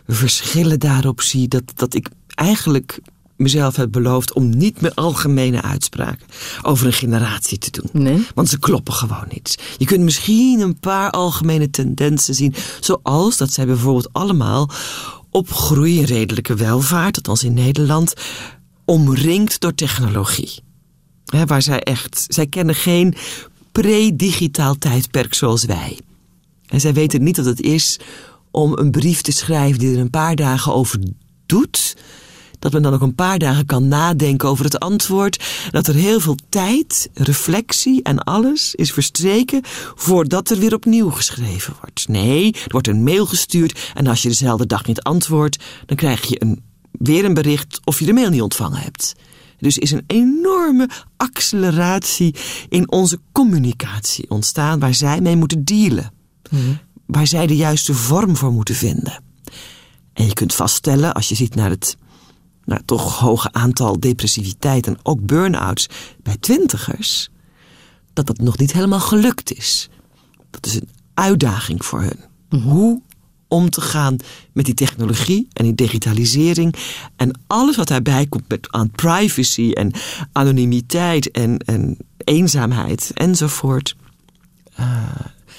verschillen 0.07 0.79
daarop 0.79 1.21
zie 1.21 1.47
dat, 1.47 1.63
dat 1.75 1.93
ik 1.93 2.09
eigenlijk 2.35 2.99
mezelf 3.37 3.75
heb 3.75 3.91
beloofd 3.91 4.33
om 4.33 4.57
niet 4.57 4.81
meer 4.81 4.93
algemene 4.93 5.61
uitspraken 5.61 6.27
over 6.61 6.85
een 6.85 6.93
generatie 6.93 7.57
te 7.57 7.71
doen. 7.71 8.03
Nee? 8.03 8.25
Want 8.35 8.49
ze 8.49 8.59
kloppen 8.59 8.93
gewoon 8.93 9.27
niet. 9.29 9.57
Je 9.77 9.85
kunt 9.85 10.03
misschien 10.03 10.59
een 10.59 10.79
paar 10.79 11.11
algemene 11.11 11.69
tendensen 11.69 12.35
zien, 12.35 12.53
zoals 12.79 13.37
dat 13.37 13.51
zij 13.53 13.65
bijvoorbeeld 13.65 14.13
allemaal 14.13 14.69
opgroeien 15.31 15.99
in 15.99 16.05
redelijke 16.05 16.55
welvaart, 16.55 17.15
althans 17.15 17.43
in 17.43 17.53
Nederland, 17.53 18.13
omringd 18.85 19.59
door 19.59 19.73
technologie. 19.73 20.59
waar 21.45 21.61
zij 21.61 21.79
echt, 21.79 22.25
zij 22.27 22.47
kennen 22.47 22.75
geen 22.75 23.15
pre-digitaal 23.71 24.77
tijdperk 24.77 25.33
zoals 25.33 25.65
wij. 25.65 25.99
En 26.65 26.81
zij 26.81 26.93
weten 26.93 27.23
niet 27.23 27.37
wat 27.37 27.45
het 27.45 27.61
is 27.61 27.99
om 28.51 28.77
een 28.77 28.91
brief 28.91 29.21
te 29.21 29.31
schrijven 29.31 29.79
die 29.79 29.93
er 29.93 29.99
een 29.99 30.09
paar 30.09 30.35
dagen 30.35 30.73
over 30.73 30.99
doet 31.45 31.95
dat 32.59 32.71
men 32.71 32.81
dan 32.81 32.93
ook 32.93 33.01
een 33.01 33.15
paar 33.15 33.39
dagen 33.39 33.65
kan 33.65 33.87
nadenken 33.87 34.49
over 34.49 34.65
het 34.65 34.79
antwoord. 34.79 35.45
Dat 35.71 35.87
er 35.87 35.93
heel 35.93 36.19
veel 36.19 36.37
tijd, 36.49 37.09
reflectie 37.13 38.03
en 38.03 38.23
alles 38.23 38.75
is 38.75 38.91
verstreken 38.91 39.61
voordat 39.95 40.49
er 40.49 40.57
weer 40.57 40.73
opnieuw 40.73 41.09
geschreven 41.09 41.73
wordt. 41.81 42.07
Nee, 42.07 42.53
er 42.53 42.71
wordt 42.71 42.87
een 42.87 43.03
mail 43.03 43.25
gestuurd 43.25 43.91
en 43.93 44.07
als 44.07 44.21
je 44.21 44.27
dezelfde 44.27 44.65
dag 44.65 44.85
niet 44.85 45.01
antwoordt, 45.01 45.63
dan 45.85 45.97
krijg 45.97 46.25
je 46.25 46.41
een, 46.41 46.63
weer 46.91 47.25
een 47.25 47.33
bericht 47.33 47.79
of 47.83 47.99
je 47.99 48.05
de 48.05 48.13
mail 48.13 48.29
niet 48.29 48.41
ontvangen 48.41 48.79
hebt. 48.79 49.15
Dus 49.59 49.77
is 49.77 49.91
een 49.91 50.03
enorme 50.07 50.89
acceleratie 51.17 52.35
in 52.69 52.91
onze 52.91 53.19
communicatie 53.31 54.29
ontstaan 54.29 54.79
waar 54.79 54.93
zij 54.93 55.21
mee 55.21 55.35
moeten 55.35 55.63
dealen. 55.63 56.11
Mhm. 56.49 56.61
Waar 57.05 57.27
zij 57.27 57.47
de 57.47 57.55
juiste 57.55 57.93
vorm 57.93 58.35
voor 58.35 58.51
moeten 58.51 58.75
vinden. 58.75 59.23
En 60.13 60.25
je 60.25 60.33
kunt 60.33 60.53
vaststellen, 60.53 61.13
als 61.13 61.29
je 61.29 61.35
ziet 61.35 61.55
naar 61.55 61.69
het 61.69 61.97
nou, 62.67 62.81
toch 62.85 63.19
hoge 63.19 63.51
aantal 63.51 63.99
depressiviteit 63.99 64.87
en 64.87 64.97
ook 65.03 65.25
burn-outs 65.25 65.89
bij 66.23 66.37
twintigers, 66.39 67.29
dat 68.13 68.27
dat 68.27 68.37
nog 68.37 68.57
niet 68.57 68.73
helemaal 68.73 68.99
gelukt 68.99 69.53
is. 69.53 69.89
Dat 70.49 70.65
is 70.65 70.75
een 70.75 70.89
uitdaging 71.13 71.85
voor 71.85 72.01
hun. 72.01 72.19
Mhm. 72.49 72.61
Hoe 72.61 73.01
om 73.47 73.69
te 73.69 73.81
gaan 73.81 74.15
met 74.53 74.65
die 74.65 74.73
technologie 74.73 75.47
en 75.53 75.63
die 75.63 75.75
digitalisering 75.75 76.75
en 77.15 77.39
alles 77.47 77.75
wat 77.75 77.87
daarbij 77.87 78.25
komt 78.25 78.47
met, 78.47 78.71
aan 78.71 78.91
privacy 78.91 79.71
en 79.71 79.91
anonimiteit 80.31 81.31
en, 81.31 81.57
en 81.57 81.97
eenzaamheid 82.17 83.11
enzovoort. 83.13 83.95
Uh, 84.79 84.85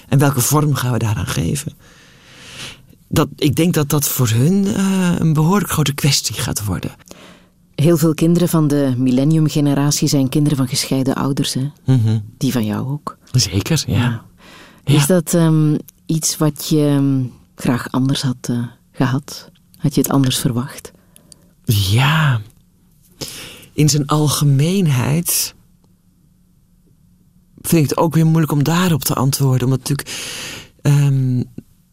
en 0.09 0.18
welke 0.18 0.40
vorm 0.40 0.74
gaan 0.74 0.93
we 0.93 0.98
daaraan 0.98 1.26
geven? 1.26 1.72
Dat, 3.09 3.28
ik 3.36 3.55
denk 3.55 3.74
dat 3.74 3.89
dat 3.89 4.09
voor 4.09 4.28
hun 4.28 4.64
uh, 4.66 5.14
een 5.18 5.32
behoorlijk 5.32 5.70
grote 5.70 5.94
kwestie 5.94 6.35
gaat 6.35 6.64
worden. 6.64 6.90
Heel 7.74 7.97
veel 7.97 8.14
kinderen 8.14 8.48
van 8.48 8.68
de 8.68 8.94
millennium-generatie 8.97 10.09
zijn 10.09 10.28
kinderen 10.28 10.59
van 10.59 10.68
gescheiden 10.68 11.14
ouders. 11.14 11.55
Hè? 11.55 11.70
Mm 11.85 12.22
Die 12.39 12.52
van 12.52 12.64
jou 12.64 12.89
ook. 12.89 13.18
Zeker, 13.32 13.85
ja. 13.86 13.97
ja. 14.85 14.94
Is 14.94 15.06
dat 15.06 15.32
um, 15.32 15.76
iets 16.06 16.36
wat 16.36 16.68
je 16.68 16.80
um, 16.80 17.32
graag 17.55 17.90
anders 17.90 18.22
had 18.22 18.48
uh, 18.51 18.66
gehad? 18.93 19.51
Had 19.76 19.94
je 19.94 20.01
het 20.01 20.10
anders 20.10 20.39
verwacht? 20.39 20.93
Ja. 21.64 22.40
In 23.72 23.89
zijn 23.89 24.06
algemeenheid 24.06 25.55
vind 27.60 27.82
ik 27.82 27.89
het 27.89 27.98
ook 27.98 28.14
weer 28.14 28.26
moeilijk 28.26 28.52
om 28.52 28.64
daarop 28.64 29.05
te 29.05 29.14
antwoorden. 29.14 29.64
Omdat 29.64 29.78
natuurlijk 29.78 30.09
um, 30.82 31.44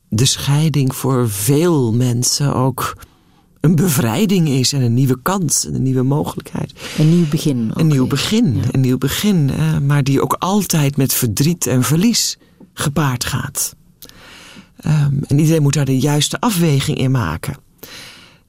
de 0.10 0.26
scheiding 0.26 0.96
voor 0.96 1.30
veel 1.30 1.94
mensen 1.94 2.56
ook 2.56 2.98
een 3.60 3.76
bevrijding 3.76 4.50
is 4.50 4.74
en 4.74 4.82
een 4.82 4.94
nieuwe 4.94 5.22
kans 5.22 5.66
en 5.66 5.76
een 5.76 5.84
nieuwe 5.84 6.04
mogelijkheid. 6.04 6.74
Een 6.98 7.10
nieuw 7.10 7.28
begin. 7.28 7.72
Een 7.74 7.88
nieuw 7.88 8.08
begin, 8.08 8.62
een 8.72 8.82
nieuw 8.82 8.98
begin, 8.98 9.52
maar 9.86 10.04
die 10.04 10.22
ook 10.22 10.36
altijd 10.40 10.98
met 10.98 11.14
verdriet 11.14 11.68
en 11.68 11.84
verlies 11.84 12.38
gepaard 12.74 13.26
gaat. 13.26 13.76
Um, 14.86 15.20
en 15.28 15.40
iedereen 15.40 15.62
moet 15.62 15.74
daar 15.74 15.86
de 15.86 16.00
juiste 16.00 16.40
afweging 16.40 16.98
in 16.98 17.12
maken. 17.12 17.56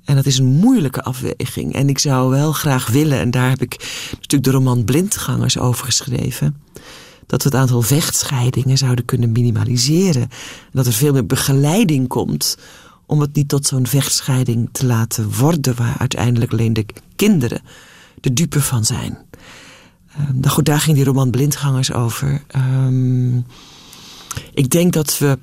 En 0.05 0.15
dat 0.15 0.27
is 0.27 0.39
een 0.39 0.47
moeilijke 0.47 1.03
afweging. 1.03 1.74
En 1.74 1.89
ik 1.89 1.99
zou 1.99 2.31
wel 2.31 2.53
graag 2.53 2.87
willen, 2.87 3.19
en 3.19 3.31
daar 3.31 3.49
heb 3.49 3.62
ik 3.62 3.78
natuurlijk 4.11 4.45
de 4.45 4.51
roman 4.51 4.85
Blindgangers 4.85 5.59
over 5.59 5.85
geschreven 5.85 6.57
dat 7.27 7.43
we 7.43 7.48
het 7.48 7.59
aantal 7.59 7.82
vechtscheidingen 7.82 8.78
zouden 8.78 9.05
kunnen 9.05 9.32
minimaliseren. 9.32 10.23
En 10.23 10.73
dat 10.73 10.86
er 10.86 10.93
veel 10.93 11.12
meer 11.12 11.27
begeleiding 11.27 12.09
komt 12.09 12.59
om 13.07 13.20
het 13.20 13.35
niet 13.35 13.48
tot 13.48 13.66
zo'n 13.66 13.86
vechtscheiding 13.86 14.69
te 14.73 14.86
laten 14.86 15.32
worden, 15.32 15.74
waar 15.74 15.97
uiteindelijk 15.98 16.53
alleen 16.53 16.73
de 16.73 16.86
kinderen 17.16 17.61
de 18.20 18.32
dupe 18.32 18.61
van 18.61 18.85
zijn. 18.85 19.19
Um, 20.19 20.40
nou 20.40 20.55
goed, 20.55 20.65
daar 20.65 20.81
ging 20.81 20.97
die 20.97 21.05
roman 21.05 21.31
Blindgangers 21.31 21.93
over. 21.93 22.43
Um, 22.57 23.47
ik 24.55 24.70
denk 24.70 24.93
dat 24.93 25.19
we 25.19 25.39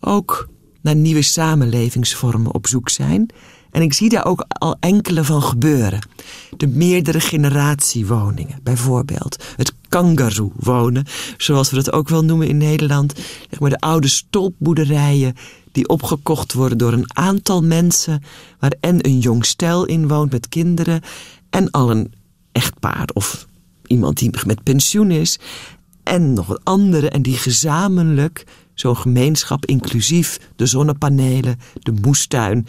ook 0.00 0.48
naar 0.80 0.96
nieuwe 0.96 1.22
samenlevingsvormen 1.22 2.54
op 2.54 2.66
zoek 2.66 2.88
zijn. 2.88 3.26
En 3.76 3.82
ik 3.82 3.92
zie 3.92 4.08
daar 4.08 4.26
ook 4.26 4.44
al 4.48 4.76
enkele 4.80 5.24
van 5.24 5.42
gebeuren. 5.42 6.08
De 6.56 6.66
meerdere 6.66 7.20
generatiewoningen, 7.20 8.60
bijvoorbeeld. 8.62 9.44
Het 9.56 9.74
kangaroo 9.88 10.52
wonen, 10.56 11.04
zoals 11.36 11.70
we 11.70 11.76
dat 11.76 11.92
ook 11.92 12.08
wel 12.08 12.24
noemen 12.24 12.48
in 12.48 12.56
Nederland. 12.56 13.14
Zeg 13.50 13.60
maar 13.60 13.70
de 13.70 13.80
oude 13.80 14.08
stolpboerderijen 14.08 15.34
die 15.72 15.88
opgekocht 15.88 16.52
worden 16.52 16.78
door 16.78 16.92
een 16.92 17.16
aantal 17.16 17.62
mensen... 17.62 18.22
waar 18.58 18.72
en 18.80 19.06
een 19.06 19.18
jong 19.18 19.44
stel 19.44 19.84
in 19.84 20.08
woont 20.08 20.32
met 20.32 20.48
kinderen... 20.48 21.02
en 21.50 21.70
al 21.70 21.90
een 21.90 22.12
echtpaar 22.52 23.08
of 23.12 23.46
iemand 23.86 24.18
die 24.18 24.30
met 24.46 24.62
pensioen 24.62 25.10
is... 25.10 25.38
en 26.02 26.32
nog 26.32 26.46
wat 26.46 26.60
andere 26.64 27.08
en 27.08 27.22
die 27.22 27.36
gezamenlijk 27.36 28.44
zo'n 28.74 28.96
gemeenschap 28.96 29.66
inclusief 29.66 30.40
de 30.56 30.66
zonnepanelen, 30.66 31.58
de 31.80 31.92
moestuin 32.02 32.66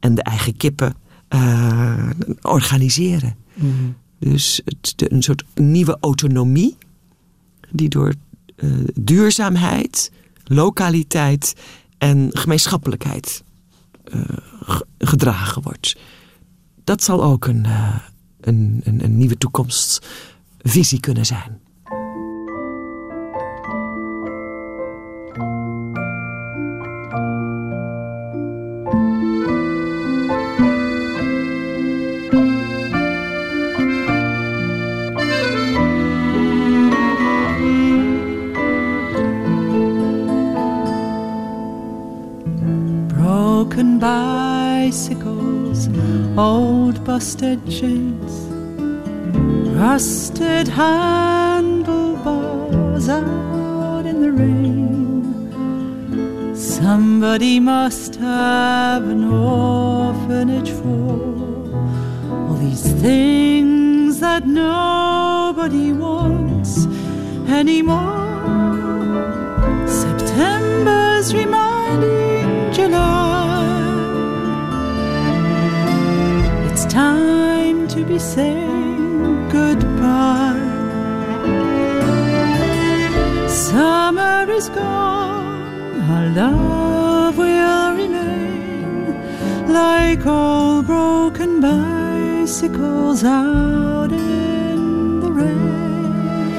en 0.00 0.14
de 0.14 0.22
eigen 0.22 0.56
kippen 0.56 0.94
uh, 1.34 2.10
organiseren. 2.42 3.36
Mm. 3.54 3.96
Dus 4.18 4.60
het, 4.64 4.92
de, 4.96 5.12
een 5.12 5.22
soort 5.22 5.44
nieuwe 5.54 5.96
autonomie 6.00 6.76
die 7.70 7.88
door 7.88 8.14
uh, 8.56 8.84
duurzaamheid, 8.94 10.12
lokaliteit 10.44 11.54
en 11.98 12.28
gemeenschappelijkheid 12.32 13.44
uh, 14.14 14.20
gedragen 14.98 15.62
wordt. 15.62 15.96
Dat 16.84 17.02
zal 17.02 17.22
ook 17.24 17.46
een, 17.46 17.66
een, 18.40 18.80
een, 18.84 19.04
een 19.04 19.16
nieuwe 19.16 19.38
toekomstvisie 19.38 21.00
kunnen 21.00 21.26
zijn. 21.26 21.60
Busted 47.16 47.60
chains, 47.70 48.32
rusted 49.74 50.68
handlebars 50.68 51.88
out 53.08 54.04
in 54.04 54.20
the 54.20 54.30
rain. 54.30 55.24
Somebody 56.54 57.58
must 57.58 58.16
have 58.16 59.08
an 59.08 59.24
orphanage 59.32 60.72
for 60.72 61.32
all 62.48 62.58
these 62.60 62.92
things 63.00 64.20
that 64.20 64.46
nobody 64.46 65.92
wants 65.92 66.84
anymore. 67.48 68.25
Saying 78.18 79.48
goodbye. 79.48 80.62
Summer 83.48 84.46
is 84.50 84.68
gone, 84.70 86.00
our 86.10 86.28
love 86.30 87.36
will 87.36 87.94
remain 87.94 89.72
like 89.72 90.26
all 90.26 90.82
broken 90.82 91.60
bicycles 91.60 93.22
out 93.24 94.10
in 94.12 95.20
the 95.20 95.30
rain. 95.30 96.52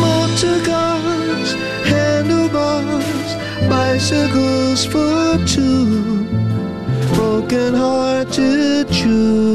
Motor 0.00 0.58
cars, 0.64 1.54
handlebars, 1.84 3.28
bicycles 3.68 4.84
for 4.84 5.38
two, 5.46 6.24
broken 7.14 7.74
hearted 7.74 8.90
jubilee. 8.90 9.45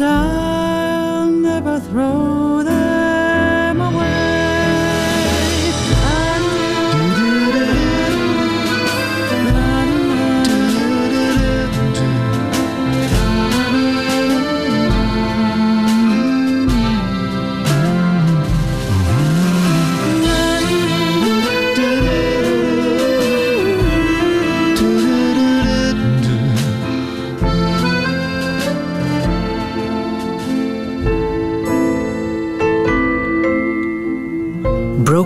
But 0.00 0.06
I'll 0.06 1.30
never 1.30 1.78
throw 1.78 2.59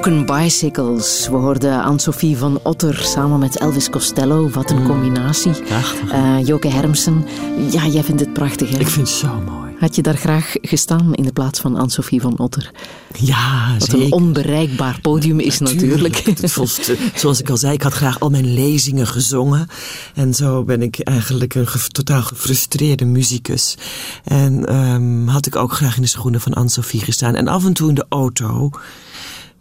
Broken 0.04 0.26
Bicycles. 0.26 1.28
We 1.28 1.36
hoorden 1.36 1.82
Anne-Sophie 1.82 2.36
van 2.36 2.60
Otter 2.62 3.02
samen 3.04 3.38
met 3.38 3.58
Elvis 3.58 3.90
Costello. 3.90 4.48
Wat 4.50 4.70
een 4.70 4.84
combinatie. 4.86 5.52
Prachtig. 5.62 6.10
Eh, 6.10 6.36
Joke 6.46 6.68
Hermsen. 6.68 7.24
Ja, 7.70 7.86
jij 7.86 8.02
vindt 8.04 8.20
het 8.20 8.32
prachtig, 8.32 8.68
hè? 8.70 8.78
Ik 8.78 8.88
vind 8.88 9.08
het 9.08 9.16
zo 9.16 9.40
mooi. 9.46 9.74
Had 9.78 9.94
je 9.96 10.02
daar 10.02 10.16
graag 10.16 10.52
gestaan 10.60 11.14
in 11.14 11.22
de 11.24 11.32
plaats 11.32 11.60
van 11.60 11.76
Anne-Sophie 11.76 12.20
van 12.20 12.38
Otter? 12.38 12.70
Ja, 13.18 13.72
Wat 13.78 13.88
zeker. 13.88 14.06
een 14.06 14.12
onbereikbaar 14.12 14.98
podium 15.00 15.40
is 15.40 15.58
natuurlijk. 15.58 16.16
Het 16.16 16.52
volst- 16.52 16.92
zoals 17.14 17.40
ik 17.40 17.50
al 17.50 17.56
zei, 17.56 17.72
ik 17.72 17.82
had 17.82 17.92
graag 17.92 18.20
al 18.20 18.30
mijn 18.30 18.54
lezingen 18.54 19.06
gezongen. 19.06 19.66
En 20.14 20.34
zo 20.34 20.64
ben 20.64 20.82
ik 20.82 20.98
eigenlijk 21.00 21.54
een 21.54 21.66
ge- 21.66 21.88
totaal 21.88 22.22
gefrustreerde 22.22 23.04
muzikus. 23.04 23.76
En 24.24 24.66
ehm, 24.66 25.26
had 25.26 25.46
ik 25.46 25.56
ook 25.56 25.72
graag 25.72 25.96
in 25.96 26.02
de 26.02 26.08
schoenen 26.08 26.40
van 26.40 26.52
Anne-Sophie 26.54 27.00
gestaan. 27.00 27.34
En 27.34 27.48
af 27.48 27.64
en 27.64 27.72
toe 27.72 27.88
in 27.88 27.94
de 27.94 28.06
auto 28.08 28.70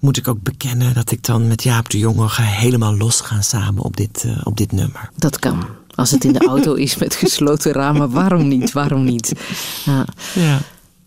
moet 0.03 0.17
ik 0.17 0.27
ook 0.27 0.41
bekennen 0.41 0.93
dat 0.93 1.11
ik 1.11 1.23
dan 1.23 1.47
met 1.47 1.63
Jaap 1.63 1.89
de 1.89 1.97
Jonge 1.97 2.29
ga 2.29 2.43
helemaal 2.43 2.97
losgaan 2.97 3.43
samen 3.43 3.83
op 3.83 3.97
dit, 3.97 4.23
eh, 4.23 4.41
op 4.43 4.57
dit 4.57 4.71
nummer. 4.71 5.09
Dat 5.15 5.39
kan. 5.39 5.65
Als 5.95 6.11
het 6.11 6.23
in 6.23 6.33
de 6.33 6.47
auto 6.47 6.73
is 6.87 6.97
met 6.97 7.15
gesloten 7.15 7.71
ramen, 7.71 8.09
waarom 8.09 8.47
niet? 8.47 8.71
Waarom 8.71 9.03
niet? 9.03 9.33
Ja. 9.85 10.05
Ja, 10.35 10.59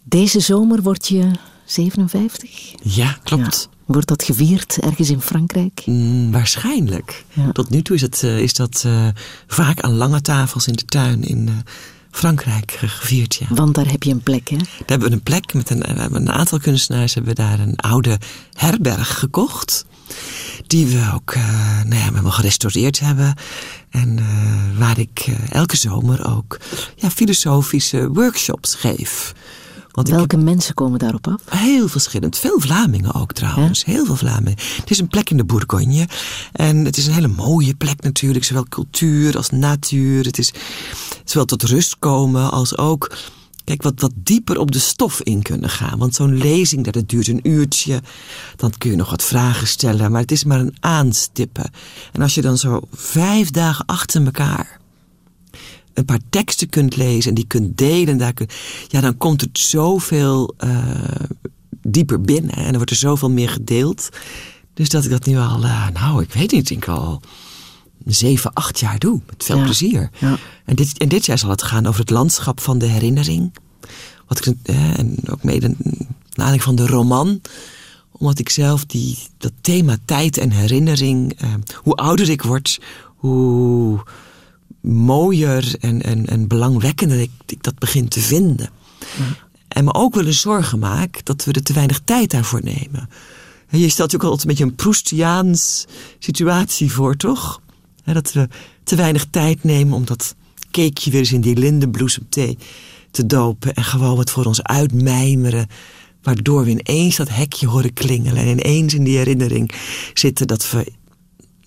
Deze 0.05 0.41
zomer 0.41 0.83
word 0.83 1.09
je 1.09 1.31
57. 1.65 2.73
ja 2.83 3.19
klopt. 3.23 3.69
Ja. 3.71 3.77
Wordt 3.87 4.09
dat 4.09 4.23
gevierd 4.23 4.79
ergens 4.81 5.11
in 5.11 5.21
Frankrijk? 5.21 5.83
Mm, 5.87 6.33
waarschijnlijk. 6.33 7.25
Ja. 7.33 7.53
Tot 7.53 7.71
nu 7.71 7.83
toe 7.83 7.97
is, 7.97 8.03
het, 8.03 8.23
eh, 8.23 8.39
is 8.39 8.55
dat 8.55 8.83
eh, 8.87 9.09
vaak 9.47 9.81
aan 9.81 9.95
lange 9.97 10.21
tafels 10.21 10.67
in 10.67 10.75
de 10.75 10.85
tuin 10.85 11.23
in 11.25 11.51
Frankrijk 12.17 12.71
gevierd. 12.71 13.35
Ja. 13.35 13.47
Want 13.49 13.75
daar 13.75 13.91
heb 13.91 14.03
je 14.03 14.11
een 14.11 14.23
plek, 14.23 14.49
hè? 14.49 14.57
Daar 14.57 14.67
hebben 14.87 15.09
we 15.09 15.15
een 15.15 15.23
plek 15.23 15.55
met 15.55 15.71
een, 15.71 15.79
we 15.79 16.01
hebben 16.01 16.21
een 16.21 16.33
aantal 16.33 16.59
kunstenaars 16.59 17.15
hebben 17.15 17.35
daar 17.35 17.61
een 17.61 17.77
oude 17.77 18.19
herberg 18.53 19.19
gekocht. 19.19 19.87
Die 20.67 20.87
we 20.87 21.11
ook 21.15 21.31
eh, 21.31 21.43
nou 21.83 21.95
ja, 21.95 22.01
helemaal 22.01 22.31
gerestaureerd 22.31 23.01
hebben. 23.01 23.35
En 23.91 24.19
eh, 24.19 24.79
waar 24.79 24.99
ik 24.99 25.25
eh, 25.27 25.35
elke 25.51 25.77
zomer 25.77 26.37
ook 26.37 26.59
ja, 26.97 27.11
filosofische 27.11 28.09
workshops 28.09 28.75
geef. 28.75 29.35
Want 29.97 30.09
Welke 30.09 30.37
mensen 30.37 30.75
komen 30.75 30.99
daarop 30.99 31.29
af? 31.29 31.43
Heel 31.49 31.89
verschillend. 31.89 32.39
Veel 32.39 32.61
Vlamingen 32.61 33.15
ook 33.15 33.33
trouwens. 33.33 33.85
Heel 33.85 34.05
veel 34.05 34.17
Vlamingen. 34.17 34.59
Het 34.81 34.91
is 34.91 34.99
een 34.99 35.09
plek 35.09 35.31
in 35.31 35.37
de 35.37 35.45
Bourgogne. 35.45 36.09
En 36.53 36.85
het 36.85 36.97
is 36.97 37.07
een 37.07 37.13
hele 37.13 37.29
mooie 37.29 37.75
plek 37.75 38.03
natuurlijk. 38.03 38.45
Zowel 38.45 38.67
cultuur 38.69 39.37
als 39.37 39.51
natuur. 39.51 40.25
Het 40.25 40.39
is 40.39 40.53
zowel 41.25 41.45
tot 41.47 41.63
rust 41.63 41.99
komen 41.99 42.51
als 42.51 42.77
ook... 42.79 43.17
Kijk, 43.65 43.83
wat, 43.83 44.01
wat 44.01 44.13
dieper 44.15 44.59
op 44.59 44.71
de 44.71 44.79
stof 44.79 45.21
in 45.23 45.43
kunnen 45.43 45.71
gaan. 45.71 45.99
Want 45.99 46.15
zo'n 46.15 46.37
lezing, 46.37 46.85
dat 46.85 46.95
het 46.95 47.09
duurt 47.09 47.29
een 47.29 47.49
uurtje. 47.49 48.03
Dan 48.57 48.73
kun 48.79 48.91
je 48.91 48.97
nog 48.97 49.11
wat 49.11 49.23
vragen 49.23 49.67
stellen. 49.67 50.11
Maar 50.11 50.21
het 50.21 50.33
is 50.33 50.45
maar 50.45 50.61
een 50.61 50.77
aanstippen. 50.81 51.71
En 52.13 52.23
als 52.23 52.35
je 52.35 52.43
dan 52.43 52.59
zo 52.59 52.81
vijf 52.93 53.51
dagen 53.51 53.85
achter 53.85 54.25
elkaar 54.25 54.81
een 55.97 56.05
paar 56.05 56.21
teksten 56.31 56.69
kunt 56.69 56.97
lezen 56.97 57.29
en 57.29 57.35
die 57.35 57.47
kunt 57.47 57.79
delen, 57.79 58.19
daar 58.19 58.33
kun, 58.33 58.49
ja, 58.89 59.01
dan 59.01 59.17
komt 59.17 59.41
het 59.41 59.59
zoveel 59.59 60.55
uh, 60.65 60.87
dieper 61.83 62.21
binnen 62.21 62.55
en 62.55 62.67
er 62.67 62.75
wordt 62.77 62.91
er 62.91 62.97
zoveel 62.97 63.31
meer 63.31 63.49
gedeeld. 63.49 64.09
Dus 64.75 64.89
dat 64.89 65.05
ik 65.05 65.11
dat 65.11 65.27
nu 65.27 65.37
al, 65.39 65.65
uh, 65.65 65.89
nou, 65.89 66.23
ik 66.23 66.33
weet 66.33 66.53
niet, 66.53 66.71
ik 66.71 66.89
al 66.89 67.21
zeven, 68.05 68.53
acht 68.53 68.79
jaar 68.81 68.99
doe. 68.99 69.21
Met 69.27 69.45
veel 69.45 69.57
Ja. 69.57 69.65
plezier. 69.65 70.11
Ja. 70.19 70.37
En, 70.65 70.77
dit, 70.77 70.99
en 70.99 71.09
dit 71.09 71.27
jaar 71.27 71.39
zal 71.39 71.51
het 71.51 71.63
gaan 71.63 71.87
over 71.87 72.01
het 72.01 72.11
landschap 72.11 72.61
van 72.61 72.79
de 72.79 72.87
herinnering. 72.87 73.55
Wat 74.27 74.47
ik, 74.47 74.55
eh, 74.63 74.99
en 74.99 75.17
ook 75.31 75.43
mede 75.43 75.69
naar 75.69 75.77
aanleiding 76.33 76.63
van 76.63 76.77
de 76.77 76.87
roman. 76.87 77.41
Omdat 78.13 78.39
ik 78.39 78.49
zelf 78.49 78.85
die, 78.85 79.19
dat 79.39 79.53
thema 79.61 79.97
tijd 80.05 80.39
en 80.39 80.51
herinnering. 80.51 81.33
eh, 81.33 81.55
hoe 81.75 81.95
ouder 81.95 82.29
ik 82.31 82.43
word, 82.43 82.81
hoe 83.17 84.01
mooier 84.87 85.75
en, 85.81 86.03
en, 86.03 86.27
en 86.27 86.49
belangwekkender 86.49 87.21
ik, 87.21 87.31
ik 87.47 87.63
dat 87.63 87.79
begin 87.79 88.09
te 88.09 88.21
vinden. 88.21 88.71
En 89.69 89.85
me 89.85 89.95
ook 89.95 90.15
wel 90.15 90.27
eens 90.27 90.41
zorgen 90.41 90.79
maak 90.79 91.25
dat 91.25 91.45
we 91.45 91.53
er 91.53 91.63
te 91.63 91.73
weinig 91.73 92.01
tijd 92.05 92.31
daarvoor 92.31 92.63
nemen. 92.63 93.09
En 93.69 93.79
je 93.79 93.89
stelt 93.89 94.11
je 94.11 94.17
ook 94.17 94.23
altijd 94.23 94.43
een 94.43 94.49
beetje 94.49 94.65
een 94.65 94.75
Proustiaans 94.75 95.87
situatie 96.19 96.93
voor, 96.93 97.17
toch? 97.17 97.61
Dat 98.05 98.33
we 98.33 98.49
te 98.85 98.97
weinig 98.97 99.27
tijd 99.31 99.65
nemen 99.65 99.95
om 99.95 100.05
dat 100.05 100.35
cakeje 100.71 101.11
weer 101.11 101.21
eens 101.21 101.33
in 101.33 101.41
die 101.41 101.57
lindenbloesemthee 101.57 102.59
te 103.11 103.27
dopen. 103.27 103.75
En 103.75 103.85
gewoon 103.85 104.17
wat 104.17 104.31
voor 104.31 104.45
ons 104.45 104.63
uitmijmeren. 104.63 105.67
Waardoor 106.23 106.65
we 106.65 106.71
ineens 106.71 107.17
dat 107.17 107.29
hekje 107.29 107.67
horen 107.67 107.93
klingelen. 107.93 108.43
En 108.43 108.49
ineens 108.49 108.95
in 108.95 109.05
die 109.05 109.17
herinnering 109.17 109.73
zitten 110.15 110.47
dat 110.47 110.71
we 110.71 110.93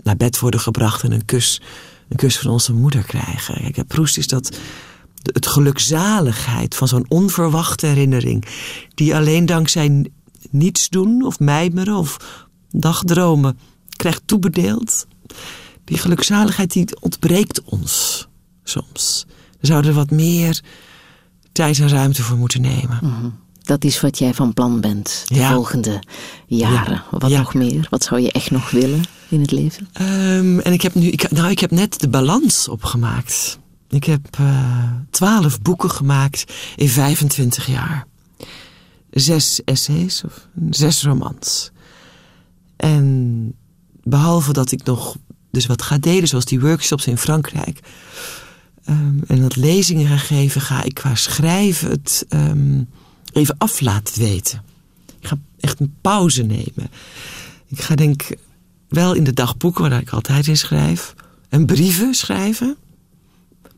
naar 0.03 0.17
bed 0.17 0.39
worden 0.39 0.59
gebracht 0.59 1.03
en 1.03 1.11
een 1.11 1.25
kus, 1.25 1.61
een 2.09 2.17
kus 2.17 2.37
van 2.39 2.51
onze 2.51 2.73
moeder 2.73 3.03
krijgen. 3.03 3.71
Kijk, 3.71 3.87
Proest 3.87 4.17
is 4.17 4.27
dat 4.27 4.45
de- 5.21 5.29
het 5.33 5.47
gelukzaligheid 5.47 6.75
van 6.75 6.87
zo'n 6.87 7.05
onverwachte 7.07 7.85
herinnering. 7.85 8.45
Die 8.95 9.15
alleen 9.15 9.45
dankzij 9.45 10.05
niets 10.49 10.89
doen 10.89 11.23
of 11.25 11.39
mijmeren 11.39 11.95
of 11.95 12.17
dagdromen 12.71 13.59
krijgt 13.95 14.21
toebedeeld. 14.25 15.07
Die 15.85 15.97
gelukzaligheid 15.97 16.71
die 16.73 17.01
ontbreekt 17.01 17.63
ons 17.63 18.27
soms. 18.63 19.25
We 19.59 19.67
zouden 19.67 19.89
er 19.91 19.97
wat 19.97 20.11
meer 20.11 20.61
tijd 21.51 21.79
en 21.79 21.89
ruimte 21.89 22.23
voor 22.23 22.37
moeten 22.37 22.61
nemen. 22.61 22.99
Dat 23.61 23.83
is 23.83 24.01
wat 24.01 24.17
jij 24.17 24.33
van 24.33 24.53
plan 24.53 24.81
bent 24.81 25.23
de 25.27 25.35
Ja. 25.35 25.53
volgende 25.53 26.03
jaren. 26.47 27.03
Wat 27.11 27.29
Ja. 27.29 27.37
nog 27.37 27.53
meer? 27.53 27.87
Wat 27.89 28.03
zou 28.03 28.21
je 28.21 28.31
echt 28.31 28.51
nog 28.51 28.69
willen 28.71 29.01
in 29.29 29.41
het 29.41 29.51
leven? 29.51 29.89
Ehm, 29.93 30.59
en 30.59 30.73
ik 30.73 30.81
heb 30.81 30.95
nu, 30.95 31.07
ik, 31.07 31.31
nou, 31.31 31.49
ik 31.49 31.59
heb 31.59 31.71
net 31.71 31.99
de 31.99 32.09
balans 32.09 32.67
opgemaakt. 32.67 33.59
Ik 33.89 34.03
heb 34.03 34.27
eh, 34.31 34.91
twaalf 35.09 35.61
boeken 35.61 35.91
gemaakt 35.91 36.53
in 36.75 36.89
25 36.89 37.67
jaar. 37.67 38.07
Zes 39.11 39.63
essays 39.63 40.23
of 40.23 40.47
zes 40.69 41.03
romans. 41.03 41.71
En 42.75 43.53
behalve 44.03 44.53
dat 44.53 44.71
ik 44.71 44.83
nog 44.83 45.17
dus 45.51 45.65
wat 45.65 45.81
ga 45.81 45.97
delen, 45.97 46.27
zoals 46.27 46.45
die 46.45 46.59
workshops 46.59 47.07
in 47.07 47.17
Frankrijk. 47.17 47.79
ehm, 48.83 49.19
en 49.27 49.41
dat 49.41 49.55
lezingen 49.55 50.07
ga 50.07 50.17
geven, 50.17 50.61
ga 50.61 50.83
ik 50.83 50.93
qua 50.93 51.15
schrijven 51.15 51.89
het 51.89 52.25
ehm, 52.29 52.83
even 53.33 53.55
af 53.57 53.79
laten 53.79 54.21
weten. 54.21 54.63
Ik 55.19 55.27
ga 55.27 55.37
echt 55.59 55.79
een 55.79 55.95
pauze 56.01 56.43
nemen. 56.43 56.91
Ik 57.67 57.81
ga 57.81 57.95
denk 57.95 58.27
wel 58.89 59.13
in 59.13 59.23
de 59.23 59.33
dagboeken, 59.33 59.89
waar 59.89 60.01
ik 60.01 60.09
altijd 60.09 60.47
in 60.47 60.57
schrijf, 60.57 61.15
en 61.49 61.65
brieven 61.65 62.13
schrijven. 62.13 62.75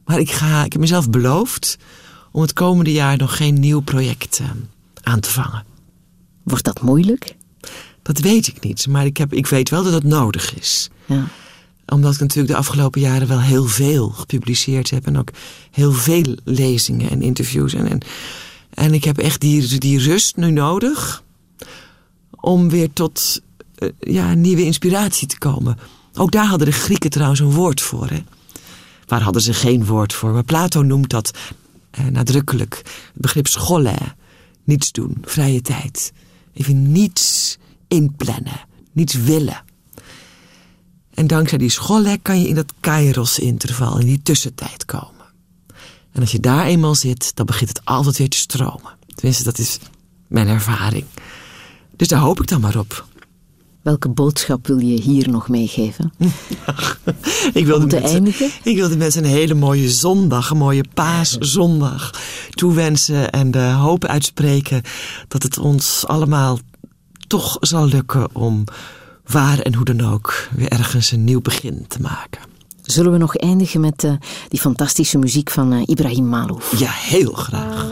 Maar 0.05 0.19
ik, 0.19 0.31
ga, 0.31 0.63
ik 0.63 0.71
heb 0.71 0.81
mezelf 0.81 1.09
beloofd 1.09 1.77
om 2.31 2.41
het 2.41 2.53
komende 2.53 2.91
jaar 2.91 3.17
nog 3.17 3.37
geen 3.37 3.59
nieuw 3.59 3.79
project 3.79 4.39
eh, 4.39 4.47
aan 5.01 5.19
te 5.19 5.29
vangen. 5.29 5.63
Wordt 6.43 6.63
dat 6.63 6.81
moeilijk? 6.81 7.35
Dat 8.01 8.19
weet 8.19 8.47
ik 8.47 8.61
niet, 8.61 8.87
maar 8.87 9.05
ik, 9.05 9.17
heb, 9.17 9.33
ik 9.33 9.47
weet 9.47 9.69
wel 9.69 9.83
dat 9.83 9.93
het 9.93 10.03
nodig 10.03 10.59
is. 10.59 10.89
Ja. 11.05 11.27
Omdat 11.85 12.13
ik 12.13 12.19
natuurlijk 12.19 12.53
de 12.53 12.59
afgelopen 12.59 13.01
jaren 13.01 13.27
wel 13.27 13.41
heel 13.41 13.65
veel 13.65 14.09
gepubliceerd 14.09 14.89
heb. 14.89 15.05
En 15.05 15.17
ook 15.17 15.29
heel 15.71 15.91
veel 15.91 16.35
lezingen 16.43 17.09
en 17.09 17.21
interviews. 17.21 17.73
En, 17.73 17.87
en, 17.87 17.99
en 18.69 18.93
ik 18.93 19.03
heb 19.03 19.17
echt 19.17 19.41
die, 19.41 19.77
die 19.77 19.99
rust 19.99 20.35
nu 20.35 20.51
nodig. 20.51 21.23
Om 22.29 22.69
weer 22.69 22.93
tot 22.93 23.41
ja, 23.99 24.33
nieuwe 24.33 24.63
inspiratie 24.63 25.27
te 25.27 25.37
komen. 25.37 25.77
Ook 26.13 26.31
daar 26.31 26.45
hadden 26.45 26.67
de 26.67 26.73
Grieken 26.73 27.09
trouwens 27.09 27.39
een 27.39 27.51
woord 27.51 27.81
voor. 27.81 28.09
Hè? 28.09 28.23
Waar 29.07 29.21
hadden 29.21 29.41
ze 29.41 29.53
geen 29.53 29.85
woord 29.85 30.13
voor? 30.13 30.31
Maar 30.31 30.43
Plato 30.43 30.81
noemt 30.81 31.09
dat 31.09 31.31
eh, 31.91 32.05
nadrukkelijk. 32.05 32.75
Het 33.13 33.21
begrip 33.21 33.47
scholle. 33.47 33.95
Niets 34.63 34.91
doen, 34.91 35.17
vrije 35.21 35.61
tijd. 35.61 36.13
Even 36.53 36.91
niets 36.91 37.57
inplannen, 37.87 38.65
niets 38.91 39.13
willen. 39.13 39.63
En 41.13 41.27
dankzij 41.27 41.57
die 41.57 41.69
schollek 41.69 42.23
kan 42.23 42.41
je 42.41 42.47
in 42.47 42.55
dat 42.55 42.73
kairos-interval, 42.79 43.99
in 43.99 44.05
die 44.05 44.21
tussentijd 44.21 44.85
komen. 44.85 45.25
En 46.11 46.21
als 46.21 46.31
je 46.31 46.39
daar 46.39 46.65
eenmaal 46.65 46.95
zit, 46.95 47.35
dan 47.35 47.45
begint 47.45 47.69
het 47.69 47.85
altijd 47.85 48.17
weer 48.17 48.29
te 48.29 48.37
stromen. 48.37 48.97
Tenminste, 49.15 49.43
dat 49.43 49.57
is 49.57 49.79
mijn 50.27 50.47
ervaring. 50.47 51.05
Dus 51.95 52.07
daar 52.07 52.19
hoop 52.19 52.41
ik 52.41 52.47
dan 52.47 52.61
maar 52.61 52.77
op. 52.77 53.05
Welke 53.81 54.09
boodschap 54.09 54.67
wil 54.67 54.77
je 54.79 55.01
hier 55.01 55.29
nog 55.29 55.49
meegeven? 55.49 56.13
Ik 57.53 57.65
wil, 57.65 57.75
Om 57.75 57.87
te 57.87 57.95
mensen, 57.95 58.13
eindigen? 58.15 58.49
ik 58.63 58.75
wil 58.75 58.89
de 58.89 58.97
mensen 58.97 59.23
een 59.23 59.29
hele 59.29 59.53
mooie 59.53 59.89
zondag, 59.89 60.49
een 60.49 60.57
mooie 60.57 60.85
paaszondag 60.93 62.13
toewensen. 62.49 63.31
En 63.31 63.51
de 63.51 63.59
hoop 63.59 64.05
uitspreken 64.05 64.81
dat 65.27 65.43
het 65.43 65.57
ons 65.57 66.03
allemaal 66.07 66.59
toch 67.27 67.57
zal 67.59 67.85
lukken 67.87 68.35
om 68.35 68.63
waar 69.25 69.59
en 69.59 69.75
hoe 69.75 69.85
dan 69.85 70.01
ook 70.01 70.47
weer 70.55 70.67
ergens 70.69 71.11
een 71.11 71.23
nieuw 71.23 71.41
begin 71.41 71.85
te 71.87 72.01
maken. 72.01 72.41
Zullen 72.81 73.11
we 73.11 73.17
nog 73.17 73.35
eindigen 73.35 73.81
met 73.81 74.03
eh, 74.03 74.13
die 74.47 74.59
fantastische 74.59 75.17
muziek 75.17 75.49
van 75.49 75.73
eh, 75.73 75.81
Ibrahim 75.85 76.27
Malouf? 76.27 76.79
Ja, 76.79 76.89
heel 76.91 77.31
graag. 77.31 77.91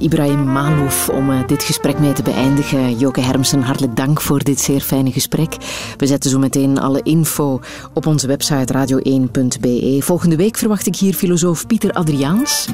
Ibrahim 0.00 0.44
Malouf 0.44 1.08
om 1.08 1.30
uh, 1.30 1.46
dit 1.46 1.62
gesprek 1.62 1.98
mee 1.98 2.12
te 2.12 2.22
beëindigen. 2.22 2.98
Joke 2.98 3.20
Hermsen, 3.20 3.62
hartelijk 3.62 3.96
dank 3.96 4.20
voor 4.20 4.44
dit 4.44 4.60
zeer 4.60 4.80
fijne 4.80 5.12
gesprek. 5.12 5.56
We 5.96 6.06
zetten 6.06 6.30
zo 6.30 6.38
meteen 6.38 6.78
alle 6.78 7.02
info 7.02 7.60
op 7.94 8.06
onze 8.06 8.26
website 8.26 8.72
radio1.be. 8.72 9.96
Volgende 10.00 10.36
week 10.36 10.56
verwacht 10.56 10.86
ik 10.86 10.96
hier 10.96 11.14
filosoof 11.14 11.66
Pieter 11.66 11.92
Adriaans. 11.92 12.68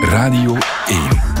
Radio 0.00 0.56
1 0.86 1.33